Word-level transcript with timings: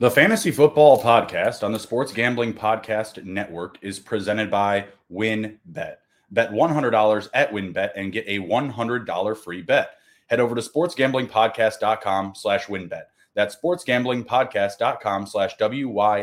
The 0.00 0.10
Fantasy 0.10 0.50
Football 0.50 1.00
Podcast 1.00 1.62
on 1.62 1.70
the 1.70 1.78
Sports 1.78 2.12
Gambling 2.12 2.52
Podcast 2.52 3.22
Network 3.22 3.78
is 3.80 4.00
presented 4.00 4.50
by 4.50 4.86
WynnBET. 5.08 5.94
Bet 6.32 6.50
$100 6.50 7.28
at 7.32 7.52
WynnBET 7.52 7.90
and 7.94 8.12
get 8.12 8.24
a 8.26 8.40
$100 8.40 9.36
free 9.38 9.62
bet. 9.62 9.90
Head 10.26 10.40
over 10.40 10.56
to 10.56 10.60
sportsgamblingpodcast.com 10.60 12.34
slash 12.34 12.66
wynnbet. 12.66 13.04
That's 13.34 13.54
sportsgamblingpodcast.com 13.54 15.26
slash 15.28 15.56
W-Y-N-N-B-E-T 15.58 16.20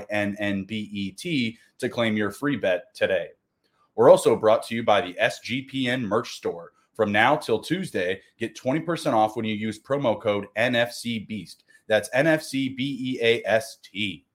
to 1.78 1.90
claim 1.90 2.18
your 2.18 2.32
free 2.32 2.58
bet 2.58 2.94
today. 2.94 3.28
We're 3.96 4.10
also 4.10 4.36
brought 4.36 4.68
to 4.68 4.76
you 4.76 4.84
by 4.84 5.00
the 5.00 5.14
SGPN 5.14 6.02
merch 6.02 6.34
store. 6.34 6.74
From 6.94 7.14
now 7.14 7.38
till 7.38 7.60
Tuesday, 7.60 8.20
get 8.38 8.58
20% 8.58 9.14
off 9.14 9.38
when 9.38 9.46
you 9.46 9.56
use 9.56 9.80
promo 9.80 10.22
code 10.22 10.48
NFC 10.58 11.26
Beast. 11.26 11.64
That's 11.92 12.10
NFC 12.12 12.74
B 12.74 13.18
E 13.20 13.20
A 13.22 13.44
S 13.46 13.78
T. 13.84 14.26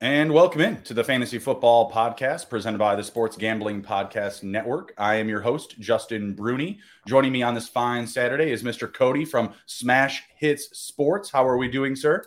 And 0.00 0.32
welcome 0.32 0.62
in 0.62 0.80
to 0.84 0.94
the 0.94 1.04
Fantasy 1.04 1.38
Football 1.38 1.92
Podcast 1.92 2.48
presented 2.48 2.78
by 2.78 2.96
the 2.96 3.04
Sports 3.04 3.36
Gambling 3.36 3.82
Podcast 3.82 4.44
Network. 4.44 4.94
I 4.96 5.16
am 5.16 5.28
your 5.28 5.42
host, 5.42 5.78
Justin 5.78 6.32
Bruni. 6.32 6.78
Joining 7.06 7.32
me 7.32 7.42
on 7.42 7.52
this 7.52 7.68
fine 7.68 8.06
Saturday 8.06 8.50
is 8.50 8.62
Mr. 8.62 8.90
Cody 8.90 9.26
from 9.26 9.52
Smash 9.66 10.22
Hits 10.38 10.70
Sports. 10.78 11.30
How 11.30 11.46
are 11.46 11.58
we 11.58 11.68
doing, 11.68 11.94
sir? 11.94 12.24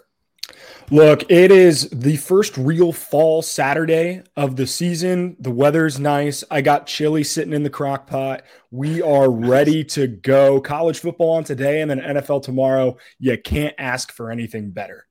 Look, 0.89 1.29
it 1.29 1.51
is 1.51 1.89
the 1.89 2.15
first 2.15 2.55
real 2.57 2.93
fall 2.93 3.41
Saturday 3.41 4.23
of 4.37 4.55
the 4.55 4.65
season. 4.65 5.35
The 5.39 5.51
weather's 5.51 5.99
nice. 5.99 6.45
I 6.49 6.61
got 6.61 6.87
chili 6.87 7.23
sitting 7.25 7.53
in 7.53 7.63
the 7.63 7.69
crock 7.69 8.07
pot. 8.07 8.43
We 8.71 9.01
are 9.01 9.29
ready 9.29 9.83
to 9.85 10.07
go. 10.07 10.61
College 10.61 10.99
football 10.99 11.31
on 11.31 11.43
today 11.43 11.81
and 11.81 11.91
then 11.91 11.99
NFL 11.99 12.43
tomorrow. 12.43 12.97
You 13.19 13.37
can't 13.37 13.75
ask 13.77 14.13
for 14.13 14.31
anything 14.31 14.71
better. 14.71 15.06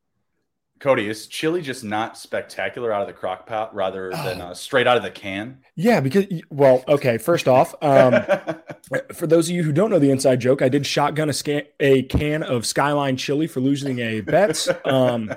Cody, 0.79 1.09
is 1.09 1.27
chili 1.27 1.63
just 1.63 1.83
not 1.85 2.19
spectacular 2.19 2.93
out 2.93 3.01
of 3.01 3.07
the 3.07 3.13
crock 3.15 3.47
pot 3.47 3.75
rather 3.75 4.11
than 4.11 4.41
uh, 4.41 4.55
straight 4.55 4.87
out 4.87 4.97
of 4.97 5.03
the 5.03 5.11
can? 5.11 5.59
Yeah, 5.75 6.01
because, 6.01 6.27
well, 6.51 6.85
okay, 6.87 7.17
first 7.19 7.49
off, 7.49 7.75
um, 7.83 8.23
for 9.15 9.27
those 9.27 9.49
of 9.49 9.55
you 9.55 9.63
who 9.63 9.73
don't 9.73 9.91
know 9.91 9.99
the 9.99 10.11
inside 10.11 10.41
joke, 10.41 10.61
I 10.61 10.69
did 10.69 10.87
shotgun 10.87 11.31
a, 11.31 11.33
scan, 11.33 11.63
a 11.81 12.03
can 12.03 12.43
of 12.43 12.67
Skyline 12.67 13.17
chili 13.17 13.47
for 13.47 13.61
losing 13.61 14.01
a 14.01 14.21
bet. 14.21 14.67
Um, 14.87 15.33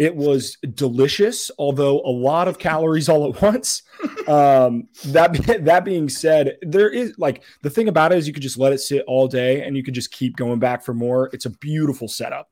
it 0.00 0.16
was 0.16 0.56
delicious, 0.74 1.50
although 1.58 2.00
a 2.00 2.08
lot 2.10 2.48
of 2.48 2.58
calories 2.58 3.10
all 3.10 3.30
at 3.30 3.42
once. 3.42 3.82
Um, 4.26 4.88
that 5.06 5.34
that 5.64 5.84
being 5.84 6.08
said, 6.08 6.56
there 6.62 6.88
is 6.88 7.14
like 7.18 7.42
the 7.60 7.68
thing 7.68 7.86
about 7.86 8.12
it 8.12 8.16
is 8.16 8.26
you 8.26 8.32
could 8.32 8.42
just 8.42 8.58
let 8.58 8.72
it 8.72 8.78
sit 8.78 9.04
all 9.06 9.28
day 9.28 9.62
and 9.62 9.76
you 9.76 9.82
could 9.82 9.92
just 9.92 10.10
keep 10.10 10.36
going 10.36 10.58
back 10.58 10.82
for 10.82 10.94
more. 10.94 11.28
It's 11.34 11.44
a 11.44 11.50
beautiful 11.50 12.08
setup. 12.08 12.48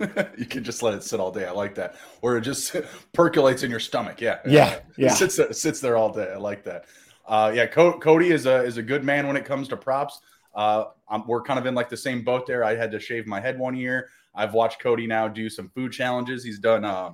you 0.38 0.46
can 0.46 0.64
just 0.64 0.82
let 0.82 0.94
it 0.94 1.02
sit 1.02 1.20
all 1.20 1.30
day. 1.30 1.46
I 1.46 1.52
like 1.52 1.74
that. 1.76 1.96
Or 2.22 2.36
it 2.36 2.42
just 2.42 2.74
percolates 3.12 3.62
in 3.62 3.70
your 3.70 3.80
stomach. 3.80 4.20
Yeah. 4.20 4.38
Yeah. 4.46 4.80
Yeah. 4.96 5.12
It 5.12 5.16
sits, 5.16 5.36
there, 5.36 5.52
sits 5.52 5.80
there 5.80 5.96
all 5.96 6.12
day. 6.12 6.32
I 6.32 6.38
like 6.38 6.64
that. 6.64 6.86
Uh, 7.26 7.52
yeah. 7.54 7.66
Co- 7.66 7.98
Cody 7.98 8.30
is 8.30 8.46
a, 8.46 8.62
is 8.64 8.76
a 8.76 8.82
good 8.82 9.04
man 9.04 9.26
when 9.26 9.36
it 9.36 9.44
comes 9.44 9.68
to 9.68 9.76
props. 9.76 10.20
Uh, 10.54 10.86
we're 11.26 11.42
kind 11.42 11.58
of 11.58 11.66
in 11.66 11.74
like 11.74 11.88
the 11.88 11.96
same 11.96 12.24
boat 12.24 12.46
there. 12.46 12.64
I 12.64 12.74
had 12.74 12.90
to 12.92 13.00
shave 13.00 13.26
my 13.26 13.40
head 13.40 13.58
one 13.58 13.76
year. 13.76 14.08
I've 14.34 14.54
watched 14.54 14.80
Cody 14.80 15.06
now 15.06 15.28
do 15.28 15.48
some 15.48 15.68
food 15.68 15.92
challenges. 15.92 16.44
He's 16.44 16.58
done, 16.58 16.84
uh, 16.84 17.12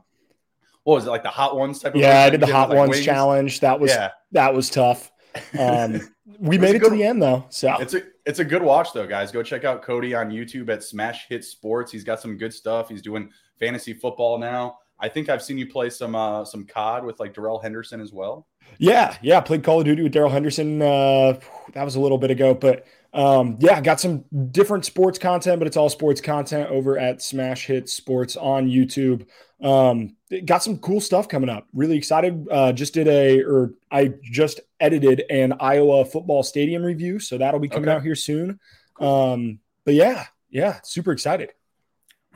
what 0.86 0.94
was 0.94 1.06
it 1.06 1.10
like 1.10 1.24
the 1.24 1.28
hot 1.28 1.56
ones 1.56 1.80
type 1.80 1.96
of 1.96 2.00
yeah 2.00 2.22
i 2.22 2.30
did 2.30 2.38
the 2.38 2.46
hot 2.46 2.68
ones 2.68 2.92
like 2.92 3.02
challenge 3.02 3.58
that 3.58 3.80
was 3.80 3.90
yeah. 3.90 4.10
that 4.30 4.54
was 4.54 4.70
tough 4.70 5.10
um 5.58 6.00
we 6.38 6.58
made 6.58 6.74
it 6.74 6.80
good, 6.80 6.90
to 6.90 6.96
the 6.96 7.04
end 7.04 7.22
though 7.22 7.44
so 7.48 7.76
it's 7.78 7.94
a 7.94 8.02
it's 8.26 8.40
a 8.40 8.44
good 8.44 8.62
watch 8.62 8.92
though, 8.92 9.06
guys. 9.06 9.30
Go 9.30 9.42
check 9.42 9.64
out 9.64 9.82
Cody 9.82 10.12
on 10.12 10.30
YouTube 10.30 10.68
at 10.68 10.82
Smash 10.82 11.26
Hit 11.28 11.44
Sports. 11.44 11.92
He's 11.92 12.02
got 12.02 12.20
some 12.20 12.36
good 12.36 12.52
stuff. 12.52 12.88
He's 12.88 13.00
doing 13.00 13.30
fantasy 13.58 13.94
football 13.94 14.38
now. 14.38 14.78
I 14.98 15.08
think 15.08 15.28
I've 15.28 15.42
seen 15.42 15.58
you 15.58 15.68
play 15.68 15.90
some 15.90 16.16
uh, 16.16 16.44
some 16.44 16.66
COD 16.66 17.04
with 17.04 17.20
like 17.20 17.34
Darrell 17.34 17.60
Henderson 17.60 18.00
as 18.00 18.12
well. 18.12 18.46
Yeah, 18.78 19.16
yeah, 19.22 19.40
played 19.40 19.62
Call 19.62 19.78
of 19.78 19.84
Duty 19.84 20.02
with 20.02 20.12
Darrell 20.12 20.30
Henderson. 20.30 20.82
Uh, 20.82 21.38
that 21.72 21.84
was 21.84 21.94
a 21.94 22.00
little 22.00 22.18
bit 22.18 22.32
ago, 22.32 22.52
but 22.52 22.84
um, 23.16 23.56
yeah, 23.60 23.80
got 23.80 23.98
some 23.98 24.24
different 24.50 24.84
sports 24.84 25.18
content, 25.18 25.58
but 25.58 25.66
it's 25.66 25.76
all 25.76 25.88
sports 25.88 26.20
content 26.20 26.70
over 26.70 26.98
at 26.98 27.22
Smash 27.22 27.66
Hit 27.66 27.88
Sports 27.88 28.36
on 28.36 28.68
YouTube. 28.68 29.26
Um, 29.62 30.16
got 30.44 30.62
some 30.62 30.76
cool 30.78 31.00
stuff 31.00 31.26
coming 31.26 31.48
up. 31.48 31.66
Really 31.72 31.96
excited. 31.96 32.46
Uh, 32.50 32.72
just 32.72 32.92
did 32.92 33.08
a, 33.08 33.42
or 33.42 33.72
I 33.90 34.12
just 34.22 34.60
edited 34.80 35.24
an 35.30 35.54
Iowa 35.58 36.04
football 36.04 36.42
stadium 36.42 36.82
review, 36.82 37.18
so 37.18 37.38
that'll 37.38 37.58
be 37.58 37.68
coming 37.70 37.88
okay. 37.88 37.96
out 37.96 38.02
here 38.02 38.14
soon. 38.14 38.60
Um, 39.00 39.60
but 39.86 39.94
yeah, 39.94 40.26
yeah, 40.50 40.80
super 40.84 41.12
excited. 41.12 41.52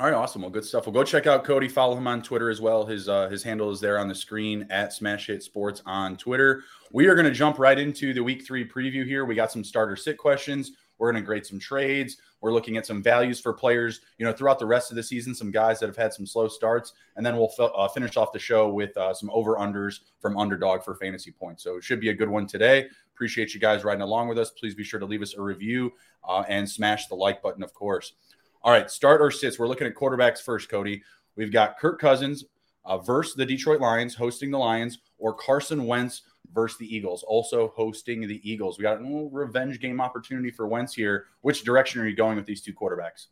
All 0.00 0.06
right, 0.06 0.14
awesome. 0.14 0.40
Well, 0.40 0.50
good 0.50 0.64
stuff. 0.64 0.86
Well, 0.86 0.94
go 0.94 1.04
check 1.04 1.26
out 1.26 1.44
Cody. 1.44 1.68
Follow 1.68 1.94
him 1.94 2.06
on 2.06 2.22
Twitter 2.22 2.48
as 2.48 2.58
well. 2.58 2.86
His 2.86 3.06
uh, 3.06 3.28
his 3.28 3.42
handle 3.42 3.70
is 3.70 3.80
there 3.80 3.98
on 3.98 4.08
the 4.08 4.14
screen 4.14 4.66
at 4.70 4.94
Smash 4.94 5.26
Hit 5.26 5.42
Sports 5.42 5.82
on 5.84 6.16
Twitter. 6.16 6.64
We 6.90 7.06
are 7.08 7.14
going 7.14 7.26
to 7.26 7.34
jump 7.34 7.58
right 7.58 7.78
into 7.78 8.14
the 8.14 8.22
Week 8.22 8.46
Three 8.46 8.66
preview 8.66 9.04
here. 9.04 9.26
We 9.26 9.34
got 9.34 9.52
some 9.52 9.62
starter 9.62 9.96
sit 9.96 10.16
questions. 10.16 10.72
We're 10.96 11.12
going 11.12 11.22
to 11.22 11.26
grade 11.26 11.44
some 11.44 11.58
trades. 11.58 12.16
We're 12.40 12.54
looking 12.54 12.78
at 12.78 12.86
some 12.86 13.02
values 13.02 13.40
for 13.40 13.52
players, 13.52 14.00
you 14.16 14.24
know, 14.24 14.32
throughout 14.32 14.58
the 14.58 14.64
rest 14.64 14.90
of 14.90 14.96
the 14.96 15.02
season, 15.02 15.34
some 15.34 15.50
guys 15.50 15.78
that 15.80 15.86
have 15.86 15.98
had 15.98 16.14
some 16.14 16.24
slow 16.26 16.48
starts. 16.48 16.94
And 17.16 17.26
then 17.26 17.36
we'll 17.36 17.52
uh, 17.58 17.88
finish 17.88 18.16
off 18.16 18.32
the 18.32 18.38
show 18.38 18.70
with 18.70 18.96
uh, 18.96 19.12
some 19.12 19.28
over 19.30 19.56
unders 19.56 20.00
from 20.18 20.38
underdog 20.38 20.82
for 20.82 20.94
fantasy 20.94 21.30
points. 21.30 21.62
So 21.62 21.76
it 21.76 21.84
should 21.84 22.00
be 22.00 22.08
a 22.08 22.14
good 22.14 22.30
one 22.30 22.46
today. 22.46 22.86
Appreciate 23.14 23.52
you 23.52 23.60
guys 23.60 23.84
riding 23.84 24.00
along 24.00 24.28
with 24.28 24.38
us. 24.38 24.50
Please 24.50 24.74
be 24.74 24.84
sure 24.84 24.98
to 24.98 25.04
leave 25.04 25.20
us 25.20 25.34
a 25.34 25.42
review 25.42 25.92
uh, 26.26 26.44
and 26.48 26.66
smash 26.66 27.06
the 27.08 27.14
like 27.14 27.42
button, 27.42 27.62
of 27.62 27.74
course. 27.74 28.14
All 28.62 28.72
right, 28.72 28.90
start 28.90 29.22
or 29.22 29.30
sits. 29.30 29.58
We're 29.58 29.68
looking 29.68 29.86
at 29.86 29.94
quarterbacks 29.94 30.42
first, 30.42 30.68
Cody. 30.68 31.02
We've 31.34 31.52
got 31.52 31.78
Kirk 31.78 31.98
Cousins 31.98 32.44
uh, 32.84 32.98
versus 32.98 33.34
the 33.34 33.46
Detroit 33.46 33.80
Lions, 33.80 34.14
hosting 34.14 34.50
the 34.50 34.58
Lions, 34.58 34.98
or 35.18 35.32
Carson 35.32 35.86
Wentz 35.86 36.22
versus 36.52 36.78
the 36.78 36.94
Eagles, 36.94 37.22
also 37.22 37.72
hosting 37.74 38.26
the 38.26 38.40
Eagles. 38.48 38.76
We 38.76 38.82
got 38.82 39.00
a 39.00 39.02
little 39.02 39.30
revenge 39.30 39.80
game 39.80 39.98
opportunity 39.98 40.50
for 40.50 40.68
Wentz 40.68 40.92
here. 40.92 41.26
Which 41.40 41.64
direction 41.64 42.02
are 42.02 42.06
you 42.06 42.14
going 42.14 42.36
with 42.36 42.44
these 42.44 42.60
two 42.60 42.74
quarterbacks? 42.74 43.28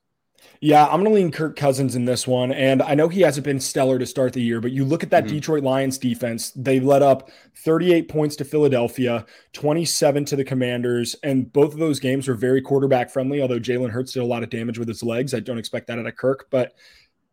Yeah, 0.61 0.87
I'm 0.87 1.03
going 1.03 1.05
to 1.05 1.11
lean 1.11 1.31
Kirk 1.31 1.57
Cousins 1.57 1.95
in 1.95 2.05
this 2.05 2.27
one. 2.27 2.53
And 2.53 2.83
I 2.83 2.95
know 2.95 3.09
he 3.09 3.21
hasn't 3.21 3.45
been 3.45 3.61
stellar 3.61 3.99
to 3.99 4.07
start 4.07 4.33
the 4.33 4.43
year, 4.43 4.61
but 4.61 4.73
you 4.73 4.85
look 4.85 5.03
at 5.03 5.11
that 5.11 5.25
mm-hmm. 5.25 5.35
Detroit 5.35 5.63
Lions 5.63 5.99
defense, 5.99 6.51
they 6.51 6.81
let 6.81 7.03
up 7.03 7.31
38 7.59 8.09
points 8.09 8.35
to 8.37 8.45
Philadelphia, 8.45 9.25
27 9.53 10.25
to 10.27 10.37
the 10.37 10.45
Commanders. 10.45 11.15
And 11.23 11.53
both 11.53 11.73
of 11.73 11.79
those 11.79 12.01
games 12.01 12.27
were 12.27 12.35
very 12.35 12.61
quarterback 12.61 13.11
friendly, 13.11 13.41
although 13.41 13.61
Jalen 13.61 13.91
Hurts 13.91 14.13
did 14.13 14.23
a 14.23 14.27
lot 14.27 14.43
of 14.43 14.51
damage 14.51 14.79
with 14.79 14.89
his 14.89 15.03
legs. 15.03 15.33
I 15.33 15.41
don't 15.41 15.59
expect 15.59 15.87
that 15.87 15.99
out 15.99 16.07
of 16.07 16.17
Kirk. 16.17 16.49
But 16.51 16.75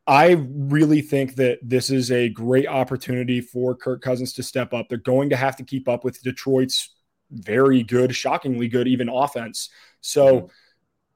I 0.07 0.33
really 0.49 1.01
think 1.01 1.35
that 1.35 1.59
this 1.63 1.89
is 1.89 2.11
a 2.11 2.29
great 2.29 2.67
opportunity 2.67 3.41
for 3.41 3.75
Kirk 3.75 4.01
Cousins 4.01 4.33
to 4.33 4.43
step 4.43 4.71
up. 4.71 4.87
They're 4.87 4.99
going 4.99 5.31
to 5.31 5.35
have 5.35 5.55
to 5.55 5.63
keep 5.63 5.89
up 5.89 6.03
with 6.03 6.21
Detroit's 6.21 6.91
very 7.31 7.81
good, 7.81 8.15
shockingly 8.15 8.67
good, 8.67 8.87
even 8.87 9.09
offense. 9.09 9.69
So 10.01 10.41
mm-hmm. 10.41 10.47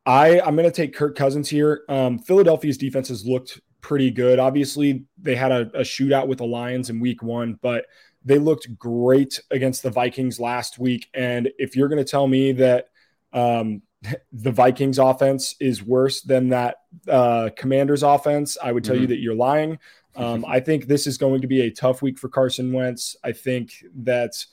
I, 0.09 0.41
I'm 0.41 0.55
going 0.55 0.67
to 0.67 0.75
take 0.75 0.95
Kirk 0.95 1.15
Cousins 1.15 1.47
here. 1.47 1.83
Um, 1.87 2.17
Philadelphia's 2.17 2.79
defense 2.79 3.09
has 3.09 3.27
looked 3.27 3.61
pretty 3.79 4.09
good. 4.09 4.39
Obviously, 4.39 5.05
they 5.21 5.35
had 5.35 5.51
a, 5.51 5.69
a 5.75 5.81
shootout 5.81 6.27
with 6.27 6.39
the 6.39 6.47
Lions 6.47 6.89
in 6.89 6.99
week 6.99 7.21
one, 7.21 7.59
but 7.61 7.85
they 8.25 8.39
looked 8.39 8.75
great 8.75 9.39
against 9.51 9.83
the 9.83 9.91
Vikings 9.91 10.39
last 10.39 10.79
week. 10.79 11.09
And 11.13 11.51
if 11.59 11.75
you're 11.75 11.89
going 11.89 12.03
to 12.03 12.09
tell 12.09 12.25
me 12.25 12.53
that 12.53 12.89
um, 13.33 13.83
the 14.33 14.51
Vikings 14.51 14.97
offense 14.97 15.53
is 15.59 15.83
worse 15.83 16.21
than 16.21 16.49
that 16.49 16.77
uh, 17.07 17.51
Commanders 17.55 18.01
offense, 18.01 18.57
I 18.63 18.71
would 18.71 18.83
tell 18.83 18.95
mm-hmm. 18.95 19.03
you 19.03 19.07
that 19.09 19.19
you're 19.19 19.35
lying. 19.35 19.77
Um, 20.15 20.43
I 20.47 20.59
think 20.59 20.87
this 20.87 21.05
is 21.05 21.19
going 21.19 21.41
to 21.41 21.47
be 21.47 21.61
a 21.61 21.69
tough 21.69 22.01
week 22.01 22.17
for 22.17 22.29
Carson 22.29 22.73
Wentz. 22.73 23.15
I 23.23 23.31
think 23.31 23.73
that 23.97 24.43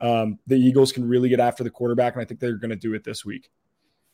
um, 0.00 0.40
the 0.48 0.56
Eagles 0.56 0.90
can 0.90 1.06
really 1.06 1.28
get 1.28 1.38
after 1.38 1.62
the 1.62 1.70
quarterback, 1.70 2.14
and 2.14 2.22
I 2.22 2.24
think 2.24 2.40
they're 2.40 2.56
going 2.56 2.70
to 2.70 2.76
do 2.76 2.94
it 2.94 3.04
this 3.04 3.24
week. 3.24 3.48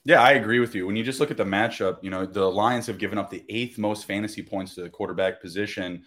Yeah, 0.04 0.22
I 0.22 0.32
agree 0.32 0.60
with 0.60 0.74
you. 0.74 0.86
When 0.86 0.96
you 0.96 1.04
just 1.04 1.20
look 1.20 1.30
at 1.30 1.36
the 1.36 1.44
matchup, 1.44 1.98
you 2.02 2.10
know, 2.10 2.24
the 2.24 2.50
Lions 2.50 2.86
have 2.86 2.98
given 2.98 3.18
up 3.18 3.30
the 3.30 3.44
eighth 3.48 3.76
most 3.76 4.06
fantasy 4.06 4.42
points 4.42 4.74
to 4.74 4.82
the 4.82 4.88
quarterback 4.88 5.40
position 5.40 6.04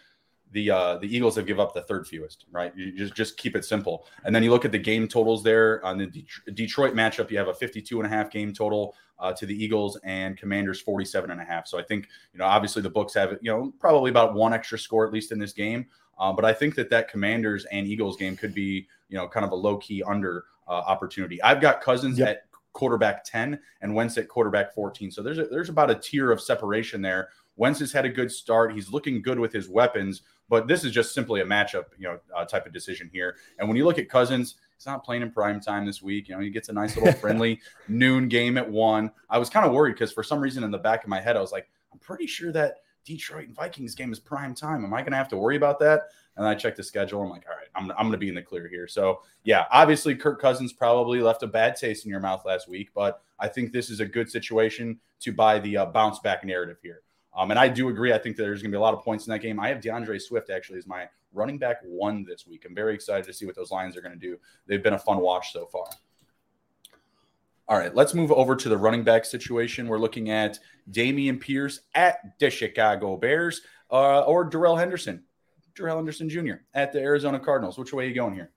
the 0.54 0.70
uh, 0.70 0.98
the 0.98 1.14
Eagles 1.14 1.36
have 1.36 1.46
give 1.46 1.60
up 1.60 1.74
the 1.74 1.82
third 1.82 2.08
fewest, 2.08 2.46
right? 2.52 2.72
You 2.78 2.96
just 2.96 3.16
just 3.16 3.38
keep 3.38 3.56
it 3.56 3.66
simple. 3.66 4.06
And 4.24 4.34
then 4.34 4.44
you 4.44 4.52
look 4.52 4.66
at 4.66 4.72
the 4.72 4.80
game 4.80 5.08
totals 5.08 5.44
there 5.44 5.84
on 5.84 5.98
the 5.98 6.06
De- 6.06 6.52
Detroit 6.54 6.94
matchup, 6.94 7.30
you 7.32 7.38
have 7.38 7.48
a 7.48 7.54
52 7.54 8.00
and 8.00 8.06
a 8.06 8.10
half 8.10 8.32
game 8.32 8.54
total 8.54 8.96
uh, 9.20 9.34
to 9.34 9.46
the 9.46 9.64
Eagles 9.64 10.00
and 10.04 10.38
Commanders 10.38 10.80
47 10.80 11.32
and 11.32 11.42
a 11.42 11.44
half. 11.44 11.68
So 11.68 11.80
I 11.80 11.84
think, 11.84 12.08
you 12.34 12.40
know, 12.40 12.46
obviously 12.46 12.82
the 12.82 12.90
books 12.90 13.14
have, 13.16 13.38
you 13.42 13.52
know, 13.52 13.74
probably 13.80 14.12
about 14.12 14.36
one 14.36 14.54
extra 14.54 14.78
score 14.78 15.06
at 15.06 15.12
least 15.12 15.32
in 15.32 15.40
this 15.40 15.54
game. 15.54 15.88
Uh, 16.20 16.32
but 16.32 16.46
I 16.46 16.54
think 16.54 16.76
that 16.76 16.90
that 16.92 17.10
Commanders 17.10 17.66
and 17.66 17.88
Eagles 17.88 18.16
game 18.18 18.38
could 18.38 18.54
be, 18.54 18.88
you 19.10 19.18
know, 19.18 19.28
kind 19.28 19.46
of 19.46 19.52
a 19.52 19.56
low 19.56 19.78
key 19.78 20.04
under 20.04 20.46
uh, 20.68 20.72
opportunity. 20.72 21.42
I've 21.42 21.62
got 21.62 21.82
Cousins 21.82 22.20
yep. 22.20 22.30
at 22.30 22.52
quarterback 22.74 23.24
10 23.24 23.60
and 23.82 23.96
Wentz 23.96 24.18
at 24.18 24.28
quarterback 24.28 24.74
14. 24.74 25.12
So 25.12 25.24
there's 25.24 25.38
a, 25.38 25.46
there's 25.46 25.70
about 25.70 25.90
a 25.90 25.96
tier 25.96 26.32
of 26.32 26.42
separation 26.42 27.02
there. 27.02 27.30
Wentz 27.56 27.80
has 27.80 27.92
had 27.92 28.06
a 28.06 28.10
good 28.10 28.32
start. 28.32 28.74
He's 28.74 28.92
looking 28.92 29.22
good 29.22 29.40
with 29.40 29.54
his 29.54 29.70
weapons. 29.70 30.24
But 30.50 30.68
this 30.68 30.84
is 30.84 30.92
just 30.92 31.14
simply 31.14 31.42
a 31.42 31.46
matchup, 31.46 31.86
you 31.98 32.08
know, 32.08 32.20
uh, 32.36 32.46
type 32.46 32.66
of 32.66 32.74
decision 32.74 33.10
here. 33.12 33.38
And 33.58 33.68
when 33.68 33.78
you 33.78 33.86
look 33.86 33.98
at 33.98 34.10
Cousins, 34.10 34.56
he's 34.76 34.86
not 34.86 35.04
playing 35.04 35.22
in 35.22 35.32
prime 35.32 35.60
time 35.60 35.86
this 35.86 36.02
week. 36.02 36.28
You 36.28 36.36
know, 36.36 36.42
he 36.42 36.50
gets 36.50 36.70
a 36.70 36.74
nice 36.74 36.96
little 36.98 37.14
friendly 37.20 37.62
noon 37.88 38.28
game 38.28 38.58
at 38.58 38.70
one. 38.70 39.12
I 39.30 39.38
was 39.38 39.50
kind 39.50 39.66
of 39.66 39.72
worried 39.72 39.94
because 39.94 40.12
for 40.12 40.24
some 40.24 40.40
reason 40.40 40.64
in 40.64 40.72
the 40.72 40.78
back 40.78 41.04
of 41.04 41.10
my 41.10 41.22
head, 41.22 41.38
I 41.38 41.42
was 41.42 41.52
like, 41.52 41.70
I'm 41.92 42.00
pretty 42.00 42.28
sure 42.28 42.52
that 42.52 42.78
Detroit 43.06 43.48
and 43.48 43.56
Vikings 43.56 43.96
game 43.96 44.12
is 44.12 44.20
prime 44.20 44.54
time. 44.54 44.84
Am 44.84 44.94
I 44.94 45.02
going 45.02 45.12
to 45.12 45.18
have 45.18 45.30
to 45.30 45.38
worry 45.38 45.56
about 45.56 45.80
that? 45.80 46.04
And 46.36 46.48
I 46.48 46.56
checked 46.56 46.78
the 46.78 46.84
schedule. 46.84 47.22
I'm 47.22 47.30
like, 47.30 47.46
all 47.48 47.56
right, 47.56 47.68
I'm, 47.76 47.92
I'm 47.92 48.08
going 48.08 48.14
to 48.14 48.18
be 48.18 48.30
in 48.30 48.36
the 48.36 48.42
clear 48.42 48.68
here. 48.68 48.88
So, 48.88 49.22
yeah, 49.44 49.66
obviously, 49.72 50.16
Kirk 50.16 50.42
Cousins 50.42 50.74
probably 50.74 51.22
left 51.22 51.44
a 51.44 51.48
bad 51.48 51.76
taste 51.76 52.06
in 52.06 52.12
your 52.12 52.20
mouth 52.20 52.44
last 52.46 52.68
week, 52.68 52.90
but 52.96 53.22
I 53.40 53.48
think 53.48 53.72
this 53.72 53.90
is 53.90 54.00
a 54.00 54.06
good 54.06 54.30
situation 54.30 55.00
to 55.20 55.32
buy 55.32 55.60
the 55.60 55.78
uh, 55.78 55.86
bounce 55.88 56.20
back 56.20 56.44
narrative 56.44 56.78
here. 56.82 57.02
Um, 57.36 57.52
and 57.52 57.60
I 57.60 57.68
do 57.68 57.90
agree. 57.90 58.14
I 58.14 58.18
think 58.18 58.36
there's 58.36 58.62
going 58.62 58.72
to 58.72 58.76
be 58.76 58.80
a 58.80 58.82
lot 58.82 58.94
of 58.94 59.02
points 59.02 59.28
in 59.28 59.32
that 59.32 59.40
game. 59.40 59.60
I 59.60 59.68
have 59.70 59.82
D'Andre 59.82 60.20
Swift 60.20 60.50
actually 60.50 60.78
as 60.78 60.88
my 60.88 61.08
running 61.34 61.58
back 61.58 61.78
one 61.84 62.24
this 62.24 62.46
week. 62.46 62.66
I'm 62.68 62.76
very 62.76 62.94
excited 62.94 63.26
to 63.26 63.34
see 63.34 63.46
what 63.46 63.56
those 63.56 63.72
Lions 63.72 63.98
are 63.98 64.02
going 64.02 64.14
to 64.14 64.20
do. 64.20 64.38
They've 64.68 64.84
been 64.84 64.94
a 64.94 65.00
fun 65.00 65.20
watch 65.20 65.52
so 65.52 65.66
far. 65.66 65.86
All 67.68 67.78
right, 67.78 67.96
let's 67.96 68.14
move 68.14 68.32
over 68.32 68.56
to 68.56 68.70
the 68.70 68.78
running 68.78 69.04
back 69.04 69.26
situation. 69.26 69.88
We're 69.88 69.98
looking 69.98 70.30
at 70.30 70.60
Dameon 70.92 71.40
Pierce 71.40 71.80
at 71.96 72.38
the 72.40 72.50
Chicago 72.50 73.16
Bears 73.16 73.62
uh, 73.90 74.22
or 74.22 74.44
Darrell 74.44 74.76
Henderson, 74.76 75.24
Darrell 75.76 75.98
Henderson 75.98 76.30
Jr. 76.30 76.56
at 76.74 76.92
the 76.92 77.00
Arizona 77.00 77.40
Cardinals. 77.40 77.78
Which 77.78 77.94
way 77.94 78.06
are 78.06 78.08
you 78.08 78.16
going 78.16 78.36
here? 78.36 78.52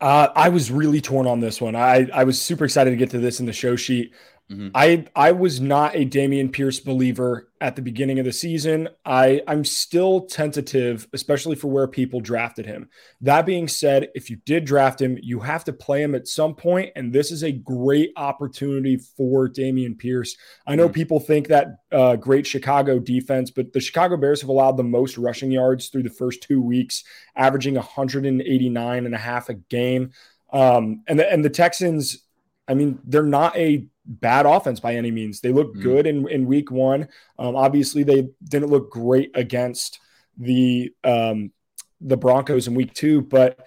Uh, 0.00 0.28
I 0.34 0.48
was 0.50 0.70
really 0.70 1.00
torn 1.00 1.26
on 1.26 1.40
this 1.40 1.60
one. 1.60 1.74
I, 1.74 2.08
I 2.12 2.24
was 2.24 2.40
super 2.40 2.64
excited 2.64 2.90
to 2.90 2.96
get 2.96 3.10
to 3.10 3.18
this 3.18 3.40
in 3.40 3.46
the 3.46 3.52
show 3.52 3.74
sheet. 3.74 4.12
Mm-hmm. 4.50 4.68
I 4.74 5.06
I 5.14 5.32
was 5.32 5.60
not 5.60 5.94
a 5.94 6.04
Dameon 6.04 6.52
Pierce 6.52 6.80
believer 6.80 7.48
at 7.60 7.76
the 7.76 7.82
beginning 7.82 8.18
of 8.18 8.24
the 8.24 8.32
season. 8.32 8.88
I 9.04 9.40
I'm 9.46 9.64
still 9.64 10.22
tentative, 10.22 11.08
especially 11.12 11.56
for 11.56 11.68
where 11.68 11.86
people 11.86 12.20
drafted 12.20 12.66
him. 12.66 12.90
That 13.20 13.46
being 13.46 13.66
said, 13.68 14.10
if 14.14 14.28
you 14.28 14.36
did 14.44 14.64
draft 14.64 15.00
him, 15.00 15.18
you 15.22 15.40
have 15.40 15.64
to 15.64 15.72
play 15.72 16.02
him 16.02 16.14
at 16.14 16.28
some 16.28 16.54
point, 16.54 16.90
and 16.96 17.12
this 17.12 17.30
is 17.30 17.42
a 17.42 17.52
great 17.52 18.12
opportunity 18.16 18.98
for 19.16 19.48
Dameon 19.48 19.96
Pierce. 19.96 20.36
I 20.66 20.74
know 20.74 20.86
mm-hmm. 20.86 20.94
people 20.94 21.20
think 21.20 21.48
that 21.48 21.68
uh, 21.90 22.16
great 22.16 22.46
Chicago 22.46 22.98
defense, 22.98 23.50
but 23.50 23.72
the 23.72 23.80
Chicago 23.80 24.16
Bears 24.16 24.40
have 24.42 24.50
allowed 24.50 24.76
the 24.76 24.82
most 24.82 25.16
rushing 25.16 25.50
yards 25.50 25.88
through 25.88 26.02
the 26.02 26.10
first 26.10 26.42
two 26.42 26.60
weeks, 26.60 27.04
averaging 27.36 27.74
189 27.74 29.06
and 29.06 29.14
a 29.14 29.18
half 29.18 29.48
a 29.48 29.54
game. 29.54 30.10
Um, 30.52 31.04
and 31.06 31.18
the, 31.18 31.32
and 31.32 31.42
the 31.42 31.50
Texans, 31.50 32.24
I 32.68 32.74
mean, 32.74 32.98
they're 33.04 33.22
not 33.22 33.56
a 33.56 33.86
bad 34.06 34.46
offense 34.46 34.80
by 34.80 34.94
any 34.94 35.10
means. 35.10 35.40
They 35.40 35.52
look 35.52 35.74
mm. 35.74 35.82
good 35.82 36.06
in, 36.06 36.28
in 36.28 36.46
week 36.46 36.70
one. 36.70 37.08
Um, 37.38 37.56
obviously, 37.56 38.02
they 38.02 38.28
didn't 38.44 38.70
look 38.70 38.90
great 38.90 39.30
against 39.34 40.00
the 40.36 40.92
um, 41.04 41.52
the 42.00 42.16
Broncos 42.16 42.66
in 42.66 42.74
week 42.74 42.94
two, 42.94 43.22
but 43.22 43.58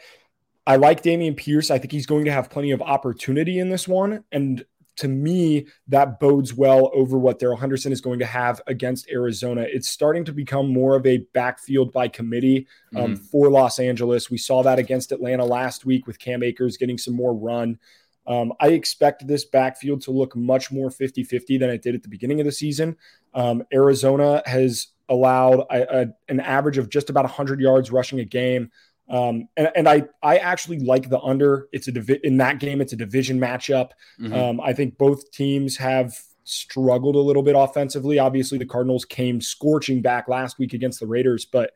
I 0.68 0.78
like 0.78 1.04
Dameon 1.04 1.38
Pierce. 1.38 1.72
I 1.72 1.78
think 1.78 1.92
he's 1.92 2.08
going 2.08 2.26
to 2.26 2.32
have 2.32 2.50
plenty 2.50 2.72
of 2.72 2.82
opportunity 2.82 3.60
in 3.60 3.70
this 3.70 3.88
one. 3.88 4.24
And 4.32 4.66
to 4.98 5.08
me, 5.08 5.68
that 5.90 6.20
bodes 6.20 6.54
well 6.54 6.90
over 6.94 7.18
what 7.18 7.38
Darrell 7.38 7.58
Henderson 7.58 7.92
is 7.92 8.02
going 8.02 8.20
to 8.20 8.26
have 8.26 8.62
against 8.66 9.10
Arizona. 9.10 9.66
It's 9.70 9.90
starting 9.90 10.24
to 10.26 10.32
become 10.32 10.70
more 10.72 10.96
of 10.96 11.06
a 11.06 11.18
backfield 11.34 11.92
by 11.92 12.08
committee 12.08 12.68
um, 12.96 13.16
mm. 13.16 13.20
for 13.20 13.50
Los 13.50 13.78
Angeles. 13.78 14.30
We 14.30 14.38
saw 14.38 14.64
that 14.64 14.80
against 14.80 15.12
Atlanta 15.12 15.46
last 15.46 15.86
week 15.86 16.08
with 16.08 16.20
Cam 16.20 16.44
Akers 16.44 16.78
getting 16.78 16.98
some 16.98 17.14
more 17.14 17.36
run. 17.36 17.78
Um, 18.28 18.54
I 18.60 18.70
expect 18.70 19.28
this 19.28 19.46
backfield 19.46 20.02
to 20.04 20.12
look 20.12 20.36
much 20.36 20.72
more 20.72 20.90
50 20.90 21.24
50 21.24 21.58
than 21.58 21.70
it 21.70 21.82
did 21.82 21.96
at 21.96 22.04
the 22.04 22.10
beginning 22.10 22.40
of 22.40 22.46
the 22.46 22.52
season. 22.52 22.96
Um, 23.34 23.64
Arizona 23.74 24.42
has 24.46 24.88
allowed 25.10 25.62
a, 25.70 26.02
a, 26.02 26.08
an 26.30 26.40
average 26.40 26.78
of 26.78 26.90
just 26.90 27.10
about 27.10 27.26
100 27.26 27.60
yards 27.60 27.92
rushing 27.92 28.20
a 28.20 28.26
game. 28.26 28.72
Um, 29.08 29.48
and, 29.56 29.70
and 29.76 29.88
I, 29.88 30.06
I 30.24 30.38
actually 30.38 30.80
like 30.80 31.10
the 31.10 31.20
under. 31.20 31.68
It's 31.72 31.88
a 31.88 31.92
divi- 31.92 32.22
in 32.24 32.38
that 32.38 32.60
game. 32.60 32.82
It's 32.82 32.94
a 32.94 32.98
division 32.98 33.40
matchup. 33.40 33.92
Mm-hmm. 34.20 34.34
Um, 34.34 34.62
I 34.62 34.74
think 34.74 34.98
both 34.98 35.32
teams 35.32 35.78
have 35.78 36.18
struggled 36.44 37.16
a 37.16 37.20
little 37.20 37.44
bit 37.44 37.56
offensively. 37.56 38.18
Obviously, 38.18 38.58
the 38.58 38.66
Cardinals 38.66 39.06
came 39.06 39.42
scorching 39.42 40.02
back 40.02 40.28
last 40.28 40.58
week 40.58 40.74
against 40.74 41.00
the 41.00 41.08
Raiders, 41.08 41.46
but 41.46 41.72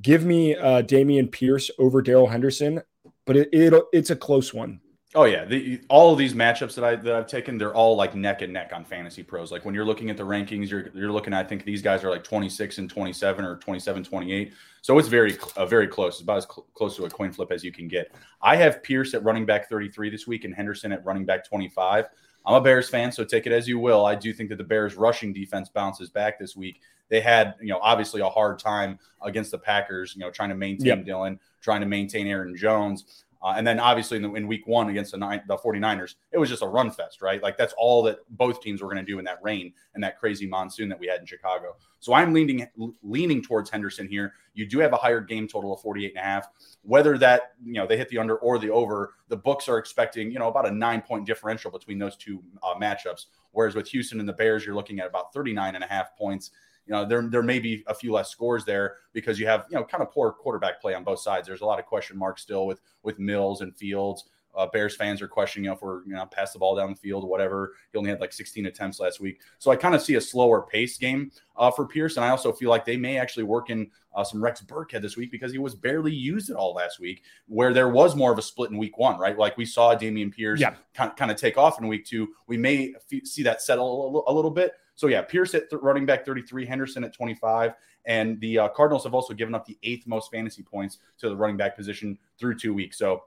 give 0.00 0.24
me 0.24 0.56
uh, 0.56 0.82
Dameon 0.82 1.30
Pierce 1.30 1.70
over 1.78 2.00
Darrell 2.00 2.28
Henderson. 2.28 2.82
But 3.26 3.36
it, 3.36 3.48
it 3.52 3.74
it's 3.92 4.10
a 4.10 4.16
close 4.16 4.54
one. 4.54 4.80
Oh 5.12 5.24
yeah, 5.24 5.44
the, 5.44 5.80
all 5.88 6.12
of 6.12 6.18
these 6.18 6.34
matchups 6.34 6.76
that 6.76 6.84
I 6.84 6.94
that 6.94 7.14
I've 7.14 7.26
taken, 7.26 7.58
they're 7.58 7.74
all 7.74 7.96
like 7.96 8.14
neck 8.14 8.42
and 8.42 8.52
neck 8.52 8.70
on 8.72 8.84
Fantasy 8.84 9.24
Pros. 9.24 9.50
Like 9.50 9.64
when 9.64 9.74
you're 9.74 9.84
looking 9.84 10.08
at 10.08 10.16
the 10.16 10.22
rankings, 10.22 10.70
you're 10.70 10.88
you're 10.94 11.10
looking. 11.10 11.32
At, 11.32 11.44
I 11.44 11.48
think 11.48 11.64
these 11.64 11.82
guys 11.82 12.04
are 12.04 12.10
like 12.10 12.22
26 12.22 12.78
and 12.78 12.88
27 12.88 13.44
or 13.44 13.56
27, 13.56 14.04
28. 14.04 14.52
So 14.82 14.98
it's 14.98 15.08
very 15.08 15.36
uh, 15.56 15.66
very 15.66 15.88
close. 15.88 16.14
It's 16.14 16.22
about 16.22 16.36
as 16.38 16.44
cl- 16.44 16.66
close 16.74 16.94
to 16.96 17.06
a 17.06 17.10
coin 17.10 17.32
flip 17.32 17.50
as 17.50 17.64
you 17.64 17.72
can 17.72 17.88
get. 17.88 18.12
I 18.40 18.54
have 18.54 18.84
Pierce 18.84 19.12
at 19.14 19.24
running 19.24 19.44
back 19.44 19.68
33 19.68 20.10
this 20.10 20.28
week 20.28 20.44
and 20.44 20.54
Henderson 20.54 20.92
at 20.92 21.04
running 21.04 21.24
back 21.24 21.44
25. 21.44 22.06
I'm 22.46 22.54
a 22.54 22.60
Bears 22.60 22.88
fan, 22.88 23.10
so 23.10 23.24
take 23.24 23.46
it 23.46 23.52
as 23.52 23.66
you 23.66 23.80
will. 23.80 24.06
I 24.06 24.14
do 24.14 24.32
think 24.32 24.48
that 24.50 24.58
the 24.58 24.64
Bears 24.64 24.94
rushing 24.94 25.32
defense 25.32 25.68
bounces 25.68 26.08
back 26.08 26.38
this 26.38 26.54
week. 26.56 26.80
They 27.08 27.20
had, 27.20 27.56
you 27.60 27.68
know, 27.68 27.80
obviously 27.82 28.20
a 28.20 28.28
hard 28.28 28.60
time 28.60 28.98
against 29.22 29.50
the 29.50 29.58
Packers, 29.58 30.14
you 30.14 30.20
know, 30.20 30.30
trying 30.30 30.48
to 30.50 30.54
maintain 30.54 30.86
yep. 30.86 31.04
Dillon, 31.04 31.40
trying 31.60 31.80
to 31.80 31.86
maintain 31.86 32.28
Aaron 32.28 32.56
Jones. 32.56 33.24
Uh, 33.42 33.54
and 33.56 33.66
then 33.66 33.80
obviously 33.80 34.16
in, 34.16 34.22
the, 34.22 34.32
in, 34.34 34.46
week 34.46 34.66
one 34.66 34.90
against 34.90 35.12
the, 35.12 35.16
nine, 35.16 35.42
the 35.48 35.56
49ers, 35.56 36.16
it 36.30 36.38
was 36.38 36.50
just 36.50 36.62
a 36.62 36.66
run 36.66 36.90
fest, 36.90 37.22
right? 37.22 37.42
Like 37.42 37.56
that's 37.56 37.72
all 37.78 38.02
that 38.02 38.18
both 38.36 38.60
teams 38.60 38.82
were 38.82 38.88
going 38.88 39.04
to 39.04 39.10
do 39.10 39.18
in 39.18 39.24
that 39.24 39.38
rain 39.42 39.72
and 39.94 40.04
that 40.04 40.18
crazy 40.18 40.46
monsoon 40.46 40.90
that 40.90 40.98
we 40.98 41.06
had 41.06 41.20
in 41.20 41.26
Chicago. 41.26 41.76
So 42.00 42.12
I'm 42.12 42.34
leaning 42.34 42.66
leaning 43.02 43.42
towards 43.42 43.70
Henderson 43.70 44.06
here. 44.06 44.34
You 44.52 44.66
do 44.66 44.78
have 44.80 44.92
a 44.92 44.96
higher 44.96 45.20
game 45.20 45.48
total 45.48 45.72
of 45.72 45.80
48 45.80 46.08
and 46.08 46.18
a 46.18 46.22
half. 46.22 46.48
Whether 46.82 47.16
that, 47.18 47.52
you 47.64 47.74
know, 47.74 47.86
they 47.86 47.96
hit 47.96 48.08
the 48.08 48.18
under 48.18 48.36
or 48.36 48.58
the 48.58 48.70
over, 48.70 49.14
the 49.28 49.36
books 49.36 49.68
are 49.68 49.78
expecting, 49.78 50.30
you 50.30 50.38
know, 50.38 50.48
about 50.48 50.68
a 50.68 50.70
nine 50.70 51.00
point 51.00 51.26
differential 51.26 51.70
between 51.70 51.98
those 51.98 52.16
two 52.16 52.42
uh, 52.62 52.74
matchups. 52.74 53.26
Whereas 53.52 53.74
with 53.74 53.88
Houston 53.88 54.20
and 54.20 54.28
the 54.28 54.34
Bears, 54.34 54.64
you're 54.66 54.74
looking 54.74 55.00
at 55.00 55.06
about 55.06 55.32
39 55.32 55.74
and 55.74 55.84
a 55.84 55.86
half 55.86 56.16
points 56.16 56.50
you 56.86 56.92
know, 56.92 57.04
there 57.04 57.22
there 57.22 57.42
may 57.42 57.58
be 57.58 57.84
a 57.86 57.94
few 57.94 58.12
less 58.12 58.30
scores 58.30 58.64
there 58.64 58.96
because 59.12 59.38
you 59.38 59.46
have 59.46 59.66
you 59.70 59.76
know 59.76 59.84
kind 59.84 60.02
of 60.02 60.10
poor 60.10 60.32
quarterback 60.32 60.80
play 60.80 60.94
on 60.94 61.04
both 61.04 61.20
sides. 61.20 61.46
There's 61.46 61.60
a 61.60 61.66
lot 61.66 61.78
of 61.78 61.86
question 61.86 62.16
marks 62.16 62.42
still 62.42 62.66
with 62.66 62.80
with 63.02 63.18
Mills 63.18 63.60
and 63.60 63.76
Fields. 63.76 64.24
Uh, 64.54 64.66
Bears 64.66 64.96
fans 64.96 65.22
are 65.22 65.28
questioning 65.28 65.64
you 65.64 65.70
know, 65.70 65.76
if 65.76 65.82
we're 65.82 66.04
you 66.04 66.12
know 66.12 66.26
pass 66.26 66.52
the 66.52 66.58
ball 66.58 66.74
down 66.74 66.90
the 66.90 66.96
field, 66.96 67.28
whatever. 67.28 67.74
He 67.92 67.98
only 67.98 68.10
had 68.10 68.20
like 68.20 68.32
16 68.32 68.66
attempts 68.66 68.98
last 68.98 69.20
week, 69.20 69.40
so 69.58 69.70
I 69.70 69.76
kind 69.76 69.94
of 69.94 70.02
see 70.02 70.16
a 70.16 70.20
slower 70.20 70.62
pace 70.62 70.98
game 70.98 71.30
uh, 71.56 71.70
for 71.70 71.86
Pierce, 71.86 72.16
and 72.16 72.24
I 72.24 72.30
also 72.30 72.52
feel 72.52 72.70
like 72.70 72.84
they 72.84 72.96
may 72.96 73.16
actually 73.16 73.44
work 73.44 73.70
in 73.70 73.88
uh, 74.14 74.24
some 74.24 74.42
Rex 74.42 74.60
Burkhead 74.60 75.02
this 75.02 75.16
week 75.16 75.30
because 75.30 75.52
he 75.52 75.58
was 75.58 75.74
barely 75.74 76.12
used 76.12 76.50
at 76.50 76.56
all 76.56 76.74
last 76.74 76.98
week, 76.98 77.22
where 77.46 77.72
there 77.72 77.88
was 77.88 78.16
more 78.16 78.32
of 78.32 78.38
a 78.38 78.42
split 78.42 78.70
in 78.70 78.76
week 78.76 78.98
one, 78.98 79.18
right? 79.18 79.38
Like 79.38 79.56
we 79.56 79.64
saw 79.64 79.94
Dameon 79.94 80.34
Pierce 80.34 80.60
yeah. 80.60 80.74
kind, 80.94 81.14
kind 81.16 81.30
of 81.30 81.36
take 81.36 81.56
off 81.56 81.80
in 81.80 81.86
week 81.86 82.04
two. 82.04 82.28
We 82.48 82.56
may 82.56 82.94
f- 82.96 83.24
see 83.24 83.44
that 83.44 83.62
settle 83.62 83.86
a 83.86 83.96
little, 84.04 84.24
a 84.26 84.32
little 84.32 84.50
bit. 84.50 84.72
So 85.00 85.06
yeah, 85.06 85.22
Pierce 85.22 85.54
at 85.54 85.70
th- 85.70 85.80
running 85.80 86.04
back 86.04 86.26
33, 86.26 86.66
Henderson 86.66 87.04
at 87.04 87.14
25, 87.14 87.72
and 88.04 88.38
the 88.40 88.58
uh, 88.58 88.68
Cardinals 88.68 89.04
have 89.04 89.14
also 89.14 89.32
given 89.32 89.54
up 89.54 89.64
the 89.64 89.78
eighth 89.82 90.06
most 90.06 90.30
fantasy 90.30 90.62
points 90.62 90.98
to 91.20 91.30
the 91.30 91.34
running 91.34 91.56
back 91.56 91.74
position 91.74 92.18
through 92.38 92.58
two 92.58 92.74
weeks. 92.74 92.98
So 92.98 93.22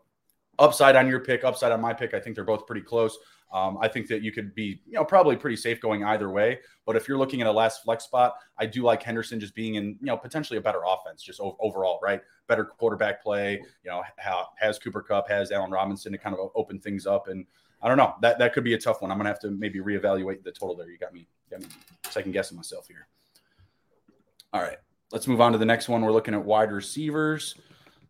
upside 0.60 0.96
on 0.96 1.08
your 1.08 1.22
pick, 1.22 1.44
upside 1.44 1.72
on 1.72 1.82
my 1.82 1.92
pick. 1.92 2.14
I 2.14 2.20
think 2.20 2.36
they're 2.36 2.46
both 2.46 2.68
pretty 2.68 2.84
close. 2.84 3.18
Um, 3.52 3.80
I 3.82 3.88
think 3.88 4.08
that 4.10 4.22
you 4.22 4.32
could 4.32 4.54
be, 4.54 4.84
you 4.86 4.94
know, 4.94 5.04
probably 5.04 5.36
pretty 5.36 5.56
safe 5.56 5.82
going 5.82 6.04
either 6.04 6.30
way. 6.30 6.60
But 6.86 6.96
if 6.96 7.08
you're 7.08 7.18
looking 7.18 7.42
at 7.42 7.48
a 7.48 7.52
last 7.52 7.82
flex 7.82 8.04
spot, 8.04 8.36
I 8.60 8.68
do 8.68 8.84
like 8.84 9.02
Henderson 9.02 9.40
just 9.40 9.56
being 9.56 9.74
in, 9.74 9.98
you 10.00 10.06
know, 10.06 10.18
potentially 10.18 10.60
a 10.60 10.62
better 10.62 10.82
offense, 10.88 11.24
just 11.24 11.40
overall, 11.42 12.00
right? 12.04 12.22
Better 12.48 12.66
quarterback 12.66 13.24
play. 13.24 13.60
You 13.84 13.90
know, 13.90 14.04
has 14.60 14.78
Cooper 14.78 15.02
Kupp, 15.02 15.28
has 15.28 15.52
Allen 15.52 15.72
Robinson 15.72 16.12
to 16.12 16.20
kind 16.20 16.36
of 16.36 16.52
open 16.54 16.80
things 16.80 17.08
up, 17.08 17.30
and 17.30 17.48
I 17.84 17.90
don't 17.90 17.98
know. 17.98 18.16
That 18.22 18.40
that 18.40 18.54
could 18.54 18.64
be 18.64 18.74
a 18.74 18.80
tough 18.80 19.02
one. 19.02 19.12
I'm 19.12 19.18
gonna 19.18 19.30
have 19.30 19.42
to 19.42 19.52
maybe 19.52 19.80
reevaluate 19.80 20.44
the 20.44 20.52
total 20.52 20.76
there. 20.76 20.90
You 20.90 20.98
got 20.98 21.14
me, 21.14 21.28
got 21.52 21.60
me 21.60 21.68
second 22.10 22.32
guessing 22.32 22.56
myself 22.56 22.88
here. 22.88 23.08
All 24.54 24.62
right, 24.62 24.78
let's 25.12 25.28
move 25.28 25.42
on 25.42 25.52
to 25.52 25.58
the 25.58 25.66
next 25.66 25.90
one. 25.90 26.02
We're 26.02 26.14
looking 26.14 26.34
at 26.34 26.44
wide 26.44 26.72
receivers. 26.72 27.56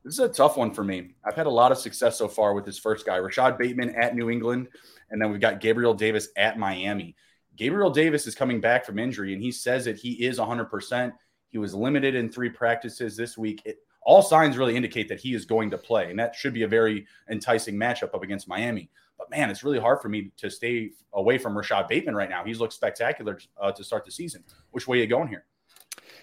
This 0.04 0.14
is 0.14 0.20
a 0.20 0.30
tough 0.30 0.58
one 0.58 0.72
for 0.72 0.84
me. 0.84 1.16
I've 1.26 1.36
had 1.36 1.48
a 1.48 1.52
lot 1.52 1.72
of 1.72 1.78
success 1.78 2.18
so 2.18 2.28
far 2.28 2.54
with 2.54 2.66
this 2.66 2.78
first 2.78 3.06
guy, 3.06 3.18
Rashad 3.18 3.58
Bateman 3.58 3.96
at 3.96 4.16
New 4.16 4.30
England, 4.30 4.68
and 5.10 5.20
then 5.20 5.32
we've 5.32 5.42
got 5.42 5.60
Gabriel 5.60 5.94
Davis 5.94 6.28
at 6.38 6.60
Miami. 6.60 7.16
Gabriel 7.56 7.90
Davis 7.90 8.28
is 8.28 8.36
coming 8.36 8.60
back 8.60 8.86
from 8.86 9.00
injury, 9.00 9.34
and 9.34 9.42
he 9.42 9.52
says 9.52 9.86
that 9.86 9.98
he 9.98 10.26
is 10.26 10.40
100%. 10.40 11.14
He 11.50 11.58
was 11.58 11.74
limited 11.74 12.16
in 12.16 12.30
three 12.30 12.50
practices 12.50 13.16
this 13.16 13.38
week. 13.38 13.62
It, 13.64 13.78
all 14.06 14.22
signs 14.22 14.58
really 14.58 14.76
indicate 14.76 15.08
that 15.08 15.22
he 15.22 15.34
is 15.34 15.46
going 15.46 15.72
to 15.72 15.78
play, 15.78 16.10
and 16.10 16.20
that 16.20 16.36
should 16.36 16.54
be 16.54 16.64
a 16.64 16.68
very 16.68 17.08
enticing 17.30 17.76
matchup 17.76 18.14
up 18.14 18.24
against 18.24 18.50
Miami. 18.50 18.90
But 19.30 19.38
man, 19.38 19.50
it's 19.50 19.64
really 19.64 19.80
hard 19.80 20.02
for 20.02 20.10
me 20.10 20.32
to 20.38 20.50
stay 20.50 20.92
away 21.14 21.38
from 21.38 21.54
Rashad 21.54 21.88
Bateman 21.88 22.16
right 22.16 22.30
now. 22.30 22.44
He's 22.44 22.60
looked 22.60 22.74
spectacular 22.74 23.40
uh, 23.62 23.72
to 23.72 23.84
start 23.84 24.06
the 24.06 24.12
season. 24.12 24.44
Which 24.72 24.88
way 24.88 24.98
are 24.98 25.02
you 25.02 25.08
going 25.08 25.28
here? 25.28 25.46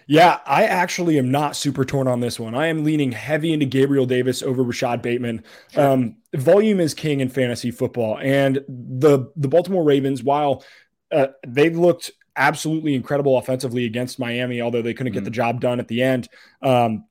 Yeah, 0.07 0.41
I 0.45 0.65
actually 0.65 1.19
am 1.19 1.31
not 1.31 1.57
super 1.57 1.85
torn 1.85 2.09
on 2.09 2.21
this 2.21 2.41
one. 2.41 2.55
I 2.55 2.67
am 2.67 2.85
leaning 2.85 3.13
heavy 3.13 3.53
into 3.53 3.65
Gabriel 3.65 4.07
Davis 4.07 4.43
over 4.43 4.65
Rashad 4.65 5.03
Bateman. 5.03 5.45
Sure. 5.73 5.89
Um, 5.89 6.17
volume 6.35 6.81
is 6.81 6.95
king 6.95 7.21
in 7.21 7.29
fantasy 7.29 7.71
football, 7.71 8.19
and 8.19 8.65
the 8.69 9.31
the 9.37 9.49
Baltimore 9.49 9.85
Ravens, 9.85 10.23
while 10.23 10.65
uh, 11.13 11.29
they 11.47 11.71
looked 11.71 12.11
absolutely 12.37 12.95
incredible 12.95 13.39
offensively 13.39 13.85
against 13.85 14.19
Miami, 14.19 14.61
although 14.61 14.83
they 14.83 14.95
couldn't 14.95 15.13
mm-hmm. 15.13 15.21
get 15.21 15.25
the 15.25 15.31
job 15.31 15.61
done 15.61 15.79
at 15.79 15.89
the 15.89 16.03
end. 16.03 16.29
Um, 16.61 17.05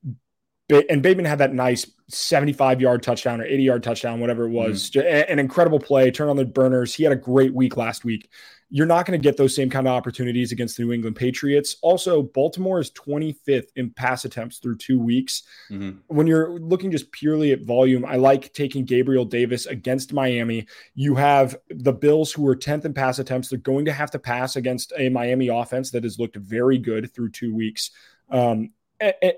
and 0.69 1.01
Bateman 1.01 1.25
had 1.25 1.39
that 1.39 1.53
nice 1.53 1.85
75 2.09 2.81
yard 2.81 3.03
touchdown 3.03 3.41
or 3.41 3.45
80 3.45 3.63
yard 3.63 3.83
touchdown, 3.83 4.19
whatever 4.19 4.45
it 4.45 4.51
was. 4.51 4.91
Mm-hmm. 4.91 5.31
An 5.31 5.39
incredible 5.39 5.79
play, 5.79 6.11
turn 6.11 6.29
on 6.29 6.35
the 6.35 6.45
burners. 6.45 6.93
He 6.93 7.03
had 7.03 7.13
a 7.13 7.17
great 7.17 7.53
week 7.53 7.77
last 7.77 8.03
week. 8.03 8.29
you're 8.71 8.85
not 8.85 9.05
going 9.05 9.19
to 9.19 9.23
get 9.23 9.35
those 9.35 9.55
same 9.55 9.69
kind 9.69 9.87
of 9.87 9.93
opportunities 9.93 10.51
against 10.51 10.77
the 10.77 10.83
New 10.83 10.93
England 10.93 11.15
Patriots. 11.15 11.77
Also, 11.81 12.21
Baltimore 12.21 12.79
is 12.79 12.91
25th 12.91 13.67
in 13.75 13.89
pass 13.89 14.25
attempts 14.25 14.59
through 14.59 14.77
two 14.77 14.99
weeks. 14.99 15.43
Mm-hmm. 15.71 15.97
When 16.07 16.27
you're 16.27 16.59
looking 16.59 16.91
just 16.91 17.11
purely 17.11 17.51
at 17.51 17.63
volume, 17.63 18.05
I 18.05 18.17
like 18.17 18.53
taking 18.53 18.85
Gabriel 18.85 19.25
Davis 19.25 19.65
against 19.65 20.13
Miami. 20.13 20.67
You 20.93 21.15
have 21.15 21.55
the 21.69 21.93
Bills, 21.93 22.31
who 22.31 22.47
are 22.47 22.55
10th 22.55 22.85
in 22.85 22.93
pass 22.93 23.17
attempts. 23.17 23.49
They're 23.49 23.59
going 23.59 23.85
to 23.85 23.93
have 23.93 24.11
to 24.11 24.19
pass 24.19 24.55
against 24.55 24.93
a 24.97 25.09
Miami 25.09 25.47
offense 25.47 25.89
that 25.91 26.03
has 26.03 26.19
looked 26.19 26.35
very 26.35 26.77
good 26.77 27.13
through 27.13 27.31
two 27.31 27.55
weeks. 27.55 27.89
Um, 28.29 28.69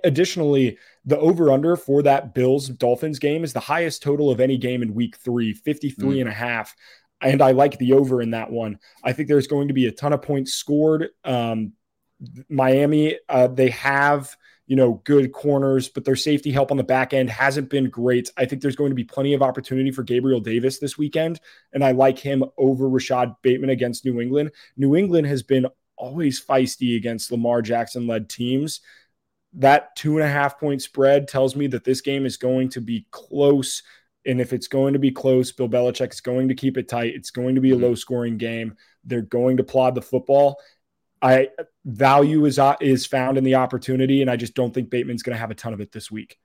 additionally, 0.03 0.77
the 1.05 1.17
over 1.17 1.51
under 1.51 1.75
for 1.75 2.01
that 2.03 2.33
Bills 2.33 2.67
Dolphins 2.69 3.19
game 3.19 3.43
is 3.43 3.53
the 3.53 3.59
highest 3.59 4.01
total 4.03 4.29
of 4.29 4.39
any 4.39 4.57
game 4.57 4.81
in 4.81 4.93
week 4.93 5.17
three, 5.17 5.53
53 5.53 6.17
mm. 6.17 6.21
and 6.21 6.29
a 6.29 6.33
half 6.33 6.75
and 7.21 7.41
I 7.41 7.51
like 7.51 7.77
the 7.77 7.93
over 7.93 8.21
in 8.21 8.31
that 8.31 8.51
one. 8.51 8.79
I 9.03 9.13
think 9.13 9.27
there's 9.27 9.47
going 9.47 9.67
to 9.67 9.73
be 9.73 9.85
a 9.85 9.91
ton 9.91 10.13
of 10.13 10.21
points 10.21 10.53
scored. 10.53 11.09
Um, 11.23 11.73
Miami, 12.49 13.17
uh, 13.29 13.47
they 13.47 13.69
have 13.69 14.35
you 14.67 14.75
know 14.75 15.01
good 15.03 15.31
corners, 15.31 15.89
but 15.89 16.05
their 16.05 16.15
safety 16.15 16.51
help 16.51 16.71
on 16.71 16.77
the 16.77 16.83
back 16.83 17.13
end 17.13 17.29
hasn't 17.29 17.69
been 17.69 17.89
great. 17.89 18.29
I 18.37 18.45
think 18.45 18.61
there's 18.61 18.75
going 18.75 18.91
to 18.91 18.95
be 18.95 19.03
plenty 19.03 19.33
of 19.33 19.41
opportunity 19.41 19.91
for 19.91 20.03
Gabriel 20.03 20.39
Davis 20.39 20.79
this 20.79 20.97
weekend, 20.97 21.39
and 21.73 21.83
I 21.83 21.91
like 21.91 22.19
him 22.19 22.43
over 22.57 22.85
Rashad 22.85 23.35
Bateman 23.41 23.69
against 23.69 24.05
New 24.05 24.19
England. 24.21 24.51
New 24.77 24.95
England 24.95 25.27
has 25.27 25.43
been 25.43 25.67
always 25.97 26.43
feisty 26.43 26.97
against 26.97 27.31
Lamar 27.31 27.61
Jackson 27.61 28.07
led 28.07 28.29
teams. 28.29 28.81
That 29.53 29.95
two 29.95 30.17
and 30.17 30.25
a 30.25 30.31
half 30.31 30.59
point 30.59 30.81
spread 30.81 31.27
tells 31.27 31.55
me 31.55 31.67
that 31.67 31.83
this 31.83 32.01
game 32.01 32.25
is 32.25 32.37
going 32.37 32.69
to 32.69 32.81
be 32.81 33.05
close 33.11 33.83
and 34.25 34.39
if 34.39 34.53
it's 34.53 34.67
going 34.67 34.93
to 34.93 34.99
be 34.99 35.11
close, 35.11 35.51
Bill 35.51 35.69
Belichick 35.69 36.13
is 36.13 36.21
going 36.21 36.47
to 36.49 36.55
keep 36.55 36.77
it 36.77 36.87
tight. 36.87 37.15
It's 37.15 37.31
going 37.31 37.55
to 37.55 37.61
be 37.61 37.71
a 37.71 37.73
mm-hmm. 37.73 37.83
low 37.83 37.95
scoring 37.95 38.37
game. 38.37 38.75
They're 39.03 39.21
going 39.21 39.57
to 39.57 39.63
plod 39.63 39.95
the 39.95 40.01
football. 40.01 40.59
I 41.21 41.49
value 41.85 42.45
is 42.45 42.59
uh, 42.59 42.75
is 42.81 43.05
found 43.05 43.37
in 43.37 43.43
the 43.43 43.55
opportunity, 43.55 44.21
and 44.21 44.29
I 44.29 44.35
just 44.35 44.55
don't 44.55 44.73
think 44.73 44.89
Bateman's 44.89 45.23
going 45.23 45.35
to 45.35 45.39
have 45.39 45.51
a 45.51 45.55
ton 45.55 45.73
of 45.73 45.81
it 45.81 45.91
this 45.91 46.09
week. 46.09 46.37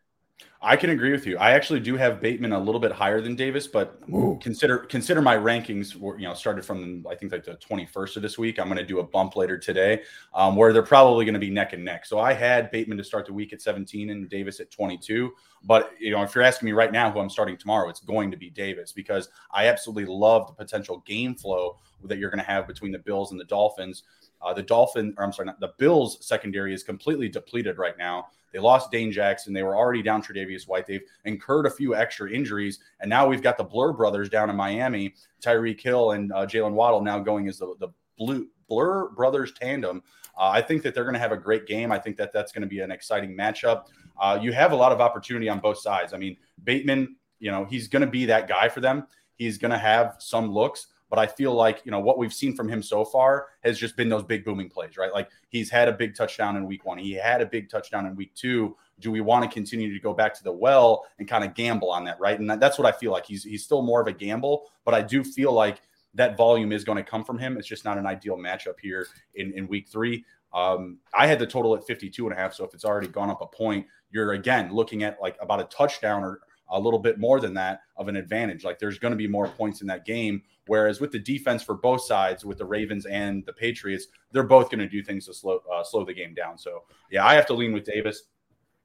I 0.62 0.74
can 0.74 0.90
agree 0.90 1.12
with 1.12 1.26
you. 1.26 1.38
I 1.38 1.52
actually 1.52 1.80
do 1.80 1.96
have 1.96 2.20
Bateman 2.20 2.52
a 2.52 2.58
little 2.58 2.80
bit 2.80 2.90
higher 2.90 3.20
than 3.20 3.36
Davis, 3.36 3.66
but 3.66 4.00
Ooh. 4.12 4.38
consider 4.42 4.78
consider 4.78 5.22
my 5.22 5.36
rankings. 5.36 5.94
Were, 5.94 6.18
you 6.18 6.26
know, 6.26 6.34
started 6.34 6.64
from 6.64 7.06
I 7.08 7.14
think 7.14 7.30
like 7.30 7.44
the 7.44 7.54
twenty 7.54 7.86
first 7.86 8.16
of 8.16 8.22
this 8.22 8.36
week. 8.36 8.58
I'm 8.58 8.66
going 8.66 8.78
to 8.78 8.84
do 8.84 8.98
a 8.98 9.04
bump 9.04 9.36
later 9.36 9.58
today, 9.58 10.02
um, 10.34 10.56
where 10.56 10.72
they're 10.72 10.82
probably 10.82 11.24
going 11.24 11.34
to 11.34 11.40
be 11.40 11.50
neck 11.50 11.72
and 11.72 11.84
neck. 11.84 12.04
So 12.06 12.18
I 12.18 12.32
had 12.32 12.70
Bateman 12.70 12.98
to 12.98 13.04
start 13.04 13.26
the 13.26 13.32
week 13.32 13.52
at 13.52 13.62
17 13.62 14.10
and 14.10 14.28
Davis 14.28 14.58
at 14.58 14.70
22. 14.70 15.32
But 15.64 15.92
you 16.00 16.10
know, 16.10 16.22
if 16.22 16.34
you're 16.34 16.44
asking 16.44 16.66
me 16.66 16.72
right 16.72 16.90
now 16.90 17.10
who 17.10 17.20
I'm 17.20 17.30
starting 17.30 17.56
tomorrow, 17.56 17.88
it's 17.88 18.00
going 18.00 18.30
to 18.30 18.36
be 18.36 18.50
Davis 18.50 18.92
because 18.92 19.28
I 19.52 19.66
absolutely 19.66 20.06
love 20.06 20.48
the 20.48 20.54
potential 20.54 21.02
game 21.06 21.34
flow 21.34 21.78
that 22.04 22.18
you're 22.18 22.30
going 22.30 22.44
to 22.44 22.50
have 22.50 22.66
between 22.66 22.92
the 22.92 22.98
Bills 22.98 23.30
and 23.30 23.38
the 23.38 23.44
Dolphins. 23.44 24.02
Uh, 24.42 24.52
the 24.52 24.62
Dolphin, 24.62 25.14
or 25.16 25.24
I'm 25.24 25.32
sorry, 25.32 25.46
not, 25.46 25.60
the 25.60 25.72
Bills 25.78 26.24
secondary 26.26 26.74
is 26.74 26.82
completely 26.82 27.28
depleted 27.28 27.78
right 27.78 27.96
now. 27.98 28.26
They 28.52 28.58
lost 28.58 28.90
Dane 28.90 29.12
Jackson. 29.12 29.52
They 29.52 29.62
were 29.62 29.76
already 29.76 30.02
down 30.02 30.22
Tre'Davious 30.22 30.66
White. 30.66 30.86
They've 30.86 31.02
incurred 31.24 31.66
a 31.66 31.70
few 31.70 31.94
extra 31.94 32.30
injuries, 32.30 32.78
and 33.00 33.10
now 33.10 33.26
we've 33.26 33.42
got 33.42 33.58
the 33.58 33.64
Blur 33.64 33.92
brothers 33.92 34.28
down 34.28 34.48
in 34.50 34.56
Miami, 34.56 35.14
Tyreek 35.42 35.80
Hill 35.80 36.12
and 36.12 36.32
uh, 36.32 36.46
Jaylen 36.46 36.72
Waddle 36.72 37.02
now 37.02 37.18
going 37.18 37.48
as 37.48 37.58
the 37.58 37.74
the 37.80 37.88
blue 38.16 38.48
Blur 38.68 39.10
brothers 39.10 39.52
tandem. 39.52 40.02
Uh, 40.36 40.50
I 40.50 40.60
think 40.60 40.82
that 40.82 40.94
they're 40.94 41.04
going 41.04 41.14
to 41.14 41.20
have 41.20 41.32
a 41.32 41.36
great 41.36 41.66
game. 41.66 41.92
I 41.92 41.98
think 41.98 42.16
that 42.16 42.32
that's 42.32 42.52
going 42.52 42.62
to 42.62 42.68
be 42.68 42.80
an 42.80 42.90
exciting 42.90 43.36
matchup. 43.36 43.86
Uh, 44.20 44.38
you 44.40 44.52
have 44.52 44.72
a 44.72 44.76
lot 44.76 44.92
of 44.92 45.00
opportunity 45.00 45.48
on 45.48 45.60
both 45.60 45.78
sides. 45.78 46.12
I 46.12 46.18
mean, 46.18 46.36
Bateman, 46.64 47.16
you 47.38 47.50
know, 47.50 47.64
he's 47.64 47.88
going 47.88 48.02
to 48.02 48.10
be 48.10 48.26
that 48.26 48.48
guy 48.48 48.68
for 48.68 48.80
them. 48.80 49.06
He's 49.34 49.58
going 49.58 49.70
to 49.70 49.78
have 49.78 50.16
some 50.18 50.50
looks, 50.50 50.88
but 51.08 51.18
I 51.18 51.26
feel 51.26 51.54
like, 51.54 51.82
you 51.84 51.90
know, 51.90 52.00
what 52.00 52.18
we've 52.18 52.32
seen 52.32 52.54
from 52.54 52.68
him 52.68 52.82
so 52.82 53.04
far 53.04 53.46
has 53.62 53.78
just 53.78 53.96
been 53.96 54.08
those 54.08 54.24
big 54.24 54.44
booming 54.44 54.68
plays, 54.68 54.96
right? 54.96 55.12
Like 55.12 55.28
he's 55.48 55.70
had 55.70 55.88
a 55.88 55.92
big 55.92 56.14
touchdown 56.16 56.56
in 56.56 56.66
week 56.66 56.84
one. 56.84 56.98
He 56.98 57.12
had 57.12 57.40
a 57.40 57.46
big 57.46 57.70
touchdown 57.70 58.06
in 58.06 58.16
week 58.16 58.34
two. 58.34 58.76
Do 58.98 59.10
we 59.10 59.20
want 59.20 59.44
to 59.44 59.50
continue 59.50 59.92
to 59.92 60.00
go 60.00 60.12
back 60.12 60.34
to 60.34 60.44
the 60.44 60.52
well 60.52 61.06
and 61.18 61.28
kind 61.28 61.44
of 61.44 61.54
gamble 61.54 61.90
on 61.90 62.04
that, 62.04 62.18
right? 62.18 62.38
And 62.38 62.50
that's 62.50 62.78
what 62.78 62.86
I 62.86 62.96
feel 62.96 63.12
like. 63.12 63.26
He's 63.26 63.44
he's 63.44 63.64
still 63.64 63.82
more 63.82 64.00
of 64.00 64.06
a 64.06 64.12
gamble, 64.12 64.70
but 64.84 64.94
I 64.94 65.02
do 65.02 65.22
feel 65.22 65.52
like 65.52 65.82
that 66.14 66.36
volume 66.36 66.72
is 66.72 66.82
going 66.82 66.96
to 66.96 67.04
come 67.04 67.22
from 67.22 67.38
him. 67.38 67.56
It's 67.56 67.68
just 67.68 67.84
not 67.84 67.98
an 67.98 68.06
ideal 68.06 68.36
matchup 68.36 68.80
here 68.80 69.06
in, 69.34 69.52
in 69.52 69.68
week 69.68 69.88
three. 69.88 70.24
Um, 70.52 70.98
I 71.12 71.26
had 71.26 71.38
the 71.38 71.46
total 71.46 71.76
at 71.76 71.86
52 71.86 72.26
and 72.26 72.32
a 72.32 72.40
half. 72.40 72.54
So 72.54 72.64
if 72.64 72.72
it's 72.72 72.84
already 72.84 73.08
gone 73.08 73.28
up 73.28 73.42
a 73.42 73.46
point, 73.46 73.86
you're 74.10 74.32
again 74.32 74.72
looking 74.72 75.02
at 75.02 75.20
like 75.20 75.36
about 75.40 75.60
a 75.60 75.64
touchdown 75.64 76.24
or 76.24 76.40
a 76.68 76.78
little 76.78 76.98
bit 76.98 77.18
more 77.18 77.40
than 77.40 77.54
that 77.54 77.80
of 77.96 78.08
an 78.08 78.16
advantage. 78.16 78.64
Like 78.64 78.78
there's 78.78 78.98
going 78.98 79.12
to 79.12 79.16
be 79.16 79.28
more 79.28 79.48
points 79.48 79.80
in 79.80 79.86
that 79.88 80.04
game. 80.04 80.42
Whereas 80.66 81.00
with 81.00 81.12
the 81.12 81.18
defense 81.18 81.62
for 81.62 81.74
both 81.74 82.02
sides, 82.02 82.44
with 82.44 82.58
the 82.58 82.64
Ravens 82.64 83.06
and 83.06 83.44
the 83.46 83.52
Patriots, 83.52 84.08
they're 84.32 84.42
both 84.42 84.68
going 84.68 84.80
to 84.80 84.88
do 84.88 85.02
things 85.02 85.26
to 85.26 85.34
slow 85.34 85.60
uh, 85.72 85.84
slow 85.84 86.04
the 86.04 86.14
game 86.14 86.34
down. 86.34 86.58
So 86.58 86.84
yeah, 87.10 87.24
I 87.24 87.34
have 87.34 87.46
to 87.46 87.54
lean 87.54 87.72
with 87.72 87.84
Davis. 87.84 88.24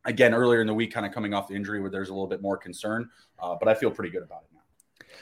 Again, 0.05 0.33
earlier 0.33 0.61
in 0.61 0.67
the 0.67 0.73
week, 0.73 0.93
kind 0.93 1.05
of 1.05 1.11
coming 1.11 1.33
off 1.33 1.47
the 1.47 1.55
injury 1.55 1.79
where 1.79 1.89
there's 1.89 2.09
a 2.09 2.13
little 2.13 2.27
bit 2.27 2.41
more 2.41 2.57
concern, 2.57 3.09
uh, 3.39 3.55
but 3.59 3.67
I 3.67 3.75
feel 3.75 3.91
pretty 3.91 4.11
good 4.11 4.23
about 4.23 4.43
it 4.43 4.53
now. 4.53 4.61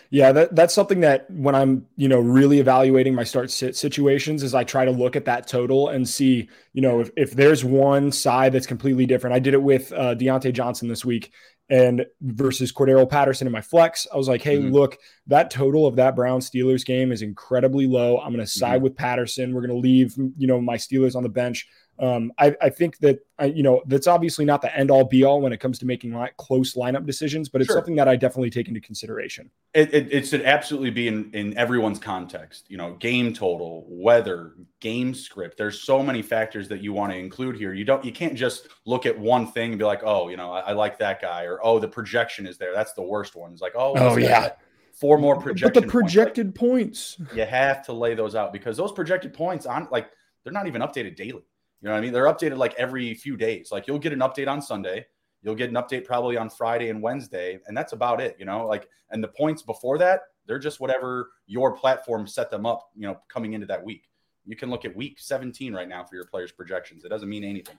Yeah, 0.09 0.31
that, 0.31 0.55
that's 0.55 0.73
something 0.73 1.01
that 1.01 1.29
when 1.29 1.53
I'm, 1.53 1.85
you 1.97 2.07
know, 2.07 2.19
really 2.19 2.59
evaluating 2.59 3.13
my 3.13 3.23
start 3.23 3.51
sit 3.51 3.75
situations 3.75 4.41
is 4.41 4.53
I 4.53 4.63
try 4.63 4.85
to 4.85 4.91
look 4.91 5.15
at 5.15 5.25
that 5.25 5.47
total 5.47 5.89
and 5.89 6.07
see, 6.07 6.47
you 6.73 6.81
know, 6.81 7.01
if, 7.01 7.11
if 7.17 7.31
there's 7.31 7.65
one 7.65 8.11
side 8.11 8.53
that's 8.53 8.67
completely 8.67 9.05
different. 9.05 9.35
I 9.35 9.39
did 9.39 9.53
it 9.53 9.61
with 9.61 9.91
uh, 9.91 10.15
Diontae 10.15 10.53
Johnson 10.53 10.87
this 10.87 11.03
week 11.03 11.31
and 11.69 12.05
versus 12.21 12.71
Cordarrelle 12.71 13.09
Patterson 13.09 13.45
in 13.47 13.53
my 13.53 13.61
flex. 13.61 14.07
I 14.11 14.17
was 14.17 14.27
like, 14.27 14.41
hey, 14.41 14.57
mm-hmm. 14.57 14.73
look, 14.73 14.97
that 15.27 15.51
total 15.51 15.85
of 15.85 15.95
that 15.97 16.15
Brown 16.15 16.39
Steelers 16.39 16.85
game 16.85 17.11
is 17.11 17.21
incredibly 17.21 17.85
low. 17.85 18.17
I'm 18.17 18.33
going 18.33 18.39
to 18.39 18.47
side 18.47 18.75
mm-hmm. 18.77 18.83
with 18.83 18.95
Patterson. 18.95 19.53
We're 19.53 19.61
going 19.61 19.75
to 19.75 19.77
leave, 19.77 20.15
you 20.37 20.47
know, 20.47 20.59
my 20.59 20.77
Steelers 20.77 21.15
on 21.15 21.23
the 21.23 21.29
bench. 21.29 21.67
Um, 21.99 22.31
I, 22.37 22.55
I, 22.61 22.69
think 22.69 22.97
that 22.99 23.19
you 23.53 23.61
know 23.61 23.81
that's 23.85 24.07
obviously 24.07 24.45
not 24.45 24.61
the 24.61 24.73
end 24.75 24.89
all 24.89 25.03
be 25.03 25.25
all 25.25 25.41
when 25.41 25.51
it 25.51 25.59
comes 25.59 25.77
to 25.79 25.85
making 25.85 26.13
li- 26.13 26.29
close 26.37 26.75
lineup 26.75 27.05
decisions, 27.05 27.49
but 27.49 27.59
it's 27.59 27.67
sure. 27.67 27.75
something 27.75 27.97
that 27.97 28.07
I 28.07 28.15
definitely 28.15 28.51
take 28.51 28.69
into 28.69 28.79
consideration. 28.79 29.51
It, 29.73 29.93
it, 29.93 30.13
it, 30.13 30.27
should 30.27 30.43
absolutely 30.43 30.91
be 30.91 31.09
in 31.09 31.29
in 31.33 31.57
everyone's 31.57 31.99
context. 31.99 32.67
You 32.69 32.77
know, 32.77 32.93
game 32.93 33.33
total, 33.33 33.85
weather, 33.89 34.53
game 34.79 35.13
script. 35.13 35.57
There's 35.57 35.81
so 35.81 36.01
many 36.01 36.21
factors 36.21 36.69
that 36.69 36.81
you 36.81 36.93
want 36.93 37.11
to 37.11 37.17
include 37.17 37.57
here. 37.57 37.73
You 37.73 37.83
don't 37.83 38.05
you 38.05 38.13
can't 38.13 38.35
just 38.35 38.69
look 38.85 39.05
at 39.05 39.19
one 39.19 39.51
thing 39.51 39.71
and 39.71 39.79
be 39.79 39.83
like, 39.83 40.01
oh, 40.05 40.29
you 40.29 40.37
know, 40.37 40.53
I, 40.53 40.59
I 40.59 40.71
like 40.71 40.99
that 40.99 41.21
guy, 41.21 41.43
or 41.43 41.59
oh, 41.61 41.79
the 41.79 41.89
projection 41.89 42.47
is 42.47 42.57
there. 42.57 42.73
That's 42.73 42.93
the 42.93 43.03
worst 43.03 43.35
one. 43.35 43.51
It's 43.51 43.61
like, 43.61 43.75
oh, 43.75 43.93
oh 43.97 44.17
yeah. 44.17 44.51
Four 44.93 45.17
more 45.17 45.35
projection. 45.35 45.71
But 45.73 45.81
the 45.81 45.87
projected 45.87 46.55
points, 46.55 47.15
points, 47.15 47.35
you 47.35 47.45
have 47.45 47.85
to 47.85 47.93
lay 47.93 48.15
those 48.15 48.35
out 48.35 48.51
because 48.53 48.77
those 48.77 48.91
projected 48.91 49.33
points 49.33 49.65
on 49.65 49.87
like 49.91 50.09
they're 50.43 50.53
not 50.53 50.67
even 50.67 50.81
updated 50.81 51.15
daily. 51.15 51.43
You 51.81 51.87
know 51.87 51.93
what 51.93 51.99
I 51.99 52.01
mean? 52.01 52.13
They're 52.13 52.25
updated 52.25 52.57
like 52.57 52.73
every 52.75 53.13
few 53.13 53.37
days. 53.37 53.69
Like 53.71 53.87
you'll 53.87 53.99
get 53.99 54.13
an 54.13 54.19
update 54.19 54.47
on 54.47 54.61
Sunday, 54.61 55.05
you'll 55.41 55.55
get 55.55 55.69
an 55.69 55.75
update 55.75 56.05
probably 56.05 56.37
on 56.37 56.49
Friday 56.49 56.89
and 56.89 57.01
Wednesday, 57.01 57.59
and 57.67 57.77
that's 57.77 57.93
about 57.93 58.19
it. 58.19 58.35
You 58.39 58.45
know, 58.45 58.65
like 58.67 58.89
and 59.11 59.23
the 59.23 59.29
points 59.29 59.61
before 59.61 59.97
that, 59.99 60.21
they're 60.45 60.59
just 60.59 60.79
whatever 60.79 61.31
your 61.47 61.71
platform 61.71 62.27
set 62.27 62.49
them 62.49 62.65
up. 62.65 62.89
You 62.95 63.07
know, 63.07 63.19
coming 63.29 63.53
into 63.53 63.67
that 63.67 63.83
week, 63.83 64.09
you 64.45 64.55
can 64.55 64.69
look 64.69 64.85
at 64.85 64.95
week 64.95 65.19
17 65.19 65.73
right 65.73 65.87
now 65.87 66.03
for 66.03 66.15
your 66.15 66.25
players' 66.25 66.51
projections. 66.51 67.05
It 67.05 67.09
doesn't 67.09 67.29
mean 67.29 67.43
anything. 67.43 67.77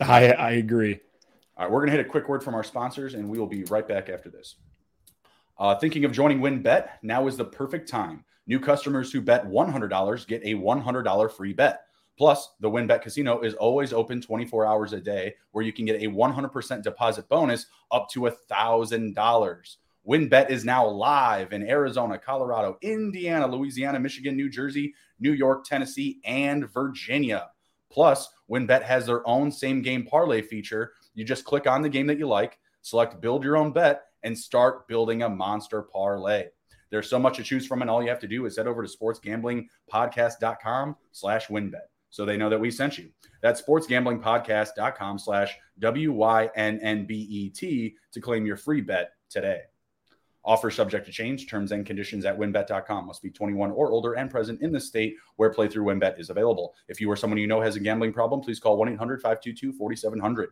I 0.00 0.32
I 0.32 0.50
agree. 0.52 0.98
All 1.56 1.64
right, 1.64 1.72
we're 1.72 1.80
gonna 1.80 1.92
hit 1.92 2.04
a 2.04 2.08
quick 2.08 2.28
word 2.28 2.42
from 2.42 2.54
our 2.54 2.64
sponsors, 2.64 3.14
and 3.14 3.28
we 3.28 3.38
will 3.38 3.46
be 3.46 3.64
right 3.64 3.86
back 3.86 4.08
after 4.08 4.30
this. 4.30 4.56
Uh, 5.58 5.76
thinking 5.76 6.04
of 6.04 6.12
joining 6.12 6.40
WynnBET? 6.40 6.88
Now 7.02 7.26
is 7.28 7.36
the 7.36 7.44
perfect 7.44 7.88
time. 7.88 8.24
New 8.46 8.58
customers 8.58 9.12
who 9.12 9.20
bet 9.20 9.46
$100 9.46 10.26
get 10.26 10.42
a 10.44 10.54
$100 10.54 11.32
free 11.32 11.52
bet. 11.52 11.82
Plus, 12.22 12.52
the 12.60 12.70
WynnBET 12.70 13.02
Casino 13.02 13.40
is 13.40 13.54
always 13.54 13.92
open 13.92 14.20
24 14.20 14.64
hours 14.64 14.92
a 14.92 15.00
day, 15.00 15.34
where 15.50 15.64
you 15.64 15.72
can 15.72 15.84
get 15.84 16.00
a 16.00 16.06
100% 16.06 16.82
deposit 16.84 17.28
bonus 17.28 17.66
up 17.90 18.08
to 18.10 18.20
$1,000. 18.20 19.76
WynnBET 20.08 20.48
is 20.48 20.64
now 20.64 20.86
live 20.86 21.52
in 21.52 21.68
Arizona, 21.68 22.16
Colorado, 22.16 22.78
Indiana, 22.80 23.48
Louisiana, 23.48 23.98
Michigan, 23.98 24.36
New 24.36 24.48
Jersey, 24.48 24.94
New 25.18 25.32
York, 25.32 25.64
Tennessee, 25.64 26.20
and 26.24 26.72
Virginia. 26.72 27.48
Plus, 27.90 28.28
WynnBET 28.48 28.84
has 28.84 29.06
their 29.06 29.26
own 29.26 29.50
same 29.50 29.82
game 29.82 30.06
parlay 30.06 30.42
feature. 30.42 30.92
You 31.14 31.24
just 31.24 31.44
click 31.44 31.66
on 31.66 31.82
the 31.82 31.88
game 31.88 32.06
that 32.06 32.18
you 32.18 32.28
like, 32.28 32.60
select 32.82 33.20
build 33.20 33.42
your 33.42 33.56
own 33.56 33.72
bet, 33.72 34.02
and 34.22 34.38
start 34.38 34.86
building 34.86 35.24
a 35.24 35.28
monster 35.28 35.82
parlay. 35.82 36.44
There's 36.90 37.10
so 37.10 37.18
much 37.18 37.38
to 37.38 37.42
choose 37.42 37.66
from, 37.66 37.82
and 37.82 37.90
all 37.90 38.00
you 38.00 38.10
have 38.10 38.20
to 38.20 38.28
do 38.28 38.46
is 38.46 38.58
head 38.58 38.68
over 38.68 38.86
to 38.86 38.96
sportsgamblingpodcast.com 38.96 40.96
slash 41.10 41.48
wynnbet 41.48 41.88
so 42.12 42.24
they 42.24 42.36
know 42.36 42.50
that 42.50 42.60
we 42.60 42.70
sent 42.70 42.98
you. 42.98 43.08
That's 43.40 43.60
sportsgamblingpodcast.com 43.62 45.18
slash 45.18 45.56
W-Y-N-N-B-E-T 45.80 46.34
to 48.12 48.20
claim 48.20 48.46
your 48.46 48.58
free 48.58 48.82
bet 48.82 49.14
today. 49.30 49.62
Offer 50.44 50.70
subject 50.70 51.06
to 51.06 51.12
change. 51.12 51.48
Terms 51.48 51.72
and 51.72 51.86
conditions 51.86 52.26
at 52.26 52.38
wynnbet.com. 52.38 53.06
Must 53.06 53.22
be 53.22 53.30
21 53.30 53.70
or 53.70 53.90
older 53.92 54.12
and 54.14 54.30
present 54.30 54.60
in 54.60 54.72
the 54.72 54.80
state 54.80 55.16
where 55.36 55.50
playthrough 55.50 55.84
wynnbet 55.86 56.20
is 56.20 56.28
available. 56.28 56.74
If 56.86 57.00
you 57.00 57.10
or 57.10 57.16
someone 57.16 57.38
you 57.38 57.46
know 57.46 57.62
has 57.62 57.76
a 57.76 57.80
gambling 57.80 58.12
problem, 58.12 58.42
please 58.42 58.60
call 58.60 58.78
1-800-522-4700. 58.78 60.48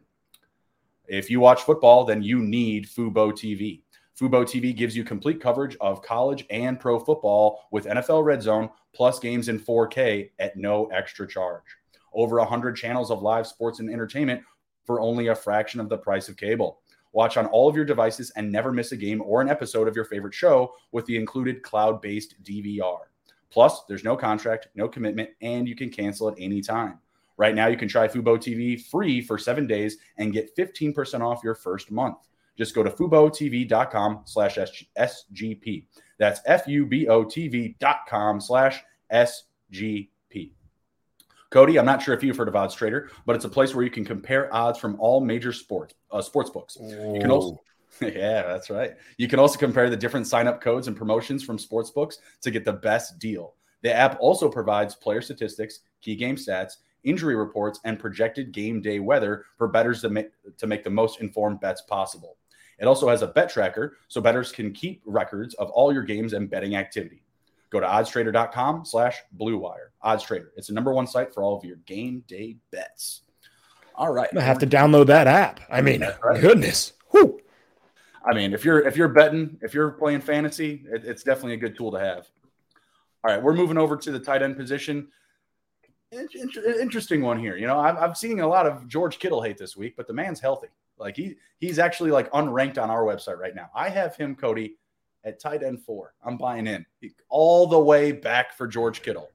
If 1.09 1.29
you 1.29 1.41
watch 1.41 1.63
football, 1.63 2.05
then 2.05 2.23
you 2.23 2.39
need 2.39 2.89
Fubo 2.89 3.33
TV. 3.33 3.83
Fubo 4.19 4.45
TV 4.45 4.75
gives 4.75 4.97
you 4.97 5.05
complete 5.05 5.41
coverage 5.41 5.77
of 5.81 6.03
college 6.03 6.47
and 6.51 6.81
pro 6.81 6.99
football 6.99 7.67
with 7.71 7.87
NFL 7.87 8.25
Red 8.25 8.43
Zone, 8.43 8.71
plus 8.93 9.19
games 9.19 9.49
in 9.49 9.59
4K 9.59 10.31
at 10.39 10.57
no 10.57 10.87
extra 10.87 11.27
charge. 11.27 11.65
Over 12.13 12.39
100 12.39 12.77
channels 12.77 13.11
of 13.11 13.23
live 13.23 13.47
sports 13.47 13.81
and 13.81 13.91
entertainment 13.91 14.43
for 14.85 15.01
only 15.01 15.29
a 15.29 15.35
fraction 15.35 15.81
of 15.81 15.89
the 15.89 15.99
price 15.99 16.29
of 16.29 16.37
cable. 16.37 16.81
Watch 17.13 17.37
on 17.37 17.47
all 17.47 17.69
of 17.69 17.77
your 17.77 17.85
devices 17.85 18.31
and 18.37 18.51
never 18.51 18.73
miss 18.73 18.93
a 18.93 18.97
game 18.97 19.23
or 19.23 19.41
an 19.41 19.49
episode 19.49 19.89
of 19.89 19.97
your 19.97 20.05
favorite 20.05 20.35
show 20.35 20.75
with 20.93 21.07
the 21.07 21.17
included 21.17 21.63
cloud 21.63 22.01
based 22.01 22.41
DVR. 22.43 22.99
Plus, 23.51 23.83
there's 23.89 24.05
no 24.05 24.17
contract, 24.17 24.69
no 24.75 24.89
commitment, 24.89 25.31
and 25.43 25.69
you 25.69 25.75
can 25.75 25.91
cancel 25.91 26.29
at 26.29 26.37
any 26.39 26.61
time. 26.61 26.99
Right 27.37 27.55
now, 27.55 27.67
you 27.67 27.77
can 27.77 27.89
try 27.89 28.07
Fubo 28.07 28.37
TV 28.37 28.81
free 28.81 29.21
for 29.21 29.39
seven 29.39 29.67
days 29.67 29.97
and 30.19 30.33
get 30.33 30.55
15% 30.57 31.21
off 31.21 31.43
your 31.43 31.55
first 31.55 31.91
month. 31.91 32.19
Just 32.57 32.75
go 32.75 32.83
to 32.83 32.91
FuboTV.com 32.91 34.23
slash 34.27 34.59
SGP. 34.99 35.87
That's 36.21 36.41
F-U-B-O-TV 36.45 37.79
dot 37.79 38.01
com 38.07 38.43
slash 38.43 38.81
SGP. 39.11 40.53
Cody, 41.51 41.79
I'm 41.79 41.87
not 41.87 42.03
sure 42.03 42.15
if 42.15 42.23
you've 42.23 42.37
heard 42.37 42.47
of 42.47 42.55
Odds 42.55 42.75
Trader, 42.75 43.11
but 43.27 43.35
it's 43.35 43.47
a 43.47 43.49
place 43.49 43.75
where 43.75 43.83
you 43.83 43.91
can 43.91 44.05
compare 44.05 44.55
odds 44.55 44.79
from 44.79 45.01
all 45.01 45.21
major 45.21 45.53
sports 45.53 45.95
uh, 46.13 46.21
sports 46.21 46.51
books. 46.51 46.77
You 46.81 47.19
can 47.21 47.31
also 47.31 47.59
yeah, 48.01 48.43
that's 48.43 48.71
right. 48.71 48.97
You 49.17 49.29
can 49.29 49.41
also 49.41 49.59
compare 49.59 49.91
the 49.91 49.97
different 49.97 50.27
sign 50.27 50.47
up 50.47 50.61
codes 50.61 50.87
and 50.87 50.97
promotions 50.97 51.43
from 51.43 51.59
sports 51.59 51.91
books 51.91 52.19
to 52.43 52.51
get 52.51 52.65
the 52.65 52.73
best 52.73 53.19
deal. 53.19 53.55
The 53.83 53.93
app 53.93 54.19
also 54.21 54.49
provides 54.49 54.95
player 54.95 55.23
statistics, 55.23 55.81
key 56.03 56.15
game 56.15 56.37
stats, 56.37 56.75
injury 57.03 57.35
reports, 57.35 57.81
and 57.85 57.99
projected 57.99 58.53
game 58.53 58.81
day 58.83 59.01
weather 59.01 59.47
for 59.57 59.69
bettors 59.69 60.03
to 60.03 60.11
make, 60.11 60.29
to 60.59 60.67
make 60.67 60.85
the 60.85 60.91
most 60.91 61.21
informed 61.21 61.61
bets 61.61 61.81
possible. 61.83 62.37
It 62.81 62.87
also 62.87 63.09
has 63.09 63.23
a 63.23 63.27
bet 63.27 63.51
tracker 63.51 63.99
so 64.09 64.21
bettors 64.21 64.51
can 64.51 64.73
keep 64.73 65.03
records 65.05 65.55
of 65.55 65.71
all 65.71 65.93
your 65.93 66.03
games 66.03 66.33
and 66.33 66.49
betting 66.51 66.77
activity. 66.77 67.23
Go 67.71 67.79
to 67.79 67.87
oddstrader.com 67.87 68.85
slash 68.85 69.19
blue 69.33 69.59
wire. 69.59 69.93
OddsTrader. 70.05 70.49
It's 70.57 70.69
the 70.69 70.75
number 70.75 70.93
one 70.93 71.07
site 71.07 71.33
for 71.33 71.43
all 71.43 71.57
of 71.57 71.65
your 71.65 71.77
game 71.87 72.25
day 72.27 72.57
bets. 72.73 73.23
All 73.95 74.13
right. 74.13 74.29
I 74.37 74.41
have 74.41 74.59
to 74.59 74.67
download 74.67 75.07
that 75.07 75.27
app. 75.27 75.61
I 75.71 75.81
mean, 75.83 76.01
right. 76.25 76.41
goodness. 76.41 76.95
Whew. 77.11 77.41
I 78.25 78.35
mean, 78.35 78.53
if 78.53 78.65
you're 78.65 78.87
if 78.87 78.97
you're 78.97 79.09
betting, 79.09 79.59
if 79.63 79.73
you're 79.73 79.91
playing 79.93 80.21
fantasy, 80.21 80.85
it, 80.91 81.05
it's 81.05 81.23
definitely 81.23 81.55
a 81.55 81.59
good 81.59 81.77
tool 81.77 81.93
to 81.93 81.99
have. 81.99 82.29
All 83.23 83.33
right, 83.33 83.43
we're 83.43 83.55
moving 83.55 83.79
over 83.79 83.97
to 83.97 84.11
the 84.11 84.19
tight 84.19 84.43
end 84.43 84.57
position. 84.57 85.09
Interesting 86.13 87.23
one 87.23 87.39
here. 87.39 87.57
You 87.57 87.67
know, 87.67 87.79
I'm, 87.79 87.97
I'm 87.97 88.15
seeing 88.15 88.41
a 88.41 88.49
lot 88.49 88.67
of 88.67 88.89
George 88.89 89.19
Kittle 89.19 89.43
hate 89.43 89.59
this 89.59 89.77
week, 89.77 89.95
but 89.97 90.07
the 90.07 90.13
man's 90.13 90.41
healthy. 90.41 90.69
Like 91.01 91.17
he 91.17 91.37
he's 91.59 91.79
actually 91.79 92.11
like 92.11 92.31
unranked 92.33 92.81
on 92.81 92.91
our 92.91 93.03
website 93.03 93.39
right 93.39 93.55
now. 93.55 93.71
I 93.75 93.89
have 93.89 94.15
him, 94.17 94.37
Cody, 94.37 94.77
at 95.25 95.41
tight 95.41 95.63
end 95.63 95.83
four. 95.83 96.15
I'm 96.25 96.37
buying 96.37 96.67
in 96.67 96.85
all 97.29 97.67
the 97.67 97.79
way 97.79 98.13
back 98.13 98.57
for 98.57 98.69
George 98.69 99.03
Kittle. 99.03 99.31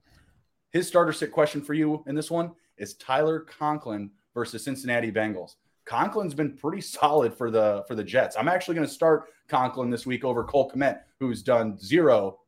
His 0.70 0.86
starter 0.86 1.12
sit 1.12 1.32
question 1.32 1.60
for 1.60 1.74
you 1.74 2.04
in 2.06 2.14
this 2.14 2.30
one 2.30 2.52
is 2.78 2.94
Tyler 2.94 3.40
Conklin 3.40 4.10
versus 4.34 4.62
Cincinnati 4.64 5.10
Bengals. 5.10 5.56
Conklin's 5.86 6.34
been 6.34 6.56
pretty 6.56 6.80
solid 6.80 7.34
for 7.34 7.50
the 7.50 7.84
for 7.88 7.94
the 7.94 8.04
Jets. 8.04 8.36
I'm 8.36 8.48
actually 8.48 8.74
going 8.74 8.86
to 8.86 8.92
start 8.92 9.26
Conklin 9.48 9.90
this 9.90 10.06
week 10.06 10.24
over 10.24 10.44
Cole 10.44 10.70
Kmet, 10.70 11.00
who's 11.18 11.42
done 11.42 11.78
zero 11.78 12.40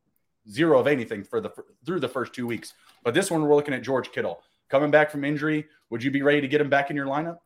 zero 0.51 0.79
of 0.79 0.87
anything 0.87 1.23
for 1.23 1.41
the 1.41 1.51
through 1.85 2.01
the 2.01 2.09
first 2.09 2.33
two 2.33 2.47
weeks. 2.47 2.75
But 3.05 3.15
this 3.15 3.31
one 3.31 3.43
we're 3.43 3.55
looking 3.55 3.75
at 3.75 3.83
George 3.83 4.11
Kittle 4.13 4.43
coming 4.69 4.91
back 4.91 5.11
from 5.11 5.25
injury. 5.25 5.67
Would 5.91 6.03
you 6.03 6.11
be 6.11 6.23
ready 6.23 6.41
to 6.41 6.49
get 6.49 6.61
him 6.61 6.69
back 6.69 6.91
in 6.91 6.97
your 6.97 7.07
lineup? 7.07 7.39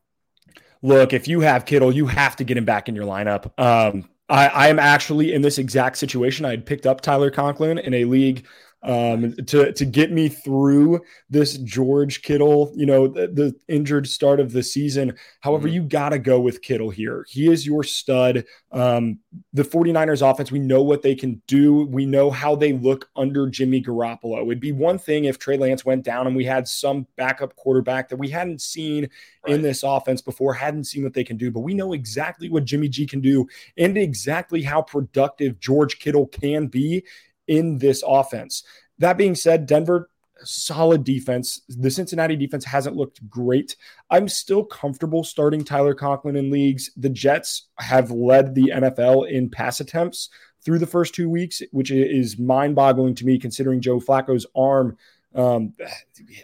Look, 0.83 1.13
if 1.13 1.29
you 1.29 1.41
have 1.41 1.65
Kittle, 1.65 1.95
you 1.95 2.07
have 2.07 2.37
to 2.37 2.45
get 2.45 2.57
him 2.57 2.65
back 2.65 2.89
in 2.89 2.97
your 2.97 3.07
lineup. 3.07 3.53
Um, 3.59 4.09
I, 4.29 4.49
I 4.49 4.69
am 4.69 4.79
actually 4.79 5.33
in 5.33 5.43
this 5.43 5.59
exact 5.59 5.99
situation. 5.99 6.45
I 6.45 6.51
had 6.51 6.67
picked 6.67 6.87
up 6.87 7.01
Tyler 7.01 7.31
Conklin 7.31 7.79
in 7.79 7.95
a 7.95 8.05
league 8.05 8.47
um, 8.83 9.35
to 9.47 9.73
to 9.73 9.85
get 9.85 10.11
me 10.11 10.29
through 10.29 11.01
this 11.31 11.57
George 11.59 12.23
Kittle, 12.23 12.73
you 12.75 12.85
know, 12.85 13.07
the, 13.07 13.29
the 13.29 13.55
injured 13.69 14.09
start 14.09 14.41
of 14.41 14.53
the 14.53 14.63
season. 14.63 15.15
However, 15.41 15.69
mm-hmm. 15.69 15.75
you 15.75 15.83
got 15.85 16.11
to 16.11 16.19
go 16.19 16.41
with 16.41 16.63
Kittle 16.63 16.91
here. 16.91 17.25
He 17.29 17.51
is 17.51 17.65
your 17.65 17.85
stud. 17.85 18.45
Um, 18.73 19.21
the 19.53 19.63
49ers 19.63 20.29
offense, 20.29 20.51
we 20.51 20.59
know 20.59 20.83
what 20.83 21.03
they 21.03 21.15
can 21.15 21.41
do. 21.47 21.87
We 21.87 22.07
know 22.07 22.31
how 22.31 22.57
they 22.57 22.73
look 22.73 23.09
under 23.15 23.49
Jimmy 23.49 23.83
Garoppolo. 23.83 24.43
It'd 24.43 24.61
be 24.61 24.73
one 24.73 24.99
thing 24.99 25.27
if 25.27 25.39
Trey 25.39 25.57
Lance 25.57 25.85
went 25.85 26.05
down 26.05 26.27
and 26.27 26.35
we 26.35 26.45
had 26.45 26.67
some 26.67 27.07
backup 27.17 27.55
quarterback 27.57 28.09
that 28.09 28.17
we 28.17 28.29
hadn't 28.31 28.61
seen 28.61 29.09
right. 29.45 29.55
in 29.55 29.63
this 29.63 29.85
offense 29.85 30.21
before, 30.21 30.55
hadn't 30.55 30.85
seen 30.85 31.05
what 31.05 31.15
they 31.15 31.25
can 31.25 31.37
do, 31.37 31.51
but 31.51 31.61
we 31.61 31.75
know 31.75 31.93
exactly 31.93 32.49
what 32.49 32.65
Jimmy 32.65 32.89
G 32.89 33.07
can 33.07 33.21
do 33.21 33.47
and 33.77 33.97
exactly 33.97 34.63
how 34.63 34.83
productive 34.83 35.61
George 35.61 35.99
Kittle 36.01 36.27
can 36.27 36.67
be 36.67 37.05
in 37.49 37.79
this 37.79 38.03
offense. 38.07 38.65
That 38.99 39.19
being 39.19 39.35
said, 39.35 39.67
Denver 39.67 40.09
solid 40.45 41.05
defense. 41.05 41.61
The 41.69 41.91
Cincinnati 41.91 42.37
defense 42.37 42.65
hasn't 42.65 42.97
looked 42.97 43.29
great. 43.29 43.77
I'm 44.11 44.29
still 44.29 44.65
comfortable 44.65 45.25
starting 45.25 45.65
Tyler 45.65 45.95
Conklin 45.95 46.37
in 46.37 46.51
leagues. 46.51 46.91
The 46.97 47.09
Jets 47.09 47.69
have 47.79 48.11
led 48.11 48.55
the 48.55 48.73
NFL 48.75 49.31
in 49.31 49.51
pass 49.51 49.81
attempts 49.81 50.29
through 50.65 50.79
the 50.79 50.87
first 50.87 51.15
two 51.15 51.29
weeks, 51.29 51.63
which 51.73 51.91
is 51.91 52.39
mind 52.39 52.75
boggling 52.75 53.15
to 53.17 53.27
me 53.27 53.39
considering 53.39 53.81
Joe 53.81 54.01
Flacco's 54.01 54.47
arm. 54.55 54.97
Um, 55.35 55.73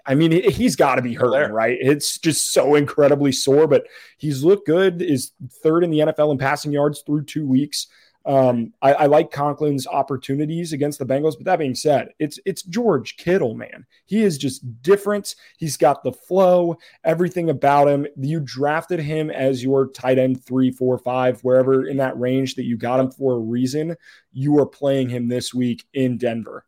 I 0.06 0.14
mean, 0.14 0.32
he's 0.50 0.74
got 0.74 0.96
to 0.96 1.02
be 1.02 1.14
hurt, 1.14 1.52
right? 1.52 1.76
It's 1.80 2.18
just 2.18 2.52
so 2.52 2.74
incredibly 2.74 3.32
sore, 3.32 3.66
but 3.66 3.86
he's 4.16 4.42
looked 4.42 4.66
good, 4.66 5.02
is 5.02 5.32
third 5.62 5.84
in 5.84 5.90
the 5.90 6.00
NFL 6.00 6.32
in 6.32 6.38
passing 6.38 6.72
yards 6.72 7.02
through 7.02 7.24
two 7.24 7.46
weeks. 7.46 7.86
Um, 8.26 8.74
I, 8.82 8.92
I, 8.92 9.06
like 9.06 9.30
Conklin's 9.30 9.86
opportunities 9.86 10.74
against 10.74 10.98
the 10.98 11.06
Bengals, 11.06 11.34
but 11.36 11.44
that 11.44 11.58
being 11.58 11.74
said, 11.74 12.10
it's 12.18 12.38
it's 12.44 12.62
George 12.62 13.16
Kittle, 13.16 13.54
man. 13.54 13.86
He 14.04 14.22
is 14.22 14.36
just 14.36 14.82
different. 14.82 15.34
He's 15.56 15.78
got 15.78 16.02
the 16.02 16.12
flow, 16.12 16.76
everything 17.04 17.48
about 17.48 17.88
him. 17.88 18.06
You 18.16 18.40
drafted 18.40 19.00
him 19.00 19.30
as 19.30 19.62
your 19.62 19.88
tight 19.88 20.18
end 20.18 20.44
three, 20.44 20.70
four, 20.70 20.98
five, 20.98 21.40
wherever 21.40 21.86
in 21.86 21.96
that 21.98 22.18
range 22.18 22.56
that 22.56 22.64
you 22.64 22.76
got 22.76 23.00
him 23.00 23.10
for 23.10 23.36
a 23.36 23.40
reason. 23.40 23.96
You 24.32 24.58
are 24.58 24.66
playing 24.66 25.08
him 25.08 25.28
this 25.28 25.54
week 25.54 25.86
in 25.94 26.18
Denver. 26.18 26.64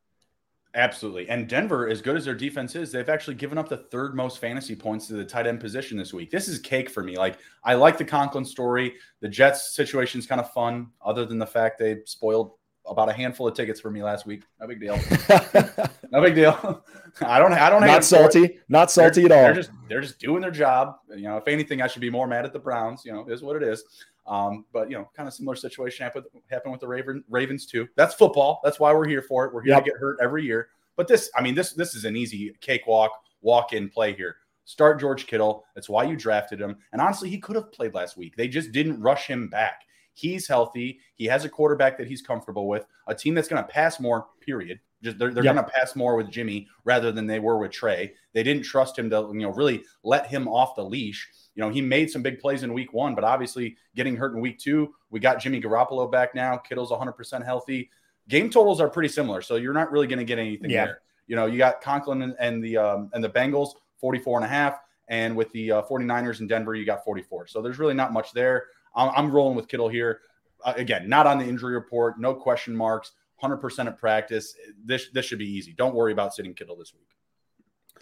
Absolutely. 0.75 1.29
And 1.29 1.49
Denver, 1.49 1.89
as 1.89 2.01
good 2.01 2.17
as 2.17 2.25
their 2.25 2.35
defense 2.35 2.77
is, 2.77 2.93
they've 2.93 3.09
actually 3.09 3.35
given 3.35 3.59
up 3.59 3.69
the 3.69 3.77
third 3.77 4.15
most 4.15 4.39
fantasy 4.39 4.77
points 4.77 5.09
to 5.09 5.15
the 5.15 5.25
tight 5.25 5.49
end 5.49 5.59
position 5.59 5.99
this 5.99 6.15
week. 6.15 6.31
This 6.31 6.47
is 6.47 6.61
cake 6.61 6.89
for 6.89 7.03
me. 7.03 7.19
Like, 7.19 7.39
I 7.65 7.75
like 7.75 7.99
the 7.99 8.05
Conklin 8.05 8.45
story. 8.45 8.95
The 9.21 9.29
Jets 9.29 9.75
situation 9.75 10.21
is 10.21 10.29
kind 10.29 10.41
of 10.41 10.53
fun, 10.53 10.87
other 11.05 11.27
than 11.27 11.39
the 11.39 11.47
fact 11.47 11.81
they 11.81 11.99
spoiled 12.05 12.53
about 12.87 13.09
a 13.09 13.13
handful 13.13 13.47
of 13.47 13.55
tickets 13.55 13.81
for 13.81 13.91
me 13.91 14.03
last 14.03 14.27
week. 14.27 14.43
No 14.61 14.67
big 14.67 14.81
deal. 14.81 14.97
no 16.11 16.21
big 16.23 16.35
deal. 16.35 16.85
I 17.23 17.39
don't. 17.39 17.53
I 17.53 17.71
don't. 17.71 17.83
Not 17.83 18.05
salty. 18.05 18.59
Not 18.69 18.91
salty 18.91 19.27
they're, 19.27 19.33
at 19.33 19.39
all. 19.39 19.45
They're 19.45 19.55
just. 19.55 19.71
They're 19.89 20.01
just 20.01 20.19
doing 20.19 20.41
their 20.41 20.51
job. 20.51 20.97
You 21.09 21.23
know, 21.23 21.37
if 21.37 21.47
anything, 21.49 21.83
I 21.83 21.87
should 21.87 22.03
be 22.03 22.11
more 22.11 22.27
mad 22.27 22.45
at 22.45 22.53
the 22.53 22.59
Browns. 22.59 23.05
You 23.05 23.13
know, 23.13 23.27
is 23.27 23.43
what 23.43 23.57
it 23.57 23.63
is. 23.63 23.85
Um, 24.27 24.65
but 24.73 24.91
you 24.91 24.97
know, 24.97 25.11
kind 25.17 25.27
of 25.27 25.35
similar 25.35 25.57
situation 25.57 26.05
happened 26.05 26.27
happened 26.51 26.73
with 26.73 26.81
the 26.81 26.89
Raven, 26.89 27.25
Ravens 27.29 27.67
too. 27.67 27.89
That's 27.97 28.15
football. 28.15 28.61
That's 28.63 28.79
why 28.79 28.93
we're 28.93 29.09
here 29.09 29.23
for 29.23 29.45
it. 29.47 29.53
We're 29.53 29.63
here 29.63 29.75
yep. 29.75 29.85
to 29.85 29.91
get 29.91 29.99
hurt 29.99 30.19
every 30.23 30.45
year. 30.45 30.69
But 30.97 31.09
this, 31.09 31.31
I 31.35 31.43
mean, 31.43 31.55
this 31.55 31.73
this 31.73 31.95
is 31.95 32.05
an 32.05 32.17
easy 32.17 32.55
cakewalk, 32.61 33.11
walk 33.41 33.73
in 33.73 33.89
play 33.89 34.15
here. 34.15 34.37
Start 34.65 35.01
George 35.01 35.27
Kittle. 35.27 35.65
That's 35.75 35.89
why 35.89 36.05
you 36.05 36.15
drafted 36.15 36.61
him. 36.61 36.77
And 36.93 37.01
honestly, 37.01 37.29
he 37.29 37.39
could 37.39 37.57
have 37.57 37.73
played 37.73 37.93
last 37.93 38.17
week. 38.17 38.37
They 38.37 38.47
just 38.47 38.71
didn't 38.71 39.01
rush 39.01 39.27
him 39.27 39.49
back. 39.49 39.83
He's 40.15 40.47
healthy. 40.47 41.01
He 41.15 41.27
has 41.27 41.45
a 41.45 41.49
quarterback 41.49 41.99
that 41.99 42.07
he's 42.07 42.23
comfortable 42.23 42.69
with. 42.69 42.85
A 43.07 43.15
team 43.15 43.35
that's 43.35 43.49
going 43.49 43.63
to 43.63 43.69
pass 43.69 44.01
more. 44.01 44.27
Period. 44.41 44.81
Just 45.03 45.19
they're, 45.19 45.33
they're 45.33 45.45
yep. 45.45 45.55
going 45.55 45.65
to 45.65 45.73
pass 45.73 45.97
more 45.97 46.15
with 46.15 46.31
Jimmy 46.31 46.69
rather 46.85 47.11
than 47.11 47.27
they 47.27 47.39
were 47.39 47.59
with 47.59 47.71
Trey. 47.71 48.13
They 48.35 48.43
didn't 48.43 48.65
trust 48.65 48.99
him 48.99 49.09
to 49.11 49.31
you 49.33 49.41
know 49.41 49.53
really 49.53 49.83
let 50.03 50.27
him 50.27 50.47
off 50.47 50.77
the 50.77 50.85
leash. 50.85 51.29
You 51.55 51.63
know, 51.63 51.71
he 51.71 51.81
made 51.81 52.11
some 52.11 52.23
big 52.23 52.39
plays 52.39 52.63
in 52.63 52.73
week 52.73 52.93
one, 52.93 53.15
but 53.15 53.25
obviously 53.25 53.77
getting 53.97 54.17
hurt 54.17 54.35
in 54.35 54.41
week 54.41 54.59
two. 54.59 54.95
We 55.11 55.21
got 55.21 55.41
Jimmy 55.41 55.61
Garoppolo 55.61 56.11
back 56.11 56.35
now. 56.35 56.57
Kittle's 56.57 56.91
100% 56.91 57.45
healthy. 57.45 57.91
Game 58.29 58.51
totals 58.51 58.81
are 58.81 58.89
pretty 58.89 59.09
similar, 59.09 59.43
so 59.43 59.57
you're 59.57 59.75
not 59.75 59.91
really 59.91 60.07
going 60.07 60.19
to 60.19 60.25
get 60.25 60.39
anything 60.39 60.71
yeah. 60.71 60.85
there. 60.85 61.01
You 61.27 61.37
know, 61.37 61.47
you 61.47 61.59
got 61.59 61.81
Conklin 61.81 62.23
and, 62.23 62.37
and 62.39 62.63
the 62.63 62.77
um, 62.77 63.11
and 63.15 63.25
the 63.25 63.31
Bengals 63.31 63.71
44 64.01 64.39
and 64.39 64.45
a 64.45 64.49
half, 64.49 64.81
and 65.09 65.37
with 65.37 65.51
the 65.53 65.73
uh, 65.73 65.83
49ers 65.83 66.41
in 66.41 66.47
Denver, 66.47 66.75
you 66.75 66.85
got 66.85 67.05
44. 67.05 67.47
So 67.47 67.63
there's 67.63 67.79
really 67.79 67.95
not 67.95 68.13
much 68.13 68.33
there. 68.33 68.67
I'm, 68.95 69.11
I'm 69.17 69.31
rolling 69.31 69.57
with 69.57 69.69
Kittle 69.69 69.89
here. 69.89 70.21
Uh, 70.65 70.75
again, 70.77 71.09
not 71.09 71.27
on 71.27 71.39
the 71.39 71.45
injury 71.45 71.75
report, 71.75 72.21
no 72.21 72.35
question 72.35 72.77
marks, 72.77 73.13
100% 73.43 73.87
at 73.87 73.99
practice. 73.99 74.55
This 74.85 75.09
this 75.13 75.25
should 75.25 75.39
be 75.39 75.51
easy. 75.51 75.73
Don't 75.73 75.95
worry 75.95 76.13
about 76.13 76.35
sitting 76.35 76.55
Kittle 76.55 76.77
this 76.77 76.93
week. 76.93 77.07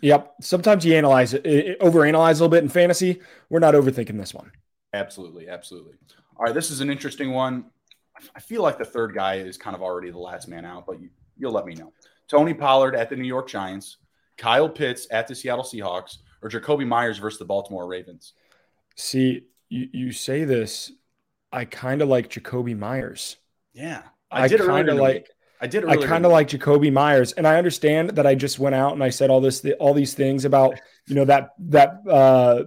Yep. 0.00 0.34
Sometimes 0.40 0.84
you 0.84 0.94
analyze 0.94 1.34
it, 1.34 1.80
overanalyze 1.80 2.30
a 2.30 2.34
little 2.34 2.48
bit 2.48 2.62
in 2.62 2.68
fantasy. 2.68 3.20
We're 3.50 3.58
not 3.58 3.74
overthinking 3.74 4.16
this 4.16 4.32
one. 4.32 4.52
Absolutely, 4.94 5.48
absolutely. 5.48 5.94
All 6.36 6.46
right, 6.46 6.54
this 6.54 6.70
is 6.70 6.80
an 6.80 6.90
interesting 6.90 7.32
one. 7.32 7.66
I 8.34 8.40
feel 8.40 8.62
like 8.62 8.78
the 8.78 8.84
third 8.84 9.14
guy 9.14 9.36
is 9.36 9.56
kind 9.56 9.76
of 9.76 9.82
already 9.82 10.10
the 10.10 10.18
last 10.18 10.48
man 10.48 10.64
out, 10.64 10.86
but 10.86 11.00
you, 11.00 11.10
you'll 11.36 11.52
let 11.52 11.66
me 11.66 11.74
know. 11.74 11.92
Tony 12.28 12.54
Pollard 12.54 12.94
at 12.94 13.10
the 13.10 13.16
New 13.16 13.26
York 13.26 13.48
Giants, 13.48 13.98
Kyle 14.36 14.68
Pitts 14.68 15.06
at 15.10 15.26
the 15.26 15.34
Seattle 15.34 15.64
Seahawks, 15.64 16.18
or 16.42 16.48
Jakobi 16.48 16.86
Meyers 16.86 17.18
versus 17.18 17.38
the 17.38 17.44
Baltimore 17.44 17.86
Ravens. 17.86 18.34
See, 18.96 19.46
you, 19.68 19.88
you 19.92 20.12
say 20.12 20.44
this, 20.44 20.92
I 21.52 21.64
kind 21.64 22.02
of 22.02 22.08
like 22.08 22.28
Jakobi 22.28 22.76
Meyers. 22.76 23.36
Yeah, 23.72 24.02
I, 24.30 24.44
I 24.44 24.48
kind 24.48 24.88
of 24.88 24.96
like. 24.96 25.28
I 25.60 25.66
did. 25.66 25.84
I 25.86 25.96
kind 25.96 26.24
of 26.24 26.30
like 26.30 26.48
Jakobi 26.48 26.92
Meyers, 26.92 27.32
and 27.32 27.46
I 27.46 27.56
understand 27.56 28.10
that 28.10 28.26
I 28.26 28.36
just 28.36 28.58
went 28.60 28.76
out 28.76 28.92
and 28.92 29.02
I 29.02 29.10
said 29.10 29.28
all 29.28 29.40
this, 29.40 29.64
all 29.80 29.92
these 29.92 30.14
things 30.14 30.44
about 30.44 30.78
you 31.06 31.16
know 31.16 31.24
that 31.24 31.50
that 31.58 32.00
uh, 32.08 32.64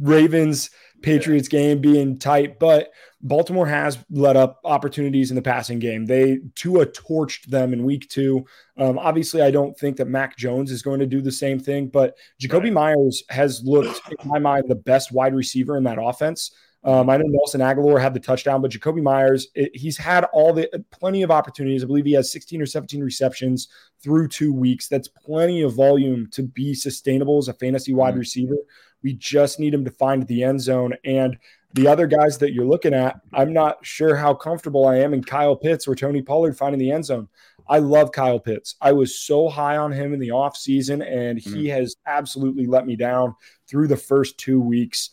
Ravens 0.00 0.70
Patriots 1.02 1.48
game 1.48 1.80
being 1.80 2.18
tight, 2.18 2.58
but 2.58 2.92
Baltimore 3.22 3.66
has 3.66 3.98
let 4.10 4.36
up 4.36 4.60
opportunities 4.64 5.30
in 5.30 5.36
the 5.36 5.42
passing 5.42 5.78
game. 5.78 6.06
They 6.06 6.38
Tua 6.54 6.86
torched 6.86 7.46
them 7.46 7.72
in 7.72 7.84
week 7.84 8.08
two. 8.08 8.44
Um, 8.78 8.98
obviously, 8.98 9.42
I 9.42 9.50
don't 9.50 9.76
think 9.78 9.96
that 9.98 10.06
Mac 10.06 10.36
Jones 10.36 10.70
is 10.70 10.82
going 10.82 11.00
to 11.00 11.06
do 11.06 11.20
the 11.20 11.32
same 11.32 11.58
thing, 11.58 11.88
but 11.88 12.16
Jakobi. 12.40 12.70
Meyers 12.72 13.24
has 13.30 13.62
looked, 13.64 14.00
in 14.10 14.28
my 14.28 14.38
mind, 14.38 14.64
the 14.68 14.74
best 14.74 15.12
wide 15.12 15.34
receiver 15.34 15.76
in 15.76 15.84
that 15.84 15.98
offense. 16.00 16.52
Um, 16.82 17.10
I 17.10 17.18
know 17.18 17.26
Nelson 17.26 17.60
Agholor 17.60 18.00
had 18.00 18.14
the 18.14 18.20
touchdown, 18.20 18.62
but 18.62 18.70
Jakobi 18.70 19.02
Meyers, 19.02 19.48
it, 19.54 19.70
he's 19.74 19.98
had 19.98 20.24
all 20.32 20.54
the 20.54 20.68
plenty 20.90 21.22
of 21.22 21.30
opportunities. 21.30 21.84
I 21.84 21.86
believe 21.86 22.06
he 22.06 22.12
has 22.12 22.32
16 22.32 22.62
or 22.62 22.66
17 22.66 23.02
receptions 23.02 23.68
through 24.02 24.28
two 24.28 24.52
weeks. 24.52 24.88
That's 24.88 25.08
plenty 25.08 25.60
of 25.60 25.74
volume 25.74 26.28
to 26.32 26.42
be 26.42 26.72
sustainable 26.72 27.36
as 27.36 27.48
a 27.48 27.54
fantasy 27.54 27.92
wide 27.92 28.12
mm-hmm. 28.12 28.20
receiver. 28.20 28.56
We 29.02 29.14
just 29.14 29.60
need 29.60 29.74
him 29.74 29.84
to 29.84 29.90
find 29.90 30.26
the 30.26 30.42
end 30.42 30.60
zone. 30.60 30.94
And 31.04 31.38
the 31.74 31.86
other 31.86 32.06
guys 32.06 32.38
that 32.38 32.52
you're 32.52 32.66
looking 32.66 32.94
at, 32.94 33.20
I'm 33.32 33.52
not 33.52 33.84
sure 33.84 34.16
how 34.16 34.34
comfortable 34.34 34.86
I 34.86 34.96
am 34.96 35.14
in 35.14 35.22
Kyle 35.22 35.56
Pitts 35.56 35.86
or 35.86 35.94
Tony 35.94 36.22
Pollard 36.22 36.56
finding 36.56 36.80
the 36.80 36.90
end 36.90 37.04
zone. 37.04 37.28
I 37.68 37.78
love 37.78 38.10
Kyle 38.10 38.40
Pitts. 38.40 38.74
I 38.80 38.92
was 38.92 39.18
so 39.18 39.48
high 39.48 39.76
on 39.76 39.92
him 39.92 40.12
in 40.12 40.18
the 40.18 40.30
offseason, 40.30 41.06
and 41.06 41.38
he 41.38 41.50
mm-hmm. 41.50 41.78
has 41.78 41.96
absolutely 42.06 42.66
let 42.66 42.86
me 42.86 42.96
down 42.96 43.36
through 43.68 43.86
the 43.86 43.96
first 43.96 44.38
two 44.38 44.60
weeks 44.60 45.10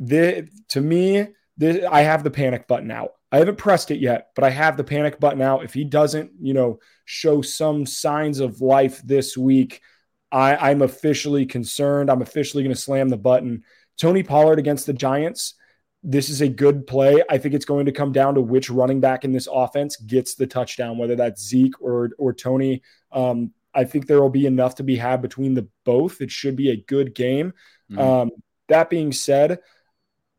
the, 0.00 0.48
to 0.68 0.80
me, 0.80 1.28
the, 1.58 1.86
I 1.86 2.00
have 2.00 2.24
the 2.24 2.30
panic 2.30 2.66
button 2.66 2.90
out. 2.90 3.12
I 3.30 3.38
haven't 3.38 3.58
pressed 3.58 3.92
it 3.92 4.00
yet, 4.00 4.30
but 4.34 4.44
I 4.44 4.50
have 4.50 4.76
the 4.76 4.82
panic 4.82 5.20
button 5.20 5.42
out. 5.42 5.62
If 5.62 5.74
he 5.74 5.84
doesn't, 5.84 6.32
you 6.40 6.54
know, 6.54 6.80
show 7.04 7.42
some 7.42 7.86
signs 7.86 8.40
of 8.40 8.60
life 8.60 9.02
this 9.02 9.36
week, 9.36 9.82
I, 10.32 10.70
I'm 10.70 10.82
officially 10.82 11.46
concerned. 11.46 12.10
I'm 12.10 12.22
officially 12.22 12.62
going 12.62 12.74
to 12.74 12.80
slam 12.80 13.08
the 13.08 13.16
button. 13.16 13.64
Tony 13.98 14.22
Pollard 14.22 14.58
against 14.58 14.86
the 14.86 14.92
Giants. 14.92 15.54
This 16.02 16.30
is 16.30 16.40
a 16.40 16.48
good 16.48 16.86
play. 16.86 17.22
I 17.28 17.36
think 17.36 17.54
it's 17.54 17.64
going 17.64 17.86
to 17.86 17.92
come 17.92 18.12
down 18.12 18.34
to 18.34 18.40
which 18.40 18.70
running 18.70 19.00
back 19.00 19.24
in 19.24 19.32
this 19.32 19.48
offense 19.50 19.96
gets 19.96 20.34
the 20.34 20.46
touchdown, 20.46 20.96
whether 20.96 21.16
that's 21.16 21.46
Zeke 21.46 21.80
or 21.80 22.10
or 22.18 22.32
Tony. 22.32 22.82
Um, 23.12 23.52
I 23.74 23.84
think 23.84 24.06
there 24.06 24.20
will 24.20 24.30
be 24.30 24.46
enough 24.46 24.76
to 24.76 24.82
be 24.82 24.96
had 24.96 25.20
between 25.20 25.54
the 25.54 25.68
both. 25.84 26.20
It 26.20 26.30
should 26.30 26.56
be 26.56 26.70
a 26.70 26.76
good 26.76 27.14
game. 27.14 27.52
Mm-hmm. 27.90 28.00
Um, 28.00 28.30
that 28.68 28.88
being 28.88 29.12
said, 29.12 29.58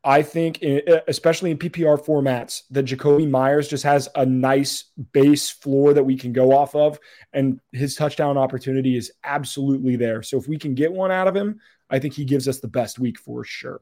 I 0.04 0.22
think, 0.22 0.58
eh, 0.62 0.80
eh, 0.86 1.00
especially 1.06 1.52
in 1.52 1.58
PPR 1.58 1.96
formats, 1.96 2.62
that 2.70 2.86
Jakobi 2.86 3.28
Meyers 3.28 3.68
just 3.68 3.84
has 3.84 4.08
a 4.16 4.26
nice 4.26 4.84
base 5.12 5.50
floor 5.50 5.94
that 5.94 6.02
we 6.02 6.16
can 6.16 6.32
go 6.32 6.56
off 6.56 6.74
of, 6.74 6.98
and 7.32 7.60
his 7.72 7.94
touchdown 7.94 8.36
opportunity 8.36 8.96
is 8.96 9.12
absolutely 9.22 9.96
there. 9.96 10.22
So 10.22 10.38
if 10.38 10.48
we 10.48 10.58
can 10.58 10.74
get 10.74 10.92
one 10.92 11.12
out 11.12 11.28
of 11.28 11.36
him, 11.36 11.60
I 11.88 11.98
think 11.98 12.14
he 12.14 12.24
gives 12.24 12.48
us 12.48 12.58
the 12.58 12.68
best 12.68 12.98
week 12.98 13.18
for 13.18 13.44
sure. 13.44 13.80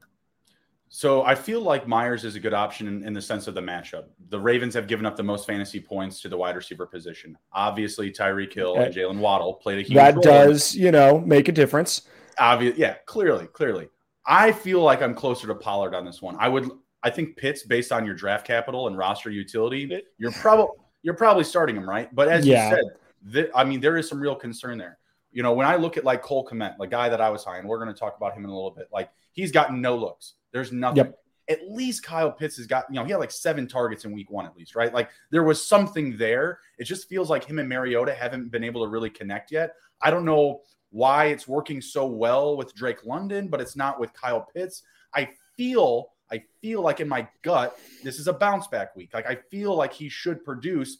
So 0.93 1.23
I 1.23 1.35
feel 1.35 1.61
like 1.61 1.87
Meyers 1.87 2.25
is 2.25 2.35
a 2.35 2.39
good 2.39 2.53
option 2.53 2.85
in, 2.85 3.05
in, 3.05 3.13
the 3.13 3.21
sense 3.21 3.47
of 3.47 3.55
the 3.55 3.61
matchup. 3.61 4.07
The 4.27 4.39
Ravens 4.39 4.73
have 4.73 4.87
given 4.87 5.05
up 5.05 5.15
the 5.15 5.23
most 5.23 5.47
fantasy 5.47 5.79
points 5.79 6.19
to 6.21 6.27
the 6.27 6.35
wide 6.35 6.57
receiver 6.57 6.85
position. 6.85 7.37
Obviously, 7.53 8.11
Tyreek 8.11 8.53
Hill 8.53 8.75
and 8.75 8.93
Jaylen 8.93 9.19
Waddle 9.19 9.53
played 9.53 9.79
a 9.79 9.81
huge 9.83 9.95
that 9.95 10.15
role. 10.15 10.21
does, 10.21 10.75
you 10.75 10.91
know, 10.91 11.21
make 11.21 11.47
a 11.47 11.53
difference. 11.53 12.01
Obvious, 12.37 12.77
yeah, 12.77 12.95
clearly, 13.05 13.47
clearly. 13.47 13.87
I 14.25 14.51
feel 14.51 14.81
like 14.81 15.01
I'm 15.01 15.15
closer 15.15 15.47
to 15.47 15.55
Pollard 15.55 15.95
on 15.95 16.05
this 16.05 16.21
one. 16.21 16.35
I 16.39 16.47
would 16.47 16.69
I 17.03 17.09
think 17.09 17.35
Pitts, 17.35 17.63
based 17.63 17.91
on 17.91 18.05
your 18.05 18.13
draft 18.13 18.45
capital 18.45 18.87
and 18.87 18.97
roster 18.97 19.29
utility, 19.29 20.03
you're 20.17 20.31
probably 20.31 20.75
you're 21.01 21.15
probably 21.15 21.43
starting 21.43 21.75
him, 21.75 21.89
right? 21.89 22.13
But 22.13 22.27
as 22.27 22.45
yeah. 22.45 22.69
you 22.69 22.75
said, 22.75 23.33
th- 23.33 23.51
I 23.55 23.63
mean, 23.63 23.79
there 23.79 23.97
is 23.97 24.07
some 24.07 24.19
real 24.19 24.35
concern 24.35 24.77
there. 24.77 24.99
You 25.31 25.41
know, 25.41 25.53
when 25.53 25.65
I 25.65 25.77
look 25.77 25.97
at 25.97 26.03
like 26.03 26.21
Cole 26.21 26.45
Kmet, 26.45 26.77
the 26.77 26.85
guy 26.85 27.09
that 27.09 27.21
I 27.21 27.29
was 27.29 27.43
high, 27.43 27.57
and 27.57 27.67
we're 27.67 27.83
going 27.83 27.93
to 27.93 27.99
talk 27.99 28.17
about 28.17 28.33
him 28.33 28.43
in 28.43 28.49
a 28.49 28.53
little 28.53 28.71
bit, 28.71 28.89
like 28.93 29.09
he's 29.31 29.51
gotten 29.51 29.81
no 29.81 29.95
looks. 29.95 30.33
There's 30.51 30.71
nothing. 30.71 30.97
Yep. 30.97 31.17
At 31.49 31.69
least 31.69 32.03
Kyle 32.03 32.31
Pitts 32.31 32.57
has 32.57 32.67
got, 32.67 32.85
you 32.89 32.95
know, 32.95 33.03
he 33.03 33.11
had 33.11 33.19
like 33.19 33.31
seven 33.31 33.67
targets 33.67 34.05
in 34.05 34.11
week 34.11 34.29
one, 34.29 34.45
at 34.45 34.55
least, 34.55 34.75
right? 34.75 34.93
Like 34.93 35.09
there 35.31 35.43
was 35.43 35.65
something 35.65 36.15
there. 36.15 36.59
It 36.77 36.83
just 36.85 37.09
feels 37.09 37.29
like 37.29 37.43
him 37.43 37.59
and 37.59 37.67
Mariota 37.67 38.13
haven't 38.13 38.51
been 38.51 38.63
able 38.63 38.83
to 38.85 38.89
really 38.89 39.09
connect 39.09 39.51
yet. 39.51 39.73
I 40.01 40.11
don't 40.11 40.23
know 40.23 40.61
why 40.91 41.25
it's 41.25 41.47
working 41.47 41.81
so 41.81 42.05
well 42.05 42.55
with 42.55 42.75
Drake 42.75 43.05
London, 43.05 43.47
but 43.47 43.59
it's 43.59 43.75
not 43.75 43.99
with 43.99 44.13
Kyle 44.13 44.47
Pitts. 44.53 44.83
I 45.15 45.29
feel, 45.57 46.11
I 46.31 46.43
feel 46.61 46.81
like 46.81 46.99
in 46.99 47.07
my 47.07 47.27
gut, 47.41 47.77
this 48.03 48.19
is 48.19 48.27
a 48.27 48.33
bounce 48.33 48.67
back 48.67 48.95
week. 48.95 49.13
Like 49.13 49.25
I 49.25 49.37
feel 49.49 49.75
like 49.75 49.93
he 49.93 50.09
should 50.09 50.43
produce, 50.43 50.97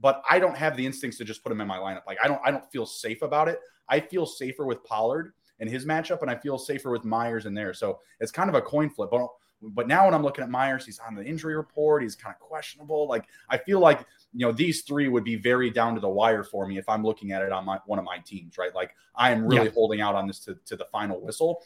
but 0.00 0.22
I 0.28 0.38
don't 0.38 0.56
have 0.56 0.76
the 0.76 0.86
instincts 0.86 1.18
to 1.18 1.24
just 1.24 1.42
put 1.42 1.52
him 1.52 1.60
in 1.60 1.66
my 1.66 1.78
lineup. 1.78 2.06
Like 2.06 2.18
I 2.22 2.28
don't, 2.28 2.40
I 2.44 2.50
don't 2.50 2.70
feel 2.70 2.86
safe 2.86 3.22
about 3.22 3.48
it. 3.48 3.58
I 3.88 4.00
feel 4.00 4.26
safer 4.26 4.64
with 4.64 4.82
Pollard 4.84 5.34
in 5.58 5.68
his 5.68 5.84
matchup, 5.84 6.22
and 6.22 6.30
I 6.30 6.36
feel 6.36 6.58
safer 6.58 6.90
with 6.90 7.04
Meyers 7.04 7.46
in 7.46 7.54
there. 7.54 7.74
So 7.74 8.00
it's 8.20 8.32
kind 8.32 8.48
of 8.48 8.54
a 8.54 8.62
coin 8.62 8.90
flip. 8.90 9.10
But 9.10 9.26
but 9.62 9.86
now 9.86 10.04
when 10.04 10.14
I'm 10.14 10.22
looking 10.22 10.44
at 10.44 10.50
Meyers, 10.50 10.84
he's 10.84 10.98
on 10.98 11.14
the 11.14 11.24
injury 11.24 11.54
report. 11.54 12.02
He's 12.02 12.14
kind 12.16 12.34
of 12.34 12.40
questionable. 12.40 13.06
Like 13.08 13.26
I 13.48 13.58
feel 13.58 13.80
like 13.80 14.04
you 14.32 14.44
know 14.46 14.52
these 14.52 14.82
three 14.82 15.08
would 15.08 15.24
be 15.24 15.36
very 15.36 15.70
down 15.70 15.94
to 15.94 16.00
the 16.00 16.08
wire 16.08 16.42
for 16.42 16.66
me 16.66 16.78
if 16.78 16.88
I'm 16.88 17.04
looking 17.04 17.32
at 17.32 17.42
it 17.42 17.52
on 17.52 17.64
my 17.64 17.78
one 17.86 17.98
of 17.98 18.04
my 18.04 18.18
teams, 18.18 18.58
right? 18.58 18.74
Like 18.74 18.94
I 19.14 19.30
am 19.30 19.46
really 19.46 19.66
yeah. 19.66 19.72
holding 19.74 20.00
out 20.00 20.14
on 20.14 20.26
this 20.26 20.40
to, 20.40 20.56
to 20.66 20.76
the 20.76 20.86
final 20.90 21.20
whistle. 21.20 21.62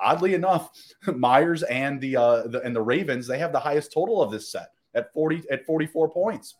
Oddly 0.00 0.34
enough, 0.34 0.70
Meyers 1.06 1.62
and 1.64 2.00
the 2.00 2.16
uh 2.16 2.46
the, 2.48 2.60
and 2.62 2.74
the 2.74 2.82
Ravens 2.82 3.26
they 3.26 3.38
have 3.38 3.52
the 3.52 3.60
highest 3.60 3.92
total 3.92 4.22
of 4.22 4.30
this 4.30 4.50
set 4.50 4.70
at 4.94 5.12
40 5.12 5.44
at 5.50 5.64
44 5.66 6.10
points. 6.10 6.56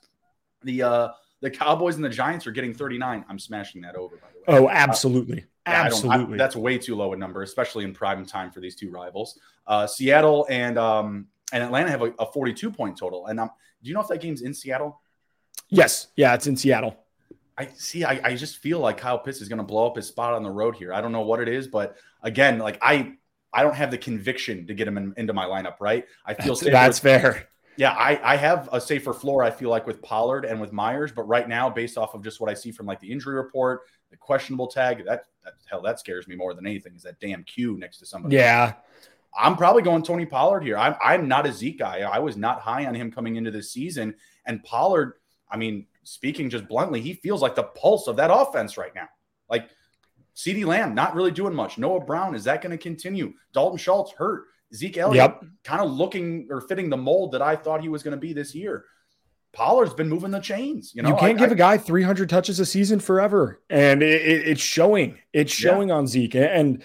The 0.63 0.83
uh 0.83 1.09
the 1.41 1.51
Cowboys 1.51 1.97
and 1.97 2.05
the 2.05 2.09
Giants 2.09 2.47
are 2.47 2.51
getting 2.51 2.75
39. 2.75 3.25
I'm 3.29 3.39
smashing 3.39 3.83
that 3.83 3.95
over, 3.95 4.17
by 4.17 4.27
the 4.33 4.53
way. 4.53 4.59
Oh, 4.59 4.69
absolutely. 4.69 5.45
Uh, 5.67 5.71
absolutely. 5.71 6.35
I, 6.35 6.39
that's 6.39 6.57
way 6.57 6.79
too 6.79 6.97
low 6.97 7.13
a 7.13 7.17
number, 7.17 7.43
especially 7.43 7.85
in 7.85 7.93
prime 7.93 8.25
time 8.27 8.51
for 8.51 8.61
these 8.61 8.75
two 8.75 8.91
rivals. 8.91 9.39
Uh, 9.69 9.87
Seattle 9.87 10.47
and 10.51 10.79
um, 10.79 11.27
and 11.53 11.63
Atlanta 11.63 11.91
have 11.91 12.03
a, 12.03 12.13
a 12.19 12.27
42 12.33 12.71
point 12.71 12.97
total. 12.97 13.27
And 13.27 13.39
um, 13.39 13.51
do 13.83 13.89
you 13.89 13.95
know 13.95 14.01
if 14.01 14.09
that 14.09 14.21
game's 14.21 14.43
in 14.43 14.55
Seattle? 14.55 15.01
Yes. 15.69 16.09
Yeah, 16.17 16.35
it's 16.35 16.47
in 16.47 16.57
Seattle. 16.57 16.97
I 17.57 17.69
see. 17.75 18.05
I, 18.05 18.21
I 18.25 18.35
just 18.35 18.59
feel 18.59 18.79
like 18.79 18.99
Kyle 18.99 19.19
Pitts 19.19 19.41
is 19.41 19.49
going 19.49 19.59
to 19.59 19.65
blow 19.65 19.87
up 19.87 19.97
his 19.97 20.07
spot 20.07 20.35
on 20.35 20.43
the 20.43 20.51
road 20.51 20.77
here. 20.77 20.93
I 20.93 21.01
don't 21.01 21.13
know 21.13 21.23
what 21.23 21.41
it 21.41 21.49
is, 21.49 21.67
but 21.67 21.97
again, 22.23 22.59
like 22.59 22.79
I, 22.81 23.15
I 23.53 23.63
don't 23.63 23.75
have 23.75 23.91
the 23.91 23.99
conviction 23.99 24.67
to 24.67 24.75
get 24.75 24.87
him 24.87 24.97
in, 24.97 25.15
into 25.17 25.33
my 25.33 25.45
lineup. 25.45 25.75
Right? 25.81 26.07
I 26.25 26.35
feel 26.35 26.55
that's, 26.55 26.71
that's 26.71 26.99
fair. 26.99 27.49
Yeah, 27.77 27.93
I, 27.93 28.35
I 28.35 28.37
have 28.37 28.69
a 28.73 28.81
safer 28.81 29.13
floor. 29.13 29.45
I 29.45 29.51
feel 29.51 29.71
like 29.71 29.87
with 29.87 30.03
Pollard 30.03 30.45
and 30.45 30.61
with 30.61 30.73
Meyers, 30.73 31.13
but 31.13 31.23
right 31.23 31.49
now, 31.49 31.71
based 31.71 31.97
off 31.97 32.13
of 32.15 32.25
just 32.25 32.41
what 32.41 32.51
I 32.51 32.55
see 32.55 32.73
from 32.73 32.87
like 32.87 32.99
the 32.99 33.11
injury 33.11 33.37
report, 33.37 33.83
the 34.11 34.17
questionable 34.17 34.67
tag, 34.67 35.05
that, 35.07 35.27
that 35.45 35.55
hell 35.71 35.81
that 35.83 36.01
scares 36.01 36.27
me 36.27 36.35
more 36.35 36.55
than 36.55 36.67
anything. 36.67 36.97
Is 36.97 37.05
that 37.05 37.21
damn 37.21 37.45
Q 37.45 37.79
next 37.79 37.99
to 37.99 38.07
somebody? 38.07 38.35
Yeah. 38.35 38.75
I'm 39.37 39.57
probably 39.57 39.83
going 39.83 40.03
Tony 40.03 40.27
Pollard 40.27 40.63
here. 40.63 40.77
I'm 40.77 40.95
I'm 41.03 41.29
not 41.29 41.47
a 41.47 41.53
Zeke 41.53 41.79
guy. 41.79 42.01
I 42.01 42.19
was 42.19 42.37
not 42.37 42.61
high 42.61 42.87
on 42.87 42.95
him 42.95 43.11
coming 43.11 43.37
into 43.37 43.51
this 43.51 43.73
season, 43.73 44.15
and 44.47 44.63
Pollard. 44.65 45.15
I 45.51 45.57
mean, 45.57 45.87
speaking 46.03 46.51
just 46.51 46.69
bluntly, 46.69 47.01
he 47.01 47.15
feels 47.15 47.41
like 47.41 47.55
the 47.55 47.63
pulse 47.63 48.07
of 48.07 48.17
that 48.17 48.31
offense 48.31 48.77
right 48.77 48.95
now. 48.95 49.09
Like 49.49 49.69
CeeDee 50.37 50.67
Lamb, 50.67 50.95
not 50.95 51.15
really 51.15 51.31
doing 51.31 51.55
much. 51.55 51.79
Noah 51.79 52.05
Brown, 52.05 52.35
is 52.35 52.45
that 52.45 52.63
going 52.63 52.71
to 52.71 52.79
continue? 52.79 53.33
Dalton 53.53 53.79
Schultz 53.79 54.13
hurt. 54.13 54.45
Zeke 54.75 54.99
Elliott, 54.99 55.17
yep. 55.41 55.45
kind 55.65 55.81
of 55.81 55.91
looking 55.91 56.47
or 56.51 56.61
fitting 56.61 56.91
the 56.91 56.97
mold 56.97 57.33
that 57.33 57.43
I 57.43 57.57
thought 57.57 57.81
he 57.81 57.89
was 57.89 58.03
going 58.03 58.13
to 58.13 58.21
be 58.21 58.33
this 58.33 58.55
year. 58.55 58.85
Pollard's 59.53 59.95
been 59.95 60.09
moving 60.09 60.31
the 60.31 60.41
chains. 60.41 60.93
You 60.95 61.03
know, 61.03 61.09
you 61.09 61.17
can't 61.17 61.39
I, 61.39 61.41
give 61.41 61.51
I, 61.51 61.55
a 61.55 61.57
guy 61.57 61.79
300 61.79 62.29
touches 62.29 62.61
a 62.61 62.67
season 62.67 63.01
forever, 63.01 63.63
and 63.71 64.03
it, 64.03 64.23
it, 64.23 64.49
it's 64.49 64.61
showing. 64.61 65.19
It's 65.33 65.53
showing 65.53 65.89
yeah. 65.89 65.95
on 65.95 66.07
Zeke. 66.07 66.35
And 66.37 66.83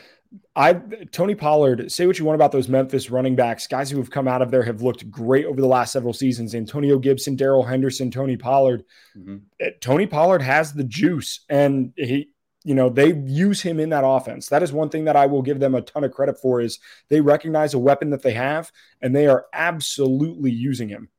I 0.56 0.74
Tony 1.12 1.34
Pollard, 1.34 1.92
say 1.92 2.06
what 2.06 2.20
you 2.20 2.26
want 2.26 2.36
about 2.36 2.52
those 2.52 2.70
Memphis 2.70 3.10
running 3.10 3.36
backs, 3.36 3.66
guys 3.66 3.90
who 3.90 3.98
have 3.98 4.12
come 4.12 4.28
out 4.28 4.42
of 4.42 4.52
there 4.52 4.62
have 4.64 4.84
looked 4.84 5.10
great 5.10 5.46
over 5.46 5.60
the 5.60 5.68
last 5.68 5.92
several 5.92 6.14
seasons. 6.14 6.54
Antonio 6.54 7.00
Gibson, 7.00 7.36
Darrell 7.36 7.64
Henderson, 7.64 8.12
Tony 8.12 8.38
Pollard. 8.38 8.84
Mm-hmm. 9.18 9.38
Eh, 9.60 9.72
Tony 9.82 10.06
Pollard 10.06 10.44
has 10.44 10.74
the 10.74 10.84
juice, 10.84 11.40
and 11.50 11.92
he, 11.96 12.30
you 12.64 12.76
know, 12.76 12.90
they 12.90 13.14
use 13.14 13.62
him 13.62 13.80
in 13.80 13.90
that 13.90 14.06
offense. 14.06 14.50
That 14.50 14.62
is 14.62 14.72
one 14.72 14.90
thing 14.90 15.06
that 15.06 15.16
I 15.16 15.26
will 15.26 15.42
give 15.42 15.60
them 15.60 15.74
a 15.74 15.82
ton 15.82 16.04
of 16.04 16.12
credit 16.12 16.40
for 16.40 16.62
is 16.62 16.78
they 17.10 17.20
recognize 17.20 17.74
a 17.74 17.80
weapon 17.80 18.12
that 18.12 18.22
they 18.22 18.34
have, 18.34 18.72
and 19.02 19.16
they 19.16 19.26
are 19.26 19.48
absolutely 19.54 20.52
using 20.52 20.88
him. 20.88 21.10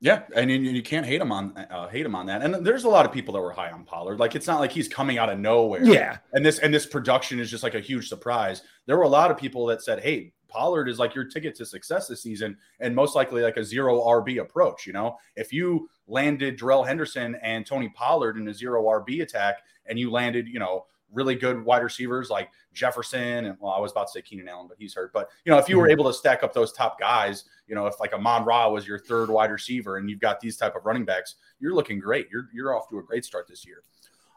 Yeah, 0.00 0.22
and 0.36 0.48
you, 0.48 0.58
you 0.58 0.82
can't 0.82 1.04
hate 1.04 1.20
him 1.20 1.32
on 1.32 1.56
uh, 1.56 1.88
hate 1.88 2.06
him 2.06 2.14
on 2.14 2.26
that. 2.26 2.42
And 2.42 2.64
there's 2.64 2.84
a 2.84 2.88
lot 2.88 3.04
of 3.04 3.10
people 3.12 3.34
that 3.34 3.40
were 3.40 3.50
high 3.50 3.70
on 3.70 3.84
Pollard. 3.84 4.20
Like 4.20 4.36
it's 4.36 4.46
not 4.46 4.60
like 4.60 4.70
he's 4.70 4.86
coming 4.86 5.18
out 5.18 5.28
of 5.28 5.40
nowhere. 5.40 5.84
Yeah. 5.84 6.18
And 6.32 6.46
this 6.46 6.60
and 6.60 6.72
this 6.72 6.86
production 6.86 7.40
is 7.40 7.50
just 7.50 7.64
like 7.64 7.74
a 7.74 7.80
huge 7.80 8.08
surprise. 8.08 8.62
There 8.86 8.96
were 8.96 9.02
a 9.02 9.08
lot 9.08 9.32
of 9.32 9.36
people 9.36 9.66
that 9.66 9.82
said, 9.82 10.00
"Hey, 10.00 10.32
Pollard 10.46 10.88
is 10.88 11.00
like 11.00 11.16
your 11.16 11.24
ticket 11.24 11.56
to 11.56 11.66
success 11.66 12.06
this 12.06 12.22
season, 12.22 12.56
and 12.78 12.94
most 12.94 13.16
likely 13.16 13.42
like 13.42 13.56
a 13.56 13.64
zero 13.64 14.00
RB 14.00 14.40
approach." 14.40 14.86
You 14.86 14.92
know, 14.92 15.16
if 15.34 15.52
you 15.52 15.90
landed 16.06 16.58
Darrell 16.58 16.84
Henderson 16.84 17.34
and 17.42 17.66
Tony 17.66 17.88
Pollard 17.88 18.36
in 18.36 18.46
a 18.46 18.54
zero 18.54 18.84
RB 18.84 19.22
attack, 19.22 19.62
and 19.86 19.98
you 19.98 20.12
landed, 20.12 20.46
you 20.46 20.60
know, 20.60 20.86
really 21.12 21.34
good 21.34 21.64
wide 21.64 21.82
receivers 21.82 22.30
like 22.30 22.50
Jefferson 22.72 23.46
and 23.46 23.56
well, 23.60 23.72
I 23.72 23.78
was 23.78 23.92
about 23.92 24.08
to 24.08 24.12
say 24.12 24.22
Keenan 24.22 24.48
Allen, 24.48 24.66
but 24.68 24.76
he's 24.78 24.94
hurt. 24.94 25.12
But 25.12 25.28
you 25.44 25.52
know, 25.52 25.58
if 25.58 25.68
you 25.68 25.76
were 25.78 25.84
mm-hmm. 25.84 25.92
able 25.92 26.04
to 26.06 26.12
stack 26.12 26.42
up 26.42 26.52
those 26.52 26.72
top 26.72 26.98
guys, 26.98 27.44
you 27.66 27.74
know, 27.74 27.86
if 27.86 27.98
like 28.00 28.12
Amon 28.12 28.44
Ra 28.44 28.68
was 28.68 28.86
your 28.86 28.98
third 28.98 29.30
wide 29.30 29.50
receiver 29.50 29.96
and 29.96 30.08
you've 30.08 30.20
got 30.20 30.40
these 30.40 30.56
type 30.56 30.76
of 30.76 30.84
running 30.84 31.04
backs, 31.04 31.36
you're 31.60 31.74
looking 31.74 31.98
great. 31.98 32.28
You're 32.30 32.48
you're 32.52 32.76
off 32.76 32.88
to 32.90 32.98
a 32.98 33.02
great 33.02 33.24
start 33.24 33.46
this 33.48 33.66
year. 33.66 33.82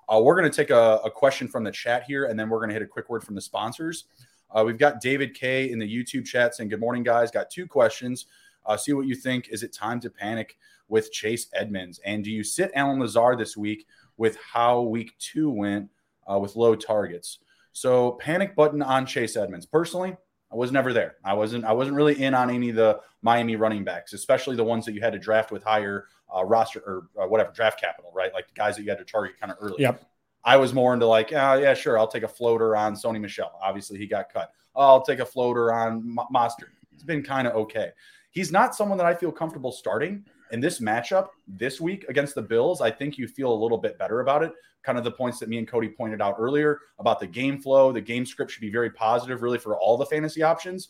Uh, 0.09 0.19
we're 0.19 0.35
going 0.35 0.49
to 0.49 0.55
take 0.55 0.71
a, 0.71 0.99
a, 1.05 1.11
question 1.11 1.47
from 1.47 1.63
the 1.63 1.71
chat 1.71 2.03
here, 2.03 2.25
and 2.25 2.37
then 2.37 2.49
we're 2.49 2.57
going 2.57 2.67
to 2.67 2.73
hit 2.73 2.81
a 2.81 2.87
quick 2.87 3.09
word 3.09 3.23
from 3.23 3.33
the 3.33 3.41
sponsors. 3.41 4.05
Uh, 4.49 4.61
we've 4.65 4.77
got 4.77 4.99
David 4.99 5.33
K 5.33 5.71
in 5.71 5.79
the 5.79 5.87
YouTube 5.87 6.25
chat 6.25 6.55
saying, 6.55 6.69
"Good 6.69 6.79
morning, 6.79 7.03
guys. 7.03 7.31
Got 7.31 7.49
two 7.49 7.67
questions. 7.67 8.25
Uh, 8.65 8.77
see 8.77 8.93
what 8.93 9.05
you 9.05 9.15
think. 9.15 9.49
Is 9.49 9.63
it 9.63 9.73
time 9.73 9.99
to 10.01 10.09
panic 10.09 10.57
with 10.87 11.11
Chase 11.11 11.47
Edmonds? 11.53 11.99
And 12.05 12.23
do 12.23 12.31
you 12.31 12.43
sit 12.43 12.71
Allen 12.75 12.99
Lazard 12.99 13.39
this 13.39 13.55
week 13.55 13.87
with 14.17 14.37
how 14.37 14.81
Week 14.81 15.13
Two 15.19 15.49
went 15.49 15.89
uh, 16.31 16.37
with 16.37 16.55
low 16.55 16.75
targets?" 16.75 17.39
So, 17.73 18.13
panic 18.13 18.55
button 18.55 18.81
on 18.81 19.05
Chase 19.05 19.35
Edmonds. 19.35 19.65
Personally, 19.65 20.15
I 20.51 20.55
was 20.55 20.71
never 20.71 20.93
there. 20.93 21.15
I 21.23 21.33
wasn't. 21.33 21.65
I 21.65 21.73
wasn't 21.73 21.95
really 21.95 22.21
in 22.21 22.33
on 22.33 22.49
any 22.49 22.69
of 22.69 22.75
the 22.75 22.99
Miami 23.21 23.55
running 23.55 23.83
backs, 23.83 24.13
especially 24.13 24.55
the 24.55 24.63
ones 24.63 24.85
that 24.85 24.93
you 24.93 25.01
had 25.01 25.13
to 25.13 25.19
draft 25.19 25.51
with 25.51 25.63
higher 25.63 26.07
uh, 26.35 26.43
roster 26.43 26.81
or 26.85 27.07
uh, 27.21 27.27
whatever 27.27 27.51
draft 27.51 27.79
capital, 27.79 28.11
right? 28.13 28.33
Like 28.33 28.47
the 28.47 28.53
guys 28.53 28.75
that 28.75 28.83
you 28.83 28.89
had 28.89 28.97
to 28.99 29.05
target 29.05 29.39
kind 29.39 29.51
of 29.51 29.57
early. 29.61 29.77
Yep. 29.79 30.03
I 30.43 30.57
was 30.57 30.73
more 30.73 30.93
into 30.93 31.05
like, 31.05 31.31
oh, 31.33 31.53
yeah, 31.53 31.73
sure, 31.73 31.99
I'll 31.99 32.07
take 32.07 32.23
a 32.23 32.27
floater 32.27 32.75
on 32.75 32.95
Sony 32.95 33.21
Michel. 33.21 33.51
Obviously, 33.61 33.99
he 33.99 34.07
got 34.07 34.33
cut. 34.33 34.51
Oh, 34.75 34.87
I'll 34.87 35.03
take 35.03 35.19
a 35.19 35.25
floater 35.25 35.71
on 35.71 35.97
M- 35.97 36.25
Mostert. 36.33 36.71
It's 36.91 37.03
been 37.03 37.21
kind 37.21 37.47
of 37.47 37.55
okay. 37.55 37.91
He's 38.31 38.51
not 38.51 38.75
someone 38.75 38.97
that 38.97 39.05
I 39.05 39.13
feel 39.13 39.31
comfortable 39.31 39.71
starting. 39.71 40.25
In 40.51 40.59
this 40.59 40.79
matchup 40.79 41.29
this 41.47 41.79
week 41.79 42.05
against 42.09 42.35
the 42.35 42.41
Bills, 42.41 42.81
I 42.81 42.91
think 42.91 43.17
you 43.17 43.27
feel 43.27 43.53
a 43.53 43.55
little 43.55 43.77
bit 43.77 43.97
better 43.97 44.19
about 44.19 44.43
it. 44.43 44.51
Kind 44.83 44.97
of 44.97 45.03
the 45.03 45.11
points 45.11 45.39
that 45.39 45.47
me 45.47 45.57
and 45.57 45.67
Cody 45.67 45.87
pointed 45.87 46.21
out 46.21 46.35
earlier 46.37 46.79
about 46.99 47.19
the 47.19 47.27
game 47.27 47.59
flow. 47.61 47.91
The 47.91 48.01
game 48.01 48.25
script 48.25 48.51
should 48.51 48.61
be 48.61 48.69
very 48.69 48.89
positive, 48.89 49.41
really, 49.41 49.57
for 49.57 49.77
all 49.77 49.97
the 49.97 50.05
fantasy 50.05 50.43
options. 50.43 50.89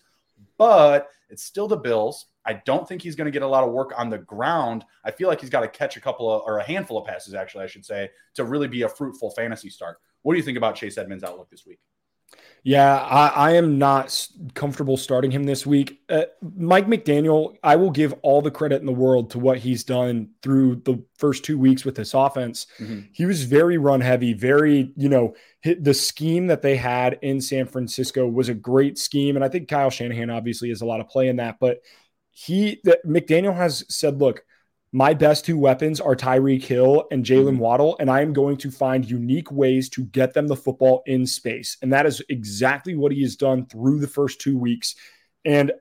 But 0.57 1.09
it's 1.29 1.43
still 1.43 1.67
the 1.67 1.77
Bills. 1.77 2.25
I 2.45 2.53
don't 2.65 2.87
think 2.87 3.03
he's 3.03 3.15
going 3.15 3.25
to 3.25 3.31
get 3.31 3.43
a 3.43 3.47
lot 3.47 3.63
of 3.63 3.71
work 3.71 3.93
on 3.95 4.09
the 4.09 4.17
ground. 4.17 4.83
I 5.05 5.11
feel 5.11 5.27
like 5.27 5.41
he's 5.41 5.51
got 5.51 5.61
to 5.61 5.67
catch 5.67 5.95
a 5.95 6.01
couple 6.01 6.31
of, 6.31 6.41
or 6.45 6.57
a 6.57 6.63
handful 6.63 6.97
of 6.97 7.05
passes, 7.05 7.35
actually, 7.35 7.63
I 7.63 7.67
should 7.67 7.85
say, 7.85 8.09
to 8.33 8.43
really 8.43 8.67
be 8.67 8.81
a 8.81 8.89
fruitful 8.89 9.29
fantasy 9.31 9.69
start. 9.69 9.97
What 10.23 10.33
do 10.33 10.37
you 10.37 10.43
think 10.43 10.57
about 10.57 10.75
Chase 10.75 10.97
Edmonds' 10.97 11.23
outlook 11.23 11.51
this 11.51 11.67
week? 11.67 11.79
Yeah, 12.63 12.97
I, 12.97 13.27
I, 13.27 13.51
am 13.53 13.79
not 13.79 14.27
comfortable 14.53 14.95
starting 14.95 15.31
him 15.31 15.45
this 15.45 15.65
week. 15.65 15.99
Uh, 16.07 16.25
Mike 16.55 16.85
McDaniel, 16.85 17.55
I 17.63 17.75
will 17.75 17.89
give 17.89 18.13
all 18.21 18.39
the 18.39 18.51
credit 18.51 18.81
in 18.81 18.85
the 18.85 18.91
world 18.91 19.31
to 19.31 19.39
what 19.39 19.57
he's 19.57 19.83
done 19.83 20.29
through 20.43 20.75
the 20.85 21.03
first 21.17 21.43
two 21.43 21.57
weeks 21.57 21.85
with 21.85 21.95
this 21.95 22.13
offense. 22.13 22.67
Mm-hmm. 22.77 22.99
He 23.13 23.25
was 23.25 23.45
very 23.45 23.79
run 23.79 23.99
heavy, 23.99 24.33
very, 24.33 24.93
you 24.95 25.09
know, 25.09 25.33
the 25.63 25.93
scheme 25.93 26.47
that 26.47 26.61
they 26.61 26.75
had 26.75 27.17
in 27.23 27.41
San 27.41 27.65
Francisco 27.65 28.27
was 28.27 28.47
a 28.47 28.53
great 28.53 28.99
scheme. 28.99 29.35
And 29.35 29.43
I 29.43 29.49
think 29.49 29.67
Kyle 29.67 29.89
Shanahan 29.89 30.29
obviously 30.29 30.69
has 30.69 30.81
a 30.81 30.85
lot 30.85 31.01
of 31.01 31.09
play 31.09 31.29
in 31.29 31.37
that. 31.37 31.57
But 31.59 31.79
he, 32.29 32.79
that 32.83 33.03
McDaniel 33.07 33.55
has 33.55 33.83
said, 33.89 34.19
look, 34.19 34.43
my 34.93 35.13
best 35.13 35.45
two 35.45 35.57
weapons 35.57 36.01
are 36.01 36.15
Tyreek 36.15 36.63
Hill 36.63 37.05
and 37.11 37.23
Jaylen 37.23 37.51
mm-hmm. 37.51 37.59
Waddle, 37.59 37.95
and 37.99 38.09
I 38.09 38.21
am 38.21 38.33
going 38.33 38.57
to 38.57 38.69
find 38.71 39.09
unique 39.09 39.51
ways 39.51 39.87
to 39.89 40.03
get 40.05 40.33
them 40.33 40.47
the 40.47 40.55
football 40.55 41.01
in 41.05 41.25
space. 41.25 41.77
And 41.81 41.93
that 41.93 42.05
is 42.05 42.21
exactly 42.27 42.95
what 42.95 43.13
he 43.13 43.21
has 43.21 43.37
done 43.37 43.65
through 43.67 43.99
the 43.99 44.07
first 44.07 44.41
two 44.41 44.57
weeks. 44.57 44.95
And 45.45 45.71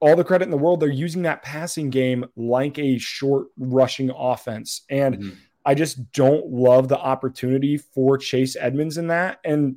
all 0.00 0.16
the 0.16 0.24
credit 0.24 0.44
in 0.44 0.50
the 0.50 0.58
world, 0.58 0.80
they're 0.80 0.90
using 0.90 1.22
that 1.22 1.42
passing 1.42 1.88
game 1.88 2.26
like 2.36 2.78
a 2.78 2.98
short 2.98 3.48
rushing 3.56 4.10
offense. 4.10 4.82
And 4.90 5.16
mm-hmm. 5.16 5.30
I 5.64 5.74
just 5.74 6.12
don't 6.12 6.46
love 6.46 6.88
the 6.88 6.98
opportunity 6.98 7.78
for 7.78 8.18
Chase 8.18 8.54
Edmonds 8.54 8.98
in 8.98 9.08
that. 9.08 9.40
And 9.44 9.76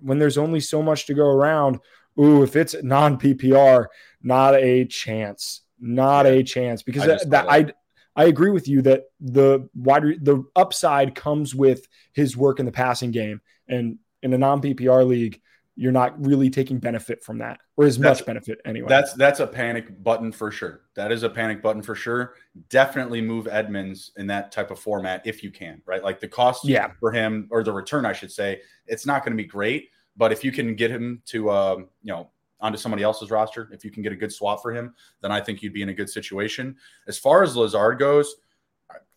when 0.00 0.20
there's 0.20 0.38
only 0.38 0.60
so 0.60 0.82
much 0.82 1.06
to 1.06 1.14
go 1.14 1.26
around, 1.26 1.80
ooh, 2.18 2.44
if 2.44 2.54
it's 2.54 2.76
non 2.80 3.18
PPR, 3.18 3.86
not 4.22 4.54
a 4.54 4.84
chance. 4.84 5.62
Not 5.80 6.26
yeah. 6.26 6.32
a 6.32 6.42
chance 6.44 6.82
because 6.82 7.02
I 7.02 7.06
that, 7.06 7.30
that 7.30 7.46
I 7.50 7.72
I 8.16 8.24
agree 8.24 8.50
with 8.50 8.68
you 8.68 8.82
that 8.82 9.04
the 9.20 9.68
wide 9.74 10.24
the 10.24 10.44
upside 10.54 11.14
comes 11.14 11.54
with 11.54 11.86
his 12.12 12.36
work 12.36 12.60
in 12.60 12.66
the 12.66 12.72
passing 12.72 13.10
game, 13.10 13.40
and 13.68 13.98
in 14.22 14.32
a 14.32 14.38
non 14.38 14.62
PPR 14.62 15.06
league, 15.06 15.40
you're 15.76 15.92
not 15.92 16.24
really 16.24 16.50
taking 16.50 16.78
benefit 16.78 17.24
from 17.24 17.38
that, 17.38 17.58
or 17.76 17.84
as 17.84 17.98
that's, 17.98 18.20
much 18.20 18.26
benefit 18.26 18.60
anyway. 18.64 18.88
That's 18.88 19.12
that's 19.14 19.40
a 19.40 19.46
panic 19.46 20.02
button 20.02 20.30
for 20.30 20.50
sure. 20.50 20.82
That 20.94 21.10
is 21.10 21.24
a 21.24 21.30
panic 21.30 21.62
button 21.62 21.82
for 21.82 21.94
sure. 21.94 22.34
Definitely 22.68 23.20
move 23.20 23.48
Edmonds 23.50 24.12
in 24.16 24.28
that 24.28 24.52
type 24.52 24.70
of 24.70 24.78
format 24.78 25.22
if 25.26 25.42
you 25.42 25.50
can, 25.50 25.82
right? 25.86 26.02
Like 26.02 26.20
the 26.20 26.28
cost 26.28 26.64
yeah. 26.64 26.92
for 27.00 27.10
him 27.10 27.48
or 27.50 27.64
the 27.64 27.72
return, 27.72 28.06
I 28.06 28.12
should 28.12 28.30
say, 28.30 28.60
it's 28.86 29.06
not 29.06 29.24
going 29.24 29.36
to 29.36 29.42
be 29.42 29.48
great. 29.48 29.90
But 30.16 30.30
if 30.30 30.44
you 30.44 30.52
can 30.52 30.76
get 30.76 30.92
him 30.92 31.22
to, 31.26 31.50
um, 31.50 31.88
you 32.02 32.12
know, 32.12 32.30
onto 32.64 32.78
somebody 32.78 33.02
else's 33.02 33.30
roster. 33.30 33.68
If 33.72 33.84
you 33.84 33.90
can 33.90 34.02
get 34.02 34.10
a 34.10 34.16
good 34.16 34.32
swap 34.32 34.62
for 34.62 34.72
him, 34.72 34.94
then 35.20 35.30
I 35.30 35.38
think 35.38 35.62
you'd 35.62 35.74
be 35.74 35.82
in 35.82 35.90
a 35.90 35.94
good 35.94 36.08
situation. 36.08 36.76
As 37.06 37.18
far 37.18 37.42
as 37.42 37.54
Lazard 37.54 37.98
goes, 37.98 38.36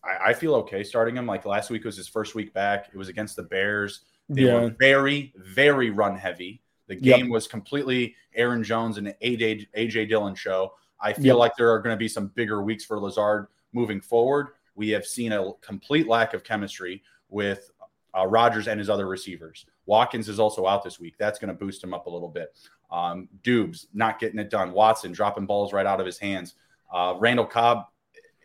I, 0.04 0.28
I 0.28 0.32
feel 0.34 0.54
okay 0.56 0.84
starting 0.84 1.16
him. 1.16 1.26
Like 1.26 1.46
last 1.46 1.70
week 1.70 1.84
was 1.84 1.96
his 1.96 2.06
first 2.06 2.34
week 2.34 2.52
back. 2.52 2.90
It 2.92 2.98
was 2.98 3.08
against 3.08 3.36
the 3.36 3.44
Bears. 3.44 4.02
They 4.28 4.42
yeah. 4.42 4.60
were 4.60 4.76
very, 4.78 5.32
very 5.36 5.88
run 5.88 6.14
heavy. 6.14 6.60
The 6.88 6.96
game 6.96 7.26
yep. 7.26 7.30
was 7.30 7.46
completely 7.46 8.14
Aaron 8.34 8.62
Jones 8.62 8.98
and 8.98 9.14
AJ, 9.22 9.68
AJ 9.74 10.10
Dillon 10.10 10.34
show. 10.34 10.74
I 11.00 11.14
feel 11.14 11.24
yep. 11.24 11.36
like 11.36 11.56
there 11.56 11.70
are 11.70 11.80
going 11.80 11.94
to 11.94 11.98
be 11.98 12.08
some 12.08 12.28
bigger 12.28 12.62
weeks 12.62 12.84
for 12.84 13.00
Lazard 13.00 13.46
moving 13.72 14.02
forward. 14.02 14.48
We 14.74 14.90
have 14.90 15.06
seen 15.06 15.32
a 15.32 15.52
complete 15.62 16.06
lack 16.06 16.34
of 16.34 16.44
chemistry 16.44 17.02
with 17.30 17.70
uh, 18.16 18.26
Rodgers 18.26 18.68
and 18.68 18.78
his 18.78 18.90
other 18.90 19.06
receivers. 19.06 19.64
Watkins 19.86 20.28
is 20.28 20.38
also 20.38 20.66
out 20.66 20.84
this 20.84 21.00
week. 21.00 21.14
That's 21.18 21.38
going 21.38 21.48
to 21.48 21.54
boost 21.54 21.82
him 21.82 21.94
up 21.94 22.06
a 22.06 22.10
little 22.10 22.28
bit. 22.28 22.54
Um, 22.90 23.28
Doubs 23.42 23.86
not 23.92 24.18
getting 24.18 24.38
it 24.38 24.50
done. 24.50 24.72
Watson 24.72 25.12
dropping 25.12 25.46
balls 25.46 25.72
right 25.72 25.86
out 25.86 26.00
of 26.00 26.06
his 26.06 26.18
hands. 26.18 26.54
Uh, 26.92 27.14
Randall 27.18 27.46
Cobb, 27.46 27.86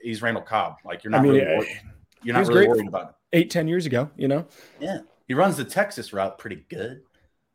he's 0.01 0.21
Randall 0.21 0.43
Cobb. 0.43 0.77
Like 0.83 1.03
you're 1.03 1.11
not 1.11 1.21
I 1.21 1.23
mean, 1.23 1.33
really 1.33 1.45
worried, 1.45 1.81
you're 2.23 2.35
not 2.35 2.47
really 2.47 2.67
worried 2.67 2.87
about 2.87 3.03
him. 3.03 3.13
Eight 3.31 3.49
ten 3.49 3.67
years 3.67 3.85
ago, 3.85 4.09
you 4.17 4.27
know. 4.27 4.45
Yeah, 4.79 4.99
he 5.27 5.33
runs 5.33 5.57
the 5.57 5.63
Texas 5.63 6.13
route 6.13 6.37
pretty 6.37 6.65
good. 6.69 7.01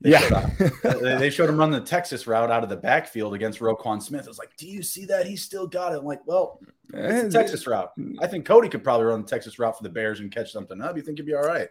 They 0.00 0.10
yeah, 0.10 0.20
showed 0.20 0.72
they 1.18 1.30
showed 1.30 1.50
him 1.50 1.58
run 1.58 1.70
the 1.70 1.80
Texas 1.80 2.26
route 2.26 2.50
out 2.50 2.62
of 2.62 2.68
the 2.68 2.76
backfield 2.76 3.34
against 3.34 3.58
Roquan 3.58 4.00
Smith. 4.00 4.24
I 4.24 4.28
was 4.28 4.38
like, 4.38 4.56
"Do 4.56 4.68
you 4.68 4.82
see 4.82 5.04
that? 5.06 5.26
He 5.26 5.36
still 5.36 5.66
got 5.66 5.92
it." 5.92 5.98
I'm 5.98 6.04
like, 6.04 6.24
"Well, 6.24 6.60
it's 6.94 7.34
the 7.34 7.38
Texas 7.40 7.66
route. 7.66 7.92
I 8.20 8.28
think 8.28 8.46
Cody 8.46 8.68
could 8.68 8.84
probably 8.84 9.06
run 9.06 9.22
the 9.22 9.28
Texas 9.28 9.58
route 9.58 9.76
for 9.76 9.82
the 9.82 9.88
Bears 9.88 10.20
and 10.20 10.30
catch 10.30 10.52
something 10.52 10.80
up. 10.80 10.96
You 10.96 11.02
think 11.02 11.18
he'd 11.18 11.26
be 11.26 11.34
all 11.34 11.42
right?" 11.42 11.68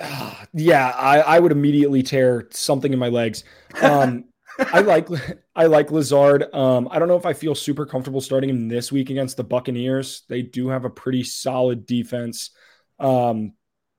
Yeah, 0.54 0.88
I, 0.96 1.20
I 1.20 1.38
would 1.40 1.52
immediately 1.52 2.02
tear 2.02 2.48
something 2.50 2.92
in 2.92 2.98
my 2.98 3.08
legs. 3.08 3.44
Um, 3.82 4.24
I 4.58 4.80
like 4.80 5.08
I 5.54 5.66
like 5.66 5.90
Lazard. 5.90 6.52
Um, 6.52 6.88
I 6.90 6.98
don't 6.98 7.08
know 7.08 7.16
if 7.16 7.26
I 7.26 7.32
feel 7.32 7.54
super 7.54 7.86
comfortable 7.86 8.20
starting 8.20 8.50
him 8.50 8.68
this 8.68 8.90
week 8.90 9.10
against 9.10 9.36
the 9.36 9.44
Buccaneers. 9.44 10.22
They 10.28 10.42
do 10.42 10.68
have 10.68 10.84
a 10.84 10.90
pretty 10.90 11.22
solid 11.24 11.86
defense. 11.86 12.50
Um, 12.98 13.52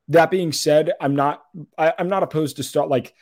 that 0.10 0.32
being 0.32 0.52
said, 0.52 0.92
I'm 1.00 1.16
not 1.16 1.44
I, 1.78 1.94
I'm 1.98 2.10
not 2.10 2.24
opposed 2.24 2.58
to 2.58 2.64
start 2.64 2.90
like 2.90 3.14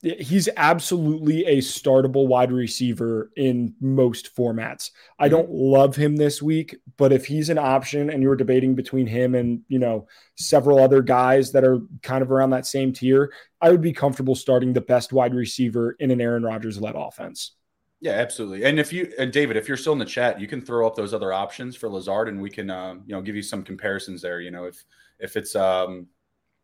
he's 0.00 0.48
absolutely 0.56 1.44
a 1.44 1.58
startable 1.58 2.28
wide 2.28 2.52
receiver 2.52 3.30
in 3.36 3.74
most 3.80 4.34
formats. 4.36 4.90
I 5.18 5.26
mm-hmm. 5.26 5.36
don't 5.36 5.50
love 5.50 5.96
him 5.96 6.16
this 6.16 6.40
week, 6.40 6.76
but 6.96 7.12
if 7.12 7.26
he's 7.26 7.50
an 7.50 7.58
option 7.58 8.10
and 8.10 8.22
you're 8.22 8.36
debating 8.36 8.74
between 8.74 9.06
him 9.06 9.34
and, 9.34 9.62
you 9.68 9.78
know, 9.78 10.06
several 10.36 10.78
other 10.78 11.02
guys 11.02 11.50
that 11.52 11.64
are 11.64 11.80
kind 12.02 12.22
of 12.22 12.30
around 12.30 12.50
that 12.50 12.66
same 12.66 12.92
tier, 12.92 13.32
I 13.60 13.70
would 13.70 13.82
be 13.82 13.92
comfortable 13.92 14.36
starting 14.36 14.72
the 14.72 14.80
best 14.80 15.12
wide 15.12 15.34
receiver 15.34 15.96
in 15.98 16.12
an 16.12 16.20
Aaron 16.20 16.44
Rodgers 16.44 16.80
led 16.80 16.94
offense. 16.94 17.56
Yeah, 18.00 18.12
absolutely. 18.12 18.64
And 18.64 18.78
if 18.78 18.92
you 18.92 19.12
and 19.18 19.32
David, 19.32 19.56
if 19.56 19.66
you're 19.66 19.76
still 19.76 19.92
in 19.92 19.98
the 19.98 20.04
chat, 20.04 20.40
you 20.40 20.46
can 20.46 20.60
throw 20.60 20.86
up 20.86 20.94
those 20.94 21.12
other 21.12 21.32
options 21.32 21.74
for 21.74 21.88
Lazard 21.88 22.28
and 22.28 22.40
we 22.40 22.50
can 22.50 22.70
um, 22.70 23.02
you 23.06 23.12
know, 23.12 23.20
give 23.20 23.34
you 23.34 23.42
some 23.42 23.64
comparisons 23.64 24.22
there, 24.22 24.40
you 24.40 24.52
know, 24.52 24.66
if 24.66 24.84
if 25.18 25.36
it's 25.36 25.56
um 25.56 26.06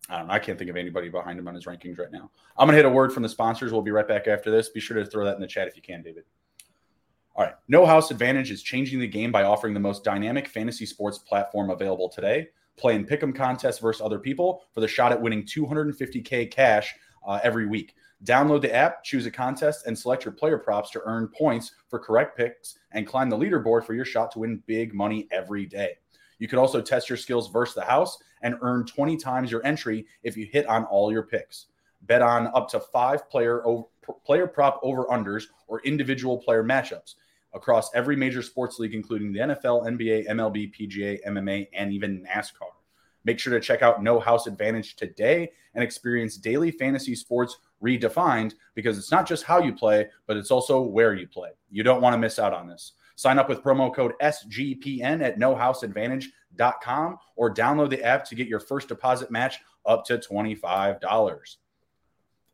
I 0.09 0.19
don't 0.19 0.29
know. 0.29 0.35
I 0.35 0.39
can't 0.39 0.59
think 0.59 0.71
of 0.71 0.77
anybody 0.77 1.09
behind 1.09 1.39
him 1.39 1.49
on 1.49 1.55
his 1.55 1.65
rankings 1.65 1.99
right 1.99 2.13
now. 2.13 2.31
I'm 2.57 2.67
going 2.67 2.73
to 2.73 2.77
hit 2.77 2.85
a 2.85 2.91
word 2.91 3.13
from 3.13 3.23
the 3.23 3.29
sponsors. 3.29 3.73
We'll 3.73 3.83
be 3.83 3.91
right 3.91 4.07
back 4.07 4.29
after 4.29 4.51
this. 4.51 4.69
Be 4.69 4.81
sure 4.81 4.97
to 4.99 5.07
throw 5.07 5.25
that 5.25 5.35
in 5.35 5.41
the 5.41 5.47
chat 5.47 5.67
if 5.67 5.77
you 5.77 5.83
can, 5.83 6.03
David. 6.03 6.25
All 7.37 7.45
right. 7.45 7.55
No 7.69 7.87
House 7.87 8.11
Advantage 8.11 8.51
is 8.51 8.63
changing 8.63 9.01
the 9.01 9.09
game 9.09 9.33
by 9.33 9.45
offering 9.45 9.75
the 9.75 9.81
most 9.81 10.05
dynamic 10.05 10.47
fantasy 10.47 10.87
sports 10.87 11.19
platform 11.19 11.71
available 11.71 12.09
today. 12.09 12.49
Play 12.77 12.97
in 12.97 13.07
pick'em 13.07 13.35
contests 13.35 13.79
versus 13.79 14.03
other 14.03 14.19
people 14.19 14.65
for 14.73 14.81
the 14.81 14.89
shot 14.89 15.11
at 15.11 15.21
winning 15.21 15.45
250K 15.45 16.51
cash 16.51 16.95
uh, 17.27 17.41
every 17.43 17.67
week. 17.67 17.95
Download 18.25 18.61
the 18.61 18.75
app, 18.75 19.05
choose 19.05 19.27
a 19.27 19.31
contest, 19.31 19.87
and 19.87 19.99
select 19.99 20.25
your 20.25 20.33
player 20.33 20.59
props 20.59 20.91
to 20.91 21.03
earn 21.05 21.29
points 21.29 21.73
for 21.89 21.99
correct 21.99 22.37
picks 22.37 22.79
and 22.93 23.07
climb 23.07 23.29
the 23.29 23.37
leaderboard 23.37 23.85
for 23.85 23.95
your 23.95 24.05
shot 24.05 24.31
to 24.33 24.39
win 24.41 24.63
big 24.67 24.95
money 24.95 25.29
every 25.31 25.67
day. 25.67 25.97
You 26.39 26.49
could 26.49 26.59
also 26.59 26.81
test 26.81 27.09
your 27.09 27.19
skills 27.19 27.51
versus 27.51 27.75
the 27.75 27.85
house 27.85 28.19
and 28.45 28.57
earn 28.61 28.87
20 28.87 29.17
times 29.17 29.51
your 29.51 29.67
entry 29.67 30.07
if 30.23 30.37
you 30.37 30.47
hit 30.47 30.67
on 30.67 30.85
all 30.85 31.11
your 31.11 31.25
picks. 31.25 31.67
Bet 32.03 32.23
on 32.23 32.47
up 32.55 32.69
to 32.69 32.79
five 32.79 33.29
player 33.29 33.67
over, 33.67 33.89
player 34.25 34.47
prop 34.47 34.79
over 34.83 35.05
unders 35.07 35.47
or 35.67 35.81
individual 35.81 36.39
player 36.39 36.63
matchups 36.63 37.15
across 37.55 37.93
every 37.95 38.15
major 38.15 38.43
sports 38.43 38.79
league, 38.79 38.95
including 38.95 39.33
the 39.33 39.41
NFL, 39.41 39.87
NBA, 39.87 40.29
MLB, 40.29 40.73
PGA, 40.75 41.19
MMA, 41.27 41.69
and 41.73 41.93
even 41.93 42.25
NASCAR. 42.25 42.71
Make 43.25 43.39
sure 43.39 43.55
to 43.55 43.61
check 43.61 43.81
out 43.81 44.03
No 44.03 44.21
House 44.21 44.47
Advantage 44.47 44.97
today 44.97 45.51
and 45.75 45.83
experience 45.83 46.37
daily 46.37 46.71
fantasy 46.71 47.15
sports 47.15 47.57
redefined 47.83 48.55
because 48.75 48.99
it's 48.99 49.11
not 49.11 49.27
just 49.27 49.45
how 49.45 49.61
you 49.61 49.73
play, 49.73 50.09
but 50.27 50.37
it's 50.37 50.51
also 50.51 50.83
where 50.83 51.15
you 51.15 51.27
play. 51.27 51.51
You 51.71 51.83
don't 51.83 52.03
want 52.03 52.13
to 52.13 52.19
miss 52.19 52.39
out 52.39 52.53
on 52.53 52.69
this. 52.69 52.93
Sign 53.17 53.39
up 53.39 53.49
with 53.49 53.63
promo 53.63 53.95
code 53.95 54.15
SGPN 54.21 55.23
at 55.23 55.39
nohouseadvantage.com 55.39 57.19
or 57.37 57.55
download 57.55 57.91
the 57.91 58.03
app 58.03 58.25
to 58.27 58.35
get 58.35 58.49
your 58.49 58.61
first 58.61 58.89
deposit 58.89 59.31
match 59.31 59.61
up 59.87 60.05
to 60.07 60.19
$25. 60.19 61.57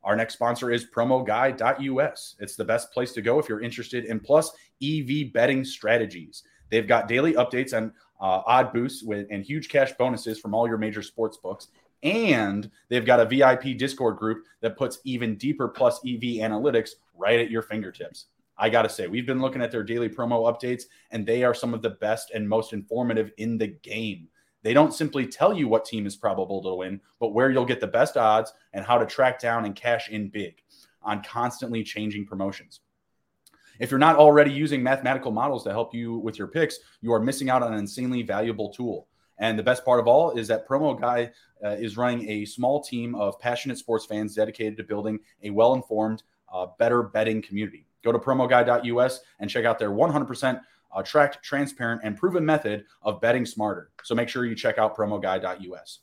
Our 0.03 0.17
next 0.17 0.35
sponsor 0.35 0.71
is 0.71 0.87
promoguy.us. 0.87 2.37
It's 2.39 2.57
the 2.57 2.65
best 2.65 2.93
place 2.93 3.13
to 3.13 3.23
go 3.23 3.39
if 3.39 3.49
you're 3.49 3.61
interested 3.61 4.07
in 4.07 4.21
plus 4.21 4.51
EV 4.83 5.33
betting 5.33 5.65
strategies. 5.65 6.43
They've 6.71 6.87
got 6.87 7.09
daily 7.09 7.35
updates 7.35 7.73
and 7.73 7.93
uh, 8.21 8.43
odd 8.47 8.73
boosts 8.73 9.03
with, 9.03 9.27
and 9.31 9.45
huge 9.45 9.69
cash 9.69 9.93
bonuses 9.93 10.39
from 10.39 10.55
all 10.55 10.67
your 10.67 10.79
major 10.79 11.03
sports 11.03 11.37
books. 11.37 11.69
And 12.03 12.71
they've 12.89 13.05
got 13.05 13.21
a 13.21 13.27
VIP 13.27 13.77
Discord 13.77 14.17
group 14.17 14.45
that 14.63 14.79
puts 14.79 15.01
even 15.05 15.37
deeper 15.37 15.69
plus 15.69 15.99
EV 15.99 16.41
analytics 16.41 16.91
right 17.15 17.39
at 17.39 17.51
your 17.51 17.63
fingertips. 17.63 18.27
I 18.61 18.69
got 18.69 18.83
to 18.83 18.91
say, 18.91 19.07
we've 19.07 19.27
been 19.27 19.41
looking 19.41 19.63
at 19.63 19.73
their 19.73 19.83
daily 19.83 20.11
promo 20.11 20.53
updates, 20.53 20.83
and 21.11 21.27
they 21.27 21.45
are 21.45 21.55
some 21.55 21.73
of 21.73 21.81
the 21.81 21.91
best 21.91 22.31
and 22.35 22.47
most 22.47 22.75
informative 22.75 23.33
in 23.39 23.57
the 23.57 23.69
game. 23.69 24.29
They 24.63 24.75
don't 24.75 24.93
simply 24.93 25.27
tell 25.27 25.55
you 25.55 25.67
what 25.67 25.87
team 25.87 26.07
is 26.07 26.15
probable 26.15 26.63
to 26.63 26.75
win, 26.75 27.01
but 27.19 27.33
where 27.33 27.51
you'll 27.51 27.65
get 27.65 27.81
the 27.81 27.87
best 27.87 28.19
odds 28.19 28.53
and 28.75 28.85
how 28.85 28.99
to 28.99 29.07
track 29.07 29.41
down 29.41 29.65
and 29.65 29.75
cash 29.75 30.11
in 30.11 30.29
big 30.29 30.63
on 31.03 31.23
constantly 31.23 31.83
changing 31.83 32.27
promotions. 32.27 32.81
If 33.79 33.91
you're 33.91 33.99
not 33.99 34.17
already 34.17 34.53
using 34.53 34.83
mathematical 34.83 35.33
models 35.33 35.65
to 35.65 35.71
help 35.71 35.95
you 35.95 36.19
with 36.19 36.39
your 36.39 36.49
picks, 36.49 36.79
you 37.01 37.15
are 37.15 37.21
missing 37.21 37.49
out 37.49 37.63
on 37.63 37.73
an 37.73 37.79
insanely 37.79 38.23
valuable 38.23 38.69
tool. 38.69 39.09
And 39.39 39.59
the 39.59 39.63
best 39.63 39.87
part 39.87 40.01
of 40.01 40.07
all 40.07 40.33
is 40.33 40.49
that 40.49 40.69
Promo 40.69 41.01
Guy 41.01 41.31
uh, 41.65 41.71
is 41.71 41.97
running 41.97 42.29
a 42.29 42.45
small 42.45 42.83
team 42.83 43.15
of 43.15 43.41
passionate 43.41 43.79
sports 43.79 44.05
fans 44.05 44.35
dedicated 44.35 44.77
to 44.77 44.85
building 44.85 45.19
a 45.43 45.49
well 45.49 45.73
informed, 45.73 46.23
uh, 46.53 46.67
better 46.79 47.03
betting 47.03 47.41
community. 47.41 47.87
Go 48.03 48.13
to 48.13 48.19
promoguy.us 48.19 49.21
and 49.39 49.51
check 49.51 49.65
out 49.65 49.79
their 49.79 49.91
100% 49.91 50.61
uh, 50.93 51.03
tracked, 51.03 51.43
transparent, 51.43 52.01
and 52.05 52.17
proven 52.17 52.45
method 52.45 52.85
of 53.03 53.21
betting 53.21 53.47
smarter. 53.47 53.91
So 54.03 54.15
make 54.15 54.29
sure 54.29 54.45
you 54.45 54.55
check 54.55 54.79
out 54.79 54.97
promoguy.us. 54.97 56.01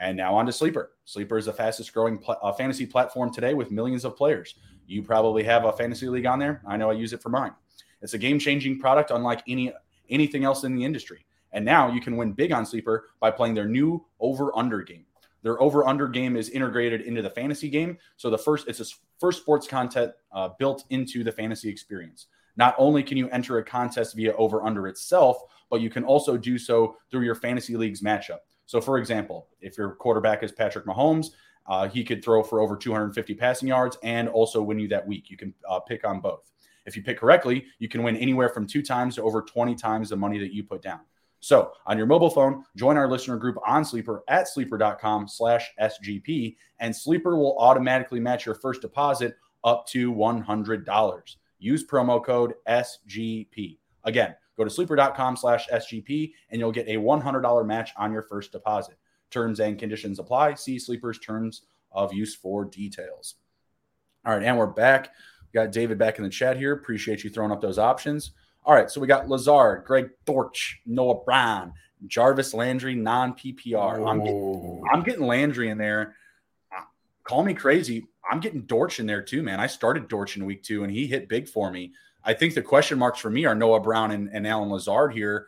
And 0.00 0.16
now 0.16 0.34
on 0.34 0.46
to 0.46 0.52
Sleeper. 0.52 0.92
Sleeper 1.04 1.38
is 1.38 1.46
the 1.46 1.52
fastest 1.52 1.92
growing 1.92 2.18
pl- 2.18 2.38
uh, 2.40 2.52
fantasy 2.52 2.86
platform 2.86 3.32
today 3.32 3.54
with 3.54 3.70
millions 3.70 4.04
of 4.04 4.16
players. 4.16 4.54
You 4.86 5.02
probably 5.02 5.42
have 5.44 5.64
a 5.64 5.72
fantasy 5.72 6.08
league 6.08 6.26
on 6.26 6.38
there. 6.38 6.62
I 6.66 6.76
know 6.76 6.90
I 6.90 6.94
use 6.94 7.12
it 7.12 7.22
for 7.22 7.28
mine. 7.30 7.52
It's 8.00 8.14
a 8.14 8.18
game 8.18 8.38
changing 8.38 8.78
product 8.78 9.10
unlike 9.10 9.42
any 9.48 9.72
anything 10.08 10.44
else 10.44 10.64
in 10.64 10.74
the 10.74 10.84
industry. 10.84 11.26
And 11.52 11.64
now 11.64 11.90
you 11.92 12.00
can 12.00 12.16
win 12.16 12.32
big 12.32 12.52
on 12.52 12.64
Sleeper 12.64 13.08
by 13.20 13.30
playing 13.30 13.54
their 13.54 13.66
new 13.66 14.04
over 14.20 14.56
under 14.56 14.82
game. 14.82 15.04
Their 15.42 15.60
over 15.62 15.86
under 15.86 16.08
game 16.08 16.36
is 16.36 16.50
integrated 16.50 17.02
into 17.02 17.22
the 17.22 17.30
fantasy 17.30 17.68
game. 17.68 17.98
So 18.16 18.30
the 18.30 18.38
first, 18.38 18.68
it's 18.68 18.80
a 18.80 18.86
first 19.20 19.42
sports 19.42 19.66
content 19.66 20.12
uh, 20.32 20.50
built 20.58 20.84
into 20.90 21.22
the 21.22 21.32
fantasy 21.32 21.68
experience. 21.68 22.26
Not 22.56 22.74
only 22.76 23.02
can 23.02 23.16
you 23.16 23.28
enter 23.30 23.58
a 23.58 23.64
contest 23.64 24.16
via 24.16 24.34
over 24.34 24.64
under 24.64 24.88
itself, 24.88 25.38
but 25.70 25.80
you 25.80 25.90
can 25.90 26.04
also 26.04 26.36
do 26.36 26.58
so 26.58 26.96
through 27.10 27.22
your 27.22 27.36
fantasy 27.36 27.76
league's 27.76 28.02
matchup. 28.02 28.38
So, 28.66 28.80
for 28.80 28.98
example, 28.98 29.46
if 29.60 29.78
your 29.78 29.92
quarterback 29.92 30.42
is 30.42 30.52
Patrick 30.52 30.84
Mahomes, 30.84 31.28
uh, 31.66 31.88
he 31.88 32.02
could 32.02 32.24
throw 32.24 32.42
for 32.42 32.60
over 32.60 32.76
250 32.76 33.34
passing 33.34 33.68
yards 33.68 33.96
and 34.02 34.28
also 34.28 34.60
win 34.60 34.78
you 34.78 34.88
that 34.88 35.06
week. 35.06 35.30
You 35.30 35.36
can 35.36 35.54
uh, 35.68 35.80
pick 35.80 36.04
on 36.04 36.20
both. 36.20 36.50
If 36.84 36.96
you 36.96 37.02
pick 37.02 37.18
correctly, 37.18 37.66
you 37.78 37.88
can 37.88 38.02
win 38.02 38.16
anywhere 38.16 38.48
from 38.48 38.66
two 38.66 38.82
times 38.82 39.16
to 39.16 39.22
over 39.22 39.42
20 39.42 39.74
times 39.74 40.08
the 40.08 40.16
money 40.16 40.38
that 40.38 40.52
you 40.52 40.64
put 40.64 40.82
down. 40.82 41.00
So 41.40 41.72
on 41.86 41.96
your 41.96 42.06
mobile 42.06 42.30
phone, 42.30 42.64
join 42.76 42.96
our 42.96 43.08
listener 43.08 43.36
group 43.36 43.56
on 43.66 43.84
Sleeper 43.84 44.22
at 44.28 44.48
sleeper.com 44.48 45.28
slash 45.28 45.70
SGP, 45.80 46.56
and 46.80 46.94
Sleeper 46.94 47.36
will 47.36 47.56
automatically 47.58 48.20
match 48.20 48.46
your 48.46 48.56
first 48.56 48.82
deposit 48.82 49.36
up 49.64 49.86
to 49.88 50.12
$100. 50.12 51.36
Use 51.58 51.86
promo 51.86 52.24
code 52.24 52.54
SGP. 52.68 53.78
Again, 54.04 54.34
go 54.56 54.64
to 54.64 54.70
sleeper.com 54.70 55.36
slash 55.36 55.68
SGP, 55.68 56.32
and 56.50 56.60
you'll 56.60 56.72
get 56.72 56.88
a 56.88 56.96
$100 56.96 57.66
match 57.66 57.92
on 57.96 58.12
your 58.12 58.22
first 58.22 58.52
deposit. 58.52 58.96
Terms 59.30 59.60
and 59.60 59.78
conditions 59.78 60.18
apply. 60.18 60.54
See 60.54 60.78
Sleeper's 60.78 61.18
terms 61.18 61.62
of 61.92 62.12
use 62.12 62.34
for 62.34 62.64
details. 62.64 63.36
All 64.24 64.34
right, 64.34 64.42
and 64.42 64.58
we're 64.58 64.66
back. 64.66 65.12
We 65.52 65.58
got 65.58 65.72
David 65.72 65.98
back 65.98 66.18
in 66.18 66.24
the 66.24 66.30
chat 66.30 66.56
here. 66.56 66.72
Appreciate 66.72 67.24
you 67.24 67.30
throwing 67.30 67.52
up 67.52 67.60
those 67.60 67.78
options. 67.78 68.32
All 68.68 68.74
right, 68.74 68.90
so 68.90 69.00
we 69.00 69.06
got 69.06 69.30
Lazard, 69.30 69.86
Greg 69.86 70.10
Dortch, 70.26 70.82
Noah 70.84 71.24
Brown, 71.24 71.72
Jarvis 72.06 72.52
Landry, 72.52 72.94
non 72.94 73.32
PPR. 73.32 74.06
I'm 74.06 74.18
getting, 74.22 74.84
I'm 74.92 75.02
getting 75.02 75.26
Landry 75.26 75.70
in 75.70 75.78
there. 75.78 76.16
Uh, 76.70 76.82
call 77.24 77.42
me 77.42 77.54
crazy. 77.54 78.04
I'm 78.30 78.40
getting 78.40 78.66
Dortch 78.66 79.00
in 79.00 79.06
there 79.06 79.22
too, 79.22 79.42
man. 79.42 79.58
I 79.58 79.68
started 79.68 80.06
Dortch 80.06 80.36
in 80.36 80.44
week 80.44 80.62
two 80.62 80.84
and 80.84 80.92
he 80.92 81.06
hit 81.06 81.30
big 81.30 81.48
for 81.48 81.70
me. 81.70 81.94
I 82.22 82.34
think 82.34 82.52
the 82.52 82.60
question 82.60 82.98
marks 82.98 83.20
for 83.20 83.30
me 83.30 83.46
are 83.46 83.54
Noah 83.54 83.80
Brown 83.80 84.10
and, 84.10 84.28
and 84.34 84.46
Allen 84.46 84.68
Lazard 84.68 85.14
here. 85.14 85.46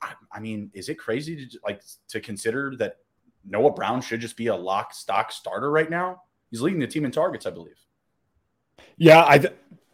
I, 0.00 0.12
I, 0.30 0.38
mean, 0.38 0.70
is 0.74 0.88
it 0.88 0.94
crazy 0.94 1.44
to 1.44 1.58
like 1.64 1.82
to 2.10 2.20
consider 2.20 2.76
that 2.76 2.98
Noah 3.44 3.72
Brown 3.72 4.00
should 4.00 4.20
just 4.20 4.36
be 4.36 4.46
a 4.46 4.54
lock 4.54 4.94
stock 4.94 5.32
starter 5.32 5.72
right 5.72 5.90
now? 5.90 6.22
He's 6.52 6.60
leading 6.60 6.78
the 6.78 6.86
team 6.86 7.04
in 7.04 7.10
targets, 7.10 7.46
I 7.46 7.50
believe. 7.50 7.84
Yeah, 8.96 9.24
I 9.24 9.44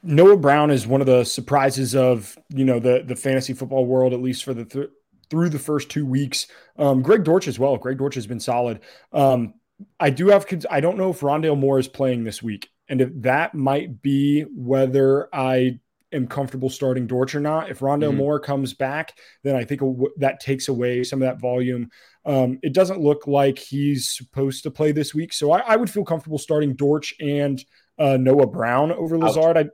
Noah 0.04 0.36
Brown 0.36 0.70
is 0.70 0.86
one 0.86 1.00
of 1.00 1.06
the 1.06 1.24
surprises 1.24 1.94
of 1.94 2.38
you 2.50 2.64
know 2.64 2.78
the 2.78 3.02
the 3.06 3.16
fantasy 3.16 3.54
football 3.54 3.86
world, 3.86 4.12
at 4.12 4.22
least 4.22 4.44
for 4.44 4.54
the 4.54 4.64
th- 4.64 4.90
through 5.30 5.48
the 5.48 5.58
first 5.58 5.90
two 5.90 6.06
weeks. 6.06 6.46
Um, 6.78 7.02
Greg 7.02 7.24
Dortch 7.24 7.48
as 7.48 7.58
well. 7.58 7.76
Greg 7.76 7.98
Dortch 7.98 8.14
has 8.14 8.26
been 8.26 8.40
solid. 8.40 8.80
Um, 9.12 9.54
I 9.98 10.10
do 10.10 10.28
have. 10.28 10.46
I 10.70 10.80
don't 10.80 10.98
know 10.98 11.10
if 11.10 11.20
Rondale 11.20 11.58
Moore 11.58 11.78
is 11.78 11.88
playing 11.88 12.24
this 12.24 12.42
week, 12.42 12.68
and 12.88 13.00
if 13.00 13.10
that 13.22 13.54
might 13.54 14.02
be 14.02 14.42
whether 14.42 15.34
I 15.34 15.80
am 16.12 16.26
comfortable 16.28 16.70
starting 16.70 17.06
Dortch 17.06 17.34
or 17.34 17.40
not. 17.40 17.70
If 17.70 17.80
Rondale 17.80 18.10
mm-hmm. 18.10 18.18
Moore 18.18 18.40
comes 18.40 18.72
back, 18.74 19.18
then 19.42 19.56
I 19.56 19.64
think 19.64 19.80
that 20.18 20.38
takes 20.38 20.68
away 20.68 21.02
some 21.02 21.20
of 21.20 21.26
that 21.26 21.40
volume. 21.40 21.90
Um, 22.24 22.58
it 22.62 22.72
doesn't 22.72 23.00
look 23.00 23.26
like 23.26 23.58
he's 23.58 24.10
supposed 24.10 24.62
to 24.62 24.70
play 24.70 24.92
this 24.92 25.14
week, 25.14 25.32
so 25.32 25.50
I, 25.50 25.60
I 25.60 25.76
would 25.76 25.90
feel 25.90 26.04
comfortable 26.04 26.38
starting 26.38 26.74
Dortch 26.74 27.14
and 27.20 27.62
uh, 27.98 28.16
Noah 28.16 28.46
Brown 28.46 28.92
over 28.92 29.18
Lazard. 29.18 29.56
I 29.56 29.64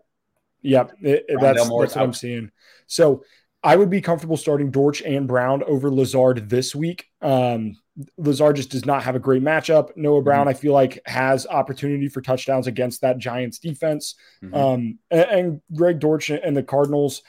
yeah, 0.62 0.84
it, 1.00 1.24
it, 1.28 1.40
that's, 1.40 1.58
that's 1.58 1.70
what 1.70 1.96
I'm 1.96 2.12
seeing. 2.12 2.50
So 2.86 3.24
I 3.62 3.76
would 3.76 3.90
be 3.90 4.00
comfortable 4.00 4.36
starting 4.36 4.70
Dortch 4.70 5.02
and 5.02 5.28
Brown 5.28 5.62
over 5.64 5.90
Lazard 5.90 6.48
this 6.48 6.74
week. 6.74 7.06
Um, 7.20 7.76
Lazard 8.16 8.56
just 8.56 8.70
does 8.70 8.86
not 8.86 9.02
have 9.02 9.16
a 9.16 9.18
great 9.20 9.42
matchup. 9.42 9.90
Noah 9.96 10.22
Brown, 10.22 10.40
mm-hmm. 10.42 10.48
I 10.50 10.54
feel 10.54 10.72
like, 10.72 11.00
has 11.04 11.46
opportunity 11.46 12.08
for 12.08 12.22
touchdowns 12.22 12.66
against 12.66 13.02
that 13.02 13.18
Giants 13.18 13.58
defense. 13.58 14.14
Mm-hmm. 14.42 14.54
Um, 14.54 14.98
and, 15.10 15.30
and, 15.30 15.60
Greg 15.74 15.98
Dortch 15.98 16.30
and 16.30 16.56
the 16.56 16.62
Cardinals, 16.62 17.22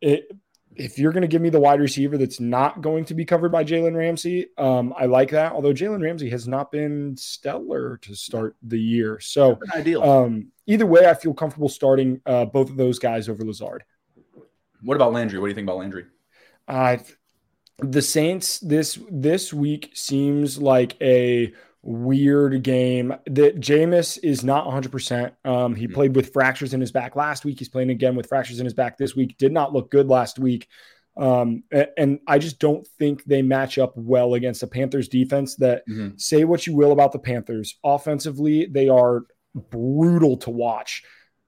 it, 0.00 0.30
if 0.76 0.98
you're 0.98 1.12
going 1.12 1.22
to 1.22 1.28
give 1.28 1.42
me 1.42 1.50
the 1.50 1.60
wide 1.60 1.80
receiver 1.80 2.16
that's 2.16 2.40
not 2.40 2.80
going 2.80 3.04
to 3.06 3.14
be 3.14 3.24
covered 3.24 3.52
by 3.52 3.64
Jalen 3.64 3.96
Ramsey, 3.96 4.48
um, 4.58 4.94
I 4.96 5.06
like 5.06 5.30
that. 5.30 5.52
Although 5.52 5.72
Jalen 5.72 6.02
Ramsey 6.02 6.30
has 6.30 6.48
not 6.48 6.72
been 6.72 7.16
stellar 7.16 7.98
to 7.98 8.14
start 8.14 8.56
the 8.62 8.80
year, 8.80 9.20
so 9.20 9.58
ideal. 9.74 10.02
Um, 10.02 10.48
either 10.66 10.86
way, 10.86 11.06
I 11.06 11.14
feel 11.14 11.34
comfortable 11.34 11.68
starting 11.68 12.20
uh, 12.26 12.46
both 12.46 12.70
of 12.70 12.76
those 12.76 12.98
guys 12.98 13.28
over 13.28 13.44
Lazard. 13.44 13.84
What 14.82 14.94
about 14.94 15.12
Landry? 15.12 15.38
What 15.38 15.46
do 15.46 15.50
you 15.50 15.54
think 15.54 15.66
about 15.66 15.78
Landry? 15.78 16.06
Uh, 16.66 16.98
the 17.78 18.02
Saints 18.02 18.58
this 18.60 18.98
this 19.10 19.52
week 19.52 19.90
seems 19.94 20.60
like 20.60 20.96
a 21.00 21.52
weird 21.82 22.62
game. 22.62 23.14
That 23.26 23.60
Jameis 23.60 24.18
is 24.22 24.44
not 24.44 24.66
100%. 24.66 25.32
Um, 25.44 25.74
he 25.74 25.88
played 25.88 26.14
with 26.14 26.32
fractures 26.32 26.74
in 26.74 26.80
his 26.80 26.92
back 26.92 27.16
last 27.16 27.44
week. 27.44 27.58
He's 27.58 27.68
playing 27.68 27.90
again 27.90 28.14
with 28.14 28.28
fractures 28.28 28.60
in 28.60 28.64
his 28.64 28.74
back 28.74 28.96
this 28.96 29.16
week. 29.16 29.36
Did 29.38 29.52
not 29.52 29.72
look 29.72 29.90
good 29.90 30.08
last 30.08 30.38
week. 30.38 30.68
Um, 31.16 31.64
and 31.96 32.20
I 32.26 32.38
just 32.38 32.58
don't 32.58 32.86
think 32.98 33.24
they 33.24 33.42
match 33.42 33.78
up 33.78 33.92
well 33.96 34.34
against 34.34 34.62
the 34.62 34.66
Panthers 34.66 35.08
defense. 35.08 35.56
That 35.56 35.86
mm-hmm. 35.88 36.16
say 36.16 36.44
what 36.44 36.66
you 36.66 36.74
will 36.74 36.92
about 36.92 37.12
the 37.12 37.18
Panthers, 37.18 37.78
offensively, 37.84 38.66
they 38.66 38.88
are 38.88 39.24
brutal 39.54 40.36
to 40.38 40.50
watch. 40.50 41.02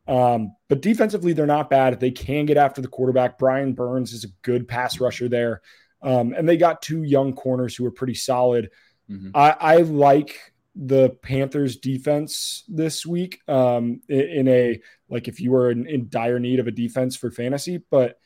Um, 0.06 0.54
but 0.68 0.82
defensively, 0.82 1.32
they're 1.32 1.46
not 1.46 1.70
bad. 1.70 1.98
They 1.98 2.10
can 2.10 2.44
get 2.44 2.58
after 2.58 2.82
the 2.82 2.88
quarterback. 2.88 3.38
Brian 3.38 3.72
Burns 3.72 4.12
is 4.12 4.24
a 4.24 4.32
good 4.42 4.68
pass 4.68 5.00
rusher 5.00 5.28
there. 5.28 5.62
Um, 6.02 6.34
and 6.36 6.46
they 6.46 6.58
got 6.58 6.82
two 6.82 7.02
young 7.02 7.32
corners 7.32 7.74
who 7.74 7.86
are 7.86 7.90
pretty 7.90 8.14
solid. 8.14 8.70
Mm-hmm. 9.10 9.30
I, 9.34 9.56
I, 9.60 9.76
like 9.78 10.52
the 10.74 11.10
Panthers 11.22 11.76
defense 11.76 12.64
this 12.68 13.04
week 13.04 13.40
um, 13.48 14.00
in, 14.08 14.20
in, 14.20 14.48
a 14.48 14.80
like 15.08 15.28
if 15.28 15.40
you 15.40 15.50
were 15.50 15.70
in, 15.70 15.86
in 15.86 16.08
dire 16.08 16.38
need 16.38 16.58
of 16.58 16.66
a 16.66 16.72
defense 16.72 17.16
for 17.16 17.30
fantasy, 17.30 17.82
but 17.90 18.18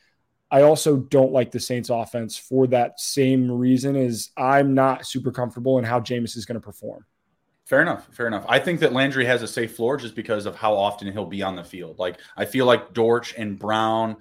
I 0.51 0.63
also 0.63 0.97
don't 0.97 1.31
like 1.31 1.51
the 1.51 1.59
Saints 1.59 1.89
offense 1.89 2.37
for 2.37 2.67
that 2.67 2.99
same 2.99 3.51
reason 3.51 3.95
is 3.95 4.31
I'm 4.35 4.73
not 4.73 5.05
super 5.05 5.31
comfortable 5.31 5.77
in 5.77 5.83
how 5.83 5.99
Jameis 5.99 6.35
is 6.35 6.45
going 6.45 6.59
to 6.59 6.65
perform. 6.65 7.05
Fair 7.65 7.83
enough. 7.83 8.07
Fair 8.11 8.25
enough. 8.25 8.45
I 8.49 8.57
think 8.57 8.79
that 8.79 8.93
Landry 8.93 9.25
has 9.25 9.43
a 9.43 9.47
safe 9.47 9.75
floor 9.75 9.95
just 9.95 10.15
because 10.15 10.47
of 10.47 10.55
how 10.55 10.73
often 10.73 11.11
he'll 11.11 11.27
be 11.27 11.43
on 11.43 11.55
the 11.55 11.63
field. 11.63 11.99
Like 11.99 12.17
I 12.35 12.45
feel 12.45 12.65
like 12.65 12.93
Dortch 12.93 13.35
and 13.37 13.59
Brown, 13.59 14.17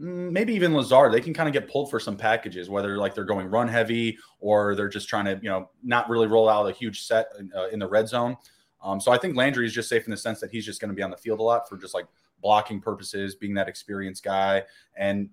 maybe 0.00 0.54
even 0.54 0.74
Lazard, 0.74 1.12
they 1.12 1.20
can 1.20 1.34
kind 1.34 1.46
of 1.46 1.52
get 1.52 1.70
pulled 1.70 1.90
for 1.90 2.00
some 2.00 2.16
packages, 2.16 2.70
whether 2.70 2.96
like 2.96 3.14
they're 3.14 3.24
going 3.24 3.48
run 3.48 3.68
heavy 3.68 4.16
or 4.40 4.74
they're 4.74 4.88
just 4.88 5.08
trying 5.08 5.26
to, 5.26 5.38
you 5.42 5.50
know, 5.50 5.68
not 5.82 6.08
really 6.08 6.26
roll 6.26 6.48
out 6.48 6.68
a 6.68 6.72
huge 6.72 7.02
set 7.02 7.28
in, 7.38 7.50
uh, 7.54 7.68
in 7.68 7.78
the 7.78 7.86
red 7.86 8.08
zone. 8.08 8.36
Um, 8.82 8.98
so 8.98 9.12
I 9.12 9.18
think 9.18 9.36
Landry 9.36 9.66
is 9.66 9.74
just 9.74 9.90
safe 9.90 10.06
in 10.06 10.10
the 10.10 10.16
sense 10.16 10.40
that 10.40 10.50
he's 10.50 10.64
just 10.64 10.80
going 10.80 10.88
to 10.88 10.94
be 10.94 11.02
on 11.02 11.10
the 11.10 11.18
field 11.18 11.38
a 11.38 11.42
lot 11.42 11.68
for 11.68 11.76
just 11.76 11.92
like 11.92 12.06
blocking 12.40 12.80
purposes, 12.80 13.34
being 13.34 13.52
that 13.54 13.68
experienced 13.68 14.24
guy. 14.24 14.64
And 14.96 15.28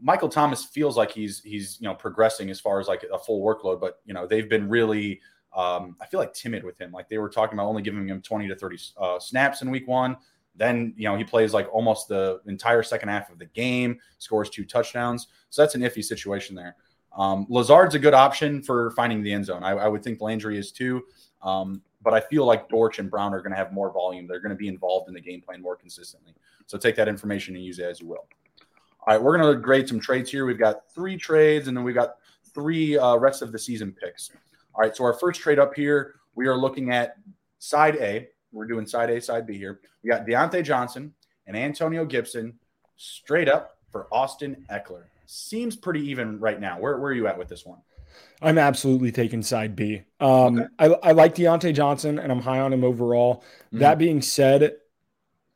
Michael 0.00 0.28
Thomas 0.28 0.64
feels 0.64 0.96
like 0.96 1.10
he's 1.10 1.40
he's 1.40 1.78
you 1.80 1.88
know 1.88 1.94
progressing 1.94 2.48
as 2.48 2.60
far 2.60 2.78
as 2.78 2.86
like 2.86 3.04
a 3.12 3.18
full 3.18 3.42
workload, 3.42 3.80
but 3.80 4.00
you 4.04 4.14
know 4.14 4.26
they've 4.26 4.48
been 4.48 4.68
really 4.68 5.20
um, 5.56 5.96
I 6.00 6.06
feel 6.06 6.20
like 6.20 6.34
timid 6.34 6.62
with 6.62 6.78
him. 6.78 6.92
Like 6.92 7.08
they 7.08 7.18
were 7.18 7.30
talking 7.30 7.58
about 7.58 7.66
only 7.66 7.82
giving 7.82 8.06
him 8.06 8.20
20 8.20 8.46
to 8.48 8.54
30 8.54 8.78
uh, 8.98 9.18
snaps 9.18 9.62
in 9.62 9.70
week 9.70 9.88
one. 9.88 10.16
Then, 10.56 10.94
you 10.96 11.04
know, 11.08 11.16
he 11.16 11.24
plays 11.24 11.52
like 11.52 11.68
almost 11.72 12.08
the 12.08 12.40
entire 12.46 12.82
second 12.82 13.08
half 13.08 13.30
of 13.30 13.38
the 13.38 13.46
game, 13.46 13.98
scores 14.18 14.50
two 14.50 14.64
touchdowns. 14.64 15.28
So 15.50 15.62
that's 15.62 15.74
an 15.74 15.82
iffy 15.82 16.02
situation 16.02 16.56
there. 16.56 16.76
Um, 17.16 17.46
Lazard's 17.48 17.94
a 17.94 17.98
good 17.98 18.14
option 18.14 18.62
for 18.62 18.90
finding 18.92 19.22
the 19.22 19.32
end 19.32 19.46
zone. 19.46 19.62
I, 19.62 19.70
I 19.70 19.88
would 19.88 20.02
think 20.02 20.20
Landry 20.20 20.58
is 20.58 20.72
too. 20.72 21.02
Um, 21.42 21.82
but 22.02 22.14
I 22.14 22.20
feel 22.20 22.44
like 22.44 22.68
Dortch 22.68 22.98
and 22.98 23.10
Brown 23.10 23.34
are 23.34 23.40
going 23.40 23.50
to 23.50 23.56
have 23.56 23.72
more 23.72 23.92
volume. 23.92 24.26
They're 24.26 24.40
going 24.40 24.50
to 24.50 24.56
be 24.56 24.68
involved 24.68 25.08
in 25.08 25.14
the 25.14 25.20
game 25.20 25.40
plan 25.40 25.60
more 25.60 25.76
consistently. 25.76 26.34
So 26.66 26.78
take 26.78 26.94
that 26.96 27.08
information 27.08 27.56
and 27.56 27.64
use 27.64 27.78
it 27.78 27.84
as 27.84 28.00
you 28.00 28.06
will. 28.06 28.28
All 29.06 29.14
right, 29.14 29.22
we're 29.22 29.36
going 29.36 29.54
to 29.54 29.60
grade 29.60 29.88
some 29.88 30.00
trades 30.00 30.30
here. 30.30 30.46
We've 30.46 30.58
got 30.58 30.90
three 30.92 31.16
trades, 31.16 31.68
and 31.68 31.76
then 31.76 31.84
we've 31.84 31.94
got 31.94 32.16
three 32.54 32.98
uh, 32.98 33.16
rest 33.16 33.42
of 33.42 33.52
the 33.52 33.58
season 33.58 33.92
picks. 33.92 34.30
All 34.74 34.82
right, 34.82 34.94
so 34.94 35.04
our 35.04 35.14
first 35.14 35.40
trade 35.40 35.58
up 35.58 35.74
here, 35.74 36.16
we 36.34 36.46
are 36.48 36.56
looking 36.56 36.90
at 36.90 37.16
side 37.58 37.96
A. 37.96 38.28
We're 38.56 38.66
doing 38.66 38.86
side 38.86 39.10
A, 39.10 39.20
side 39.20 39.46
B 39.46 39.58
here. 39.58 39.80
We 40.02 40.08
got 40.08 40.26
Diontae 40.26 40.64
Johnson 40.64 41.12
and 41.46 41.56
Antonio 41.56 42.04
Gibson 42.04 42.54
straight 42.96 43.48
up 43.48 43.76
for 43.92 44.08
Austin 44.10 44.64
Ekeler. 44.70 45.04
Seems 45.26 45.76
pretty 45.76 46.00
even 46.08 46.40
right 46.40 46.58
now. 46.58 46.80
Where, 46.80 46.98
where 46.98 47.10
are 47.10 47.14
you 47.14 47.26
at 47.26 47.36
with 47.36 47.48
this 47.48 47.66
one? 47.66 47.78
I'm 48.40 48.56
absolutely 48.56 49.12
taking 49.12 49.42
side 49.42 49.76
B. 49.76 50.02
Um, 50.20 50.58
okay. 50.58 50.68
I, 50.78 50.86
I 51.08 51.12
like 51.12 51.34
Diontae 51.34 51.74
Johnson 51.74 52.18
and 52.18 52.32
I'm 52.32 52.40
high 52.40 52.60
on 52.60 52.72
him 52.72 52.82
overall. 52.82 53.44
Mm-hmm. 53.66 53.78
That 53.80 53.98
being 53.98 54.22
said, 54.22 54.76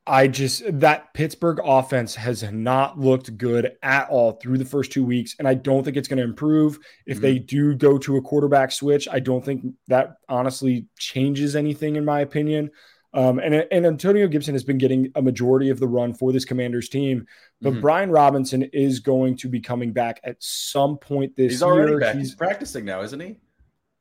I 0.07 0.29
just 0.29 0.63
that 0.81 1.13
Pittsburgh 1.15 1.61
offense 1.63 2.15
has 2.15 2.43
not 2.43 2.99
looked 2.99 3.37
good 3.37 3.73
at 3.83 4.09
all 4.09 4.33
through 4.33 4.59
the 4.59 4.65
first 4.65 4.93
two 4.93 5.05
weeks, 5.05 5.37
and 5.39 5.47
I 5.47 5.55
don't 5.55 5.85
think 5.85 5.97
it's 5.97 6.09
going 6.09 6.19
to 6.19 6.25
improve 6.25 6.79
if 7.07 7.19
mm-hmm. 7.19 7.23
they 7.23 7.39
do 7.39 7.75
go 7.75 7.99
to 7.99 8.17
a 8.17 8.23
quarterback 8.23 8.73
switch. 8.73 9.07
I 9.11 9.21
don't 9.21 9.45
think 9.45 9.65
that 9.89 10.17
honestly 10.29 10.87
changes 10.99 11.55
anything, 11.55 11.97
in 11.97 12.05
my 12.05 12.21
opinion. 12.21 12.71
Um, 13.13 13.41
and, 13.41 13.55
and 13.55 13.87
Antonio 13.87 14.29
Gibson 14.29 14.55
has 14.55 14.63
been 14.63 14.79
getting 14.79 15.11
a 15.17 15.23
majority 15.23 15.69
of 15.71 15.81
the 15.81 15.89
run 15.89 16.15
for 16.15 16.33
this 16.33 16.45
Commanders 16.45 16.89
team, 16.89 17.27
but 17.61 17.73
mm-hmm. 17.73 17.81
Brian 17.81 18.11
Robinson 18.11 18.63
is 18.73 19.01
going 19.01 19.37
to 19.39 19.49
be 19.49 19.61
coming 19.61 19.93
back 19.93 20.21
at 20.23 20.37
some 20.39 20.97
point 20.97 21.35
this 21.37 21.53
He's 21.53 21.61
year. 21.61 21.99
Back. 21.99 22.15
He's, 22.15 22.29
He's 22.29 22.35
practicing 22.37 22.85
now, 22.85 23.03
isn't 23.03 23.21
he? 23.21 23.37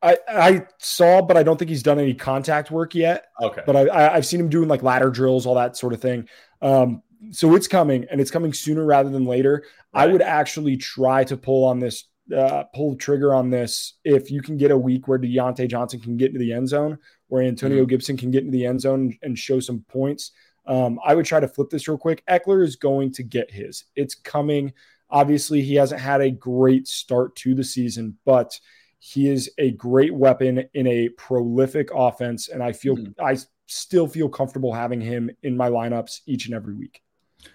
I, 0.01 0.17
I 0.27 0.67
saw, 0.77 1.21
but 1.21 1.37
I 1.37 1.43
don't 1.43 1.57
think 1.57 1.69
he's 1.69 1.83
done 1.83 1.99
any 1.99 2.13
contact 2.13 2.71
work 2.71 2.95
yet. 2.95 3.27
Okay. 3.41 3.61
But 3.65 3.75
I, 3.75 4.15
I've 4.15 4.25
seen 4.25 4.39
him 4.39 4.49
doing 4.49 4.69
like 4.69 4.83
ladder 4.83 5.09
drills, 5.09 5.45
all 5.45 5.55
that 5.55 5.75
sort 5.75 5.93
of 5.93 6.01
thing. 6.01 6.27
Um, 6.61 7.03
so 7.31 7.55
it's 7.55 7.67
coming 7.67 8.05
and 8.09 8.21
it's 8.21 8.31
coming 8.31 8.53
sooner 8.53 8.85
rather 8.85 9.09
than 9.09 9.25
later. 9.25 9.65
Right. 9.93 10.03
I 10.03 10.07
would 10.07 10.21
actually 10.21 10.77
try 10.77 11.25
to 11.25 11.35
pull 11.35 11.65
on 11.65 11.79
this, 11.79 12.05
uh, 12.35 12.63
pull 12.73 12.91
the 12.91 12.97
trigger 12.97 13.33
on 13.33 13.49
this 13.49 13.95
if 14.05 14.31
you 14.31 14.41
can 14.41 14.57
get 14.57 14.71
a 14.71 14.77
week 14.77 15.07
where 15.07 15.19
Diontae 15.19 15.69
Johnson 15.69 15.99
can 15.99 16.15
get 16.15 16.27
into 16.27 16.39
the 16.39 16.53
end 16.53 16.69
zone, 16.69 16.97
where 17.27 17.43
Antonio 17.43 17.79
mm-hmm. 17.79 17.89
Gibson 17.89 18.15
can 18.15 18.31
get 18.31 18.43
into 18.43 18.51
the 18.51 18.65
end 18.65 18.79
zone 18.79 19.17
and 19.21 19.37
show 19.37 19.59
some 19.59 19.83
points. 19.89 20.31
Um, 20.65 20.99
I 21.03 21.15
would 21.15 21.25
try 21.25 21.41
to 21.41 21.47
flip 21.47 21.69
this 21.69 21.87
real 21.87 21.97
quick. 21.97 22.23
Ekeler 22.27 22.63
is 22.63 22.77
going 22.77 23.11
to 23.13 23.23
get 23.23 23.51
his. 23.51 23.85
It's 23.95 24.15
coming. 24.15 24.71
Obviously, 25.09 25.61
he 25.61 25.75
hasn't 25.75 25.99
had 25.99 26.21
a 26.21 26.29
great 26.29 26.87
start 26.87 27.35
to 27.37 27.53
the 27.53 27.65
season, 27.65 28.17
but– 28.23 28.57
he 28.99 29.29
is 29.29 29.49
a 29.57 29.71
great 29.71 30.13
weapon 30.13 30.65
in 30.73 30.87
a 30.87 31.09
prolific 31.09 31.89
offense, 31.93 32.49
and 32.49 32.61
I 32.61 32.73
feel 32.73 32.97
mm-hmm. 32.97 33.23
I 33.23 33.37
still 33.65 34.07
feel 34.07 34.29
comfortable 34.29 34.73
having 34.73 34.99
him 34.99 35.29
in 35.43 35.55
my 35.55 35.69
lineups 35.69 36.21
each 36.25 36.45
and 36.45 36.55
every 36.55 36.73
week. 36.73 37.01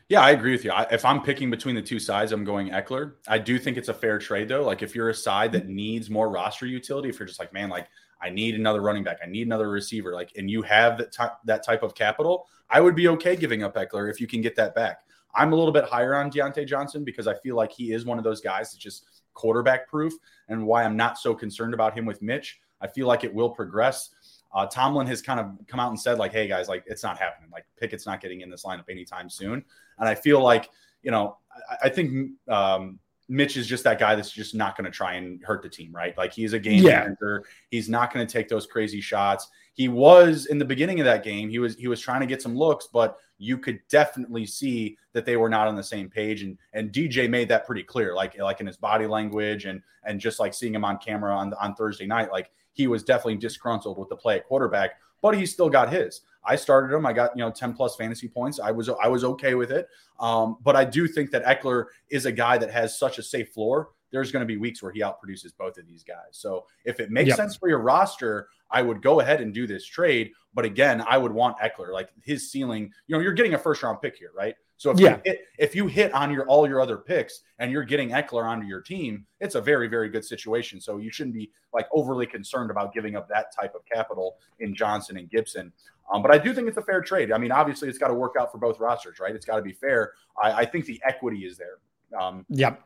Yeah, 0.09 0.22
I 0.22 0.30
agree 0.30 0.53
with 0.53 0.64
you. 0.64 0.70
I, 0.70 0.86
if 0.90 1.05
I'm 1.05 1.22
picking 1.22 1.51
between 1.51 1.74
the 1.74 1.82
two 1.82 1.99
sides, 1.99 2.32
I'm 2.32 2.45
going 2.45 2.70
Ekeler. 2.70 3.14
I 3.28 3.38
do 3.38 3.59
think 3.59 3.76
it's 3.76 3.88
a 3.90 3.95
fair 3.95 4.18
trade 4.18 4.49
though. 4.49 4.64
Like 4.64 4.82
if 4.82 4.95
you're 4.95 5.11
a 5.11 5.14
side 5.14 5.53
that 5.53 5.68
needs 5.68 6.09
more 6.09 6.30
roster 6.30 6.66
utility, 6.66 7.11
if 7.11 7.18
you're 7.18 7.28
just 7.28 7.40
like, 7.40 7.53
man, 7.53 7.68
like 7.68 7.88
I 8.22 8.30
need 8.30 8.55
another 8.55 8.80
running 8.80 9.05
back, 9.05 9.18
I 9.22 9.26
need 9.26 9.47
another 9.47 9.68
receiver, 9.68 10.14
like, 10.14 10.32
and 10.36 10.51
you 10.51 10.62
have 10.62 10.99
that, 10.99 11.38
that 11.45 11.64
type 11.64 11.82
of 11.82 11.95
capital, 11.95 12.47
I 12.70 12.80
would 12.80 12.95
be 12.95 13.09
okay 13.09 13.36
giving 13.36 13.62
up 13.62 13.74
Ekeler 13.74 14.11
if 14.11 14.20
you 14.20 14.26
can 14.26 14.40
get 14.40 14.57
that 14.57 14.74
back. 14.74 15.01
I'm 15.34 15.53
a 15.53 15.57
little 15.57 15.72
bit 15.72 15.84
higher 15.84 16.14
on 16.14 16.30
Diontae 16.30 16.66
Johnson 16.66 17.05
because 17.05 17.26
I 17.26 17.34
feel 17.34 17.57
like 17.57 17.72
he 17.72 17.92
is 17.92 18.07
one 18.07 18.18
of 18.18 18.24
those 18.24 18.40
guys 18.40 18.72
that 18.72 18.78
just 18.78 19.13
quarterback 19.35 19.89
proof 19.89 20.12
and 20.49 20.66
why 20.66 20.85
I'm 20.85 20.97
not 20.97 21.18
so 21.18 21.35
concerned 21.35 21.74
about 21.74 21.97
him 21.97 22.07
with 22.07 22.22
Mitch. 22.22 22.61
I 22.80 22.87
feel 22.87 23.07
like 23.07 23.24
it 23.24 23.32
will 23.32 23.51
progress. 23.51 24.11
Uh, 24.55 24.66
Tomlin 24.66 25.07
has 25.07 25.20
kind 25.20 25.41
of 25.41 25.51
come 25.66 25.80
out 25.80 25.91
and 25.91 25.99
said, 25.99 26.18
like, 26.18 26.32
hey, 26.32 26.47
guys, 26.47 26.68
like, 26.68 26.85
it's 26.87 27.03
not 27.03 27.18
happening. 27.18 27.51
Like, 27.53 27.66
Pickett's 27.78 28.07
not 28.07 28.20
getting 28.20 28.41
in 28.41 28.51
this 28.51 28.64
lineup 28.64 28.89
anytime 28.89 29.28
soon. 29.28 29.64
And 29.99 30.09
I 30.09 30.14
feel 30.14 30.41
like, 30.41 30.70
you 31.03 31.11
know, 31.11 31.39
I, 31.70 31.87
I 31.87 31.89
think 31.89 32.32
um, 32.49 33.01
Mitch 33.28 33.57
is 33.57 33.66
just 33.66 33.82
that 33.85 33.99
guy 33.99 34.14
that's 34.14 34.30
just 34.30 34.55
not 34.55 34.76
going 34.76 34.85
to 34.85 34.91
try 34.91 35.14
and 35.14 35.43
hurt 35.45 35.62
the 35.62 35.68
team, 35.68 35.93
right? 35.93 36.16
Like, 36.16 36.32
he's 36.32 36.53
a 36.53 36.59
game 36.59 36.85
yeah. 36.85 37.01
manager. 37.01 37.45
He's 37.70 37.89
not 37.89 38.12
going 38.12 38.24
to 38.24 38.32
take 38.32 38.49
those 38.49 38.66
crazy 38.66 39.01
shots. 39.01 39.49
He 39.72 39.89
was 39.89 40.47
in 40.47 40.59
the 40.59 40.64
beginning 40.64 41.01
of 41.01 41.07
that 41.07 41.24
game, 41.24 41.51
he 41.51 41.59
was 41.59 41.74
he 41.74 41.89
was 41.89 42.01
trying 42.01 42.20
to 42.20 42.26
get 42.26 42.41
some 42.41 42.57
looks, 42.57 42.87
but 42.87 43.16
you 43.39 43.59
could 43.59 43.80
definitely 43.89 44.47
see 44.47 44.97
that 45.12 45.24
they 45.24 45.37
were 45.37 45.49
not 45.49 45.68
on 45.68 45.76
the 45.76 45.82
same 45.82 46.09
page. 46.09 46.43
And 46.43 46.59
and 46.72 46.93
DJ 46.93 47.28
made 47.28 47.49
that 47.49 47.66
pretty 47.66 47.82
clear, 47.82 48.14
like 48.14 48.39
like 48.39 48.61
in 48.61 48.66
his 48.66 48.76
body 48.76 49.07
language 49.07 49.64
and 49.64 49.82
and 50.05 50.20
just 50.20 50.41
like 50.41 50.55
seeing 50.55 50.74
him 50.74 50.85
on 50.85 50.99
camera 50.99 51.35
on 51.35 51.53
on 51.55 51.74
Thursday 51.74 52.07
night, 52.07 52.30
like 52.30 52.51
he 52.72 52.87
was 52.87 53.03
definitely 53.03 53.37
disgruntled 53.37 53.99
with 53.99 54.09
the 54.09 54.16
play 54.16 54.37
at 54.37 54.47
quarterback, 54.47 54.93
but 55.22 55.37
he 55.37 55.47
still 55.47 55.70
got 55.70 55.93
his. 55.93 56.22
I 56.45 56.57
started 56.57 56.95
him. 56.95 57.07
I 57.07 57.12
got 57.12 57.37
you 57.37 57.45
know 57.45 57.51
ten 57.51 57.72
plus 57.72 57.97
fantasy 57.97 58.28
points. 58.28 58.61
I 58.61 58.70
was 58.70 58.89
I 58.89 59.09
was 59.09 59.24
okay 59.24 59.55
with 59.55 59.72
it. 59.72 59.89
Um, 60.20 60.59
but 60.62 60.76
I 60.76 60.85
do 60.85 61.09
think 61.09 61.30
that 61.30 61.45
Ekeler 61.45 61.87
is 62.11 62.26
a 62.26 62.32
guy 62.32 62.59
that 62.59 62.70
has 62.70 62.99
such 62.99 63.18
a 63.18 63.22
safe 63.22 63.51
floor. 63.53 63.91
There's 64.11 64.30
going 64.30 64.43
to 64.43 64.47
be 64.47 64.57
weeks 64.57 64.80
where 64.80 64.93
he 64.93 65.01
outproduces 65.01 65.57
both 65.59 65.76
of 65.76 65.87
these 65.87 66.05
guys. 66.05 66.32
So 66.32 66.66
if 66.85 67.01
it 67.01 67.11
makes 67.11 67.28
yep. 67.28 67.37
sense 67.37 67.57
for 67.57 67.68
your 67.68 67.80
roster, 67.80 68.49
I 68.75 68.83
would 68.83 69.01
go 69.01 69.20
ahead 69.20 69.41
and 69.41 69.55
do 69.55 69.66
this 69.68 69.87
trade. 69.87 70.33
But 70.53 70.64
again, 70.64 71.03
I 71.07 71.16
would 71.16 71.33
want 71.33 71.57
Ekeler, 71.59 71.93
Like 71.93 72.11
his 72.22 72.51
ceiling, 72.51 72.93
you 73.07 73.16
know, 73.16 73.22
you're 73.22 73.33
getting 73.33 73.55
a 73.55 73.59
first 73.59 73.83
round 73.83 74.01
pick 74.03 74.16
here, 74.16 74.33
right? 74.37 74.55
So 74.77 74.91
if 74.91 74.99
yeah. 74.99 75.16
you 75.16 75.20
hit 75.25 75.41
if 75.59 75.75
you 75.77 75.87
hit 75.87 76.12
on 76.12 76.33
your 76.33 76.47
all 76.47 76.68
your 76.68 76.81
other 76.81 76.99
picks 76.99 77.43
and 77.61 77.70
you're 77.70 77.85
getting 77.85 78.11
Ekeler 78.11 78.45
onto 78.45 78.66
your 78.66 78.81
team, 78.81 79.25
it's 79.41 79.55
a 79.55 79.61
very 79.61 79.87
very 79.87 80.09
good 80.09 80.25
situation. 80.25 80.81
So 80.81 80.99
you 80.99 81.11
shouldn't 81.12 81.35
be 81.35 81.53
like 81.72 81.87
overly 81.93 82.27
concerned 82.27 82.72
about 82.72 82.93
giving 82.93 83.14
up 83.14 83.29
that 83.29 83.55
type 83.59 83.75
of 83.77 83.83
capital 83.87 84.37
in 84.59 84.75
Johnson 84.75 85.16
and 85.16 85.31
Gibson. 85.31 85.72
Um, 86.12 86.20
but 86.20 86.33
I 86.33 86.39
do 86.39 86.53
think 86.53 86.66
it's 86.68 86.77
a 86.77 86.83
fair 86.83 87.01
trade. 87.01 87.31
I 87.31 87.39
mean, 87.39 87.53
obviously 87.53 87.89
it's 87.89 87.99
got 87.99 88.09
to 88.09 88.14
work 88.14 88.35
out 88.39 88.51
for 88.51 88.59
both 88.59 88.79
rosters, 88.81 89.20
right? 89.20 89.35
It's 89.35 89.47
got 89.47 89.57
to 89.57 89.62
be 89.62 89.72
fair. 89.72 90.12
I, 90.43 90.53
I, 90.53 90.64
think 90.66 90.85
the 90.85 91.01
equity 91.03 91.47
is 91.47 91.57
there. 91.57 91.79
Um, 92.20 92.45
yep. 92.51 92.83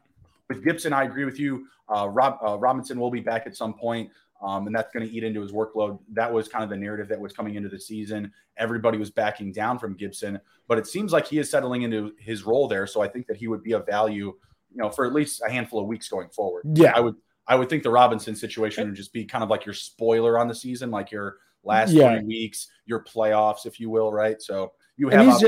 With 0.49 0.63
Gibson, 0.63 0.93
I 0.93 1.03
agree 1.03 1.25
with 1.25 1.41
you. 1.41 1.67
Uh, 1.89 2.09
Rob 2.09 2.39
uh, 2.47 2.59
Robinson 2.59 3.01
will 3.01 3.11
be 3.11 3.21
back 3.21 3.47
at 3.47 3.57
some 3.57 3.75
point 3.75 4.11
um, 4.41 4.67
and 4.67 4.75
that's 4.75 4.93
going 4.93 5.07
to 5.07 5.13
eat 5.13 5.25
into 5.25 5.41
his 5.41 5.53
workload. 5.53 5.99
That 6.13 6.33
was 6.33 6.49
kind 6.49 6.63
of 6.63 6.71
the 6.71 6.77
narrative 6.77 7.09
that 7.09 7.21
was 7.21 7.33
coming 7.33 7.57
into 7.57 7.69
the 7.69 7.79
season. 7.79 8.33
Everybody 8.57 8.99
was 8.99 9.11
backing 9.11 9.53
down 9.53 9.79
from 9.79 9.95
Gibson, 9.95 10.41
but 10.67 10.79
it 10.79 10.87
seems 10.87 11.13
like 11.13 11.27
he 11.27 11.39
is 11.39 11.51
settling 11.51 11.83
into 11.83 12.13
his 12.19 12.45
role 12.45 12.69
there. 12.69 12.87
So 12.87 13.01
I 13.01 13.09
think 13.09 13.27
that 13.27 13.37
he 13.37 13.49
would 13.49 13.63
be 13.63 13.73
of 13.73 13.87
value, 13.87 14.27
you 14.71 14.77
know, 14.77 14.91
for 14.91 15.07
at 15.07 15.13
least 15.13 15.43
a 15.47 15.51
handful 15.51 15.81
of 15.81 15.87
weeks 15.87 16.09
going 16.09 16.29
forward. 16.29 16.65
Yeah, 16.75 16.93
I 16.95 17.01
would. 17.01 17.17
I 17.51 17.55
would 17.55 17.71
think 17.71 17.83
the 17.83 17.91
Robinson 17.91 18.37
situation 18.37 18.87
would 18.87 18.95
just 18.95 19.13
be 19.13 19.25
kind 19.25 19.43
of 19.43 19.49
like 19.49 19.65
your 19.65 19.75
spoiler 19.75 20.39
on 20.39 20.49
the 20.49 20.55
season, 20.55 20.91
like 20.91 21.11
your 21.11 21.39
last 21.65 21.93
yeah. 21.93 22.19
three 22.19 22.27
weeks, 22.27 22.69
your 22.85 23.03
playoffs, 23.03 23.65
if 23.65 23.81
you 23.81 23.89
will, 23.89 24.13
right? 24.13 24.41
So 24.43 24.73
you 24.99 25.09
have 25.09 25.41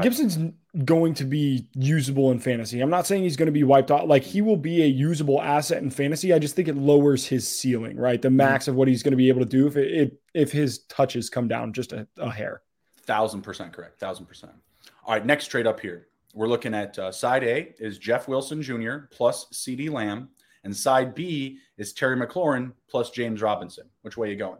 Gibson's 0.00 0.38
going 0.84 1.14
to 1.14 1.24
be 1.24 1.66
usable 1.74 2.30
in 2.30 2.38
fantasy. 2.38 2.80
I'm 2.80 2.90
not 2.90 3.06
saying 3.06 3.24
he's 3.24 3.36
going 3.36 3.46
to 3.46 3.52
be 3.52 3.64
wiped 3.64 3.90
out. 3.90 4.06
Like 4.06 4.22
he 4.22 4.40
will 4.40 4.56
be 4.56 4.82
a 4.82 4.86
usable 4.86 5.42
asset 5.42 5.82
in 5.82 5.90
fantasy. 5.90 6.32
I 6.32 6.38
just 6.38 6.54
think 6.54 6.68
it 6.68 6.76
lowers 6.76 7.26
his 7.26 7.48
ceiling, 7.48 7.96
right? 7.96 8.22
The 8.22 8.28
mm-hmm. 8.28 8.36
max 8.36 8.68
of 8.68 8.76
what 8.76 8.86
he's 8.86 9.02
going 9.02 9.12
to 9.12 9.16
be 9.16 9.28
able 9.28 9.40
to 9.40 9.46
do 9.46 9.66
if 9.66 9.76
it, 9.76 10.20
if 10.32 10.52
his 10.52 10.80
touches 10.84 11.28
come 11.28 11.48
down 11.48 11.72
just 11.72 11.92
a, 11.92 12.06
a 12.18 12.30
hair. 12.30 12.62
Thousand 13.02 13.42
percent 13.42 13.72
correct. 13.72 13.98
Thousand 13.98 14.26
percent. 14.26 14.52
All 15.04 15.14
right, 15.14 15.26
next 15.26 15.46
trade 15.48 15.66
up 15.66 15.80
here. 15.80 16.06
We're 16.34 16.46
looking 16.46 16.74
at 16.74 16.96
uh, 16.96 17.10
side 17.10 17.42
A 17.42 17.74
is 17.80 17.98
Jeff 17.98 18.28
Wilson 18.28 18.62
Jr. 18.62 18.98
plus 19.10 19.46
CeeDee 19.52 19.90
Lamb, 19.90 20.28
and 20.62 20.76
side 20.76 21.16
B 21.16 21.58
is 21.76 21.92
Terry 21.92 22.16
McLaurin 22.16 22.72
plus 22.88 23.10
James 23.10 23.42
Robinson. 23.42 23.88
Which 24.02 24.16
way 24.16 24.28
are 24.28 24.30
you 24.30 24.36
going? 24.36 24.58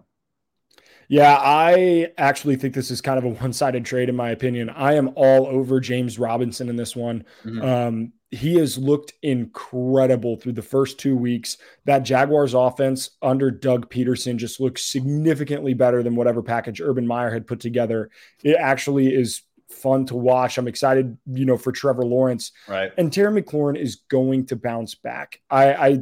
Yeah, 1.11 1.37
I 1.41 2.13
actually 2.19 2.55
think 2.55 2.73
this 2.73 2.93
is 2.93 3.01
kind 3.01 3.19
of 3.19 3.25
a 3.25 3.31
one 3.31 3.53
sided 3.53 3.85
trade, 3.85 4.09
in 4.09 4.15
my 4.15 4.31
opinion. 4.31 4.71
I 4.71 4.95
am 4.95 5.11
all 5.17 5.49
over 5.49 5.81
James 5.81 6.21
Robinson 6.21 6.69
in 6.69 6.77
this 6.77 6.95
one. 6.95 7.25
Mm-hmm. 7.45 7.63
Um, 7.63 8.13
he 8.31 8.55
has 8.55 8.79
looked 8.79 9.15
incredible 9.21 10.37
through 10.37 10.53
the 10.53 10.63
first 10.63 11.01
two 11.01 11.17
weeks. 11.17 11.57
That 11.85 12.05
Jaguars 12.05 12.55
offense 12.55 13.11
under 13.21 13.51
Doug 13.51 13.91
Pederson 13.91 14.37
just 14.37 14.61
looks 14.61 14.85
significantly 14.85 15.75
better 15.75 16.05
than 16.05 16.15
whatever 16.15 16.45
package 16.45 16.81
Urban 16.81 17.09
Meyer 17.09 17.33
had 17.33 17.45
put 17.45 17.59
together. 17.59 18.11
It 18.45 18.57
actually 18.57 19.13
is 19.13 19.43
fun 19.69 20.07
to 20.07 20.15
watch. 20.15 20.59
I'm 20.59 20.69
excited, 20.69 21.19
you 21.27 21.45
know, 21.45 21.57
for 21.57 21.73
Trevor 21.73 22.05
Lawrence. 22.05 22.53
Right. 22.69 22.93
And 22.97 23.13
Terry 23.13 23.43
McLaurin 23.43 23.77
is 23.77 23.97
going 24.09 24.47
to 24.47 24.55
bounce 24.55 24.95
back. 24.95 25.41
I, 25.51 25.73
I 25.73 25.99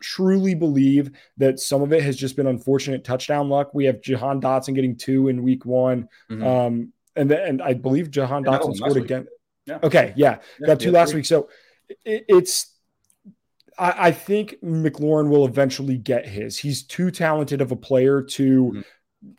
truly 0.00 0.54
believe 0.54 1.10
that 1.36 1.60
some 1.60 1.82
of 1.82 1.92
it 1.92 2.02
has 2.02 2.16
just 2.16 2.36
been 2.36 2.46
unfortunate 2.46 3.04
touchdown 3.04 3.48
luck. 3.48 3.74
We 3.74 3.84
have 3.84 4.00
Jahan 4.00 4.40
Dotson 4.40 4.74
getting 4.74 4.96
two 4.96 5.28
in 5.28 5.42
week 5.42 5.64
one. 5.64 6.08
Mm-hmm. 6.30 6.46
Um, 6.46 6.92
and 7.16 7.30
then, 7.30 7.40
and 7.40 7.62
I 7.62 7.74
believe 7.74 8.10
Jahan 8.10 8.44
Dotson 8.44 8.76
scored 8.76 8.96
again. 8.96 9.26
Yeah. 9.66 9.78
Okay. 9.82 10.12
Yeah. 10.16 10.38
yeah 10.58 10.66
got 10.66 10.80
two 10.80 10.86
yeah, 10.86 10.98
last 10.98 11.10
three. 11.10 11.18
week. 11.18 11.26
So 11.26 11.48
it, 12.04 12.24
it's, 12.28 12.74
I, 13.78 14.08
I, 14.08 14.12
think 14.12 14.56
McLaurin 14.62 15.28
will 15.28 15.46
eventually 15.46 15.96
get 15.96 16.26
his. 16.26 16.58
He's 16.58 16.82
too 16.82 17.10
talented 17.10 17.60
of 17.60 17.72
a 17.72 17.76
player 17.76 18.22
to 18.22 18.64
mm-hmm 18.64 18.80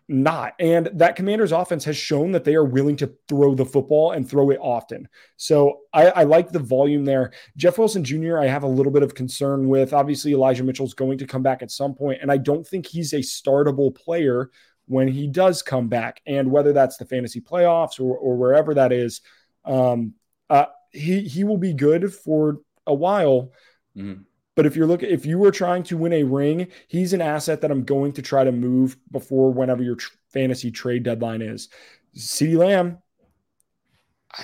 not. 0.08 0.54
And 0.60 0.90
that 0.94 1.16
commander's 1.16 1.52
offense 1.52 1.84
has 1.86 1.98
shown 1.98 2.32
that 2.34 2.44
they 2.44 2.56
are 2.56 2.64
willing 2.64 2.96
to 2.98 3.12
throw 3.28 3.56
the 3.56 3.66
football 3.66 4.12
and 4.12 4.30
throw 4.30 4.52
it 4.52 4.60
often. 4.62 5.08
So 5.38 5.80
I, 5.94 6.08
I, 6.08 6.24
like 6.24 6.52
the 6.52 6.60
volume 6.60 7.04
there. 7.04 7.32
Jeff 7.58 7.78
Wilson 7.78 8.04
Jr., 8.04 8.38
I 8.38 8.46
have 8.46 8.64
a 8.64 8.68
little 8.68 8.92
bit 8.92 9.02
of 9.04 9.16
concern 9.16 9.68
with. 9.68 9.94
Obviously, 9.94 10.34
Elijah 10.34 10.64
Mitchell's 10.64 10.94
going 10.94 11.18
to 11.18 11.26
come 11.26 11.42
back 11.42 11.64
at 11.64 11.72
some 11.72 11.96
point, 11.96 12.20
and 12.22 12.32
I 12.32 12.38
don't 12.38 12.66
think 12.66 12.86
he's 12.86 13.14
a 13.14 13.20
startable 13.20 13.94
player 13.94 14.52
when 14.86 15.08
he 15.08 15.28
does 15.28 15.62
come 15.64 15.88
back. 15.88 16.22
And 16.28 16.52
whether 16.52 16.74
that's 16.74 16.98
the 16.98 17.06
fantasy 17.06 17.42
playoffs 17.42 18.00
or, 18.00 18.16
or 18.16 18.36
wherever 18.36 18.76
that 18.76 18.92
is, 18.92 19.22
um, 19.66 20.14
uh, 20.50 20.66
he 20.92 21.22
he 21.22 21.44
will 21.44 21.58
be 21.58 21.74
good 21.74 22.14
for 22.14 22.60
a 22.86 22.94
while. 22.94 23.52
Mm-hmm. 23.96 24.22
But 24.56 24.66
if 24.66 24.76
you're 24.76 24.88
looking, 24.88 25.10
if 25.10 25.26
you 25.26 25.38
were 25.38 25.52
trying 25.52 25.84
to 25.84 25.98
win 25.98 26.14
a 26.14 26.24
ring, 26.24 26.68
he's 26.88 27.14
an 27.14 27.22
asset 27.22 27.62
that 27.62 27.72
I'm 27.72 27.84
going 27.84 28.12
to 28.14 28.22
try 28.22 28.44
to 28.44 28.52
move 28.52 28.98
before 29.12 29.52
whenever 29.52 29.82
your 29.82 29.96
tr- 29.96 30.14
fantasy 30.30 30.72
trade 30.72 31.04
deadline 31.04 31.42
is. 31.42 31.70
CeeDee 32.18 32.58
Lamb, 32.58 32.98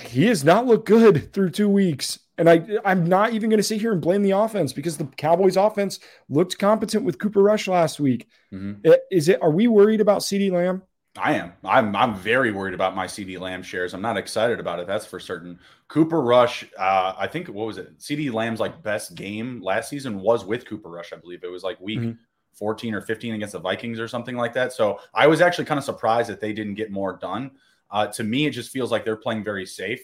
he 0.01 0.26
has 0.28 0.43
not 0.43 0.66
looked 0.66 0.88
good 0.88 1.34
through 1.34 1.49
two 1.49 1.70
weeks. 1.70 2.20
And 2.38 2.49
I, 2.49 2.62
I'm 2.86 3.05
not 3.05 3.34
even 3.34 3.49
going 3.49 3.58
to 3.58 3.64
sit 3.64 3.82
here 3.82 3.91
and 3.91 4.01
blame 4.01 4.22
the 4.22 4.32
offense 4.32 4.72
because 4.72 4.95
the 4.95 5.05
Cowboys 5.05 5.58
offense 5.58 5.99
looked 6.30 6.60
competent 6.60 7.03
with 7.03 7.20
Cooper 7.20 7.41
Rush 7.41 7.68
last 7.68 7.99
week. 7.99 8.28
Mm-hmm. 8.53 8.91
Is 9.12 9.28
it, 9.28 9.41
are 9.41 9.51
we 9.51 9.68
worried 9.68 10.01
about 10.01 10.22
CeeDee 10.22 10.51
Lamb? 10.51 10.84
I 11.18 11.34
am. 11.34 11.53
I'm. 11.63 11.95
I'm 11.95 12.15
very 12.15 12.51
worried 12.51 12.74
about 12.74 12.95
my 12.95 13.07
CeeDee 13.07 13.39
Lamb 13.39 13.63
shares. 13.63 13.93
I'm 13.93 14.01
not 14.01 14.18
excited 14.18 14.59
about 14.59 14.80
it. 14.80 14.88
That's 14.88 15.05
for 15.05 15.20
certain. 15.20 15.59
Cooper 15.88 16.22
Rush. 16.22 16.65
Uh, 16.78 17.13
I 17.18 17.28
think 17.28 17.47
what 17.47 17.68
was 17.68 17.78
it? 17.78 17.97
CeeDee 17.99 18.32
Lamb's 18.32 18.59
like 18.59 18.84
best 18.84 19.15
game 19.15 19.61
last 19.61 19.89
season 19.89 20.20
was 20.20 20.45
with 20.45 20.65
Cooper 20.65 20.89
Rush. 20.89 21.13
I 21.13 21.18
believe 21.18 21.43
it 21.43 21.51
was 21.51 21.63
like 21.63 21.80
week 21.80 21.99
mm-hmm. 21.99 22.11
14 22.53 22.93
or 22.93 23.01
15 23.01 23.36
against 23.36 23.53
the 23.53 23.59
Vikings 23.59 23.99
or 23.99 24.07
something 24.07 24.36
like 24.36 24.53
that. 24.53 24.74
So 24.74 24.99
I 25.13 25.28
was 25.28 25.41
actually 25.41 25.65
kind 25.65 25.78
of 25.78 25.84
surprised 25.84 26.30
that 26.30 26.41
they 26.41 26.53
didn't 26.53 26.76
get 26.76 26.91
more 26.91 27.18
done. 27.18 27.51
Uh, 27.91 28.07
to 28.07 28.24
me, 28.24 28.45
it 28.45 28.51
just 28.51 28.72
feels 28.72 28.91
like 28.91 29.05
they're 29.05 29.15
playing 29.15 29.43
very 29.43 29.65
safe. 29.65 30.01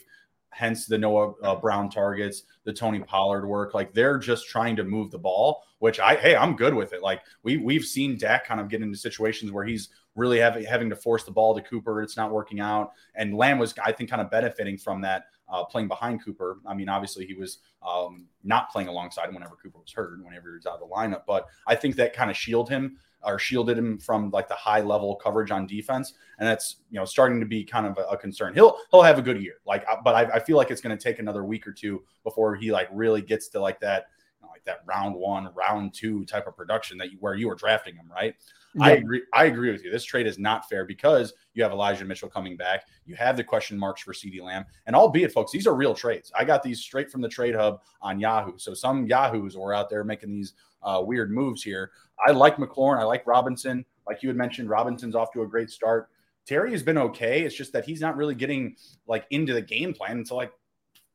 Hence 0.52 0.86
the 0.86 1.00
Noah 1.00 1.34
uh, 1.42 1.56
Brown 1.56 1.90
targets, 1.90 2.44
the 2.64 2.72
Tony 2.72 3.00
Pollard 3.00 3.48
work. 3.48 3.74
Like 3.74 3.92
they're 3.92 4.20
just 4.20 4.48
trying 4.48 4.76
to 4.76 4.84
move 4.84 5.10
the 5.10 5.18
ball, 5.18 5.64
which 5.80 6.00
I 6.00 6.16
hey 6.16 6.36
I'm 6.36 6.56
good 6.56 6.76
with 6.76 6.94
it. 6.94 7.02
Like 7.02 7.22
we 7.42 7.58
we've 7.58 7.84
seen 7.84 8.20
Dak 8.20 8.46
kind 8.46 8.62
of 8.62 8.70
get 8.70 8.84
into 8.84 8.98
situations 8.98 9.52
where 9.52 9.66
he's 9.66 9.90
really 10.16 10.40
having 10.40 10.64
having 10.64 10.90
to 10.90 10.96
force 10.96 11.24
the 11.24 11.32
ball 11.32 11.56
to 11.56 11.62
Cooper. 11.62 12.02
It's 12.02 12.18
not 12.18 12.32
working 12.32 12.60
out, 12.60 12.92
and 13.16 13.36
Lamb 13.36 13.60
was 13.60 13.74
I 13.84 13.92
think 13.92 14.10
kind 14.10 14.22
of 14.22 14.30
benefiting 14.30 14.78
from 14.78 15.02
that. 15.02 15.26
Uh, 15.50 15.64
playing 15.64 15.88
behind 15.88 16.24
Cooper. 16.24 16.60
I 16.66 16.74
mean, 16.74 16.90
obviously 16.90 17.28
he 17.28 17.36
was 17.36 17.60
um, 17.88 18.26
not 18.44 18.72
playing 18.72 18.88
alongside 18.88 19.32
whenever 19.32 19.56
Cooper 19.56 19.78
was 19.78 19.92
hurt, 19.92 20.18
whenever 20.24 20.50
he 20.50 20.56
was 20.56 20.66
out 20.66 20.80
of 20.82 20.90
the 20.90 20.96
lineup. 20.96 21.24
But 21.28 21.48
I 21.68 21.76
think 21.76 21.96
that 21.98 22.14
kind 22.14 22.32
of 22.32 22.38
shielded 22.38 22.72
him 22.72 22.98
or 23.26 23.40
shielded 23.40 23.78
him 23.78 23.98
from 23.98 24.30
like 24.32 24.48
the 24.48 24.56
high 24.56 24.82
level 24.82 25.16
coverage 25.16 25.52
on 25.52 25.68
defense, 25.68 26.14
and 26.40 26.48
that's 26.48 26.78
you 26.90 27.00
know 27.00 27.06
starting 27.06 27.40
to 27.40 27.46
be 27.46 27.64
kind 27.64 27.86
of 27.86 27.98
a, 27.98 28.04
a 28.04 28.18
concern. 28.18 28.54
He'll 28.54 28.78
he'll 28.92 29.04
have 29.04 29.20
a 29.20 29.22
good 29.22 29.42
year, 29.42 29.56
like, 29.66 29.86
uh, 29.90 29.98
but 30.04 30.16
I, 30.16 30.36
I 30.36 30.40
feel 30.40 30.58
like 30.58 30.72
it's 30.72 30.82
going 30.82 30.98
to 30.98 31.02
take 31.02 31.20
another 31.20 31.44
week 31.44 31.68
or 31.68 31.72
two 31.72 32.04
before 32.24 32.56
he 32.56 32.72
like 32.72 32.90
really 32.92 33.22
gets 33.22 33.48
to 33.50 33.60
like 33.60 33.80
that 33.82 34.08
like 34.42 34.64
that 34.66 34.82
round 34.86 35.16
one, 35.16 35.50
round 35.54 35.94
two 35.94 36.26
type 36.26 36.48
of 36.48 36.56
production 36.56 36.98
that 36.98 37.12
you 37.12 37.18
where 37.20 37.36
you 37.36 37.48
were 37.48 37.56
drafting 37.56 37.96
him, 37.96 38.10
right? 38.12 38.36
Yeah. 38.76 38.86
I 38.86 38.92
agree. 38.92 39.22
I 39.34 39.46
agree 39.46 39.72
with 39.72 39.84
you. 39.84 39.92
This 39.92 40.04
trade 40.04 40.26
is 40.26 40.40
not 40.40 40.68
fair 40.68 40.86
because 40.86 41.34
you 41.54 41.62
have 41.64 41.72
Elijah 41.72 42.06
Mitchell 42.06 42.30
coming 42.30 42.58
back. 42.58 42.86
You 43.06 43.16
have 43.16 43.38
the 43.38 43.44
question 43.44 43.78
marks 43.78 44.02
for 44.02 44.14
CeeDee 44.14 44.42
Lamb. 44.42 44.66
And 44.88 44.96
albeit, 44.96 45.32
folks, 45.32 45.52
these 45.52 45.68
are 45.68 45.76
real 45.76 45.94
trades. 45.94 46.32
I 46.38 46.44
got 46.44 46.64
these 46.64 46.80
straight 46.80 47.12
from 47.12 47.22
the 47.22 47.30
trade 47.30 47.56
hub 47.56 47.82
on 48.02 48.20
Yahoo. 48.20 48.58
So 48.58 48.74
some 48.74 49.06
Yahoos 49.06 49.56
were 49.56 49.74
out 49.74 49.90
there 49.90 50.04
making 50.04 50.32
these 50.32 50.54
uh, 50.82 51.02
weird 51.06 51.32
moves 51.32 51.62
here. 51.62 51.92
I 52.26 52.32
like 52.32 52.58
McLaurin. 52.58 53.00
I 53.00 53.04
like 53.04 53.28
Robinson. 53.28 53.86
Like 54.08 54.24
you 54.24 54.30
had 54.30 54.38
mentioned, 54.38 54.70
Robinson's 54.70 55.16
off 55.16 55.32
to 55.34 55.44
a 55.44 55.48
great 55.48 55.70
start. 55.70 56.10
Terry 56.46 56.72
has 56.72 56.84
been 56.84 56.98
okay. 56.98 57.44
It's 57.44 57.56
just 57.56 57.72
that 57.74 57.86
he's 57.86 58.02
not 58.02 58.18
really 58.18 58.36
getting 58.36 58.76
like 59.08 59.26
into 59.30 59.54
the 59.54 59.62
game 59.62 59.94
plan 59.94 60.18
until 60.18 60.38
like 60.38 60.52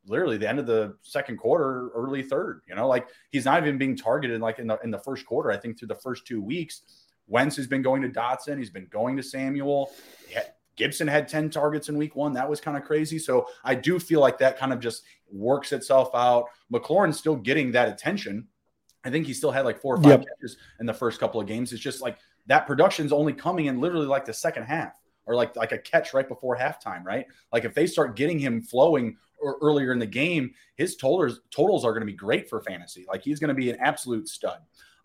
literally 0.07 0.39
the 0.39 0.49
end 0.49 0.59
of 0.59 0.67
the 0.67 0.97
second 1.03 1.37
quarter, 1.37 1.91
early 1.95 2.23
third. 2.23 2.63
You 2.67 2.75
know, 2.75 2.89
like 2.89 3.09
he's 3.31 3.45
not 3.45 3.63
even 3.63 3.77
being 3.77 3.97
targeted 3.97 4.41
like 4.41 4.59
in 4.59 4.69
the 4.69 4.79
in 4.83 4.91
the 4.91 4.99
first 4.99 5.27
quarter. 5.27 5.51
I 5.51 5.59
think 5.59 5.79
through 5.79 5.89
the 5.89 5.97
first 5.97 6.27
two 6.27 6.41
weeks 6.41 6.83
Wentz 7.29 7.57
has 7.57 7.66
been 7.66 7.83
going 7.83 8.03
to 8.03 8.09
Dotson. 8.09 8.59
He's 8.59 8.70
been 8.70 8.89
going 8.91 9.16
to 9.16 9.22
Samuel. 9.22 9.91
Gibson 10.76 11.09
had 11.09 11.29
10 11.29 11.51
targets 11.51 11.89
in 11.89 11.99
week 11.99 12.14
one. 12.14 12.33
That 12.33 12.49
was 12.49 12.61
kind 12.61 12.76
of 12.76 12.85
crazy. 12.85 13.18
So 13.18 13.49
I 13.64 13.74
do 13.74 13.99
feel 13.99 14.20
like 14.20 14.39
that 14.39 14.59
kind 14.59 14.72
of 14.72 14.79
just 14.79 15.03
works 15.31 15.72
itself 15.72 16.11
out. 16.14 16.47
McLaurin's 16.72 17.18
still 17.18 17.37
getting 17.37 17.72
that 17.72 17.89
attention. 17.89 18.47
I 19.05 19.11
think 19.11 19.26
he 19.26 19.35
still 19.35 19.51
had 19.51 19.64
like 19.64 19.81
four 19.81 19.97
or 19.97 20.03
five 20.03 20.20
yep. 20.20 20.24
catches 20.24 20.57
in 20.81 20.87
the 20.87 20.95
first 20.95 21.18
couple 21.18 21.41
of 21.41 21.47
games. 21.47 21.72
It's 21.72 21.83
just 21.83 22.01
like 22.01 22.18
that 22.47 22.66
production's 22.66 23.12
only 23.12 23.33
coming 23.33 23.66
in 23.66 23.81
literally 23.81 24.07
like 24.07 24.24
the 24.24 24.33
second 24.33 24.64
half 24.64 24.95
or 25.26 25.35
like 25.35 25.55
like 25.57 25.72
a 25.72 25.79
catch 25.79 26.14
right 26.14 26.29
before 26.29 26.57
halftime, 26.57 27.05
right? 27.05 27.26
Like 27.53 27.64
if 27.64 27.74
they 27.74 27.87
start 27.87 28.16
getting 28.16 28.39
him 28.39 28.62
flowing 28.62 29.16
earlier 29.43 29.93
in 29.93 29.99
the 29.99 30.07
game, 30.07 30.53
his 30.76 30.97
totals 30.97 31.41
totals 31.51 31.85
are 31.85 31.93
going 31.93 32.01
to 32.01 32.07
be 32.07 32.12
great 32.12 32.49
for 32.49 32.61
fantasy. 32.62 33.05
Like 33.09 33.22
he's 33.22 33.39
going 33.39 33.49
to 33.49 33.55
be 33.55 33.70
an 33.70 33.79
absolute 33.81 34.29
stud. 34.29 34.59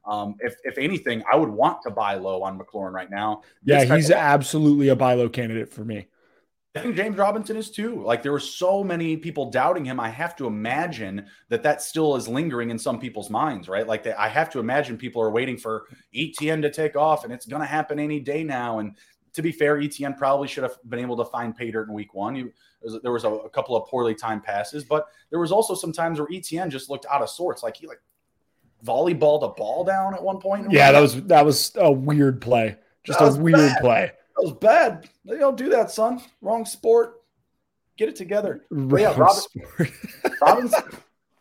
Um, 0.06 0.36
if 0.39 0.56
if 0.64 0.78
anything, 0.78 1.24
I 1.32 1.36
would 1.36 1.49
want 1.49 1.82
to 1.84 1.91
buy 1.91 2.16
low 2.16 2.43
on 2.43 2.60
McLaurin 2.60 2.91
right 2.91 3.10
now. 3.10 3.41
Yeah, 3.64 3.84
he's 3.84 4.10
of- 4.10 4.18
absolutely 4.18 4.89
a 4.89 4.95
buy 4.95 5.14
low 5.14 5.30
candidate 5.30 5.72
for 5.72 5.86
me. 5.86 6.08
I 6.76 6.80
think 6.80 6.95
James 6.95 7.18
Robinson 7.18 7.56
is 7.56 7.70
too. 7.70 8.01
Like 8.04 8.24
there 8.24 8.32
were 8.32 8.39
so 8.39 8.84
many 8.84 9.16
people 9.16 9.51
doubting 9.51 9.86
him. 9.86 9.99
I 9.99 10.10
have 10.10 10.36
to 10.38 10.47
imagine 10.47 11.28
that 11.49 11.62
that 11.62 11.84
still 11.84 12.16
is 12.16 12.28
lingering 12.28 12.72
in 12.72 12.80
some 12.80 12.99
people's 12.99 13.30
minds, 13.30 13.70
right? 13.70 13.86
Like 13.86 14.01
they, 14.01 14.14
I 14.14 14.28
have 14.28 14.49
to 14.51 14.60
imagine 14.60 14.97
people 14.97 15.22
are 15.22 15.30
waiting 15.30 15.56
for 15.56 15.86
ETN 16.16 16.64
to 16.64 16.72
take 16.72 16.95
off, 16.95 17.26
and 17.26 17.34
it's 17.34 17.45
going 17.45 17.62
to 17.62 17.68
happen 17.68 17.99
any 17.99 18.20
day 18.20 18.43
now. 18.43 18.80
And 18.80 18.97
to 19.34 19.43
be 19.43 19.51
fair, 19.51 19.78
ETN 19.78 20.18
probably 20.18 20.47
should 20.47 20.64
have 20.64 20.78
been 20.89 20.99
able 20.99 21.18
to 21.18 21.26
find 21.26 21.56
pay 21.56 21.70
dirt 21.70 21.89
in 21.89 21.93
week 21.93 22.16
one. 22.16 22.34
He, 22.36 22.45
there 23.04 23.12
was 23.12 23.24
a, 23.24 23.30
a 23.30 23.49
couple 23.51 23.76
of 23.76 23.88
poorly 23.88 24.16
timed 24.16 24.43
passes, 24.43 24.84
but 24.84 25.06
there 25.30 25.39
was 25.39 25.51
also 25.51 25.76
some 25.76 25.93
times 25.93 26.20
where 26.20 26.28
ETN 26.30 26.70
just 26.70 26.89
looked 26.89 27.06
out 27.06 27.22
of 27.22 27.30
sorts. 27.30 27.62
Like 27.62 27.78
he 27.78 27.86
like 27.86 28.01
volleyballed 28.84 29.43
a 29.43 29.49
ball 29.49 29.84
down 29.84 30.13
at 30.13 30.21
one 30.21 30.39
point. 30.39 30.71
Yeah, 30.71 30.91
that 30.91 30.99
was 30.99 31.21
that 31.23 31.45
was 31.45 31.71
a 31.75 31.91
weird 31.91 32.41
play. 32.41 32.77
Just 33.03 33.19
a 33.21 33.39
weird 33.39 33.57
bad. 33.57 33.81
play. 33.81 34.11
That 34.36 34.43
was 34.43 34.53
bad. 34.53 35.09
They 35.25 35.38
don't 35.38 35.57
do 35.57 35.69
that, 35.69 35.91
son. 35.91 36.21
Wrong 36.41 36.65
sport. 36.65 37.21
Get 37.97 38.09
it 38.09 38.15
together. 38.15 38.65
yeah, 38.71 39.15
Robin, 39.15 39.43
Robinson, 40.41 40.84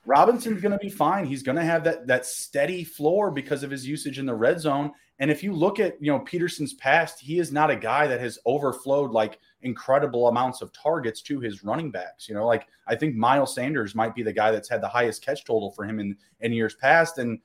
Robinson's 0.05 0.61
going 0.61 0.73
to 0.73 0.79
be 0.79 0.91
fine. 0.91 1.25
He's 1.25 1.43
going 1.43 1.57
to 1.57 1.65
have 1.65 1.85
that 1.85 2.07
that 2.09 2.27
steady 2.27 2.85
floor 2.85 3.31
because 3.31 3.63
of 3.63 3.71
his 3.71 3.87
usage 3.87 4.19
in 4.19 4.27
the 4.27 4.35
red 4.35 4.61
zone. 4.61 4.93
And 5.23 5.31
if 5.31 5.45
you 5.45 5.53
look 5.53 5.79
at 5.79 6.03
you 6.03 6.11
know 6.11 6.19
Pederson's 6.19 6.75
past, 6.75 7.21
he 7.21 7.39
is 7.39 7.53
not 7.53 7.71
a 7.71 7.77
guy 7.77 8.09
that 8.09 8.19
has 8.19 8.41
overflowed 8.45 9.13
like 9.13 9.39
incredible 9.63 10.27
amounts 10.27 10.63
of 10.63 10.73
targets 10.73 11.23
to 11.23 11.39
his 11.39 11.63
running 11.63 11.93
backs. 11.93 12.29
You 12.29 12.35
know, 12.35 12.45
like 12.45 12.67
I 12.89 12.97
think 12.97 13.15
Miles 13.15 13.55
Sanders 13.55 13.95
might 13.95 14.17
be 14.17 14.25
the 14.25 14.33
guy 14.33 14.51
that's 14.51 14.69
had 14.69 14.83
the 14.83 14.89
highest 14.89 15.25
catch 15.25 15.45
total 15.45 15.71
for 15.71 15.85
him 15.85 16.01
in, 16.01 16.17
in 16.41 16.53
years 16.53 16.75
past. 16.75 17.19
And 17.19 17.39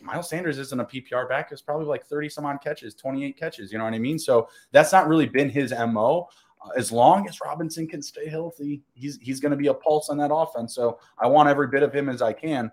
Miles 0.00 0.28
Sanders 0.28 0.58
isn't 0.58 0.80
a 0.80 0.84
PPR 0.84 1.28
back. 1.28 1.52
It's 1.52 1.62
probably 1.62 1.86
like 1.86 2.04
30 2.04 2.28
some 2.28 2.44
odd 2.44 2.60
catches, 2.60 2.96
28 2.96 3.38
catches. 3.38 3.70
You 3.70 3.78
know 3.78 3.84
what 3.84 3.94
I 3.94 4.00
mean? 4.00 4.18
So 4.18 4.48
that's 4.72 4.90
not 4.90 5.06
really 5.06 5.28
been 5.28 5.48
his 5.48 5.72
MO. 5.72 6.28
Uh, 6.60 6.70
as 6.76 6.90
long 6.90 7.28
as 7.28 7.38
Robinson 7.40 7.86
can 7.86 8.02
stay 8.02 8.28
healthy, 8.28 8.82
he's 8.94 9.16
he's 9.22 9.38
going 9.38 9.52
to 9.52 9.56
be 9.56 9.68
a 9.68 9.74
pulse 9.74 10.08
on 10.08 10.18
that 10.18 10.34
offense. 10.34 10.74
So 10.74 10.98
I 11.20 11.28
want 11.28 11.48
every 11.48 11.68
bit 11.68 11.84
of 11.84 11.94
him 11.94 12.08
as 12.08 12.20
I 12.20 12.32
can. 12.32 12.72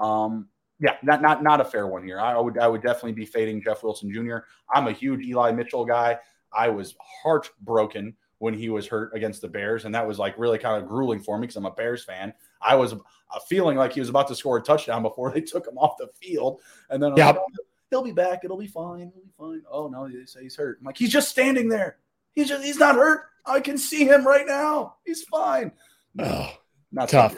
Um, 0.00 0.48
yeah, 0.80 0.96
not 1.02 1.22
not 1.22 1.42
not 1.42 1.60
a 1.60 1.64
fair 1.64 1.86
one 1.86 2.04
here. 2.04 2.20
I 2.20 2.38
would 2.38 2.58
I 2.58 2.66
would 2.66 2.82
definitely 2.82 3.12
be 3.12 3.26
fading 3.26 3.62
Jeff 3.62 3.82
Wilson 3.82 4.12
Jr. 4.12 4.38
I'm 4.72 4.88
a 4.88 4.92
huge 4.92 5.24
Eli 5.24 5.52
Mitchell 5.52 5.84
guy. 5.84 6.18
I 6.52 6.68
was 6.68 6.94
heartbroken 7.00 8.14
when 8.38 8.54
he 8.54 8.68
was 8.68 8.86
hurt 8.86 9.14
against 9.14 9.40
the 9.40 9.48
Bears, 9.48 9.84
and 9.84 9.94
that 9.94 10.06
was 10.06 10.18
like 10.18 10.38
really 10.38 10.58
kind 10.58 10.82
of 10.82 10.88
grueling 10.88 11.20
for 11.20 11.38
me 11.38 11.42
because 11.42 11.56
I'm 11.56 11.66
a 11.66 11.70
Bears 11.70 12.04
fan. 12.04 12.32
I 12.60 12.74
was 12.74 12.92
uh, 12.92 13.38
feeling 13.48 13.76
like 13.76 13.92
he 13.92 14.00
was 14.00 14.08
about 14.08 14.28
to 14.28 14.34
score 14.34 14.56
a 14.56 14.62
touchdown 14.62 15.02
before 15.02 15.30
they 15.30 15.40
took 15.42 15.66
him 15.66 15.78
off 15.78 15.96
the 15.98 16.08
field, 16.20 16.60
and 16.90 17.02
then 17.02 17.16
yeah, 17.16 17.28
like, 17.28 17.36
oh, 17.36 17.64
he'll 17.90 18.02
be 18.02 18.12
back. 18.12 18.44
It'll 18.44 18.56
be 18.56 18.66
fine. 18.66 19.12
He'll 19.14 19.24
be 19.24 19.32
fine. 19.38 19.62
Oh 19.70 19.88
no, 19.88 20.08
they 20.08 20.26
say 20.26 20.42
he's 20.42 20.56
hurt. 20.56 20.78
I'm 20.80 20.86
like, 20.86 20.98
he's 20.98 21.12
just 21.12 21.28
standing 21.28 21.68
there. 21.68 21.98
He's 22.32 22.48
just 22.48 22.64
he's 22.64 22.78
not 22.78 22.96
hurt. 22.96 23.26
I 23.46 23.60
can 23.60 23.78
see 23.78 24.04
him 24.04 24.26
right 24.26 24.46
now. 24.46 24.96
He's 25.04 25.22
fine. 25.22 25.70
No, 26.14 26.50
not 26.90 27.08
tough. 27.08 27.36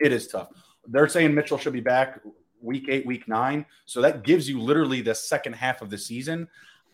It 0.00 0.12
is 0.12 0.28
tough. 0.28 0.48
They're 0.86 1.08
saying 1.08 1.34
Mitchell 1.34 1.58
should 1.58 1.72
be 1.72 1.80
back 1.80 2.20
week 2.64 2.86
eight, 2.88 3.06
week 3.06 3.28
nine. 3.28 3.66
So 3.84 4.00
that 4.00 4.24
gives 4.24 4.48
you 4.48 4.60
literally 4.60 5.00
the 5.00 5.14
second 5.14 5.54
half 5.54 5.82
of 5.82 5.90
the 5.90 5.98
season. 5.98 6.48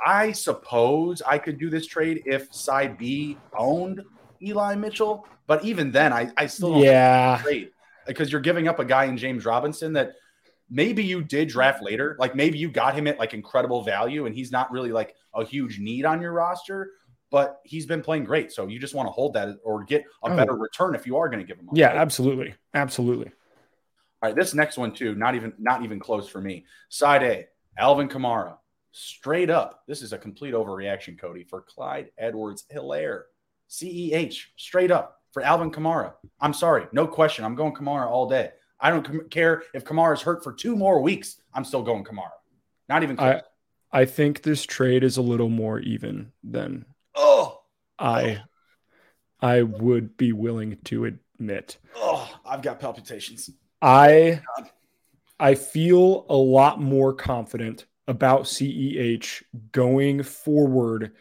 I 0.04 0.32
suppose 0.32 1.22
I 1.22 1.38
could 1.38 1.58
do 1.58 1.70
this 1.70 1.86
trade 1.86 2.22
if 2.26 2.52
side 2.54 2.96
B 2.98 3.36
owned 3.56 4.02
Eli 4.42 4.74
Mitchell, 4.74 5.26
but 5.46 5.64
even 5.64 5.90
then, 5.90 6.12
I, 6.12 6.30
I 6.36 6.46
still 6.46 6.82
yeah 6.82 7.40
trade 7.42 7.70
because 8.06 8.32
you're 8.32 8.40
giving 8.40 8.68
up 8.68 8.78
a 8.78 8.84
guy 8.84 9.04
in 9.04 9.16
James 9.16 9.44
Robinson 9.44 9.92
that 9.92 10.14
maybe 10.70 11.04
you 11.04 11.22
did 11.22 11.48
draft 11.48 11.82
later. 11.82 12.16
Like 12.18 12.34
maybe 12.34 12.58
you 12.58 12.70
got 12.70 12.94
him 12.94 13.06
at 13.06 13.18
like 13.18 13.34
incredible 13.34 13.82
value 13.82 14.26
and 14.26 14.34
he's 14.34 14.50
not 14.52 14.70
really 14.70 14.92
like 14.92 15.14
a 15.34 15.44
huge 15.44 15.78
need 15.78 16.04
on 16.04 16.20
your 16.20 16.32
roster, 16.32 16.92
but 17.30 17.60
he's 17.64 17.86
been 17.86 18.02
playing 18.02 18.24
great. 18.24 18.52
So 18.52 18.66
you 18.68 18.78
just 18.78 18.94
want 18.94 19.06
to 19.06 19.12
hold 19.12 19.34
that 19.34 19.48
or 19.64 19.84
get 19.84 20.02
a 20.24 20.30
oh. 20.30 20.36
better 20.36 20.54
return 20.54 20.94
if 20.94 21.06
you 21.06 21.16
are 21.16 21.28
going 21.28 21.40
to 21.40 21.46
give 21.46 21.58
him. 21.58 21.68
Up, 21.68 21.76
yeah, 21.76 21.88
right? 21.88 21.96
absolutely, 21.96 22.54
absolutely. 22.74 23.32
All 24.22 24.28
right, 24.28 24.36
this 24.36 24.54
next 24.54 24.76
one 24.76 24.92
too, 24.92 25.14
not 25.14 25.34
even 25.34 25.52
not 25.58 25.82
even 25.82 25.98
close 25.98 26.28
for 26.28 26.40
me. 26.40 26.66
Side 26.88 27.22
A, 27.22 27.46
Alvin 27.78 28.08
Kamara, 28.08 28.56
straight 28.92 29.48
up. 29.48 29.82
This 29.86 30.02
is 30.02 30.12
a 30.12 30.18
complete 30.18 30.52
overreaction, 30.52 31.18
Cody, 31.18 31.44
for 31.44 31.62
Clyde 31.62 32.10
Edwards 32.18 32.64
Helaire. 32.74 33.22
CEH, 33.70 34.46
straight 34.56 34.90
up 34.90 35.20
for 35.32 35.42
Alvin 35.42 35.70
Kamara. 35.70 36.14
I'm 36.40 36.52
sorry, 36.52 36.86
no 36.92 37.06
question. 37.06 37.44
I'm 37.44 37.54
going 37.54 37.72
Kamara 37.74 38.06
all 38.06 38.28
day. 38.28 38.50
I 38.80 38.90
don't 38.90 39.04
com- 39.04 39.28
care 39.30 39.62
if 39.72 39.84
Kamara 39.84 40.14
is 40.14 40.22
hurt 40.22 40.42
for 40.42 40.52
two 40.52 40.74
more 40.76 41.00
weeks. 41.00 41.40
I'm 41.54 41.64
still 41.64 41.82
going 41.82 42.04
Kamara. 42.04 42.30
Not 42.88 43.02
even 43.02 43.16
close. 43.16 43.42
I, 43.92 44.00
I 44.00 44.04
think 44.04 44.42
this 44.42 44.64
trade 44.64 45.04
is 45.04 45.16
a 45.16 45.22
little 45.22 45.48
more 45.48 45.78
even 45.78 46.32
than 46.42 46.84
oh 47.14 47.60
I 47.98 48.42
I 49.40 49.62
would 49.62 50.16
be 50.16 50.32
willing 50.32 50.78
to 50.84 51.06
admit. 51.06 51.78
Oh, 51.96 52.28
I've 52.44 52.62
got 52.62 52.80
palpitations. 52.80 53.50
I 53.82 54.40
I 55.38 55.54
feel 55.54 56.26
a 56.28 56.36
lot 56.36 56.80
more 56.80 57.14
confident 57.14 57.86
about 58.06 58.42
CEH 58.42 59.42
going 59.72 60.22
forward 60.22 61.12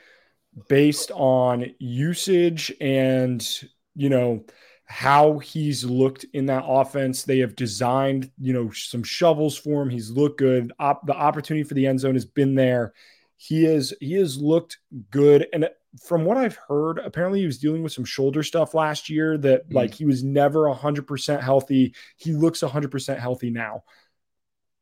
based 0.67 1.11
on 1.11 1.73
usage 1.79 2.73
and 2.81 3.47
you 3.95 4.09
know 4.09 4.43
how 4.85 5.37
he's 5.37 5.83
looked 5.85 6.25
in 6.33 6.47
that 6.47 6.63
offense. 6.65 7.23
They 7.23 7.37
have 7.39 7.55
designed, 7.55 8.31
you 8.39 8.53
know, 8.53 8.71
some 8.71 9.03
shovels 9.03 9.55
for 9.55 9.83
him. 9.83 9.89
He's 9.89 10.09
looked 10.09 10.39
good. 10.39 10.73
Op- 10.79 11.05
the 11.05 11.15
opportunity 11.15 11.63
for 11.63 11.75
the 11.75 11.85
end 11.85 11.99
zone 11.99 12.15
has 12.15 12.25
been 12.25 12.55
there. 12.55 12.93
He 13.37 13.65
is 13.65 13.93
he 14.01 14.13
has 14.13 14.37
looked 14.37 14.79
good 15.11 15.47
and 15.53 15.69
from 16.03 16.25
what 16.25 16.37
I've 16.37 16.59
heard, 16.67 16.99
apparently 16.99 17.39
he 17.39 17.45
was 17.45 17.57
dealing 17.57 17.81
with 17.81 17.91
some 17.91 18.05
shoulder 18.05 18.43
stuff 18.43 18.73
last 18.73 19.09
year 19.09 19.37
that 19.39 19.69
mm. 19.69 19.73
like 19.73 19.93
he 19.93 20.05
was 20.05 20.23
never 20.23 20.63
100% 20.63 21.41
healthy. 21.41 21.95
He 22.17 22.33
looks 22.33 22.61
100% 22.61 23.17
healthy 23.17 23.49
now. 23.49 23.83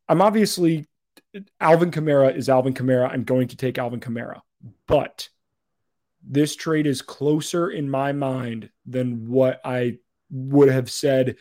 I'm 0.09 0.21
obviously 0.21 0.85
Alvin 1.59 1.91
Kamara 1.91 2.35
is 2.35 2.49
Alvin 2.49 2.73
Kamara. 2.73 3.09
I'm 3.09 3.23
going 3.23 3.47
to 3.49 3.57
take 3.57 3.77
Alvin 3.77 3.99
Kamara. 3.99 4.41
But 4.87 5.29
this 6.23 6.55
trade 6.55 6.87
is 6.87 7.01
closer 7.01 7.69
in 7.69 7.89
my 7.89 8.11
mind 8.11 8.69
than 8.85 9.29
what 9.29 9.61
I 9.63 9.99
would 10.29 10.69
have 10.69 10.89
said 10.91 11.37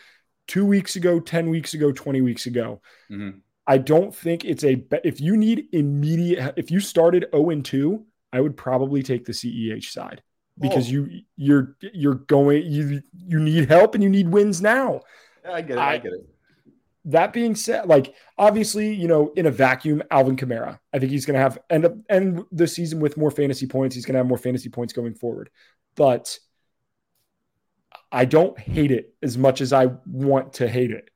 two 0.46 0.64
weeks 0.64 0.96
ago, 0.96 1.18
10 1.18 1.50
weeks 1.50 1.74
ago, 1.74 1.92
20 1.92 2.20
weeks 2.20 2.46
ago. 2.46 2.80
Mm-hmm. 3.10 3.38
I 3.66 3.78
don't 3.78 4.14
think 4.14 4.44
it's 4.44 4.62
a, 4.62 4.84
if 5.02 5.20
you 5.20 5.36
need 5.36 5.68
immediate, 5.72 6.54
if 6.56 6.70
you 6.70 6.78
started 6.78 7.26
0 7.32 7.50
and 7.50 7.64
2, 7.64 8.04
I 8.33 8.41
would 8.41 8.57
probably 8.57 9.03
take 9.03 9.24
the 9.24 9.33
CEH 9.33 9.91
side 9.91 10.22
because 10.59 10.89
oh. 10.89 10.93
you 10.93 11.20
you're 11.37 11.77
you're 11.81 12.14
going 12.14 12.64
you 12.66 13.03
you 13.12 13.39
need 13.41 13.68
help 13.68 13.95
and 13.95 14.03
you 14.03 14.11
need 14.11 14.29
wins 14.29 14.61
now. 14.62 15.01
Yeah, 15.45 15.53
I 15.53 15.61
get 15.62 15.77
it. 15.77 15.81
I, 15.81 15.93
I, 15.93 15.99
get 15.99 16.12
it. 16.12 16.27
That 17.07 17.33
being 17.33 17.55
said, 17.55 17.87
like 17.87 18.14
obviously, 18.37 18.93
you 18.93 19.07
know, 19.07 19.33
in 19.37 19.47
a 19.47 19.51
vacuum, 19.51 20.03
Alvin 20.11 20.37
Kamara, 20.37 20.81
I 20.93 20.99
think 20.99 21.12
he's 21.12 21.24
going 21.24 21.35
to 21.35 21.41
have 21.41 21.59
end 21.70 21.85
up 21.85 21.95
end 22.09 22.45
the 22.51 22.66
season 22.66 23.01
with 23.01 23.16
more 23.16 23.31
fantasy 23.31 23.66
points. 23.66 23.95
He's 23.95 24.05
going 24.05 24.14
to 24.14 24.18
have 24.18 24.27
more 24.27 24.39
fantasy 24.39 24.68
points 24.68 24.93
going 24.93 25.14
forward, 25.14 25.51
but 25.95 26.39
I 28.11 28.24
don't 28.24 28.59
hate 28.59 28.91
it 28.91 29.14
as 29.22 29.39
much 29.39 29.61
as 29.61 29.72
I 29.72 29.87
want 30.07 30.55
to 30.55 30.68
hate 30.68 30.91
it. 30.91 31.11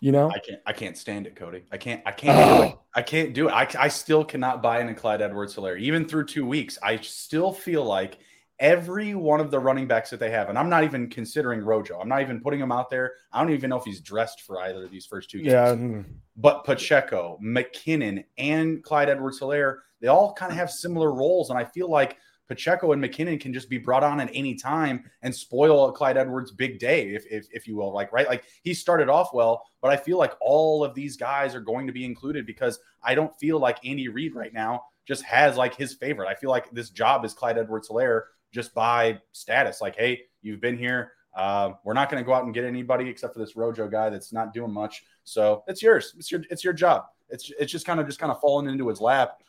You 0.00 0.12
know, 0.12 0.30
I 0.30 0.38
can't. 0.38 0.60
I 0.66 0.72
can't 0.72 0.96
stand 0.96 1.26
it, 1.26 1.36
Cody. 1.36 1.62
I 1.70 1.76
can't. 1.76 2.02
I 2.06 2.12
can't 2.12 2.38
oh. 2.38 2.56
do 2.56 2.68
it. 2.68 2.78
I 2.94 3.02
can't 3.02 3.34
do 3.34 3.48
it. 3.48 3.52
I, 3.52 3.68
I 3.78 3.88
still 3.88 4.24
cannot 4.24 4.62
buy 4.62 4.80
into 4.80 4.94
Clyde 4.94 5.20
Edwards 5.20 5.54
Helaire. 5.54 5.78
Even 5.78 6.08
through 6.08 6.26
two 6.26 6.46
weeks, 6.46 6.78
I 6.82 6.96
still 6.96 7.52
feel 7.52 7.84
like 7.84 8.18
every 8.58 9.14
one 9.14 9.40
of 9.40 9.50
the 9.50 9.58
running 9.58 9.86
backs 9.86 10.10
that 10.10 10.18
they 10.20 10.30
have, 10.30 10.48
and 10.48 10.58
I'm 10.58 10.70
not 10.70 10.84
even 10.84 11.08
considering 11.08 11.60
Rojo. 11.60 11.98
I'm 12.00 12.08
not 12.08 12.22
even 12.22 12.40
putting 12.40 12.60
him 12.60 12.72
out 12.72 12.88
there. 12.88 13.12
I 13.32 13.42
don't 13.42 13.52
even 13.52 13.68
know 13.70 13.78
if 13.78 13.84
he's 13.84 14.00
dressed 14.00 14.42
for 14.42 14.60
either 14.60 14.84
of 14.84 14.90
these 14.90 15.06
first 15.06 15.30
two 15.30 15.38
games. 15.38 15.52
Yeah. 15.52 15.74
Mm. 15.74 16.04
But 16.36 16.64
Pacheco, 16.64 17.38
McKinnon, 17.42 18.24
and 18.38 18.82
Clyde 18.82 19.10
Edwards 19.10 19.38
Helaire, 19.38 19.78
they 20.00 20.08
all 20.08 20.32
kind 20.32 20.50
of 20.50 20.56
have 20.56 20.70
similar 20.70 21.12
roles. 21.12 21.50
And 21.50 21.58
I 21.58 21.64
feel 21.64 21.90
like 21.90 22.16
Pacheco 22.50 22.90
and 22.90 23.02
McKinnon 23.02 23.40
can 23.40 23.54
just 23.54 23.70
be 23.70 23.78
brought 23.78 24.02
on 24.02 24.18
at 24.18 24.28
any 24.34 24.56
time 24.56 25.04
and 25.22 25.32
spoil 25.32 25.92
Clyde 25.92 26.16
Edwards' 26.16 26.50
big 26.50 26.80
day, 26.80 27.14
if, 27.14 27.24
if, 27.30 27.46
if 27.52 27.68
you 27.68 27.76
will. 27.76 27.92
Like, 27.92 28.12
right? 28.12 28.26
Like 28.26 28.42
he 28.64 28.74
started 28.74 29.08
off 29.08 29.32
well, 29.32 29.62
but 29.80 29.92
I 29.92 29.96
feel 29.96 30.18
like 30.18 30.32
all 30.40 30.82
of 30.82 30.92
these 30.92 31.16
guys 31.16 31.54
are 31.54 31.60
going 31.60 31.86
to 31.86 31.92
be 31.92 32.04
included 32.04 32.46
because 32.46 32.80
I 33.04 33.14
don't 33.14 33.32
feel 33.38 33.60
like 33.60 33.86
Andy 33.86 34.08
Reid 34.08 34.34
right 34.34 34.52
now 34.52 34.82
just 35.06 35.22
has 35.22 35.56
like 35.56 35.76
his 35.76 35.94
favorite. 35.94 36.26
I 36.28 36.34
feel 36.34 36.50
like 36.50 36.68
this 36.72 36.90
job 36.90 37.24
is 37.24 37.34
Clyde 37.34 37.56
Edwards 37.56 37.88
Helaire 37.88 38.22
just 38.50 38.74
by 38.74 39.20
status. 39.30 39.80
Like, 39.80 39.94
hey, 39.94 40.22
you've 40.42 40.60
been 40.60 40.76
here. 40.76 41.12
Uh, 41.36 41.74
we're 41.84 41.94
not 41.94 42.10
going 42.10 42.20
to 42.20 42.26
go 42.26 42.34
out 42.34 42.44
and 42.46 42.52
get 42.52 42.64
anybody 42.64 43.08
except 43.08 43.32
for 43.32 43.38
this 43.38 43.54
Rojo 43.54 43.86
guy 43.86 44.10
that's 44.10 44.32
not 44.32 44.52
doing 44.52 44.72
much. 44.72 45.04
So 45.22 45.62
it's 45.68 45.82
yours. 45.82 46.14
It's 46.18 46.32
your 46.32 46.42
it's 46.50 46.64
your 46.64 46.72
job. 46.72 47.04
It's 47.28 47.52
it's 47.60 47.70
just 47.70 47.86
kind 47.86 48.00
of 48.00 48.06
just 48.06 48.18
kind 48.18 48.32
of 48.32 48.40
falling 48.40 48.68
into 48.68 48.88
his 48.88 49.00
lap 49.00 49.40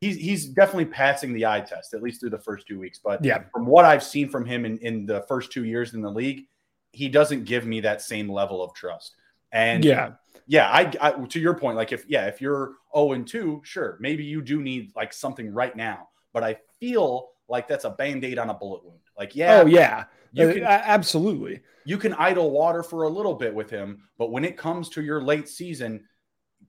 he's 0.00 0.16
he's 0.16 0.46
definitely 0.46 0.86
passing 0.86 1.32
the 1.32 1.46
eye 1.46 1.60
test 1.60 1.94
at 1.94 2.02
least 2.02 2.20
through 2.20 2.30
the 2.30 2.38
first 2.38 2.66
two 2.66 2.78
weeks. 2.78 2.98
But 3.02 3.24
yeah, 3.24 3.44
from 3.52 3.66
what 3.66 3.84
I've 3.84 4.02
seen 4.02 4.28
from 4.28 4.44
him 4.44 4.64
in, 4.64 4.78
in 4.78 5.06
the 5.06 5.22
first 5.28 5.52
two 5.52 5.64
years 5.64 5.94
in 5.94 6.00
the 6.00 6.10
league, 6.10 6.46
he 6.92 7.08
doesn't 7.08 7.44
give 7.44 7.66
me 7.66 7.80
that 7.80 8.02
same 8.02 8.28
level 8.28 8.62
of 8.62 8.74
trust. 8.74 9.14
And 9.52 9.84
yeah, 9.84 10.12
yeah, 10.46 10.70
I, 10.70 10.92
I 11.00 11.10
to 11.12 11.40
your 11.40 11.54
point, 11.54 11.76
like 11.76 11.92
if 11.92 12.04
yeah, 12.08 12.26
if 12.26 12.40
you're 12.40 12.74
0 12.96 13.12
and 13.12 13.26
2, 13.26 13.62
sure, 13.64 13.98
maybe 14.00 14.24
you 14.24 14.42
do 14.42 14.62
need 14.62 14.92
like 14.96 15.12
something 15.12 15.52
right 15.52 15.76
now. 15.76 16.08
But 16.32 16.44
I 16.44 16.56
feel 16.78 17.28
like 17.48 17.68
that's 17.68 17.84
a 17.84 17.90
band-aid 17.90 18.38
on 18.38 18.50
a 18.50 18.54
bullet 18.54 18.84
wound. 18.84 19.00
Like, 19.18 19.34
yeah, 19.34 19.60
oh 19.60 19.66
yeah. 19.66 20.04
You 20.32 20.48
uh, 20.48 20.52
can, 20.52 20.62
absolutely. 20.62 21.60
You 21.84 21.98
can 21.98 22.14
idle 22.14 22.52
water 22.52 22.84
for 22.84 23.02
a 23.02 23.08
little 23.08 23.34
bit 23.34 23.52
with 23.52 23.68
him, 23.68 24.02
but 24.16 24.30
when 24.30 24.44
it 24.44 24.56
comes 24.56 24.88
to 24.90 25.02
your 25.02 25.20
late 25.20 25.48
season, 25.48 26.04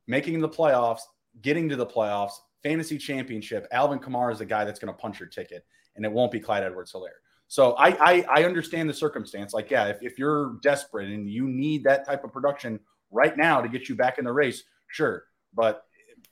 making 0.08 0.40
the 0.40 0.50
playoffs, 0.50 1.02
getting 1.42 1.70
to 1.70 1.76
the 1.76 1.86
playoffs, 1.86 2.34
fantasy 2.64 2.98
championship, 2.98 3.68
Alvin 3.72 4.00
Kamara 4.00 4.32
is 4.32 4.40
the 4.40 4.46
guy 4.46 4.66
that's 4.66 4.80
going 4.80 4.94
to 4.94 5.00
punch 5.00 5.20
your 5.20 5.30
ticket, 5.30 5.66
and 5.96 6.06
it 6.06 6.12
won't 6.12 6.32
be 6.32 6.40
Clyde 6.40 6.64
Edwards 6.64 6.92
Helaire. 6.92 7.20
So 7.48 7.74
I, 7.74 7.90
I, 7.90 8.26
I 8.30 8.44
understand 8.46 8.90
the 8.90 8.94
circumstance. 8.94 9.54
Like, 9.54 9.70
yeah, 9.70 9.88
if, 9.88 10.02
if 10.02 10.18
you're 10.18 10.58
desperate 10.62 11.10
and 11.10 11.30
you 11.30 11.48
need 11.48 11.84
that 11.84 12.06
type 12.06 12.24
of 12.24 12.32
production 12.32 12.80
right 13.12 13.36
now 13.36 13.60
to 13.60 13.68
get 13.68 13.90
you 13.90 13.96
back 13.96 14.18
in 14.20 14.26
the 14.26 14.32
race, 14.32 14.64
sure. 14.88 15.26
But 15.54 15.84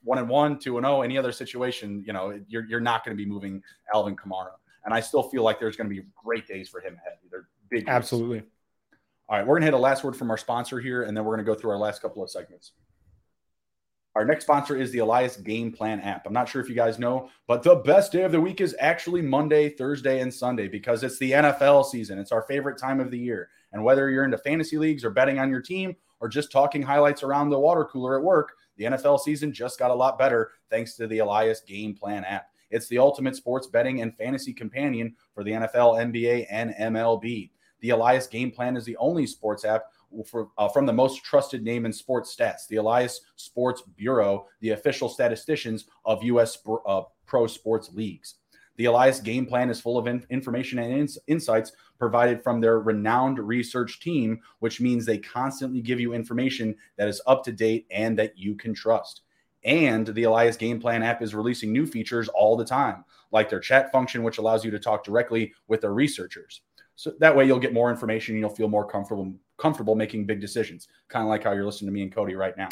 one 0.01 0.17
and 0.17 0.29
one, 0.29 0.59
two 0.59 0.77
and 0.77 0.85
oh, 0.85 1.01
any 1.01 1.17
other 1.17 1.33
situation, 1.33 2.03
you 2.07 2.13
know, 2.13 2.39
you're 2.47 2.65
you're 2.65 2.79
not 2.79 3.03
going 3.03 3.17
to 3.17 3.21
be 3.21 3.29
moving 3.29 3.61
Alvin 3.93 4.15
Kamara. 4.15 4.51
And 4.85 4.93
I 4.93 5.01
still 5.01 5.23
feel 5.23 5.43
like 5.43 5.59
there's 5.59 5.75
going 5.75 5.89
to 5.89 5.95
be 5.95 6.07
great 6.23 6.47
days 6.47 6.69
for 6.69 6.79
him 6.79 6.95
ahead. 6.95 7.17
They're 7.29 7.47
big. 7.69 7.89
Absolutely. 7.89 8.39
Days. 8.39 8.49
All 9.27 9.37
right, 9.37 9.45
we're 9.45 9.55
going 9.55 9.61
to 9.61 9.67
hit 9.67 9.73
a 9.75 9.77
last 9.77 10.03
word 10.03 10.15
from 10.15 10.31
our 10.31 10.37
sponsor 10.37 10.79
here, 10.79 11.03
and 11.03 11.15
then 11.15 11.23
we're 11.23 11.35
going 11.35 11.45
to 11.45 11.51
go 11.51 11.53
through 11.53 11.69
our 11.69 11.77
last 11.77 12.01
couple 12.01 12.23
of 12.23 12.31
segments. 12.31 12.71
Our 14.15 14.25
next 14.25 14.45
sponsor 14.45 14.75
is 14.75 14.91
the 14.91 14.99
Elias 14.99 15.37
Game 15.37 15.71
Plan 15.71 16.01
app. 16.01 16.25
I'm 16.25 16.33
not 16.33 16.49
sure 16.49 16.61
if 16.61 16.67
you 16.67 16.75
guys 16.75 16.97
know, 16.97 17.29
but 17.47 17.61
the 17.61 17.75
best 17.75 18.11
day 18.11 18.23
of 18.23 18.31
the 18.31 18.41
week 18.41 18.59
is 18.59 18.75
actually 18.79 19.21
Monday, 19.21 19.69
Thursday, 19.69 20.21
and 20.21 20.33
Sunday 20.33 20.67
because 20.67 21.03
it's 21.03 21.19
the 21.19 21.31
NFL 21.31 21.85
season. 21.85 22.17
It's 22.17 22.31
our 22.31 22.41
favorite 22.41 22.79
time 22.79 22.99
of 22.99 23.11
the 23.11 23.19
year. 23.19 23.49
And 23.71 23.83
whether 23.83 24.09
you're 24.09 24.23
into 24.23 24.37
fantasy 24.39 24.77
leagues 24.77 25.05
or 25.05 25.11
betting 25.11 25.37
on 25.37 25.51
your 25.51 25.61
team 25.61 25.95
or 26.19 26.27
just 26.27 26.51
talking 26.51 26.81
highlights 26.81 27.21
around 27.21 27.49
the 27.49 27.59
water 27.59 27.85
cooler 27.85 28.17
at 28.17 28.23
work, 28.23 28.53
the 28.77 28.85
NFL 28.85 29.19
season 29.19 29.53
just 29.53 29.77
got 29.77 29.91
a 29.91 29.95
lot 29.95 30.17
better 30.17 30.51
thanks 30.71 30.95
to 30.95 31.05
the 31.05 31.19
Elias 31.19 31.61
Game 31.61 31.93
Plan 31.93 32.23
app. 32.23 32.47
It's 32.71 32.87
the 32.87 32.97
ultimate 32.97 33.35
sports 33.35 33.67
betting 33.67 34.01
and 34.01 34.15
fantasy 34.15 34.53
companion 34.53 35.15
for 35.33 35.43
the 35.43 35.51
NFL, 35.51 36.13
NBA, 36.13 36.47
and 36.49 36.71
MLB. 36.71 37.51
The 37.81 37.89
Elias 37.91 38.27
Game 38.27 38.51
Plan 38.51 38.75
is 38.75 38.85
the 38.85 38.97
only 38.97 39.25
sports 39.25 39.65
app 39.65 39.85
for, 40.25 40.49
uh, 40.57 40.69
from 40.69 40.85
the 40.85 40.93
most 40.93 41.23
trusted 41.23 41.63
name 41.63 41.85
in 41.85 41.93
sports 41.93 42.35
stats, 42.35 42.67
the 42.67 42.77
Elias 42.77 43.21
Sports 43.35 43.83
Bureau, 43.97 44.47
the 44.61 44.71
official 44.71 45.09
statisticians 45.09 45.85
of 46.05 46.23
U.S. 46.23 46.57
Uh, 46.85 47.01
pro 47.25 47.47
sports 47.47 47.91
leagues. 47.93 48.35
The 48.77 48.85
Elias 48.85 49.19
game 49.19 49.45
plan 49.45 49.69
is 49.69 49.81
full 49.81 49.97
of 49.97 50.07
in- 50.07 50.25
information 50.29 50.79
and 50.79 50.93
ins- 50.93 51.19
insights 51.27 51.73
provided 51.97 52.41
from 52.41 52.61
their 52.61 52.79
renowned 52.79 53.37
research 53.37 53.99
team, 53.99 54.39
which 54.59 54.79
means 54.79 55.05
they 55.05 55.17
constantly 55.17 55.81
give 55.81 55.99
you 55.99 56.13
information 56.13 56.75
that 56.95 57.09
is 57.09 57.21
up 57.27 57.43
to 57.43 57.51
date 57.51 57.85
and 57.91 58.17
that 58.17 58.37
you 58.37 58.55
can 58.55 58.73
trust. 58.73 59.21
And 59.65 60.07
the 60.07 60.23
Elias 60.23 60.55
Game 60.55 60.79
Plan 60.79 61.03
app 61.03 61.21
is 61.21 61.35
releasing 61.35 61.73
new 61.73 61.85
features 61.85 62.29
all 62.29 62.55
the 62.55 62.63
time, 62.63 63.03
like 63.31 63.49
their 63.49 63.59
chat 63.59 63.91
function, 63.91 64.23
which 64.23 64.37
allows 64.37 64.63
you 64.63 64.71
to 64.71 64.79
talk 64.79 65.03
directly 65.03 65.53
with 65.67 65.81
their 65.81 65.93
researchers. 65.93 66.61
So 66.95 67.13
that 67.19 67.35
way 67.35 67.45
you'll 67.45 67.59
get 67.59 67.73
more 67.73 67.91
information 67.91 68.35
and 68.35 68.39
you'll 68.39 68.49
feel 68.49 68.69
more 68.69 68.87
comfortable 68.87 69.33
comfortable 69.59 69.95
making 69.95 70.25
big 70.25 70.41
decisions, 70.41 70.87
kind 71.07 71.23
of 71.23 71.29
like 71.29 71.43
how 71.43 71.51
you're 71.51 71.65
listening 71.65 71.89
to 71.89 71.93
me 71.93 72.01
and 72.01 72.11
Cody 72.11 72.35
right 72.35 72.57
now. 72.57 72.69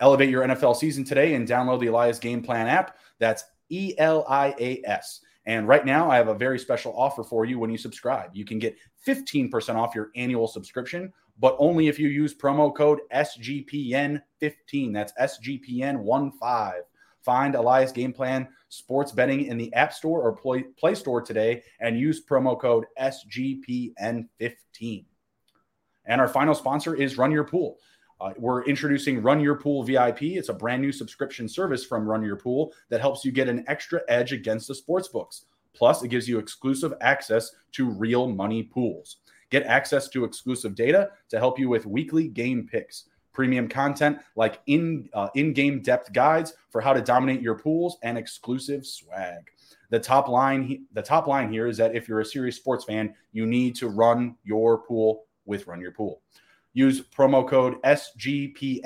Elevate 0.00 0.30
your 0.30 0.46
NFL 0.46 0.76
season 0.76 1.04
today 1.04 1.34
and 1.34 1.48
download 1.48 1.80
the 1.80 1.86
Elias 1.86 2.18
Game 2.18 2.42
Plan 2.42 2.68
app. 2.68 2.98
That's 3.18 3.44
E 3.68 3.94
L 3.98 4.24
I 4.28 4.54
A 4.58 4.82
S. 4.84 5.20
And 5.46 5.66
right 5.66 5.86
now, 5.86 6.10
I 6.10 6.16
have 6.16 6.28
a 6.28 6.34
very 6.34 6.58
special 6.58 6.94
offer 6.94 7.24
for 7.24 7.46
you 7.46 7.58
when 7.58 7.70
you 7.70 7.78
subscribe. 7.78 8.32
You 8.34 8.44
can 8.44 8.58
get 8.58 8.76
15% 9.06 9.76
off 9.76 9.94
your 9.94 10.10
annual 10.14 10.46
subscription, 10.46 11.10
but 11.38 11.56
only 11.58 11.88
if 11.88 11.98
you 11.98 12.08
use 12.08 12.34
promo 12.34 12.74
code 12.74 13.00
SGPN15. 13.14 14.92
That's 14.92 15.14
SGPN15. 15.18 16.72
Find 17.22 17.54
Elias 17.54 17.92
Game 17.92 18.12
Plan 18.12 18.46
Sports 18.68 19.12
Betting 19.12 19.46
in 19.46 19.56
the 19.56 19.72
App 19.72 19.94
Store 19.94 20.20
or 20.20 20.32
Play, 20.32 20.94
Store 20.94 21.22
today 21.22 21.62
and 21.80 21.98
use 21.98 22.22
promo 22.24 22.60
code 22.60 22.84
SGPN15. 23.00 25.06
And 26.08 26.20
our 26.20 26.28
final 26.28 26.54
sponsor 26.54 26.94
is 26.94 27.18
Run 27.18 27.30
Your 27.30 27.44
Pool. 27.44 27.78
Uh, 28.20 28.32
we're 28.36 28.64
introducing 28.64 29.22
Run 29.22 29.40
Your 29.40 29.54
Pool 29.54 29.84
VIP. 29.84 30.22
It's 30.22 30.48
a 30.48 30.54
brand 30.54 30.82
new 30.82 30.90
subscription 30.90 31.48
service 31.48 31.84
from 31.84 32.08
Run 32.08 32.24
Your 32.24 32.36
Pool 32.36 32.72
that 32.88 33.00
helps 33.00 33.24
you 33.24 33.30
get 33.30 33.48
an 33.48 33.64
extra 33.68 34.00
edge 34.08 34.32
against 34.32 34.66
the 34.66 34.74
sports 34.74 35.06
books. 35.08 35.44
Plus, 35.74 36.02
it 36.02 36.08
gives 36.08 36.28
you 36.28 36.38
exclusive 36.38 36.94
access 37.00 37.52
to 37.72 37.88
real 37.88 38.26
money 38.26 38.64
pools. 38.64 39.18
Get 39.50 39.64
access 39.64 40.08
to 40.08 40.24
exclusive 40.24 40.74
data 40.74 41.10
to 41.28 41.38
help 41.38 41.58
you 41.58 41.68
with 41.68 41.86
weekly 41.86 42.26
game 42.26 42.66
picks, 42.66 43.04
premium 43.32 43.68
content 43.68 44.18
like 44.34 44.60
in 44.66 45.08
uh, 45.14 45.28
in-game 45.36 45.82
depth 45.82 46.12
guides 46.12 46.54
for 46.70 46.80
how 46.80 46.92
to 46.92 47.00
dominate 47.00 47.40
your 47.40 47.54
pools, 47.54 47.98
and 48.02 48.18
exclusive 48.18 48.84
swag. 48.84 49.50
The 49.90 50.00
top 50.00 50.28
line, 50.28 50.86
the 50.92 51.02
top 51.02 51.28
line 51.28 51.52
here 51.52 51.68
is 51.68 51.76
that 51.76 51.94
if 51.94 52.08
you're 52.08 52.20
a 52.20 52.24
serious 52.24 52.56
sports 52.56 52.84
fan, 52.84 53.14
you 53.32 53.46
need 53.46 53.76
to 53.76 53.88
run 53.88 54.36
your 54.42 54.78
pool 54.78 55.27
with 55.48 55.66
Run 55.66 55.80
Your 55.80 55.90
Pool. 55.90 56.22
Use 56.74 57.00
promo 57.00 57.48
code 57.48 57.82
SGPNVIP 57.82 58.76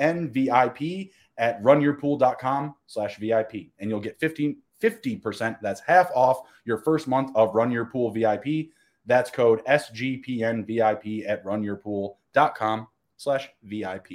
at 1.37 1.61
runyourpool.com 1.61 2.75
slash 2.87 3.17
VIP 3.17 3.53
and 3.79 3.89
you'll 3.89 3.99
get 3.99 4.19
15, 4.19 4.57
50%. 4.81 5.57
That's 5.61 5.81
half 5.81 6.09
off 6.15 6.41
your 6.65 6.77
first 6.77 7.07
month 7.07 7.31
of 7.35 7.53
Run 7.53 7.71
Your 7.71 7.85
Pool 7.85 8.09
VIP. 8.11 8.69
That's 9.05 9.29
code 9.29 9.61
SGPNVIP 9.65 11.29
at 11.29 11.43
runyourpool.com 11.45 12.87
slash 13.17 13.49
VIP. 13.63 14.07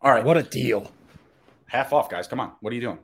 All 0.00 0.12
right. 0.12 0.24
What 0.24 0.36
a 0.36 0.42
deal. 0.42 0.90
Half 1.66 1.92
off, 1.92 2.10
guys. 2.10 2.28
Come 2.28 2.40
on. 2.40 2.52
What 2.60 2.72
are 2.72 2.76
you 2.76 2.82
doing? 2.82 2.98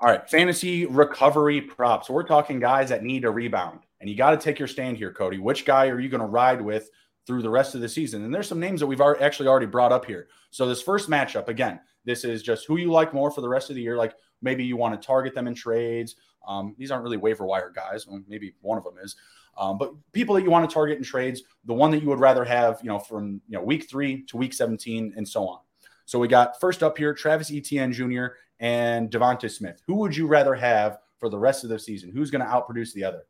All 0.00 0.08
right. 0.08 0.28
Fantasy 0.30 0.86
recovery 0.86 1.60
props. 1.60 2.08
We're 2.08 2.22
talking 2.22 2.60
guys 2.60 2.88
that 2.90 3.02
need 3.02 3.24
a 3.24 3.30
rebound. 3.30 3.80
And 4.00 4.08
you 4.08 4.16
got 4.16 4.30
to 4.30 4.36
take 4.36 4.58
your 4.58 4.68
stand 4.68 4.96
here, 4.96 5.12
Cody. 5.12 5.38
Which 5.38 5.64
guy 5.64 5.88
are 5.88 6.00
you 6.00 6.08
going 6.08 6.20
to 6.20 6.26
ride 6.26 6.60
with 6.60 6.90
through 7.26 7.42
the 7.42 7.50
rest 7.50 7.74
of 7.74 7.80
the 7.80 7.88
season. 7.88 8.24
And 8.24 8.34
there's 8.34 8.48
some 8.48 8.60
names 8.60 8.80
that 8.80 8.86
we've 8.86 9.00
actually 9.00 9.48
already 9.48 9.66
brought 9.66 9.92
up 9.92 10.04
here. 10.04 10.28
So 10.50 10.66
this 10.66 10.82
first 10.82 11.08
matchup, 11.08 11.48
again, 11.48 11.80
this 12.04 12.24
is 12.24 12.42
just 12.42 12.66
who 12.66 12.76
you 12.76 12.90
like 12.90 13.14
more 13.14 13.30
for 13.30 13.40
the 13.40 13.48
rest 13.48 13.70
of 13.70 13.76
the 13.76 13.82
year. 13.82 13.96
Like 13.96 14.14
maybe 14.40 14.64
you 14.64 14.76
want 14.76 15.00
to 15.00 15.06
target 15.06 15.34
them 15.34 15.46
in 15.46 15.54
trades. 15.54 16.16
Um, 16.46 16.74
these 16.76 16.90
aren't 16.90 17.04
really 17.04 17.16
waiver 17.16 17.46
wire 17.46 17.70
guys. 17.70 18.06
Well, 18.06 18.22
maybe 18.26 18.54
one 18.60 18.76
of 18.76 18.84
them 18.84 18.94
is. 19.02 19.16
Um, 19.56 19.78
but 19.78 19.92
people 20.12 20.34
that 20.34 20.42
you 20.42 20.50
want 20.50 20.68
to 20.68 20.72
target 20.72 20.98
in 20.98 21.04
trades, 21.04 21.42
the 21.64 21.74
one 21.74 21.90
that 21.90 22.02
you 22.02 22.08
would 22.08 22.18
rather 22.18 22.44
have, 22.44 22.80
you 22.82 22.88
know, 22.88 22.98
from 22.98 23.40
you 23.48 23.58
know 23.58 23.62
week 23.62 23.88
three 23.88 24.22
to 24.24 24.36
week 24.36 24.54
17 24.54 25.14
and 25.16 25.28
so 25.28 25.46
on. 25.46 25.60
So 26.06 26.18
we 26.18 26.26
got 26.26 26.58
first 26.60 26.82
up 26.82 26.98
here, 26.98 27.14
Travis 27.14 27.52
Etienne 27.52 27.92
Jr. 27.92 28.26
and 28.58 29.10
Devonta 29.10 29.50
Smith. 29.50 29.82
Who 29.86 29.94
would 29.96 30.16
you 30.16 30.26
rather 30.26 30.54
have 30.54 30.98
for 31.18 31.28
the 31.28 31.38
rest 31.38 31.64
of 31.64 31.70
the 31.70 31.78
season? 31.78 32.10
Who's 32.10 32.30
going 32.30 32.44
to 32.44 32.50
outproduce 32.50 32.92
the 32.92 33.04
other? 33.04 33.22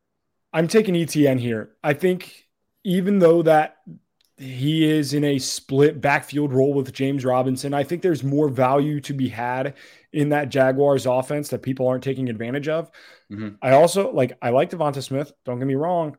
I'm 0.52 0.68
taking 0.68 0.96
Etienne 0.96 1.38
here. 1.38 1.70
I 1.82 1.92
think 1.92 2.46
even 2.84 3.18
though 3.18 3.42
that 3.42 3.76
he 4.38 4.90
is 4.90 5.14
in 5.14 5.24
a 5.24 5.38
split 5.38 6.00
backfield 6.00 6.52
role 6.52 6.74
with 6.74 6.92
James 6.92 7.24
Robinson, 7.24 7.74
I 7.74 7.84
think 7.84 8.02
there's 8.02 8.24
more 8.24 8.48
value 8.48 9.00
to 9.02 9.12
be 9.12 9.28
had 9.28 9.74
in 10.12 10.30
that 10.30 10.48
Jaguars 10.48 11.06
offense 11.06 11.48
that 11.50 11.62
people 11.62 11.86
aren't 11.86 12.02
taking 12.02 12.28
advantage 12.28 12.68
of. 12.68 12.90
Mm-hmm. 13.30 13.50
I 13.62 13.72
also 13.72 14.12
like 14.12 14.36
I 14.42 14.50
like 14.50 14.70
Devonta 14.70 15.02
Smith, 15.02 15.32
don't 15.44 15.58
get 15.58 15.68
me 15.68 15.74
wrong, 15.74 16.16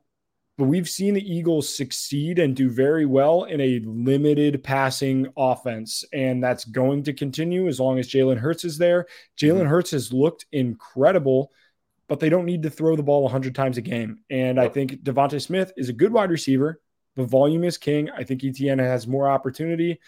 but 0.58 0.66
we've 0.66 0.90
seen 0.90 1.16
the 1.16 1.34
Eagles 1.34 1.76
succeed 1.76 2.40
and 2.40 2.56
do 2.56 2.70
very 2.70 3.06
well 3.06 3.44
in 3.44 3.60
a 3.60 3.80
limited 3.80 4.64
passing 4.64 5.28
offense. 5.36 6.06
And 6.14 6.44
that's 6.44 6.66
going 6.66 7.04
to 7.04 7.14
continue 7.14 7.68
as 7.68 7.80
long 7.80 8.00
as 8.00 8.08
Jalen 8.08 8.38
Hurts 8.38 8.64
is 8.64 8.78
there. 8.78 9.08
Jalen 9.38 9.62
mm-hmm. 9.62 9.68
Hurts 9.68 9.92
has 9.92 10.14
looked 10.14 10.46
incredible 10.52 11.52
but 12.08 12.20
they 12.20 12.30
don't 12.30 12.46
need 12.46 12.64
to 12.64 12.70
throw 12.70 12.96
the 12.96 13.04
ball 13.04 13.24
100 13.24 13.56
times 13.56 13.78
a 13.78 13.82
game. 13.82 14.20
And 14.30 14.60
I 14.60 14.68
think 14.68 15.04
Devonta 15.04 15.42
Smith 15.42 15.72
is 15.78 15.90
a 15.90 15.94
good 15.94 16.12
wide 16.12 16.32
receiver, 16.32 16.82
but 17.16 17.26
volume 17.30 17.64
is 17.64 17.78
king. 17.78 18.10
I 18.10 18.24
think 18.24 18.44
Etienne 18.44 18.80
has 18.80 19.08
more 19.08 19.30
opportunity, 19.30 20.00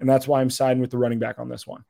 and 0.00 0.08
that's 0.08 0.26
why 0.26 0.40
I'm 0.40 0.50
siding 0.50 0.80
with 0.80 0.90
the 0.90 0.98
running 0.98 1.18
back 1.18 1.38
on 1.38 1.48
this 1.48 1.66
one. 1.66 1.84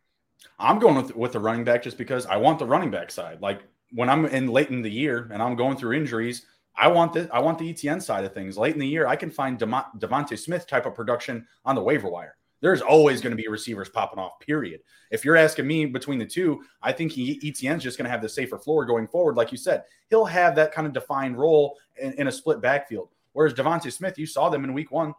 I'm 0.59 0.79
going 0.79 0.97
with, 0.97 1.17
with 1.17 1.33
the 1.33 1.41
running 1.41 1.65
back 1.65 1.83
just 1.83 1.99
because 1.99 2.27
I 2.27 2.37
want 2.37 2.59
the 2.59 2.67
running 2.67 2.91
back 2.91 3.11
side. 3.11 3.41
Like 3.41 3.62
when 3.93 4.09
I'm 4.09 4.27
in 4.27 4.49
late 4.49 4.71
in 4.71 4.83
the 4.83 4.91
year 4.91 5.29
and 5.33 5.43
I'm 5.43 5.57
going 5.57 5.77
through 5.77 5.97
injuries, 5.97 6.47
I 6.77 6.89
want 6.89 7.12
the 7.12 7.29
I 7.33 7.41
want 7.41 7.59
the 7.59 7.71
Etienne 7.71 8.01
side 8.01 8.25
of 8.25 8.35
things. 8.35 8.59
Late 8.59 8.75
in 8.75 8.81
the 8.81 8.87
year, 8.87 9.07
I 9.07 9.17
can 9.17 9.31
find 9.31 9.59
Devonta 9.59 10.39
Smith 10.39 10.67
type 10.67 10.87
of 10.87 10.95
production 10.95 11.47
on 11.65 11.75
the 11.75 11.83
waiver 11.83 12.09
wire 12.09 12.37
there's 12.65 12.81
always 12.81 13.21
going 13.21 13.31
to 13.31 13.37
be 13.37 13.47
receivers 13.47 13.91
popping 13.91 14.19
off, 14.19 14.41
period. 14.41 14.81
If 15.11 15.23
you're 15.23 15.37
asking 15.37 15.67
me 15.67 15.85
between 15.85 16.19
the 16.19 16.25
two, 16.25 16.62
I 16.83 16.93
think 16.93 17.12
he, 17.12 17.39
Etienne's 17.45 17.83
just 17.83 17.99
going 17.99 18.07
to 18.07 18.11
have 18.11 18.23
the 18.23 18.29
safer 18.29 18.57
floor 18.59 18.87
going 18.87 19.07
forward. 19.07 19.37
Like 19.37 19.53
you 19.53 19.59
said, 19.59 19.83
he'll 20.09 20.25
have 20.25 20.57
that 20.57 20.73
kind 20.73 20.87
of 20.87 20.95
defined 20.95 21.37
role 21.37 21.77
in, 22.01 22.15
in 22.15 22.29
a 22.29 22.33
split 22.33 22.62
backfield. 22.62 23.11
Whereas 23.35 23.53
Devonta 23.53 23.93
Smith, 23.93 24.19
you 24.19 24.25
saw 24.25 24.49
them 24.49 24.65
in 24.65 24.73
week 24.73 24.91
one. 24.91 25.12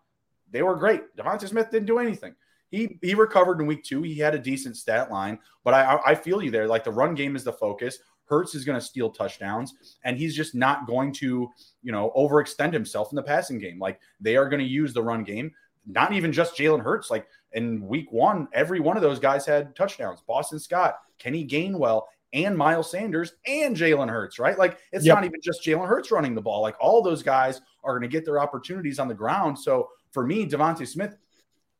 They 0.49 0.63
were 0.63 0.75
great. 0.75 1.15
Devonta 1.15 1.47
Smith 1.47 1.69
didn't 1.69 1.85
do 1.85 1.99
anything. 1.99 2.33
He, 2.71 2.97
he 3.03 3.13
recovered 3.13 3.61
in 3.61 3.67
week 3.67 3.83
two. 3.83 4.01
He 4.01 4.17
had 4.17 4.33
a 4.33 4.39
decent 4.39 4.75
stat 4.75 5.11
line, 5.11 5.37
but 5.63 5.75
I, 5.75 5.99
I 6.03 6.15
feel 6.15 6.41
you 6.41 6.49
there. 6.49 6.67
Like 6.67 6.83
the 6.83 6.89
run 6.89 7.13
game 7.13 7.35
is 7.35 7.43
the 7.43 7.53
focus. 7.53 7.99
Hurts 8.23 8.55
is 8.55 8.65
going 8.65 8.79
to 8.79 8.83
steal 8.83 9.11
touchdowns, 9.11 9.75
and 10.03 10.17
he's 10.17 10.35
just 10.35 10.55
not 10.55 10.87
going 10.87 11.13
to, 11.13 11.47
you 11.83 11.91
know, 11.91 12.11
overextend 12.17 12.73
himself 12.73 13.11
in 13.11 13.15
the 13.15 13.21
passing 13.21 13.59
game. 13.59 13.77
Like 13.77 13.99
they 14.19 14.35
are 14.35 14.49
going 14.49 14.63
to 14.63 14.67
use 14.67 14.95
the 14.95 15.03
run 15.03 15.23
game 15.23 15.51
not 15.85 16.13
even 16.13 16.31
just 16.31 16.57
Jalen 16.57 16.83
Hurts. 16.83 17.09
Like 17.09 17.27
in 17.53 17.85
week 17.85 18.11
one, 18.11 18.47
every 18.53 18.79
one 18.79 18.97
of 18.97 19.03
those 19.03 19.19
guys 19.19 19.45
had 19.45 19.75
touchdowns. 19.75 20.21
Boston 20.27 20.59
Scott, 20.59 20.95
Kenny 21.19 21.45
Gainwell, 21.47 22.03
and 22.33 22.57
Miles 22.57 22.91
Sanders 22.91 23.33
and 23.47 23.75
Jalen 23.75 24.09
Hurts, 24.09 24.39
right? 24.39 24.57
Like 24.57 24.77
it's 24.91 25.05
yep. 25.05 25.15
not 25.15 25.25
even 25.25 25.39
just 25.41 25.63
Jalen 25.63 25.87
Hurts 25.87 26.11
running 26.11 26.35
the 26.35 26.41
ball. 26.41 26.61
Like 26.61 26.75
all 26.79 27.01
those 27.01 27.23
guys 27.23 27.61
are 27.83 27.97
going 27.97 28.09
to 28.09 28.13
get 28.13 28.25
their 28.25 28.39
opportunities 28.39 28.99
on 28.99 29.07
the 29.07 29.13
ground. 29.13 29.57
So 29.57 29.89
for 30.11 30.25
me, 30.25 30.45
Devonta 30.45 30.85
Smith, 30.85 31.15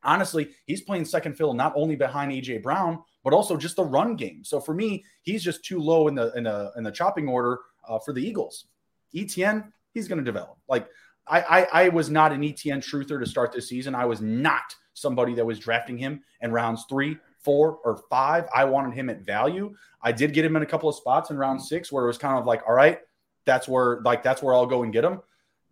honestly, 0.02 0.52
he's 0.66 0.82
playing 0.82 1.06
second 1.06 1.34
fiddle 1.34 1.54
not 1.54 1.74
only 1.76 1.98
behind 1.98 2.32
AJ 2.32 2.64
Brown, 2.64 3.04
but 3.24 3.34
also 3.34 3.58
just 3.58 3.76
the 3.76 3.84
run 3.84 4.16
game. 4.16 4.44
So 4.46 4.62
for 4.62 4.74
me, 4.74 5.04
he's 5.24 5.44
just 5.44 5.66
too 5.66 5.80
low 5.80 6.08
in 6.08 6.16
the 6.16 6.32
in 6.36 6.44
the 6.46 6.72
in 6.78 6.84
the 6.84 6.92
chopping 6.92 7.28
order 7.28 7.60
uh, 7.88 8.00
for 8.00 8.14
the 8.14 8.26
Eagles. 8.26 8.68
ETN, 9.14 9.72
he's 9.94 10.08
going 10.08 10.20
to 10.20 10.24
develop. 10.24 10.58
Like 10.70 10.88
I, 11.28 11.42
I, 11.42 11.68
I 11.86 11.90
was 11.90 12.10
not 12.10 12.32
an 12.32 12.42
ETN 12.42 12.78
truther 12.78 13.20
to 13.20 13.26
start 13.26 13.52
this 13.52 13.70
season. 13.70 13.96
I 13.96 14.06
was 14.06 14.22
not 14.22 14.76
somebody 14.94 15.34
that 15.36 15.46
was 15.46 15.60
drafting 15.60 15.98
him 15.98 16.22
in 16.42 16.52
rounds 16.52 16.86
three, 16.88 17.18
four, 17.40 17.80
or 17.84 18.04
five. 18.10 18.48
I 18.54 18.66
wanted 18.66 18.94
him 18.94 19.10
at 19.10 19.22
value. 19.22 19.76
I 20.02 20.12
did 20.12 20.34
get 20.34 20.46
him 20.46 20.56
in 20.56 20.64
a 20.64 20.66
couple 20.66 20.90
of 20.90 20.96
spots 20.96 21.30
in 21.30 21.38
round 21.38 21.62
six 21.62 21.92
where 21.92 22.04
it 22.04 22.08
was 22.08 22.18
kind 22.18 22.38
of 22.38 22.46
like, 22.46 22.62
all 22.68 22.74
right, 22.74 23.00
that's 23.46 23.68
where 23.68 24.02
like 24.02 24.24
that's 24.24 24.42
where 24.42 24.54
I'll 24.54 24.66
go 24.66 24.84
and 24.84 24.94
get 24.94 25.04
him. 25.04 25.22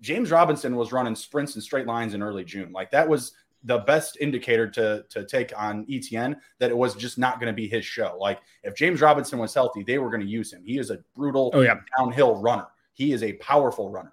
James 0.01 0.31
Robinson 0.31 0.75
was 0.75 0.91
running 0.91 1.15
sprints 1.15 1.55
and 1.55 1.63
straight 1.63 1.87
lines 1.87 2.13
in 2.13 2.21
early 2.21 2.43
June. 2.43 2.71
Like 2.71 2.91
that 2.91 3.07
was 3.07 3.33
the 3.63 3.79
best 3.79 4.17
indicator 4.19 4.67
to 4.69 5.05
to 5.09 5.25
take 5.25 5.53
on 5.57 5.85
ETN 5.85 6.35
that 6.59 6.69
it 6.69 6.77
was 6.77 6.95
just 6.95 7.17
not 7.17 7.39
going 7.39 7.51
to 7.51 7.55
be 7.55 7.67
his 7.67 7.85
show. 7.85 8.17
Like 8.19 8.39
if 8.63 8.75
James 8.75 9.01
Robinson 9.01 9.39
was 9.39 9.53
healthy, 9.53 9.83
they 9.83 9.97
were 9.97 10.09
going 10.09 10.21
to 10.21 10.27
use 10.27 10.51
him. 10.51 10.63
He 10.65 10.77
is 10.77 10.91
a 10.91 10.99
brutal 11.15 11.51
oh, 11.53 11.61
yeah. 11.61 11.75
downhill 11.97 12.35
runner. 12.35 12.67
He 12.93 13.13
is 13.13 13.23
a 13.23 13.33
powerful 13.33 13.89
runner. 13.89 14.11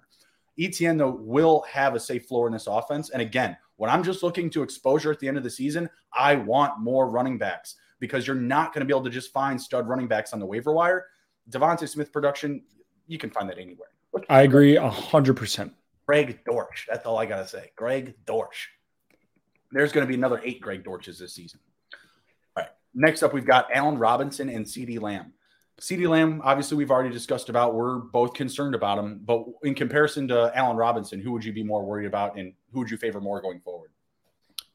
Etienne, 0.59 0.97
though, 0.97 1.11
will 1.11 1.65
have 1.69 1.95
a 1.95 1.99
safe 1.99 2.25
floor 2.25 2.47
in 2.47 2.53
this 2.53 2.67
offense. 2.67 3.09
And 3.09 3.21
again, 3.21 3.57
when 3.77 3.89
I'm 3.89 4.03
just 4.03 4.23
looking 4.23 4.49
to 4.51 4.63
exposure 4.63 5.11
at 5.11 5.19
the 5.19 5.27
end 5.27 5.37
of 5.37 5.43
the 5.43 5.49
season, 5.49 5.89
I 6.13 6.35
want 6.35 6.79
more 6.79 7.09
running 7.09 7.37
backs 7.37 7.75
because 7.99 8.27
you're 8.27 8.35
not 8.35 8.73
going 8.73 8.81
to 8.81 8.85
be 8.85 8.93
able 8.93 9.05
to 9.05 9.09
just 9.09 9.31
find 9.31 9.61
stud 9.61 9.87
running 9.87 10.07
backs 10.07 10.33
on 10.33 10.39
the 10.39 10.45
waiver 10.45 10.73
wire. 10.73 11.07
Devonta 11.49 11.87
Smith 11.87 12.11
production, 12.11 12.63
you 13.07 13.17
can 13.17 13.29
find 13.29 13.49
that 13.49 13.57
anywhere. 13.57 13.89
I 14.29 14.41
agree 14.41 14.75
100%. 14.75 15.71
Greg 16.05 16.39
Dortch. 16.45 16.87
That's 16.89 17.05
all 17.05 17.17
I 17.17 17.25
got 17.25 17.37
to 17.37 17.47
say. 17.47 17.71
Greg 17.75 18.15
Dortch. 18.25 18.69
There's 19.71 19.91
going 19.91 20.05
to 20.05 20.07
be 20.07 20.15
another 20.15 20.41
eight 20.43 20.59
Greg 20.59 20.83
Dortches 20.83 21.17
this 21.17 21.33
season. 21.33 21.59
All 22.57 22.63
right. 22.63 22.71
Next 22.93 23.23
up, 23.23 23.33
we've 23.33 23.45
got 23.45 23.69
Allen 23.73 23.97
Robinson 23.97 24.49
and 24.49 24.65
CeeDee 24.65 24.99
Lamb. 24.99 25.33
CeeDee 25.81 26.07
Lamb, 26.07 26.41
obviously, 26.43 26.77
we've 26.77 26.91
already 26.91 27.09
discussed 27.09 27.49
about. 27.49 27.73
We're 27.73 27.97
both 27.97 28.35
concerned 28.35 28.75
about 28.75 28.99
him, 28.99 29.19
but 29.25 29.43
in 29.63 29.73
comparison 29.73 30.27
to 30.27 30.51
Allen 30.55 30.77
Robinson, 30.77 31.19
who 31.19 31.31
would 31.31 31.43
you 31.43 31.51
be 31.51 31.63
more 31.63 31.83
worried 31.83 32.05
about, 32.05 32.37
and 32.37 32.53
who 32.71 32.79
would 32.79 32.91
you 32.91 32.97
favor 32.97 33.19
more 33.19 33.41
going 33.41 33.59
forward? 33.61 33.89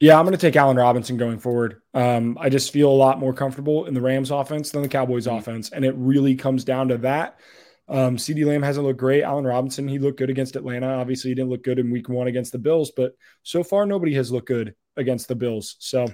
Yeah, 0.01 0.19
I'm 0.19 0.25
going 0.25 0.37
to 0.37 0.41
take 0.41 0.57
Allen 0.57 0.75
Robinson 0.75 1.15
going 1.15 1.39
forward. 1.39 1.81
Um, 1.93 2.37
I 2.39 2.49
just 2.49 2.73
feel 2.73 2.91
a 2.91 2.93
lot 2.93 3.19
more 3.19 3.33
comfortable 3.33 3.85
in 3.85 3.93
the 3.93 4.01
Rams 4.01 4.31
offense 4.31 4.69
than 4.69 4.81
the 4.81 4.89
Cowboys 4.89 5.27
mm-hmm. 5.27 5.37
offense, 5.37 5.69
and 5.69 5.85
it 5.85 5.95
really 5.97 6.35
comes 6.35 6.65
down 6.65 6.89
to 6.89 6.97
that. 6.99 7.39
Um, 7.87 8.17
CeeDee 8.17 8.45
Lamb 8.45 8.61
hasn't 8.61 8.85
looked 8.85 8.99
great. 8.99 9.23
Allen 9.23 9.47
Robinson, 9.47 9.87
he 9.87 9.99
looked 9.99 10.19
good 10.19 10.29
against 10.29 10.57
Atlanta. 10.57 10.87
Obviously, 10.87 11.31
he 11.31 11.35
didn't 11.35 11.49
look 11.49 11.63
good 11.63 11.79
in 11.79 11.89
Week 11.89 12.09
One 12.09 12.27
against 12.27 12.51
the 12.51 12.59
Bills, 12.59 12.91
but 12.95 13.13
so 13.43 13.63
far 13.63 13.85
nobody 13.85 14.13
has 14.15 14.29
looked 14.29 14.49
good 14.49 14.75
against 14.97 15.29
the 15.29 15.35
Bills. 15.35 15.77
So 15.79 16.07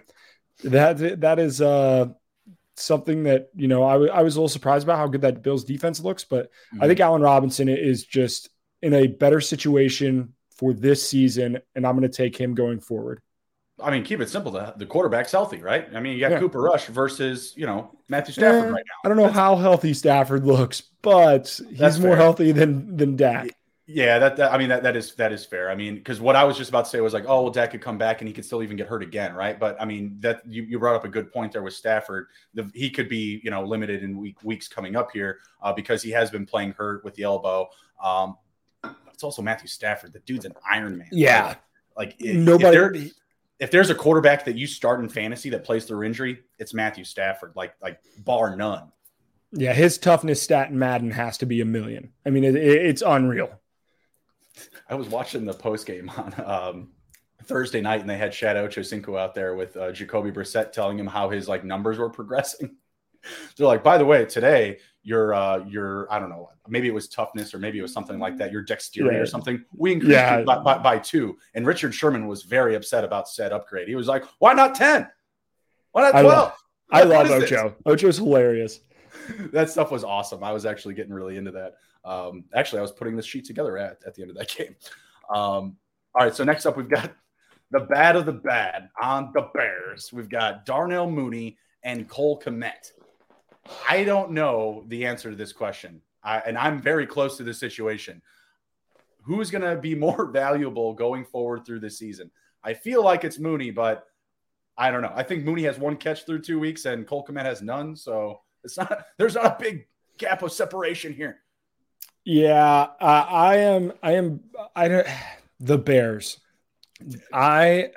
that 0.64 1.22
that 1.22 1.40
is 1.40 1.62
uh, 1.62 2.10
something 2.76 3.24
that 3.24 3.50
you 3.56 3.68
know 3.68 3.84
I, 3.84 3.94
w- 3.94 4.12
I 4.12 4.22
was 4.24 4.36
a 4.36 4.40
little 4.40 4.50
surprised 4.50 4.84
about 4.86 4.98
how 4.98 5.08
good 5.08 5.22
that 5.22 5.42
Bills 5.44 5.64
defense 5.64 6.00
looks, 6.00 6.24
but 6.24 6.46
Mm-hmm. 6.74 6.84
I 6.84 6.88
think 6.88 7.00
Allen 7.00 7.22
Robinson 7.22 7.70
is 7.70 8.04
just 8.04 8.50
in 8.82 8.94
a 8.94 9.08
better 9.08 9.40
situation 9.42 10.34
for 10.58 10.74
this 10.74 11.08
season, 11.08 11.60
and 11.76 11.86
I'm 11.88 11.98
going 11.98 12.10
to 12.10 12.16
take 12.16 12.36
him 12.38 12.54
going 12.56 12.80
forward. 12.80 13.22
I 13.82 13.90
mean, 13.90 14.04
keep 14.04 14.22
it 14.22 14.30
simple. 14.30 14.52
The, 14.52 14.74
the 14.78 14.86
quarterback's 14.86 15.32
healthy, 15.32 15.58
right? 15.62 15.88
I 15.96 16.00
mean, 16.00 16.14
you 16.14 16.20
got 16.20 16.32
Yeah. 16.32 16.40
Cooper 16.40 16.62
Rush 16.62 16.86
versus 16.88 17.54
you 17.58 17.66
know 17.66 17.92
Matthew 18.08 18.34
Stafford 18.34 18.70
Eh, 18.70 18.72
right 18.72 18.84
now. 18.86 18.94
I 19.04 19.08
don't 19.08 19.18
know 19.18 19.30
how 19.32 19.56
healthy 19.56 19.94
Stafford 19.94 20.46
looks, 20.46 20.82
but 21.02 21.44
That's 21.72 21.96
he's 21.96 22.00
more 22.00 22.12
fair. 22.12 22.18
healthy 22.18 22.52
than 22.52 22.96
than 22.98 23.16
Dak. 23.16 23.50
Yeah, 23.86 24.18
that, 24.18 24.38
that 24.38 24.54
I 24.54 24.58
mean 24.58 24.70
that 24.70 24.84
that 24.84 24.96
is 24.96 25.14
that 25.16 25.34
is 25.34 25.46
fair. 25.46 25.70
I 25.70 25.76
mean, 25.76 25.96
because 25.96 26.22
what 26.22 26.38
I 26.38 26.46
was 26.46 26.58
just 26.58 26.70
about 26.70 26.86
to 26.86 26.90
say 26.90 27.02
was 27.02 27.14
like, 27.14 27.26
oh, 27.28 27.42
well, 27.44 27.52
Dak 27.52 27.72
could 27.72 27.82
come 27.82 27.98
back 27.98 28.22
and 28.22 28.28
he 28.30 28.34
could 28.34 28.46
still 28.46 28.64
even 28.64 28.78
get 28.78 28.88
hurt 28.88 29.04
again, 29.04 29.34
right? 29.34 29.60
But 29.60 29.76
I 29.82 29.84
mean, 29.84 30.16
that 30.22 30.42
you, 30.48 30.64
you 30.64 30.80
brought 30.80 30.96
up 30.96 31.04
a 31.04 31.10
good 31.10 31.34
point 31.34 31.52
there 31.52 31.64
with 31.64 31.74
Stafford. 31.74 32.28
The, 32.54 32.72
he 32.74 32.90
could 32.90 33.10
be 33.10 33.42
you 33.44 33.52
know 33.52 33.62
limited 33.66 34.02
in 34.02 34.18
week 34.18 34.42
weeks 34.42 34.70
coming 34.70 34.96
up 34.96 35.12
here 35.12 35.40
uh, 35.62 35.74
because 35.74 36.02
he 36.02 36.12
has 36.12 36.32
been 36.32 36.46
playing 36.46 36.72
hurt 36.78 37.04
with 37.04 37.14
the 37.16 37.24
elbow. 37.24 37.68
Um, 38.02 38.38
it's 39.12 39.24
also 39.24 39.42
Matthew 39.42 39.68
Stafford. 39.68 40.14
The 40.14 40.20
dude's 40.20 40.46
an 40.46 40.54
Iron 40.70 40.98
Man. 40.98 41.10
Yeah, 41.12 41.48
Like, 41.48 41.58
like 41.98 42.16
if- 42.20 42.36
nobody. 42.38 42.68
If, 42.68 42.94
there- 43.04 43.12
if 43.60 43.72
there's 43.72 43.90
a 43.90 43.96
quarterback 43.96 44.44
that 44.46 44.56
you 44.58 44.66
start 44.68 45.00
in 45.02 45.08
fantasy 45.08 45.50
that 45.52 45.64
plays 45.64 45.86
through 45.86 46.04
injury, 46.04 46.40
it's 46.58 46.74
Matthew 46.74 47.04
Stafford. 47.04 47.52
Like 47.56 47.74
like 47.82 48.00
bar 48.26 48.56
none. 48.56 48.92
yeah, 49.52 49.74
his 49.74 49.98
toughness 49.98 50.42
stat 50.42 50.70
in 50.70 50.80
Madden 50.80 51.12
has 51.12 51.38
to 51.40 51.46
be 51.46 51.62
a 51.62 51.66
million. 51.66 52.12
I 52.26 52.30
mean, 52.30 52.44
it, 52.46 52.56
it's 52.56 53.02
unreal. 53.06 53.52
I 54.90 54.96
was 54.96 55.08
watching 55.08 55.46
the 55.46 55.54
post 55.54 55.86
game 55.86 56.10
on 56.10 56.34
um, 56.46 56.92
Thursday 57.46 57.82
night, 57.82 58.02
and 58.02 58.10
they 58.10 58.18
had 58.18 58.32
Chad 58.32 58.56
Ochocinco 58.56 59.20
out 59.20 59.34
there 59.36 59.56
with 59.56 59.76
uh, 59.78 59.92
Jacoby 59.92 60.32
Brissett 60.32 60.72
telling 60.72 60.98
him 60.98 61.08
how 61.08 61.30
his 61.30 61.48
like 61.48 61.64
numbers 61.64 61.98
were 61.98 62.10
progressing. 62.10 62.76
They're 63.58 63.68
like, 63.68 63.84
by 63.84 63.98
the 63.98 64.06
way, 64.06 64.26
today 64.26 64.80
your 65.02 65.34
uh, 65.34 65.58
your 65.66 66.12
I 66.12 66.20
don't 66.20 66.30
know, 66.30 66.50
maybe 66.68 66.88
it 66.88 66.94
was 66.94 67.08
toughness 67.08 67.54
or 67.54 67.60
maybe 67.60 67.80
it 67.80 67.82
was 67.82 67.94
something 67.94 68.20
like 68.20 68.38
that, 68.38 68.52
your 68.52 68.62
dexterity 68.62 69.16
Yeah. 69.16 69.22
or 69.22 69.26
something. 69.26 69.64
We 69.76 69.94
increased 69.94 70.12
Yeah. 70.14 70.38
it 70.40 70.46
by, 70.46 70.60
by, 70.60 70.78
by 70.78 71.00
two, 71.00 71.38
and 71.56 71.66
Richard 71.66 71.94
Sherman 71.96 72.28
was 72.28 72.44
very 72.44 72.76
upset 72.76 73.04
about 73.04 73.28
said 73.30 73.52
upgrade. 73.54 73.88
He 73.88 73.96
was 73.96 74.08
like, 74.08 74.24
why 74.40 74.54
not 74.54 74.76
ten? 74.76 75.08
Why 75.94 76.02
not 76.04 76.16
I 76.16 76.22
twelve? 76.22 76.38
love- 76.38 76.58
I 76.92 77.04
love 77.04 77.26
is 77.32 77.50
this? 77.50 77.52
Ocho. 77.52 77.76
Ocho's 77.86 78.18
hilarious. 78.18 78.82
that 79.52 79.70
stuff 79.70 79.90
was 79.90 80.04
awesome. 80.04 80.44
I 80.44 80.52
was 80.52 80.66
actually 80.66 80.94
getting 80.94 81.14
really 81.14 81.38
into 81.38 81.52
that. 81.52 81.76
Um, 82.06 82.46
actually, 82.54 82.80
I 82.80 82.82
was 82.82 82.92
putting 82.92 83.16
this 83.16 83.26
sheet 83.26 83.46
together 83.46 83.78
at, 83.78 83.98
at 84.06 84.16
the 84.16 84.22
end 84.22 84.32
of 84.32 84.38
that 84.38 84.50
game. 84.58 84.76
Um, 85.30 85.78
all 86.16 86.26
right, 86.26 86.36
so 86.36 86.44
next 86.44 86.66
up, 86.66 86.78
we've 86.78 86.90
got 86.90 87.12
the 87.72 87.82
bad 87.82 88.16
of 88.16 88.26
the 88.26 88.34
bad 88.34 88.90
on 89.02 89.32
the 89.34 89.50
Bears. 89.54 90.12
We've 90.14 90.30
got 90.30 90.66
Darnell 90.66 91.10
Mooney 91.10 91.58
and 91.84 92.08
Cole 92.08 92.40
Kmet. 92.40 92.92
I 93.90 94.04
don't 94.04 94.32
know 94.32 94.84
the 94.88 95.06
answer 95.06 95.30
to 95.30 95.36
this 95.36 95.54
question, 95.54 96.02
I, 96.24 96.40
and 96.40 96.58
I'm 96.58 96.82
very 96.82 97.08
close 97.08 97.38
to 97.38 97.44
this 97.44 97.60
situation. 97.60 98.22
Who's 99.24 99.50
going 99.50 99.64
to 99.64 99.80
be 99.82 99.96
more 100.08 100.28
valuable 100.28 100.94
going 100.94 101.26
forward 101.26 101.66
through 101.66 101.80
the 101.80 101.90
season? 101.90 102.30
I 102.64 102.74
feel 102.74 103.04
like 103.04 103.24
it's 103.24 103.40
Mooney, 103.40 103.72
but 103.72 104.06
I 104.78 104.92
don't 104.92 105.02
know. 105.02 105.12
I 105.14 105.24
think 105.24 105.44
Mooney 105.44 105.64
has 105.64 105.78
one 105.78 105.98
catch 105.98 106.26
through 106.26 106.42
two 106.42 106.60
weeks, 106.60 106.86
and 106.86 107.08
Cole 107.08 107.26
Kmet 107.26 107.46
has 107.46 107.62
none. 107.62 107.96
So 107.96 108.42
it's 108.64 108.78
not. 108.78 109.06
There's 109.18 109.36
not 109.36 109.46
a 109.46 109.58
big 109.60 109.88
gap 110.18 110.44
of 110.44 110.52
separation 110.52 111.14
here. 111.14 111.40
Yeah, 112.26 112.88
uh, 113.00 113.26
I 113.30 113.58
am. 113.58 113.94
I 114.02 114.14
am. 114.14 114.42
I 114.76 114.88
don't. 114.88 115.08
The 115.60 115.78
Bears. 115.78 116.40
I, 117.32 117.92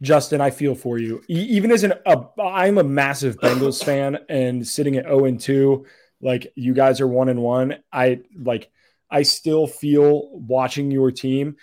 Justin, 0.00 0.40
I 0.40 0.50
feel 0.50 0.76
for 0.76 0.98
you. 0.98 1.20
Even 1.26 1.72
as 1.72 1.82
an, 1.82 1.94
a, 2.04 2.40
I'm 2.40 2.78
a 2.78 2.84
massive 2.84 3.38
Bengals 3.38 3.82
fan, 3.84 4.18
and 4.28 4.64
sitting 4.64 4.96
at 4.96 5.04
zero 5.04 5.24
and 5.24 5.40
two, 5.40 5.86
like 6.20 6.52
you 6.54 6.74
guys 6.74 7.00
are 7.00 7.08
one 7.08 7.28
and 7.28 7.42
one. 7.42 7.78
I 7.92 8.20
like. 8.38 8.70
I 9.10 9.22
still 9.22 9.66
feel 9.66 10.30
watching 10.32 10.92
your 10.92 11.10
team. 11.10 11.56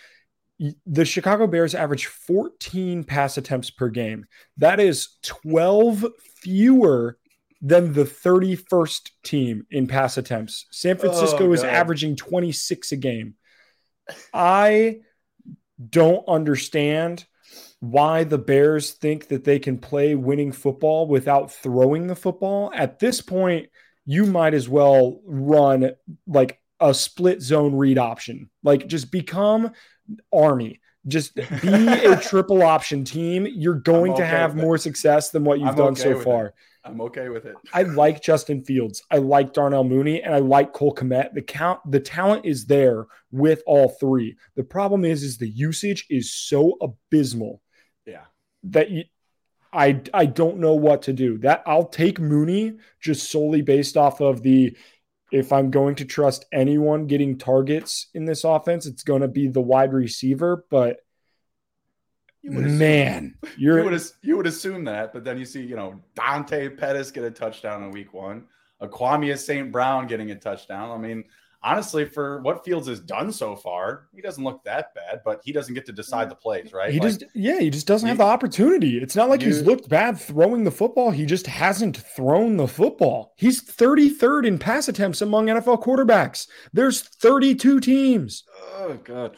The 0.86 1.06
Chicago 1.06 1.48
Bears 1.48 1.76
average 1.76 2.08
14 2.08 3.06
pass 3.06 3.38
attempts 3.38 3.70
per 3.70 3.90
game. 3.90 4.26
That 4.58 4.82
is 4.82 5.10
12 5.24 6.06
fewer 6.42 7.18
than 7.66 7.94
the 7.94 8.04
31st 8.06 9.10
team 9.24 9.66
in 9.72 9.88
pass 9.88 10.18
attempts. 10.18 10.66
San 10.70 10.98
Francisco 10.98 11.48
Oh, 11.48 11.54
is 11.54 11.64
averaging 11.64 12.16
26 12.18 12.92
a 12.92 12.98
game. 12.98 13.36
I 14.34 14.98
don't 15.90 16.28
understand 16.28 17.26
why 17.80 18.26
the 18.26 18.38
Bears 18.38 18.92
think 18.92 19.30
that 19.30 19.46
they 19.46 19.60
can 19.60 19.78
play 19.78 20.14
winning 20.16 20.52
football 20.52 21.08
without 21.08 21.52
throwing 21.52 22.08
the 22.08 22.16
football. 22.16 22.72
At 22.76 23.00
this 23.00 23.22
point, 23.22 23.70
you 24.06 24.26
might 24.26 24.54
as 24.54 24.68
well 24.68 25.22
run 25.26 25.92
like 26.28 26.60
a 26.82 26.94
split 26.94 27.42
zone 27.42 27.76
read 27.76 27.98
option. 27.98 28.50
Like 28.62 28.88
just 28.88 29.12
become 29.12 29.72
Army. 30.34 30.82
Just 31.08 31.36
be 31.36 31.42
a 31.88 32.20
triple 32.20 32.62
option 32.64 33.04
team. 33.06 33.48
You're 33.50 33.76
going 33.76 34.12
I'm 34.12 34.18
to 34.18 34.26
have 34.26 34.56
more 34.56 34.78
success 34.78 35.30
than 35.32 35.44
what 35.44 35.60
you've 35.60 35.70
I'm 35.70 35.76
done 35.76 35.94
okay 35.94 36.02
so 36.02 36.20
far. 36.20 36.48
it. 36.48 36.54
I'm 36.86 37.00
okay 37.02 37.30
with 37.30 37.46
it. 37.46 37.56
I 37.74 37.84
like 37.84 38.22
Justin 38.22 38.64
Fields. 38.64 39.02
I 39.10 39.18
like 39.18 39.54
Darnell 39.54 39.84
Mooney, 39.86 40.22
and 40.22 40.36
I 40.36 40.40
like 40.40 40.74
Cole 40.74 40.94
Kmet. 40.94 41.34
The 41.34 41.42
count, 41.42 41.80
the 41.90 42.00
talent 42.00 42.46
is 42.46 42.66
there 42.66 43.06
with 43.32 43.64
all 43.66 43.90
three. 43.90 44.36
The 44.56 44.64
problem 44.64 45.06
is, 45.06 45.24
is 45.24 45.38
the 45.38 45.48
usage 45.50 46.06
is 46.10 46.34
so 46.34 46.78
abysmal 46.82 47.62
Yeah. 48.06 48.26
that 48.64 48.92
you, 48.92 49.04
I 49.72 50.02
I 50.14 50.26
don't 50.26 50.58
know 50.58 50.74
what 50.76 51.04
to 51.04 51.14
do. 51.14 51.38
That 51.40 51.64
I'll 51.66 51.88
take 51.88 52.20
Mooney 52.20 52.78
just 53.02 53.32
solely 53.32 53.62
based 53.62 53.98
off 53.98 54.22
of 54.22 54.44
the. 54.44 54.76
If 55.32 55.52
I'm 55.52 55.72
going 55.72 55.96
to 55.96 56.06
trust 56.06 56.46
anyone 56.54 57.08
getting 57.08 57.40
targets 57.40 58.08
in 58.14 58.26
this 58.26 58.44
offense, 58.44 58.86
it's 58.86 59.02
going 59.02 59.22
to 59.24 59.28
be 59.28 59.48
the 59.48 59.62
wide 59.62 59.92
receiver. 59.92 60.64
But 60.70 60.98
You 62.44 62.52
would 62.52 62.66
assume- 62.66 62.78
man, 62.78 63.36
you 63.58 63.74
would 63.74 64.02
you 64.22 64.38
would 64.38 64.48
assume 64.48 64.84
that, 64.86 65.14
but 65.14 65.24
then 65.24 65.38
you 65.38 65.46
see, 65.46 65.62
you 65.62 65.76
know, 65.76 66.00
Dante 66.16 66.70
Pettis 66.70 67.10
get 67.10 67.24
a 67.24 67.32
touchdown 67.32 67.84
in 67.84 67.92
week 67.92 68.14
one, 68.14 68.46
Equanimeous 68.82 69.40
St. 69.40 69.72
Brown 69.72 70.08
getting 70.08 70.32
a 70.32 70.36
touchdown. 70.36 70.92
I 70.92 70.98
mean, 70.98 71.24
honestly, 71.64 72.04
for 72.04 72.42
what 72.42 72.66
Fields 72.66 72.88
has 72.90 73.00
done 73.00 73.32
so 73.32 73.56
far, 73.56 74.10
he 74.14 74.22
doesn't 74.22 74.44
look 74.44 74.62
that 74.66 74.94
bad, 74.94 75.22
but 75.24 75.40
he 75.46 75.54
doesn't 75.54 75.74
get 75.74 75.86
to 75.86 75.94
decide 75.94 76.30
the 76.30 76.36
plays, 76.36 76.74
right? 76.74 76.92
He 76.92 77.00
Like, 77.00 77.10
just 77.12 77.24
yeah, 77.34 77.60
he 77.60 77.70
just 77.70 77.88
doesn't 77.88 78.10
have 78.10 78.18
the 78.18 78.26
opportunity. 78.26 78.98
It's 78.98 79.16
not 79.16 79.30
like 79.30 79.42
he's 79.42 79.62
looked 79.62 79.88
bad 79.88 80.20
throwing 80.20 80.66
the 80.66 80.72
football. 80.72 81.12
He 81.12 81.26
just 81.26 81.48
hasn't 81.48 81.96
thrown 81.98 82.58
the 82.58 82.68
football. 82.68 83.34
He's 83.38 83.64
33rd 83.64 84.46
in 84.48 84.60
pass 84.60 84.90
attempts 84.90 85.22
among 85.22 85.46
NFL 85.48 85.82
quarterbacks. 85.82 86.48
There's 86.74 87.02
32 87.02 87.80
teams. 87.80 88.44
Oh 88.76 89.00
god, 89.02 89.38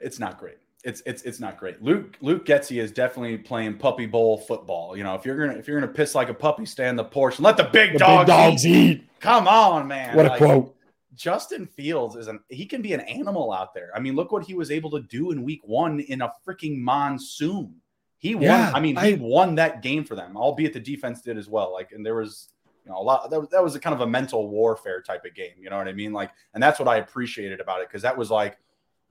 it's 0.00 0.18
not 0.18 0.38
great. 0.38 0.56
It's 0.86 1.02
it's 1.04 1.22
it's 1.24 1.40
not 1.40 1.58
great. 1.58 1.82
Luke 1.82 2.16
Luke 2.20 2.46
Getsy 2.46 2.80
is 2.80 2.92
definitely 2.92 3.36
playing 3.38 3.76
puppy 3.76 4.06
bowl 4.06 4.38
football. 4.38 4.96
You 4.96 5.02
know, 5.04 5.14
if 5.14 5.24
you're 5.26 5.36
gonna 5.36 5.58
if 5.58 5.66
you're 5.66 5.80
gonna 5.80 5.92
piss 5.92 6.14
like 6.14 6.28
a 6.28 6.34
puppy, 6.34 6.64
stay 6.64 6.86
on 6.88 6.94
the 6.96 7.04
porch 7.04 7.36
and 7.36 7.44
let 7.44 7.56
the 7.56 7.64
big 7.64 7.94
The 7.94 7.98
dogs, 7.98 8.20
big 8.20 8.26
dogs 8.28 8.66
eat. 8.66 8.90
eat. 8.90 9.08
Come 9.20 9.48
on, 9.48 9.88
man. 9.88 10.16
What 10.16 10.26
a 10.26 10.28
Like, 10.30 10.38
quote. 10.38 10.76
Justin 11.14 11.66
Fields 11.66 12.14
is 12.14 12.28
an 12.28 12.38
he 12.50 12.66
can 12.66 12.82
be 12.82 12.92
an 12.92 13.00
animal 13.00 13.52
out 13.52 13.74
there. 13.74 13.90
I 13.96 14.00
mean, 14.00 14.14
look 14.14 14.30
what 14.32 14.44
he 14.44 14.54
was 14.54 14.70
able 14.70 14.90
to 14.92 15.00
do 15.00 15.32
in 15.32 15.42
week 15.42 15.62
one 15.64 15.98
in 16.00 16.20
a 16.22 16.30
freaking 16.46 16.78
monsoon. 16.78 17.74
He 18.18 18.34
won. 18.34 18.44
Yeah, 18.44 18.70
I 18.72 18.78
mean, 18.80 18.96
he 18.96 19.14
I- 19.14 19.18
won 19.20 19.56
that 19.56 19.82
game 19.82 20.04
for 20.04 20.14
them, 20.14 20.36
albeit 20.36 20.72
the 20.72 20.80
defense 20.80 21.20
did 21.20 21.36
as 21.36 21.48
well. 21.48 21.72
Like, 21.72 21.90
and 21.92 22.06
there 22.06 22.14
was 22.14 22.50
you 22.84 22.92
know 22.92 22.98
a 22.98 23.02
lot 23.02 23.28
that 23.30 23.40
was, 23.40 23.48
that 23.50 23.62
was 23.64 23.74
a 23.74 23.80
kind 23.80 23.92
of 23.94 24.02
a 24.02 24.06
mental 24.06 24.48
warfare 24.48 25.02
type 25.02 25.24
of 25.24 25.34
game. 25.34 25.54
You 25.58 25.68
know 25.68 25.78
what 25.78 25.88
I 25.88 25.92
mean? 25.92 26.12
Like, 26.12 26.30
and 26.54 26.62
that's 26.62 26.78
what 26.78 26.86
I 26.86 26.98
appreciated 26.98 27.60
about 27.60 27.80
it 27.80 27.88
because 27.88 28.02
that 28.02 28.16
was 28.16 28.30
like 28.30 28.56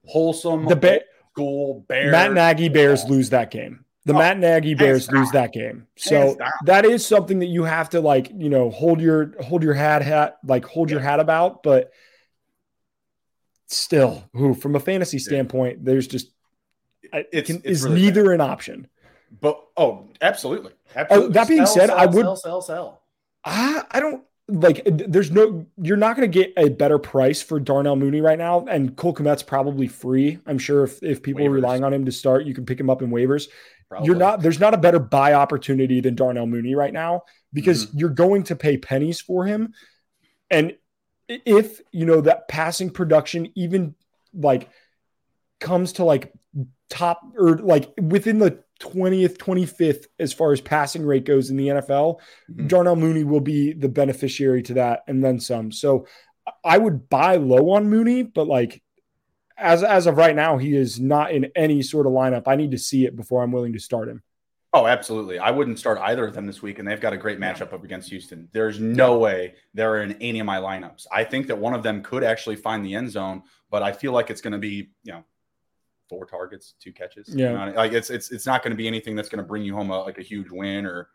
wholesome. 0.06 0.66
The 0.68 0.76
Ba- 0.76 1.02
school 1.40 1.84
bear. 1.88 2.12
Matt 2.12 2.34
Nagy 2.34 2.70
Bears 2.70 3.04
lose 3.06 3.30
that 3.32 3.52
game. 3.52 3.84
The 4.06 4.14
Oh, 4.14 4.18
Matt 4.20 4.38
Nagy 4.40 4.74
Bears 4.76 5.12
lose 5.12 5.30
that 5.32 5.52
game. 5.52 5.88
So 5.98 6.38
that 6.66 6.86
is 6.86 7.06
something 7.06 7.40
that 7.40 7.48
you 7.48 7.64
have 7.64 7.90
to 7.90 8.00
like, 8.02 8.32
you 8.36 8.50
know, 8.50 8.70
hold 8.70 9.02
your 9.02 9.34
hold 9.42 9.64
your 9.64 9.74
hat 9.74 10.02
hat 10.02 10.38
like 10.46 10.64
hold 10.66 10.90
your 10.92 11.00
hat 11.00 11.20
about, 11.20 11.64
but 11.64 11.92
still, 13.68 14.30
who 14.34 14.54
from 14.54 14.76
a 14.76 14.80
fantasy 14.80 15.20
standpoint, 15.20 15.84
there's 15.84 16.08
just 16.08 16.28
it 17.12 17.28
It's- 17.32 17.48
can, 17.48 17.62
is 17.64 17.84
really 17.84 18.02
neither 18.02 18.32
an 18.32 18.42
option. 18.42 18.88
But 19.42 19.60
oh, 19.76 20.10
absolutely. 20.22 20.72
absolutely. 20.96 21.28
Oh, 21.28 21.32
that 21.34 21.48
being 21.48 21.66
Sell, 21.66 21.76
said, 21.76 21.88
sell, 21.88 21.98
I 21.98 22.06
would- 22.06 22.24
sell, 22.24 22.36
sell, 22.36 22.62
sell. 22.62 23.02
I 23.44 23.84
I 23.92 24.00
don't 24.00 24.24
like 24.48 24.82
there's 24.86 25.32
no 25.32 25.66
you're 25.82 25.98
not 25.98 26.16
going 26.16 26.30
to 26.30 26.40
get 26.40 26.54
a 26.56 26.70
better 26.70 27.00
price 27.00 27.42
for 27.42 27.60
Darnell 27.60 27.96
Mooney 27.96 28.22
right 28.22 28.38
now 28.38 28.64
and 28.70 28.96
Cole 28.96 29.14
Kmet's 29.14 29.42
probably 29.42 29.88
free. 29.88 30.40
I'm 30.46 30.60
sure 30.60 30.84
if 30.84 31.02
if 31.02 31.24
people 31.24 31.46
are 31.46 31.50
relying 31.50 31.84
on 31.84 31.94
him 31.94 32.06
to 32.06 32.12
start, 32.12 32.46
you 32.46 32.54
can 32.54 32.66
pick 32.66 32.80
him 32.80 32.90
up 32.90 33.02
in 33.02 33.10
waivers. 33.10 33.48
Probably. 33.90 34.06
You're 34.06 34.16
not 34.16 34.42
there's 34.42 34.60
not 34.60 34.74
a 34.74 34.78
better 34.78 35.00
buy 35.00 35.34
opportunity 35.34 36.00
than 36.02 36.16
Darnell 36.16 36.46
Mooney 36.48 36.76
right 36.76 36.94
now 36.94 37.24
because 37.54 37.88
Mm-hmm. 37.88 37.98
you're 38.00 38.10
going 38.10 38.44
to 38.44 38.56
pay 38.56 38.78
pennies 38.78 39.20
for 39.22 39.46
him. 39.46 39.74
And 40.52 40.76
if 41.28 41.82
you 41.92 42.06
know 42.06 42.22
that 42.22 42.48
passing 42.48 42.92
production 42.92 43.52
even 43.56 43.96
like 44.34 44.70
comes 45.60 45.94
to 45.94 46.04
like 46.04 46.34
top 46.90 47.22
or 47.36 47.58
like 47.58 47.92
within 48.00 48.38
the 48.38 48.64
20th, 48.80 49.38
25th 49.38 50.06
as 50.20 50.34
far 50.34 50.52
as 50.52 50.62
passing 50.62 51.06
rate 51.06 51.26
goes 51.26 51.50
in 51.50 51.58
the 51.58 51.68
NFL, 51.68 52.20
mm-hmm. 52.52 52.68
Darnell 52.68 52.96
Mooney 52.96 53.24
will 53.24 53.42
be 53.42 53.74
the 53.74 53.90
beneficiary 53.90 54.62
to 54.64 54.74
that 54.76 55.04
and 55.08 55.24
then 55.24 55.40
some. 55.40 55.72
So 55.72 56.08
I 56.64 56.78
would 56.78 57.10
buy 57.10 57.38
low 57.38 57.72
on 57.72 57.90
Mooney, 57.90 58.24
but 58.24 58.48
like 58.48 58.82
as 59.58 59.84
as 59.84 60.08
of 60.08 60.18
right 60.18 60.36
now, 60.36 60.58
he 60.58 60.76
is 60.76 61.00
not 61.00 61.32
in 61.32 61.52
any 61.56 61.82
sort 61.82 62.06
of 62.06 62.14
lineup. 62.14 62.44
I 62.48 62.56
need 62.56 62.72
to 62.72 62.78
see 62.78 63.06
it 63.06 63.16
before 63.16 63.42
I'm 63.42 63.52
willing 63.52 63.74
to 63.74 63.80
start 63.80 64.10
him. 64.10 64.22
Oh, 64.74 64.88
absolutely. 64.88 65.40
I 65.40 65.52
wouldn't 65.52 65.80
start 65.80 66.00
either 66.02 66.28
of 66.28 66.34
them 66.34 66.46
this 66.46 66.62
week, 66.62 66.80
and 66.80 66.88
they've 66.88 67.00
got 67.00 67.14
a 67.14 67.18
great 67.18 67.40
matchup 67.40 67.72
up 67.72 67.86
against 67.86 68.10
Houston. 68.10 68.50
There's 68.52 68.78
no 68.78 69.18
way 69.18 69.56
they're 69.74 70.02
in 70.02 70.18
any 70.20 70.42
of 70.42 70.46
my 70.46 70.58
lineups. 70.58 71.08
I 71.14 71.24
think 71.24 71.48
that 71.48 71.58
one 71.58 71.74
of 71.74 71.82
them 71.82 72.04
could 72.04 72.26
actually 72.26 72.58
find 72.58 72.84
the 72.84 72.94
end 72.94 73.10
zone, 73.10 73.44
but 73.72 73.84
I 73.84 73.94
feel 73.94 74.12
like 74.12 74.30
it's 74.30 74.42
going 74.42 74.52
to 74.52 74.60
be, 74.60 74.90
you 75.04 75.14
know, 75.14 75.24
four 76.10 76.26
targets, 76.26 76.76
two 76.80 76.94
catches. 76.94 77.30
Yeah, 77.30 77.52
you 77.52 77.72
know, 77.72 77.78
like 77.78 77.94
it's 77.94 78.10
it's 78.10 78.32
it's 78.32 78.46
not 78.46 78.64
going 78.64 78.72
to 78.72 78.78
be 78.78 78.88
anything 78.88 79.16
that's 79.16 79.30
going 79.30 79.44
to 79.44 79.48
bring 79.48 79.64
you 79.64 79.76
home 79.76 79.90
a, 79.90 80.02
like 80.04 80.18
a 80.18 80.24
huge 80.24 80.50
win 80.50 80.86
or 80.86 81.10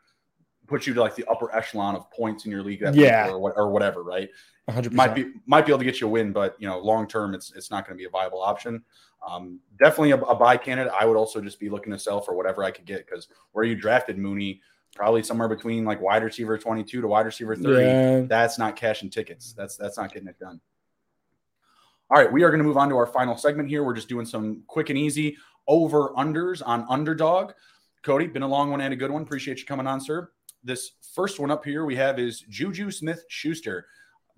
put 0.66 0.86
you 0.86 0.94
to 0.94 1.00
like 1.00 1.16
the 1.16 1.24
upper 1.26 1.54
echelon 1.54 1.96
of 1.96 2.10
points 2.10 2.46
in 2.46 2.50
your 2.50 2.62
league. 2.62 2.82
yeah, 2.94 3.28
or, 3.28 3.38
what, 3.38 3.54
or 3.56 3.70
whatever, 3.70 4.02
right? 4.02 4.30
100%. 4.70 4.92
Might 4.92 5.14
be 5.14 5.32
might 5.46 5.66
be 5.66 5.72
able 5.72 5.80
to 5.80 5.84
get 5.84 6.00
you 6.00 6.06
a 6.06 6.10
win, 6.10 6.32
but 6.32 6.56
you 6.58 6.68
know, 6.68 6.78
long 6.78 7.08
term, 7.08 7.34
it's 7.34 7.52
it's 7.54 7.70
not 7.70 7.86
going 7.86 7.96
to 7.96 8.00
be 8.00 8.06
a 8.06 8.10
viable 8.10 8.40
option. 8.40 8.82
Um, 9.28 9.60
definitely 9.78 10.12
a, 10.12 10.16
a, 10.16 10.34
buy 10.34 10.56
candidate. 10.56 10.92
I 10.98 11.04
would 11.04 11.16
also 11.16 11.42
just 11.42 11.60
be 11.60 11.68
looking 11.68 11.92
to 11.92 11.98
sell 11.98 12.22
for 12.22 12.34
whatever 12.34 12.64
I 12.64 12.70
could 12.70 12.86
get 12.86 13.06
because 13.06 13.28
where 13.52 13.64
you 13.64 13.74
drafted 13.74 14.16
Mooney, 14.16 14.62
probably 14.94 15.22
somewhere 15.22 15.48
between 15.48 15.84
like 15.84 16.00
wide 16.00 16.22
receiver 16.22 16.56
22 16.56 17.02
to 17.02 17.06
wide 17.06 17.26
receiver 17.26 17.54
30. 17.54 17.84
Yeah. 17.84 18.20
That's 18.26 18.58
not 18.58 18.76
cashing 18.76 19.10
tickets. 19.10 19.52
That's 19.52 19.76
that's 19.76 19.98
not 19.98 20.12
getting 20.12 20.28
it 20.28 20.38
done. 20.38 20.60
All 22.12 22.20
right, 22.20 22.32
we 22.32 22.42
are 22.42 22.50
going 22.50 22.58
to 22.58 22.64
move 22.64 22.76
on 22.76 22.88
to 22.88 22.96
our 22.96 23.06
final 23.06 23.36
segment 23.36 23.68
here. 23.68 23.84
We're 23.84 23.94
just 23.94 24.08
doing 24.08 24.26
some 24.26 24.64
quick 24.66 24.90
and 24.90 24.98
easy 24.98 25.36
over 25.68 26.08
unders 26.14 26.60
on 26.64 26.84
underdog. 26.88 27.52
Cody, 28.02 28.26
been 28.26 28.42
a 28.42 28.48
long 28.48 28.72
one 28.72 28.80
and 28.80 28.92
a 28.92 28.96
good 28.96 29.12
one. 29.12 29.22
Appreciate 29.22 29.60
you 29.60 29.64
coming 29.64 29.86
on, 29.86 30.00
sir. 30.00 30.28
This 30.64 30.90
first 31.14 31.38
one 31.38 31.52
up 31.52 31.64
here 31.64 31.84
we 31.84 31.94
have 31.94 32.18
is 32.18 32.40
Juju 32.48 32.90
Smith 32.90 33.24
Schuster. 33.28 33.86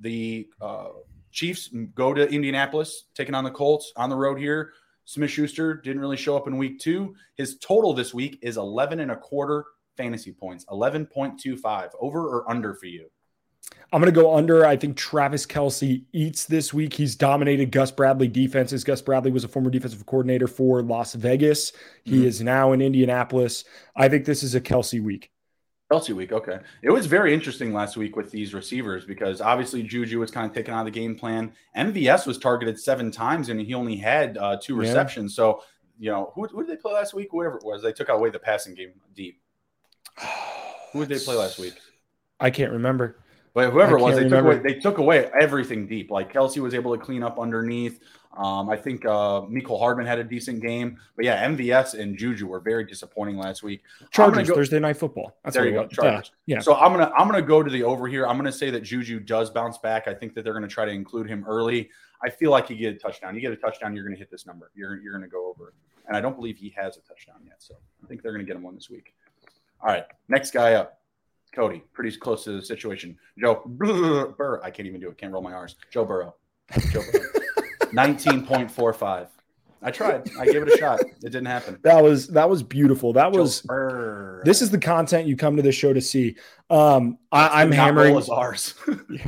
The 0.00 0.50
uh, 0.60 0.88
Chiefs 1.30 1.70
go 1.94 2.12
to 2.12 2.30
Indianapolis, 2.30 3.04
taking 3.14 3.34
on 3.34 3.42
the 3.42 3.50
Colts 3.50 3.90
on 3.96 4.10
the 4.10 4.16
road 4.16 4.38
here. 4.38 4.74
Smith 5.06 5.30
Schuster 5.30 5.72
didn't 5.72 6.00
really 6.00 6.18
show 6.18 6.36
up 6.36 6.46
in 6.46 6.58
week 6.58 6.78
two. 6.78 7.14
His 7.36 7.56
total 7.56 7.94
this 7.94 8.12
week 8.12 8.38
is 8.42 8.58
11 8.58 9.00
and 9.00 9.12
a 9.12 9.16
quarter 9.16 9.64
fantasy 9.96 10.32
points, 10.32 10.66
11.25. 10.66 11.88
Over 11.98 12.20
or 12.20 12.50
under 12.50 12.74
for 12.74 12.84
you? 12.84 13.08
I'm 13.92 14.00
going 14.00 14.12
to 14.12 14.20
go 14.20 14.34
under. 14.34 14.64
I 14.64 14.76
think 14.76 14.96
Travis 14.96 15.44
Kelce 15.44 16.02
eats 16.12 16.46
this 16.46 16.72
week. 16.72 16.94
He's 16.94 17.14
dominated 17.14 17.70
Gus 17.70 17.90
Bradley 17.90 18.28
defenses. 18.28 18.84
Gus 18.84 19.02
Bradley 19.02 19.30
was 19.30 19.44
a 19.44 19.48
former 19.48 19.68
defensive 19.68 20.06
coordinator 20.06 20.46
for 20.46 20.82
Las 20.82 21.12
Vegas. 21.14 21.72
He 22.04 22.12
mm-hmm. 22.12 22.26
is 22.26 22.40
now 22.40 22.72
in 22.72 22.80
Indianapolis. 22.80 23.64
I 23.94 24.08
think 24.08 24.24
this 24.24 24.42
is 24.42 24.54
a 24.54 24.60
Kelce 24.60 25.02
week. 25.02 25.30
Kelce 25.92 26.14
week, 26.14 26.32
okay. 26.32 26.58
It 26.80 26.90
was 26.90 27.04
very 27.04 27.34
interesting 27.34 27.74
last 27.74 27.98
week 27.98 28.16
with 28.16 28.30
these 28.30 28.54
receivers 28.54 29.04
because 29.04 29.42
obviously 29.42 29.82
Juju 29.82 30.18
was 30.20 30.30
kind 30.30 30.48
of 30.48 30.54
taken 30.54 30.72
out 30.72 30.80
of 30.80 30.84
the 30.86 30.90
game 30.90 31.14
plan. 31.14 31.52
MVS 31.76 32.26
was 32.26 32.38
targeted 32.38 32.80
seven 32.80 33.10
times 33.10 33.50
and 33.50 33.60
he 33.60 33.74
only 33.74 33.96
had 33.96 34.38
uh, 34.38 34.56
two 34.60 34.74
receptions. 34.74 35.32
Yeah. 35.32 35.36
So, 35.36 35.62
you 35.98 36.10
know, 36.10 36.32
who, 36.34 36.46
who, 36.46 36.64
did 36.64 36.72
they 36.72 36.80
play 36.80 36.94
last 36.94 37.12
week? 37.12 37.34
Whatever 37.34 37.58
it 37.58 37.64
was, 37.64 37.82
they 37.82 37.92
took 37.92 38.08
away 38.08 38.30
the 38.30 38.38
passing 38.38 38.74
game 38.74 38.94
deep. 39.14 39.42
who 40.94 41.04
did 41.04 41.10
they 41.10 41.22
play 41.22 41.36
last 41.36 41.58
week? 41.58 41.74
I 42.40 42.48
can't 42.50 42.72
remember. 42.72 43.18
But 43.54 43.70
whoever 43.70 43.98
it 43.98 44.00
was, 44.00 44.16
they 44.16 44.28
took, 44.28 44.44
away, 44.44 44.58
they 44.58 44.74
took 44.74 44.98
away 44.98 45.30
everything 45.38 45.86
deep. 45.86 46.10
Like 46.10 46.32
Kelce 46.32 46.58
was 46.58 46.72
able 46.74 46.96
to 46.96 47.02
clean 47.02 47.22
up 47.22 47.38
underneath. 47.38 48.00
Um, 48.36 48.70
I 48.70 48.76
think 48.76 49.04
uh, 49.04 49.42
Mecole 49.42 49.78
Hardman 49.78 50.06
had 50.06 50.18
a 50.18 50.24
decent 50.24 50.62
game, 50.62 50.98
but 51.16 51.26
yeah, 51.26 51.46
MVS 51.46 51.98
and 51.98 52.16
Juju 52.16 52.46
were 52.46 52.60
very 52.60 52.84
disappointing 52.84 53.36
last 53.36 53.62
week. 53.62 53.82
Chargers 54.10 54.48
go, 54.48 54.54
Thursday 54.54 54.78
night 54.78 54.96
football. 54.96 55.36
That's 55.44 55.54
there 55.54 55.66
you 55.66 55.72
go. 55.72 55.86
Chargers. 55.86 56.32
Yeah. 56.46 56.60
So 56.60 56.74
I'm 56.74 56.92
gonna 56.92 57.12
I'm 57.14 57.28
gonna 57.28 57.42
go 57.42 57.62
to 57.62 57.70
the 57.70 57.82
over 57.82 58.08
here. 58.08 58.26
I'm 58.26 58.38
gonna 58.38 58.50
say 58.50 58.70
that 58.70 58.84
Juju 58.84 59.20
does 59.20 59.50
bounce 59.50 59.76
back. 59.76 60.08
I 60.08 60.14
think 60.14 60.34
that 60.34 60.44
they're 60.44 60.54
gonna 60.54 60.66
try 60.66 60.86
to 60.86 60.90
include 60.90 61.28
him 61.28 61.44
early. 61.46 61.90
I 62.24 62.30
feel 62.30 62.50
like 62.50 62.70
you 62.70 62.76
get 62.76 62.94
a 62.94 62.98
touchdown. 62.98 63.34
You 63.34 63.42
get 63.42 63.52
a 63.52 63.56
touchdown, 63.56 63.94
you're 63.94 64.04
gonna 64.04 64.16
hit 64.16 64.30
this 64.30 64.46
number. 64.46 64.70
You're 64.74 64.98
you're 65.02 65.12
gonna 65.12 65.28
go 65.28 65.50
over. 65.50 65.74
And 66.08 66.16
I 66.16 66.22
don't 66.22 66.34
believe 66.34 66.56
he 66.56 66.72
has 66.76 66.96
a 66.96 67.00
touchdown 67.00 67.36
yet. 67.44 67.56
So 67.58 67.74
I 68.02 68.06
think 68.06 68.22
they're 68.22 68.32
gonna 68.32 68.44
get 68.44 68.56
him 68.56 68.62
one 68.62 68.74
this 68.74 68.88
week. 68.88 69.14
All 69.82 69.90
right, 69.90 70.04
next 70.28 70.52
guy 70.52 70.74
up. 70.74 71.01
Cody, 71.54 71.82
pretty 71.92 72.16
close 72.16 72.44
to 72.44 72.52
the 72.52 72.62
situation. 72.62 73.18
Joe 73.38 73.62
Burrow. 73.66 74.60
I 74.62 74.70
can't 74.70 74.88
even 74.88 75.00
do 75.00 75.08
it. 75.08 75.18
Can't 75.18 75.32
roll 75.32 75.42
my 75.42 75.52
R's. 75.52 75.76
Joe 75.90 76.04
Burrow. 76.04 76.34
Joe 76.90 77.02
Burrow. 77.12 77.24
19.45. 77.92 79.28
I 79.84 79.90
tried. 79.90 80.30
I 80.38 80.46
gave 80.46 80.62
it 80.62 80.72
a 80.72 80.76
shot. 80.78 81.00
It 81.00 81.20
didn't 81.22 81.46
happen. 81.46 81.78
That 81.82 82.02
was 82.02 82.28
that 82.28 82.48
was 82.48 82.62
beautiful. 82.62 83.12
That 83.12 83.32
was 83.32 83.62
this 84.44 84.62
is 84.62 84.70
the 84.70 84.78
content 84.78 85.26
you 85.26 85.36
come 85.36 85.56
to 85.56 85.62
the 85.62 85.72
show 85.72 85.92
to 85.92 86.00
see. 86.00 86.36
Um 86.70 87.18
I, 87.32 87.62
am 87.62 87.72
hammering 87.72 88.16
ours. 88.30 88.74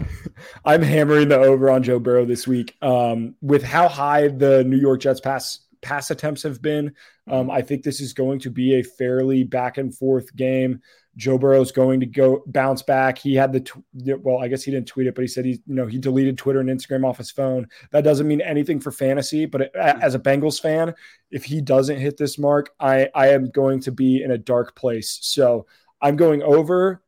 I'm 0.64 0.83
hammering 0.83 1.29
the 1.29 1.39
over 1.39 1.70
on 1.70 1.83
Joe 1.83 1.99
Burrow 1.99 2.25
this 2.25 2.47
week. 2.47 2.77
Um 2.83 3.35
with 3.43 3.64
how 3.64 3.89
high 3.89 4.29
the 4.29 4.62
New 4.62 4.77
York 4.77 5.01
Jets 5.01 5.20
pass 5.20 5.59
pass 5.85 6.11
attempts 6.11 6.43
have 6.43 6.62
been. 6.62 6.95
Um, 7.30 7.51
I 7.51 7.61
think 7.62 7.82
this 7.82 8.01
is 8.01 8.12
going 8.12 8.41
to 8.41 8.51
be 8.51 8.74
a 8.74 8.82
fairly 8.82 9.45
back 9.45 9.78
and 9.78 9.95
forth 9.95 10.35
game. 10.35 10.80
Joe 11.16 11.39
Burrow 11.39 11.61
is 11.61 11.70
going 11.70 12.01
to 12.01 12.07
go 12.07 12.43
bounce 12.47 12.82
back. 12.82 13.18
He 13.18 13.35
had 13.35 13.53
the 13.53 13.61
tw- 13.61 13.85
well, 13.93 14.39
I 14.39 14.49
guess 14.49 14.64
he 14.64 14.72
didn't 14.72 14.89
tweet 14.89 15.07
it, 15.07 15.14
but 15.14 15.22
he 15.22 15.28
said 15.28 15.45
he 15.45 15.53
you 15.66 15.74
know 15.74 15.87
he 15.87 15.99
deleted 15.99 16.39
Twitter 16.39 16.59
and 16.61 16.68
Instagram 16.68 17.07
off 17.07 17.18
his 17.18 17.30
phone. 17.30 17.68
That 17.93 18.03
doesn't 18.03 18.26
mean 18.26 18.41
anything 18.41 18.80
for 18.80 18.91
fantasy, 18.91 19.47
but 19.47 19.61
it, 19.61 19.72
as 19.76 20.14
a 20.14 20.18
Bengals 20.18 20.61
fan, 20.61 20.95
if 21.30 21.45
he 21.45 21.61
doesn't 21.61 21.99
hit 21.99 22.16
this 22.16 22.39
mark, 22.39 22.70
I 22.80 23.11
I 23.14 23.28
am 23.28 23.51
going 23.51 23.80
to 23.80 23.93
be 23.93 24.22
in 24.22 24.32
a 24.32 24.39
dark 24.39 24.74
place. 24.74 25.18
So 25.22 25.66
I'm 26.01 26.16
going 26.16 26.43
over 26.43 27.03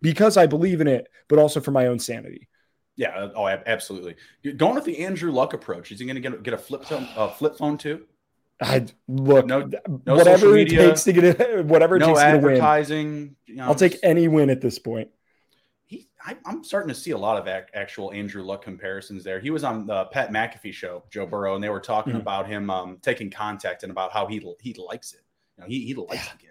because 0.00 0.36
I 0.36 0.46
believe 0.46 0.80
in 0.80 0.88
it, 0.88 1.08
but 1.28 1.38
also 1.38 1.60
for 1.60 1.70
my 1.70 1.86
own 1.86 1.98
sanity. 1.98 2.48
Yeah. 2.98 3.28
Oh, 3.34 3.46
absolutely. 3.46 4.16
Going 4.56 4.74
with 4.74 4.84
the 4.84 4.98
Andrew 4.98 5.30
Luck 5.30 5.54
approach. 5.54 5.92
Is 5.92 6.00
he 6.00 6.04
going 6.04 6.20
to 6.20 6.20
get 6.20 6.42
get 6.42 6.52
a 6.52 6.58
flip 6.58 6.84
phone, 6.84 7.08
a 7.16 7.30
flip 7.30 7.56
phone 7.56 7.78
too? 7.78 8.04
I 8.60 8.86
look 9.06 9.46
no, 9.46 9.70
no 10.04 10.16
whatever 10.16 10.56
it 10.56 10.68
takes 10.68 11.04
to 11.04 11.12
get 11.12 11.24
it, 11.24 11.64
whatever 11.64 11.94
it 11.94 12.00
no 12.00 12.08
takes 12.08 12.20
advertising. 12.20 13.06
To 13.06 13.20
win. 13.20 13.36
You 13.46 13.54
know, 13.54 13.64
I'll 13.66 13.76
take 13.76 13.98
any 14.02 14.26
win 14.26 14.50
at 14.50 14.60
this 14.60 14.80
point. 14.80 15.10
He, 15.86 16.08
I, 16.26 16.36
am 16.44 16.64
starting 16.64 16.88
to 16.88 16.94
see 16.94 17.12
a 17.12 17.18
lot 17.18 17.38
of 17.38 17.46
ac- 17.46 17.70
actual 17.72 18.12
Andrew 18.12 18.42
Luck 18.42 18.62
comparisons 18.62 19.22
there. 19.22 19.38
He 19.38 19.50
was 19.50 19.62
on 19.62 19.86
the 19.86 20.06
Pat 20.06 20.32
McAfee 20.32 20.72
show, 20.72 21.04
Joe 21.08 21.24
Burrow, 21.24 21.54
and 21.54 21.62
they 21.62 21.68
were 21.68 21.78
talking 21.78 22.14
mm-hmm. 22.14 22.22
about 22.22 22.48
him 22.48 22.68
um, 22.68 22.98
taking 23.00 23.30
contact 23.30 23.84
and 23.84 23.92
about 23.92 24.12
how 24.12 24.26
he 24.26 24.44
he 24.60 24.74
likes 24.74 25.12
it. 25.12 25.22
You 25.56 25.62
know, 25.62 25.68
he 25.68 25.86
he 25.86 25.94
likes 25.94 26.14
yeah. 26.14 26.32
hit. 26.40 26.47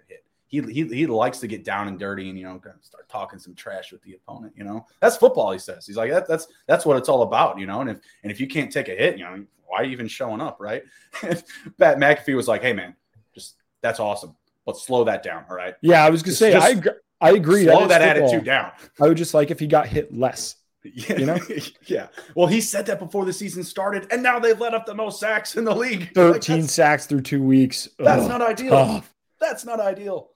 He, 0.48 0.62
he, 0.62 0.84
he 0.84 1.06
likes 1.06 1.38
to 1.40 1.46
get 1.46 1.62
down 1.62 1.88
and 1.88 1.98
dirty 1.98 2.30
and 2.30 2.38
you 2.38 2.44
know 2.44 2.60
start 2.80 3.08
talking 3.08 3.38
some 3.38 3.54
trash 3.54 3.92
with 3.92 4.02
the 4.02 4.14
opponent. 4.14 4.54
You 4.56 4.64
know 4.64 4.86
that's 5.00 5.16
football. 5.16 5.52
He 5.52 5.58
says 5.58 5.86
he's 5.86 5.96
like 5.96 6.10
that, 6.10 6.26
that's 6.26 6.48
that's 6.66 6.86
what 6.86 6.96
it's 6.96 7.08
all 7.08 7.22
about. 7.22 7.58
You 7.58 7.66
know, 7.66 7.80
and 7.80 7.90
if 7.90 7.98
and 8.22 8.32
if 8.32 8.40
you 8.40 8.46
can't 8.46 8.72
take 8.72 8.88
a 8.88 8.94
hit, 8.94 9.18
you 9.18 9.24
know 9.24 9.44
why 9.68 9.78
are 9.78 9.84
you 9.84 9.92
even 9.92 10.08
showing 10.08 10.40
up, 10.40 10.56
right? 10.60 10.82
Pat 11.20 11.98
McAfee 11.98 12.34
was 12.34 12.48
like, 12.48 12.62
hey, 12.62 12.72
man, 12.72 12.96
just 13.34 13.56
that's 13.82 14.00
awesome. 14.00 14.34
Let's 14.66 14.82
slow 14.82 15.04
that 15.04 15.22
down. 15.22 15.44
All 15.48 15.56
right. 15.56 15.74
Yeah, 15.80 16.04
I 16.04 16.10
was 16.10 16.22
going 16.22 16.32
to 16.32 16.36
say, 16.36 16.54
I, 16.54 16.80
I 17.20 17.32
agree. 17.32 17.64
Slow 17.64 17.86
that, 17.86 18.00
that 18.00 18.16
attitude 18.16 18.44
down. 18.44 18.72
I 19.00 19.08
would 19.08 19.16
just 19.16 19.34
like 19.34 19.50
if 19.50 19.60
he 19.60 19.66
got 19.66 19.86
hit 19.86 20.14
less. 20.14 20.56
Yeah. 20.84 21.18
You 21.18 21.26
know? 21.26 21.38
yeah. 21.86 22.08
Well, 22.34 22.46
he 22.46 22.60
said 22.60 22.86
that 22.86 22.98
before 22.98 23.24
the 23.24 23.32
season 23.32 23.64
started, 23.64 24.06
and 24.10 24.22
now 24.22 24.38
they've 24.38 24.58
let 24.58 24.74
up 24.74 24.86
the 24.86 24.94
most 24.94 25.20
sacks 25.20 25.56
in 25.56 25.64
the 25.64 25.74
league. 25.74 26.12
13 26.14 26.60
like, 26.60 26.70
sacks 26.70 27.06
through 27.06 27.22
two 27.22 27.42
weeks. 27.42 27.88
That's 27.98 28.22
Ugh, 28.22 28.28
not 28.28 28.42
ideal. 28.42 28.70
Tough. 28.70 29.14
That's 29.40 29.64
not 29.64 29.80
ideal. 29.80 30.30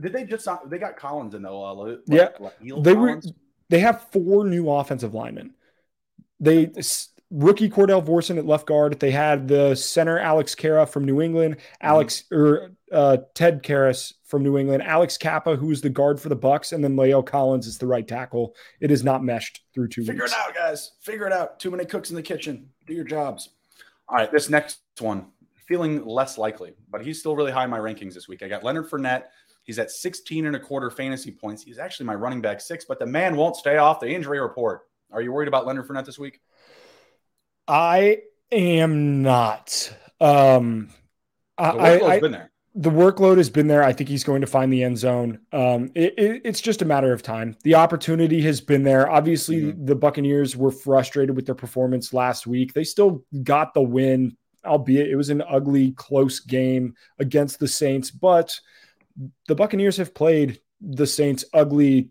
Did 0.00 0.12
they 0.12 0.24
just 0.24 0.46
they 0.66 0.78
got 0.78 0.96
Collins 0.96 1.34
in 1.34 1.42
though? 1.42 1.62
Uh, 1.62 1.96
yeah, 2.06 2.28
they 2.60 2.94
Collins? 2.94 3.26
were. 3.26 3.32
They 3.68 3.80
have 3.80 4.10
four 4.10 4.44
new 4.44 4.68
offensive 4.68 5.14
linemen. 5.14 5.54
They 6.40 6.72
rookie 7.30 7.70
Cordell 7.70 8.04
Volson 8.04 8.38
at 8.38 8.46
left 8.46 8.66
guard. 8.66 8.98
They 8.98 9.10
had 9.10 9.46
the 9.46 9.74
center 9.74 10.18
Alex 10.18 10.54
Kara 10.54 10.86
from 10.86 11.04
New 11.04 11.20
England, 11.20 11.58
Alex 11.80 12.24
mm-hmm. 12.32 12.36
or 12.36 12.72
uh, 12.92 13.18
Ted 13.34 13.62
Karras 13.62 14.14
from 14.24 14.42
New 14.42 14.58
England, 14.58 14.82
Alex 14.82 15.16
Cappa, 15.16 15.56
who 15.56 15.70
is 15.70 15.80
the 15.80 15.90
guard 15.90 16.20
for 16.20 16.28
the 16.28 16.36
Bucks, 16.36 16.72
and 16.72 16.82
then 16.82 16.96
La'el 16.96 17.24
Collins 17.24 17.66
is 17.66 17.78
the 17.78 17.86
right 17.86 18.06
tackle. 18.06 18.54
It 18.80 18.90
is 18.90 19.04
not 19.04 19.22
meshed 19.22 19.62
through 19.72 19.88
two 19.88 20.04
Figure 20.04 20.24
weeks. 20.24 20.32
it 20.32 20.38
out, 20.38 20.54
guys. 20.54 20.92
Figure 21.00 21.26
it 21.26 21.32
out. 21.32 21.60
Too 21.60 21.70
many 21.70 21.84
cooks 21.84 22.10
in 22.10 22.16
the 22.16 22.22
kitchen. 22.22 22.68
Do 22.86 22.94
your 22.94 23.04
jobs. 23.04 23.50
All 24.08 24.16
right, 24.16 24.30
this 24.30 24.50
next 24.50 24.80
one, 24.98 25.26
feeling 25.66 26.04
less 26.04 26.36
likely, 26.36 26.74
but 26.90 27.04
he's 27.04 27.20
still 27.20 27.36
really 27.36 27.52
high 27.52 27.64
in 27.64 27.70
my 27.70 27.78
rankings 27.78 28.14
this 28.14 28.26
week. 28.26 28.42
I 28.42 28.48
got 28.48 28.64
Leonard 28.64 28.90
Fournette. 28.90 29.24
He's 29.70 29.78
at 29.78 29.92
16 29.92 30.46
and 30.46 30.56
a 30.56 30.58
quarter 30.58 30.90
fantasy 30.90 31.30
points. 31.30 31.62
He's 31.62 31.78
actually 31.78 32.06
my 32.06 32.16
running 32.16 32.40
back 32.40 32.60
six, 32.60 32.84
but 32.84 32.98
the 32.98 33.06
man 33.06 33.36
won't 33.36 33.54
stay 33.54 33.76
off 33.76 34.00
the 34.00 34.08
injury 34.08 34.40
report. 34.40 34.80
Are 35.12 35.22
you 35.22 35.30
worried 35.30 35.46
about 35.46 35.64
Leonard 35.64 35.86
Fournette 35.86 36.06
this 36.06 36.18
week? 36.18 36.40
I 37.68 38.22
am 38.50 39.22
not. 39.22 39.94
Um, 40.20 40.88
the 41.56 41.62
workload's 41.66 42.02
I, 42.02 42.18
been 42.18 42.32
there. 42.32 42.50
The 42.74 42.90
workload 42.90 43.36
has 43.36 43.48
been 43.48 43.68
there. 43.68 43.84
I 43.84 43.92
think 43.92 44.10
he's 44.10 44.24
going 44.24 44.40
to 44.40 44.48
find 44.48 44.72
the 44.72 44.82
end 44.82 44.98
zone. 44.98 45.38
Um, 45.52 45.92
it, 45.94 46.18
it, 46.18 46.42
it's 46.44 46.60
just 46.60 46.82
a 46.82 46.84
matter 46.84 47.12
of 47.12 47.22
time. 47.22 47.56
The 47.62 47.76
opportunity 47.76 48.42
has 48.42 48.60
been 48.60 48.82
there. 48.82 49.08
Obviously, 49.08 49.62
mm-hmm. 49.62 49.84
the 49.84 49.94
Buccaneers 49.94 50.56
were 50.56 50.72
frustrated 50.72 51.36
with 51.36 51.46
their 51.46 51.54
performance 51.54 52.12
last 52.12 52.44
week. 52.44 52.72
They 52.72 52.82
still 52.82 53.24
got 53.44 53.72
the 53.72 53.82
win 53.82 54.36
albeit 54.64 55.08
it 55.08 55.16
was 55.16 55.30
an 55.30 55.42
ugly, 55.48 55.92
close 55.92 56.40
game 56.40 56.94
against 57.18 57.58
the 57.58 57.68
Saints. 57.68 58.10
But 58.10 58.58
the 59.48 59.54
Buccaneers 59.54 59.96
have 59.96 60.14
played 60.14 60.60
the 60.80 61.06
Saints 61.06 61.44
ugly 61.52 62.10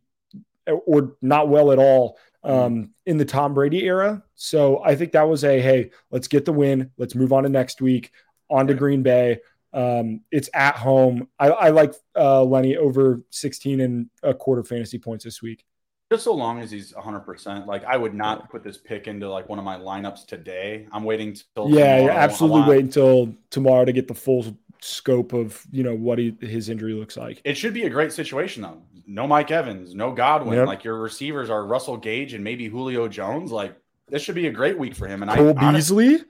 or 0.67 1.15
not 1.21 1.49
well 1.49 1.71
at 1.71 1.79
all 1.79 2.17
mm-hmm. 2.45 2.55
um, 2.55 2.93
in 3.05 3.17
the 3.17 3.25
Tom 3.25 3.53
Brady 3.53 3.85
era. 3.85 4.23
So 4.35 4.83
I 4.83 4.95
think 4.95 5.13
that 5.13 5.27
was 5.27 5.43
a 5.43 5.59
hey, 5.59 5.91
let's 6.11 6.27
get 6.27 6.45
the 6.45 6.53
win. 6.53 6.91
Let's 6.97 7.15
move 7.15 7.33
on 7.33 7.43
to 7.43 7.49
next 7.49 7.81
week, 7.81 8.11
on 8.49 8.67
to 8.67 8.73
Green 8.73 9.03
Bay. 9.03 9.39
Um, 9.71 10.21
it's 10.31 10.49
at 10.53 10.75
home. 10.75 11.27
I, 11.37 11.49
I 11.49 11.69
like 11.69 11.93
uh, 12.15 12.43
Lenny 12.43 12.75
over 12.75 13.21
16 13.29 13.81
and 13.81 14.09
a 14.23 14.33
quarter 14.33 14.63
fantasy 14.63 14.97
points 14.97 15.23
this 15.23 15.41
week. 15.41 15.63
Just 16.11 16.23
so 16.23 16.33
long 16.33 16.59
as 16.59 16.71
he's 16.71 16.91
100%. 16.91 17.67
Like, 17.67 17.83
I 17.85 17.95
would 17.95 18.15
not 18.15 18.49
put 18.49 18.63
this 18.63 18.79
pick 18.79 19.07
into 19.07 19.29
like 19.29 19.47
one 19.47 19.59
of 19.59 19.65
my 19.65 19.77
lineups 19.77 20.25
today. 20.25 20.87
I'm 20.91 21.03
waiting 21.03 21.37
till. 21.53 21.69
Yeah, 21.69 22.07
absolutely 22.09 22.67
wait 22.67 22.83
until 22.85 23.35
tomorrow 23.51 23.85
to 23.85 23.91
get 23.91 24.07
the 24.07 24.15
full 24.15 24.57
scope 24.81 25.33
of 25.33 25.65
you 25.71 25.83
know 25.83 25.95
what 25.95 26.19
he, 26.19 26.35
his 26.41 26.69
injury 26.69 26.93
looks 26.93 27.17
like. 27.17 27.41
It 27.43 27.55
should 27.55 27.73
be 27.73 27.83
a 27.83 27.89
great 27.89 28.11
situation 28.11 28.63
though. 28.63 28.81
No 29.05 29.27
Mike 29.27 29.51
Evans, 29.51 29.95
no 29.95 30.11
Godwin. 30.11 30.57
Yep. 30.57 30.67
Like 30.67 30.83
your 30.83 30.99
receivers 30.99 31.49
are 31.49 31.65
Russell 31.65 31.97
Gage 31.97 32.33
and 32.33 32.43
maybe 32.43 32.67
Julio 32.67 33.07
Jones. 33.07 33.51
Like 33.51 33.75
this 34.07 34.21
should 34.21 34.35
be 34.35 34.47
a 34.47 34.51
great 34.51 34.77
week 34.77 34.95
for 34.95 35.07
him. 35.07 35.23
And 35.23 35.31
Cole 35.31 35.53
I 35.57 35.71
Beasley. 35.71 36.23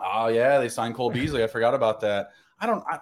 oh 0.00 0.28
yeah, 0.28 0.58
they 0.58 0.68
signed 0.68 0.94
Cole 0.94 1.10
Beasley. 1.10 1.42
I 1.42 1.46
forgot 1.46 1.74
about 1.74 2.00
that. 2.00 2.30
I 2.58 2.66
don't. 2.66 2.82
I, 2.88 2.98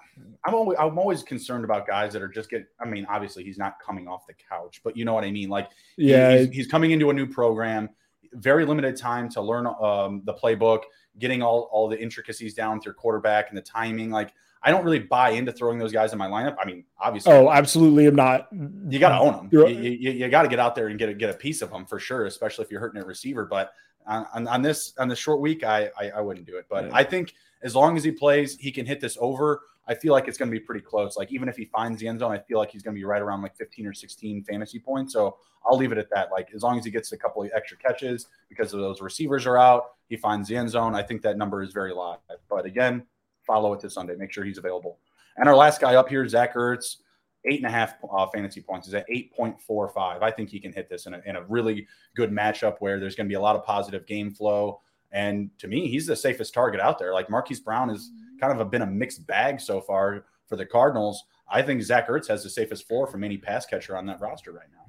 am 0.49 0.55
always. 0.55 0.79
I'm 0.81 0.99
always 0.99 1.23
concerned 1.23 1.65
about 1.65 1.87
guys 1.87 2.13
that 2.13 2.23
are 2.23 2.29
just 2.29 2.51
get. 2.51 2.67
I 2.81 2.87
mean, 2.87 3.07
obviously 3.09 3.45
he's 3.45 3.59
not 3.59 3.79
coming 3.85 4.09
off 4.09 4.27
the 4.27 4.35
couch, 4.35 4.81
but 4.83 4.97
you 4.97 5.05
know 5.05 5.15
what 5.15 5.25
I 5.25 5.31
mean. 5.31 5.49
Like, 5.49 5.69
yeah, 5.97 6.39
he's, 6.39 6.49
he's 6.49 6.67
coming 6.67 6.91
into 6.91 7.11
a 7.11 7.13
new 7.13 7.27
program, 7.27 7.91
very 8.33 8.65
limited 8.65 8.97
time 8.97 9.29
to 9.31 9.41
learn 9.41 9.67
um, 9.67 10.23
the 10.25 10.35
playbook, 10.35 10.83
getting 11.19 11.41
all 11.41 11.69
all 11.71 11.89
the 11.89 12.01
intricacies 12.01 12.55
down 12.55 12.79
with 12.79 12.85
your 12.85 12.95
quarterback 12.95 13.49
and 13.51 13.57
the 13.57 13.63
timing. 13.63 14.11
Like, 14.11 14.33
I 14.65 14.71
don't 14.71 14.85
really 14.85 14.99
buy 14.99 15.31
into 15.31 15.53
throwing 15.53 15.79
those 15.79 15.93
guys 15.93 16.13
in 16.13 16.19
my 16.19 16.27
lineup. 16.27 16.57
I 16.59 16.65
mean, 16.65 16.85
obviously, 16.99 17.33
oh, 17.33 17.51
absolutely, 17.51 18.07
I'm 18.07 18.17
not. 18.17 18.49
You 18.89 18.99
got 18.99 19.11
to 19.11 19.19
own 19.19 19.33
them. 19.37 19.49
You, 19.53 19.69
you, 19.69 20.11
you 20.11 20.29
got 20.31 20.43
to 20.43 20.49
get 20.49 20.59
out 20.59 20.75
there 20.75 20.89
and 20.89 20.99
get 20.99 21.11
a, 21.11 21.15
get 21.15 21.29
a 21.29 21.35
piece 21.35 21.61
of 21.61 21.71
them 21.71 21.85
for 21.85 21.99
sure, 22.01 22.25
especially 22.25 22.65
if 22.65 22.71
you're 22.71 22.81
hurting 22.81 23.03
a 23.03 23.05
receiver. 23.05 23.45
But 23.45 23.75
on, 24.07 24.49
on 24.49 24.63
this 24.63 24.95
on 24.99 25.09
the 25.09 25.17
short 25.17 25.41
week, 25.41 25.65
I, 25.65 25.91
I, 25.99 26.11
I 26.17 26.21
wouldn't 26.23 26.47
do 26.47 26.57
it. 26.57 26.65
But 26.71 26.87
yeah. 26.87 26.95
I 26.95 27.05
think 27.05 27.35
as 27.63 27.77
long 27.77 27.97
as 27.97 28.05
he 28.05 28.11
plays, 28.11 28.57
he 28.57 28.73
can 28.73 28.87
hit 28.87 29.01
this 29.01 29.19
over. 29.21 29.63
I 29.87 29.95
feel 29.95 30.13
like 30.13 30.29
it's 30.29 30.39
going 30.39 30.51
to 30.51 30.59
be 30.59 30.65
pretty 30.65 30.81
close. 30.81 31.17
Like 31.17 31.31
even 31.31 31.49
if 31.49 31.57
he 31.57 31.67
finds 31.67 32.01
the 32.01 32.09
end 32.09 32.21
zone, 32.21 32.33
I 32.33 32.39
feel 32.39 32.59
like 32.59 32.71
he's 32.71 32.83
going 32.83 32.95
to 32.95 32.99
be 32.99 33.05
right 33.05 33.21
around 33.21 33.43
like 33.43 33.55
15 33.57 33.87
or 33.87 33.93
16 33.93 34.45
fantasy 34.45 34.79
points. 34.79 35.13
So 35.13 35.37
I'll 35.67 35.77
leave 35.77 35.93
it 35.93 35.99
at 35.99 36.09
that. 36.11 36.31
Like 36.33 36.49
as 36.55 36.63
long 36.63 36.79
as 36.79 36.87
he 36.87 36.91
gets 36.91 37.13
a 37.13 37.19
couple 37.19 37.43
of 37.43 37.51
extra 37.55 37.77
catches 37.77 38.29
because 38.49 38.73
of 38.73 38.81
those 38.81 39.03
receivers 39.03 39.45
are 39.47 39.59
out, 39.59 39.93
he 40.09 40.17
finds 40.17 40.49
the 40.49 40.57
end 40.57 40.71
zone. 40.71 40.95
I 40.95 41.03
think 41.03 41.21
that 41.23 41.37
number 41.37 41.63
is 41.63 41.73
very 41.73 41.93
live. 41.93 42.19
But 42.49 42.65
again, 42.65 43.03
follow 43.47 43.73
it 43.73 43.81
this 43.81 43.95
Sunday. 43.95 44.15
Make 44.17 44.33
sure 44.33 44.45
he's 44.45 44.59
available. 44.59 44.99
And 45.37 45.49
our 45.49 45.57
last 45.57 45.81
guy 45.81 45.95
up 45.97 46.09
here, 46.09 46.27
Zach 46.29 46.55
Ertz, 46.55 46.97
eight 47.45 47.59
and 47.59 47.67
a 47.67 47.71
half 47.71 47.97
uh, 48.11 48.27
fantasy 48.29 48.61
points 48.61 48.89
is 48.89 48.95
at 48.95 49.09
8.45. 49.09 50.23
I 50.23 50.31
think 50.31 50.49
he 50.49 50.61
can 50.61 50.73
hit 50.73 50.89
this 50.89 51.07
in 51.07 51.15
a, 51.15 51.23
in 51.27 51.37
a 51.37 51.43
really 51.45 51.87
good 52.17 52.31
matchup 52.31 52.77
where 52.79 52.99
there's 52.99 53.17
going 53.17 53.27
to 53.27 53.29
be 53.29 53.37
a 53.37 53.41
lot 53.41 53.57
of 53.57 53.65
positive 53.65 54.07
game 54.07 54.33
flow. 54.33 54.81
And 55.13 55.51
to 55.59 55.69
me, 55.69 55.89
he's 55.89 56.07
the 56.07 56.17
safest 56.17 56.55
target 56.55 56.81
out 56.81 56.99
there. 56.99 57.13
Like 57.13 57.31
Marquise 57.31 57.61
Brown 57.61 57.89
has 57.89 58.11
kind 58.41 58.53
of 58.53 58.61
a, 58.61 58.65
been 58.65 58.83
a 58.83 58.87
mixed 58.87 59.27
bag 59.27 59.61
so 59.61 59.81
far 59.81 60.25
for 60.47 60.57
the 60.57 60.67
Cardinals. 60.67 61.25
I 61.49 61.63
think 61.63 61.83
Zach 61.83 62.09
Ertz 62.09 62.29
has 62.29 62.43
the 62.43 62.51
safest 62.51 62.89
floor 62.89 63.07
from 63.07 63.23
any 63.23 63.37
pass 63.37 63.67
catcher 63.67 63.97
on 63.97 64.07
that 64.07 64.21
roster 64.21 64.53
right 64.53 64.69
now. 64.73 64.84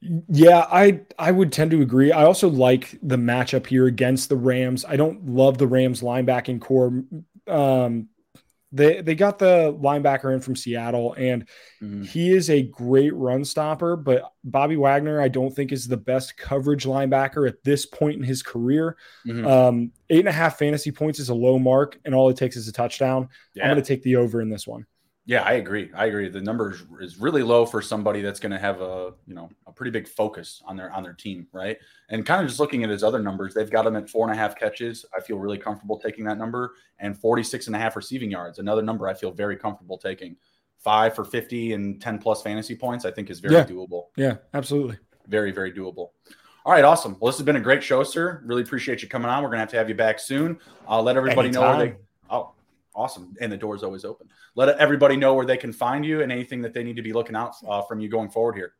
Yeah, 0.00 0.66
I 0.70 1.00
I 1.18 1.30
would 1.30 1.52
tend 1.52 1.70
to 1.72 1.82
agree. 1.82 2.12
I 2.12 2.24
also 2.24 2.48
like 2.48 2.98
the 3.02 3.16
matchup 3.16 3.66
here 3.66 3.86
against 3.86 4.28
the 4.28 4.36
Rams. 4.36 4.84
I 4.86 4.96
don't 4.96 5.26
love 5.28 5.58
the 5.58 5.66
Rams 5.66 6.00
linebacking 6.00 6.60
corps. 6.60 7.04
Um, 7.46 8.08
they 8.72 9.02
they 9.02 9.14
got 9.14 9.38
the 9.38 9.76
linebacker 9.80 10.32
in 10.32 10.40
from 10.40 10.56
Seattle, 10.56 11.14
and 11.14 11.46
mm-hmm. 11.80 12.02
he 12.02 12.32
is 12.32 12.48
a 12.48 12.62
great 12.62 13.14
run 13.14 13.44
stopper. 13.44 13.96
But 13.96 14.32
Bobby 14.42 14.76
Wagner, 14.76 15.20
I 15.20 15.28
don't 15.28 15.54
think 15.54 15.72
is 15.72 15.86
the 15.86 15.96
best 15.96 16.36
coverage 16.36 16.84
linebacker 16.84 17.46
at 17.46 17.62
this 17.62 17.84
point 17.84 18.16
in 18.16 18.22
his 18.22 18.42
career. 18.42 18.96
Mm-hmm. 19.26 19.46
Um, 19.46 19.92
eight 20.08 20.20
and 20.20 20.28
a 20.28 20.32
half 20.32 20.58
fantasy 20.58 20.90
points 20.90 21.20
is 21.20 21.28
a 21.28 21.34
low 21.34 21.58
mark, 21.58 22.00
and 22.04 22.14
all 22.14 22.30
it 22.30 22.36
takes 22.36 22.56
is 22.56 22.66
a 22.66 22.72
touchdown. 22.72 23.28
Yeah. 23.54 23.64
I'm 23.64 23.72
going 23.72 23.82
to 23.82 23.86
take 23.86 24.02
the 24.02 24.16
over 24.16 24.40
in 24.40 24.48
this 24.48 24.66
one. 24.66 24.86
Yeah, 25.24 25.42
I 25.42 25.52
agree. 25.52 25.88
I 25.94 26.06
agree. 26.06 26.28
The 26.28 26.40
number 26.40 26.76
is 27.00 27.18
really 27.18 27.44
low 27.44 27.64
for 27.64 27.80
somebody 27.80 28.22
that's 28.22 28.40
going 28.40 28.50
to 28.50 28.58
have 28.58 28.80
a 28.80 29.12
you 29.26 29.34
know 29.34 29.48
a 29.66 29.72
pretty 29.72 29.92
big 29.92 30.08
focus 30.08 30.62
on 30.66 30.76
their 30.76 30.92
on 30.92 31.04
their 31.04 31.12
team, 31.12 31.46
right? 31.52 31.78
And 32.08 32.26
kind 32.26 32.42
of 32.42 32.48
just 32.48 32.58
looking 32.58 32.82
at 32.82 32.90
his 32.90 33.04
other 33.04 33.20
numbers, 33.20 33.54
they've 33.54 33.70
got 33.70 33.86
him 33.86 33.94
at 33.94 34.10
four 34.10 34.28
and 34.28 34.36
a 34.36 34.40
half 34.40 34.56
catches. 34.56 35.04
I 35.16 35.20
feel 35.20 35.38
really 35.38 35.58
comfortable 35.58 35.98
taking 35.98 36.24
that 36.24 36.38
number, 36.38 36.74
and 36.98 37.16
46 37.16 37.68
and 37.68 37.76
a 37.76 37.78
half 37.78 37.94
receiving 37.94 38.32
yards, 38.32 38.58
another 38.58 38.82
number 38.82 39.06
I 39.06 39.14
feel 39.14 39.30
very 39.30 39.56
comfortable 39.56 39.96
taking. 39.96 40.36
Five 40.78 41.14
for 41.14 41.24
50 41.24 41.74
and 41.74 42.02
10 42.02 42.18
plus 42.18 42.42
fantasy 42.42 42.74
points, 42.74 43.04
I 43.04 43.12
think 43.12 43.30
is 43.30 43.38
very 43.38 43.54
yeah. 43.54 43.64
doable. 43.64 44.06
Yeah, 44.16 44.38
absolutely. 44.52 44.98
Very, 45.28 45.52
very 45.52 45.72
doable. 45.72 46.08
All 46.64 46.72
right, 46.72 46.84
awesome. 46.84 47.16
Well, 47.20 47.30
this 47.30 47.38
has 47.38 47.46
been 47.46 47.54
a 47.54 47.60
great 47.60 47.84
show, 47.84 48.02
sir. 48.02 48.42
Really 48.44 48.62
appreciate 48.62 49.00
you 49.00 49.08
coming 49.08 49.28
on. 49.28 49.44
We're 49.44 49.50
gonna 49.50 49.60
have 49.60 49.70
to 49.70 49.76
have 49.76 49.88
you 49.88 49.94
back 49.94 50.18
soon. 50.18 50.58
I'll 50.88 51.04
let 51.04 51.16
everybody 51.16 51.48
Anytime. 51.48 51.62
know 51.62 51.76
where 51.76 51.86
they. 51.86 51.96
Oh, 52.30 52.52
Awesome. 52.94 53.34
And 53.40 53.50
the 53.50 53.56
door's 53.56 53.82
always 53.82 54.04
open. 54.04 54.28
Let 54.54 54.68
everybody 54.78 55.16
know 55.16 55.34
where 55.34 55.46
they 55.46 55.56
can 55.56 55.72
find 55.72 56.04
you 56.04 56.22
and 56.22 56.30
anything 56.30 56.62
that 56.62 56.74
they 56.74 56.84
need 56.84 56.96
to 56.96 57.02
be 57.02 57.12
looking 57.12 57.36
out 57.36 57.54
uh, 57.66 57.82
from 57.82 58.00
you 58.00 58.08
going 58.08 58.30
forward 58.30 58.54
here. 58.54 58.74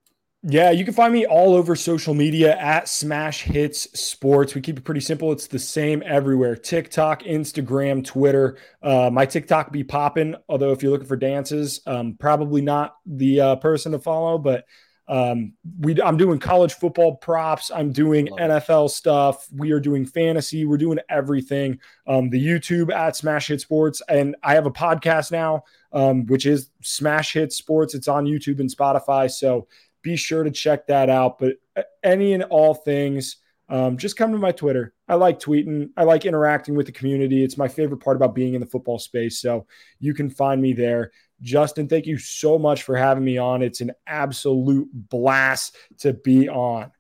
Yeah, 0.45 0.73
you 0.73 0.85
can 0.85 0.93
find 0.93 1.13
me 1.13 1.25
all 1.25 1.55
over 1.55 1.77
social 1.77 2.15
media 2.15 2.59
at 2.59 2.89
Smash 2.89 3.43
Hits 3.43 3.83
Sports. 3.99 4.57
We 4.57 4.61
keep 4.61 4.77
it 4.77 4.85
pretty 4.85 5.01
simple. 5.01 5.31
It's 5.31 5.47
the 5.47 5.61
same 5.61 6.03
everywhere 6.05 6.57
TikTok, 6.57 7.23
Instagram, 7.23 8.05
Twitter. 8.05 8.59
Uh, 8.83 9.09
my 9.13 9.25
TikTok 9.25 9.71
be 9.71 9.85
popping, 9.85 10.35
although 10.49 10.73
if 10.73 10.83
you're 10.83 10.91
looking 10.91 11.07
for 11.07 11.17
dances, 11.17 11.81
um, 11.87 12.17
probably 12.19 12.61
not 12.61 12.97
the 13.07 13.41
uh, 13.41 13.57
person 13.57 13.93
to 13.93 14.01
follow, 14.01 14.37
but 14.37 14.65
um, 15.13 15.53
we 15.79 16.01
I'm 16.01 16.17
doing 16.17 16.39
college 16.39 16.73
football 16.73 17.17
props. 17.17 17.71
I'm 17.71 17.93
doing 17.93 18.29
NFL 18.29 18.89
stuff. 18.89 19.47
We 19.55 19.73
are 19.73 19.79
doing 19.79 20.07
fantasy. 20.07 20.65
We're 20.65 20.79
doing 20.79 20.99
everything. 21.11 21.81
Um, 22.07 22.31
the 22.31 22.43
YouTube 22.43 22.91
at 22.91 23.15
Smash 23.15 23.49
Hit 23.49 23.61
Sports, 23.61 24.01
and 24.09 24.35
I 24.43 24.55
have 24.55 24.65
a 24.65 24.71
podcast 24.71 25.31
now, 25.31 25.65
um, 25.93 26.25
which 26.25 26.47
is 26.47 26.71
Smash 26.81 27.35
Hit 27.35 27.53
Sports. 27.53 27.95
It's 27.95 28.09
on 28.09 28.25
YouTube 28.25 28.59
and 28.61 28.75
Spotify, 28.75 29.31
so 29.31 29.69
be 30.01 30.17
sure 30.17 30.45
to 30.45 30.51
check 30.51 30.87
that 30.87 31.11
out. 31.11 31.39
But 31.39 31.57
uh, 31.77 31.83
any 32.03 32.33
and 32.33 32.45
all 32.45 32.73
things, 32.73 33.37
um, 33.69 33.99
just 33.99 34.17
come 34.17 34.33
to 34.33 34.39
my 34.39 34.53
Twitter. 34.53 34.95
I 35.09 35.17
like 35.17 35.39
tweeting. 35.39 35.91
I 35.95 36.05
like 36.05 36.25
interacting 36.25 36.75
with 36.75 36.87
the 36.87 36.93
community. 36.93 37.45
It's 37.45 37.59
my 37.59 37.69
favorite 37.69 38.01
part 38.01 38.17
about 38.17 38.35
being 38.35 38.55
in 38.55 38.63
the 38.63 38.67
football 38.67 38.99
space. 38.99 39.41
So 39.41 39.67
you 40.01 40.15
can 40.15 40.31
find 40.31 40.63
me 40.63 40.73
there. 40.73 41.13
Justin, 41.43 41.89
thank 41.89 42.07
you 42.07 42.17
so 42.17 42.59
much 42.59 42.85
for 42.85 42.97
having 42.97 43.25
me 43.25 43.37
on. 43.37 43.63
It's 43.63 43.81
an 43.81 43.93
absolute 44.07 44.89
blast 44.93 45.77
to 45.99 46.15
be 46.15 46.49
on. 46.49 46.91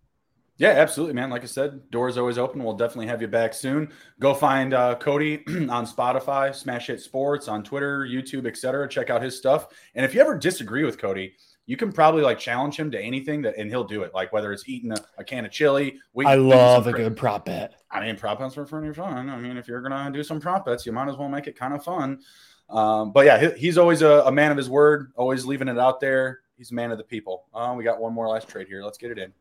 Yeah, 0.58 0.70
absolutely, 0.70 1.14
man. 1.14 1.30
Like 1.30 1.42
I 1.42 1.46
said, 1.46 1.90
doors 1.90 2.18
always 2.18 2.38
open. 2.38 2.62
We'll 2.62 2.76
definitely 2.76 3.06
have 3.06 3.22
you 3.22 3.28
back 3.28 3.54
soon. 3.54 3.90
Go 4.20 4.34
find 4.34 4.74
uh, 4.74 4.94
Cody 4.96 5.42
on 5.48 5.86
Spotify, 5.86 6.54
Smash 6.54 6.88
Hit 6.88 7.00
Sports, 7.00 7.48
on 7.48 7.64
Twitter, 7.64 8.06
YouTube, 8.06 8.46
etc. 8.46 8.88
Check 8.88 9.10
out 9.10 9.22
his 9.22 9.36
stuff. 9.36 9.68
And 9.94 10.04
if 10.04 10.14
you 10.14 10.20
ever 10.20 10.36
disagree 10.38 10.84
with 10.84 10.98
Cody, 10.98 11.34
you 11.66 11.76
can 11.76 11.92
probably 11.92 12.22
like 12.22 12.38
challenge 12.38 12.76
him 12.76 12.90
to 12.90 13.00
anything 13.00 13.42
that, 13.42 13.56
and 13.56 13.70
he'll 13.70 13.84
do 13.84 14.02
it. 14.02 14.12
Like 14.14 14.32
whether 14.32 14.52
it's 14.52 14.68
eating 14.68 14.92
a, 14.92 14.96
a 15.18 15.24
can 15.24 15.44
of 15.44 15.52
chili. 15.52 15.98
We, 16.12 16.26
I 16.26 16.34
love 16.34 16.86
a 16.86 16.92
good 16.92 17.16
prop 17.16 17.46
bet. 17.46 17.74
I 17.90 18.00
mean, 18.00 18.16
prop 18.16 18.38
bets 18.38 18.56
are 18.58 18.64
pretty 18.64 18.92
fun. 18.92 19.30
I 19.30 19.38
mean, 19.38 19.56
if 19.56 19.68
you're 19.68 19.80
gonna 19.80 20.10
do 20.12 20.22
some 20.22 20.40
prop 20.40 20.66
bets, 20.66 20.84
you 20.86 20.92
might 20.92 21.08
as 21.08 21.16
well 21.16 21.28
make 21.28 21.46
it 21.46 21.56
kind 21.56 21.74
of 21.74 21.82
fun. 21.82 22.20
Um, 22.68 23.12
but 23.12 23.26
yeah, 23.26 23.50
he's 23.54 23.76
always 23.76 24.02
a, 24.02 24.22
a, 24.26 24.32
man 24.32 24.50
of 24.50 24.56
his 24.56 24.70
word, 24.70 25.12
always 25.16 25.44
leaving 25.44 25.68
it 25.68 25.78
out 25.78 26.00
there. 26.00 26.40
He's 26.56 26.70
a 26.70 26.74
man 26.74 26.90
of 26.90 26.98
the 26.98 27.04
people. 27.04 27.44
Uh, 27.52 27.74
we 27.76 27.84
got 27.84 28.00
one 28.00 28.14
more 28.14 28.28
last 28.28 28.48
trade 28.48 28.66
here. 28.66 28.82
Let's 28.82 28.98
get 28.98 29.10
it 29.10 29.18
in. 29.18 29.32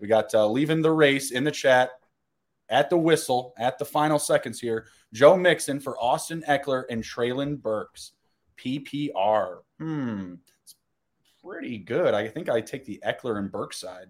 We 0.00 0.08
got 0.08 0.32
uh, 0.34 0.48
leaving 0.48 0.80
the 0.80 0.92
race 0.92 1.30
in 1.30 1.44
the 1.44 1.50
chat 1.50 1.90
at 2.68 2.88
the 2.88 2.96
whistle 2.96 3.54
at 3.58 3.78
the 3.78 3.84
final 3.84 4.18
seconds 4.18 4.60
here. 4.60 4.86
Joe 5.12 5.36
Mixon 5.36 5.80
for 5.80 5.98
Austin 5.98 6.42
Ekeler 6.48 6.84
and 6.88 7.02
Treylon 7.02 7.60
Burks. 7.60 8.12
PPR. 8.58 9.58
Hmm. 9.78 10.34
It's 10.62 10.74
pretty 11.44 11.78
good. 11.78 12.14
I 12.14 12.28
think 12.28 12.48
I 12.48 12.60
take 12.60 12.84
the 12.84 13.00
Ekeler 13.06 13.38
and 13.38 13.50
Burks 13.50 13.78
side. 13.78 14.08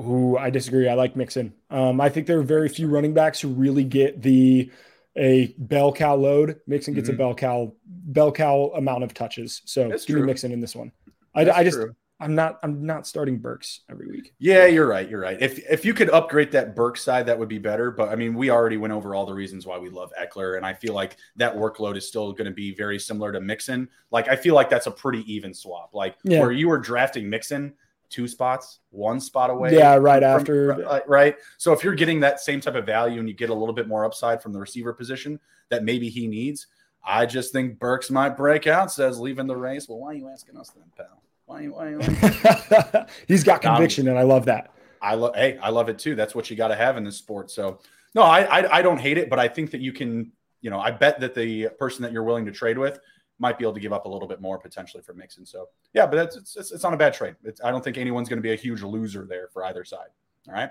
Ooh, 0.00 0.36
I 0.36 0.50
disagree. 0.50 0.88
I 0.88 0.94
like 0.94 1.14
Mixon. 1.14 1.52
Um, 1.68 2.00
I 2.00 2.08
think 2.08 2.26
there 2.26 2.38
are 2.38 2.44
very 2.44 2.68
few 2.68 2.88
running 2.88 3.12
backs 3.12 3.40
who 3.40 3.48
really 3.48 3.84
get 3.84 4.22
the 4.22 4.70
a 5.16 5.54
bell 5.58 5.92
cow 5.92 6.14
load. 6.14 6.60
Mixon 6.66 6.94
gets 6.94 7.08
mm-hmm. 7.08 7.16
a 7.16 7.18
bell 7.18 7.34
cow 7.34 7.72
bell 7.86 8.32
cow 8.32 8.72
amount 8.76 9.04
of 9.04 9.14
touches. 9.14 9.62
So 9.64 9.88
That's 9.88 10.04
give 10.04 10.14
true. 10.14 10.22
me 10.22 10.26
Mixon 10.26 10.52
in 10.52 10.60
this 10.60 10.74
one. 10.74 10.92
I, 11.34 11.50
I 11.50 11.64
just 11.64 11.76
true. 11.76 11.94
I'm 12.20 12.34
not 12.34 12.58
I'm 12.62 12.84
not 12.84 13.06
starting 13.06 13.38
Burks 13.38 13.80
every 13.90 14.06
week. 14.06 14.34
Yeah, 14.38 14.66
you're 14.66 14.86
right. 14.86 15.08
You're 15.08 15.20
right. 15.20 15.40
If 15.40 15.58
if 15.70 15.86
you 15.86 15.94
could 15.94 16.10
upgrade 16.10 16.52
that 16.52 16.76
Burks 16.76 17.02
side, 17.02 17.24
that 17.26 17.38
would 17.38 17.48
be 17.48 17.58
better. 17.58 17.90
But 17.90 18.10
I 18.10 18.14
mean, 18.14 18.34
we 18.34 18.50
already 18.50 18.76
went 18.76 18.92
over 18.92 19.14
all 19.14 19.24
the 19.24 19.32
reasons 19.32 19.66
why 19.66 19.78
we 19.78 19.88
love 19.88 20.12
Ekeler, 20.20 20.58
and 20.58 20.66
I 20.66 20.74
feel 20.74 20.92
like 20.92 21.16
that 21.36 21.56
workload 21.56 21.96
is 21.96 22.06
still 22.06 22.32
going 22.32 22.44
to 22.44 22.54
be 22.54 22.74
very 22.74 22.98
similar 22.98 23.32
to 23.32 23.40
Mixon. 23.40 23.88
Like 24.10 24.28
I 24.28 24.36
feel 24.36 24.54
like 24.54 24.68
that's 24.68 24.86
a 24.86 24.90
pretty 24.90 25.30
even 25.32 25.54
swap. 25.54 25.94
Like 25.94 26.16
yeah. 26.22 26.40
where 26.40 26.52
you 26.52 26.68
were 26.68 26.78
drafting 26.78 27.28
Mixon, 27.30 27.72
two 28.10 28.28
spots, 28.28 28.80
one 28.90 29.20
spot 29.20 29.50
away. 29.50 29.74
Yeah, 29.74 29.94
right 29.94 30.22
from, 30.22 30.30
after. 30.30 30.86
Uh, 30.86 31.00
right. 31.06 31.36
So 31.56 31.72
if 31.72 31.82
you're 31.82 31.94
getting 31.94 32.20
that 32.20 32.40
same 32.40 32.60
type 32.60 32.74
of 32.74 32.84
value 32.84 33.20
and 33.20 33.28
you 33.28 33.34
get 33.34 33.50
a 33.50 33.54
little 33.54 33.74
bit 33.74 33.88
more 33.88 34.04
upside 34.04 34.42
from 34.42 34.52
the 34.52 34.58
receiver 34.58 34.92
position 34.92 35.40
that 35.70 35.84
maybe 35.84 36.08
he 36.08 36.26
needs, 36.26 36.66
I 37.04 37.26
just 37.26 37.52
think 37.52 37.78
Burks 37.78 38.10
might 38.10 38.36
break 38.36 38.66
out, 38.66 38.92
says 38.92 39.18
leaving 39.18 39.46
the 39.46 39.56
race. 39.56 39.88
Well, 39.88 39.98
why 39.98 40.08
are 40.08 40.14
you 40.14 40.28
asking 40.28 40.56
us 40.58 40.70
then, 40.70 40.84
pal? 40.96 41.22
Why? 41.46 41.66
Why? 41.66 41.94
why? 41.94 43.06
He's 43.28 43.44
got 43.44 43.62
conviction, 43.62 44.06
um, 44.06 44.10
and 44.10 44.18
I 44.18 44.22
love 44.22 44.44
that. 44.46 44.72
I 45.00 45.14
love. 45.14 45.34
Hey, 45.34 45.58
I 45.58 45.70
love 45.70 45.88
it 45.88 45.98
too. 45.98 46.14
That's 46.14 46.34
what 46.34 46.50
you 46.50 46.56
got 46.56 46.68
to 46.68 46.76
have 46.76 46.96
in 46.96 47.04
this 47.04 47.16
sport. 47.16 47.50
So, 47.50 47.78
no, 48.14 48.22
I, 48.22 48.42
I 48.42 48.78
I 48.78 48.82
don't 48.82 48.98
hate 48.98 49.16
it, 49.16 49.30
but 49.30 49.38
I 49.38 49.48
think 49.48 49.70
that 49.70 49.80
you 49.80 49.92
can. 49.92 50.32
You 50.60 50.68
know, 50.68 50.78
I 50.78 50.90
bet 50.90 51.20
that 51.20 51.34
the 51.34 51.68
person 51.78 52.02
that 52.02 52.12
you're 52.12 52.22
willing 52.22 52.44
to 52.44 52.52
trade 52.52 52.76
with 52.76 53.00
might 53.40 53.58
be 53.58 53.64
able 53.64 53.74
to 53.74 53.80
give 53.80 53.92
up 53.92 54.04
a 54.04 54.08
little 54.08 54.28
bit 54.28 54.40
more 54.40 54.58
potentially 54.58 55.02
for 55.02 55.14
Mixon. 55.14 55.44
So 55.44 55.68
yeah, 55.94 56.06
but 56.06 56.18
it's, 56.18 56.56
it's, 56.56 56.70
it's 56.70 56.82
not 56.84 56.94
a 56.94 56.96
bad 56.96 57.14
trade. 57.14 57.34
It's, 57.42 57.60
I 57.64 57.70
don't 57.70 57.82
think 57.82 57.98
anyone's 57.98 58.28
going 58.28 58.36
to 58.36 58.42
be 58.42 58.52
a 58.52 58.56
huge 58.56 58.82
loser 58.82 59.26
there 59.28 59.48
for 59.52 59.64
either 59.64 59.84
side. 59.84 60.08
All 60.46 60.54
right. 60.54 60.70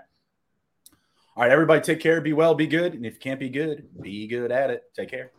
All 1.35 1.43
right, 1.43 1.51
everybody, 1.51 1.81
take 1.81 1.99
care, 1.99 2.19
be 2.19 2.33
well, 2.33 2.53
be 2.53 2.67
good, 2.67 2.93
and 2.93 3.05
if 3.05 3.13
you 3.13 3.19
can't 3.19 3.39
be 3.39 3.49
good, 3.49 3.87
be 4.01 4.27
good 4.27 4.51
at 4.51 4.69
it. 4.69 4.83
Take 4.93 5.09
care. 5.09 5.31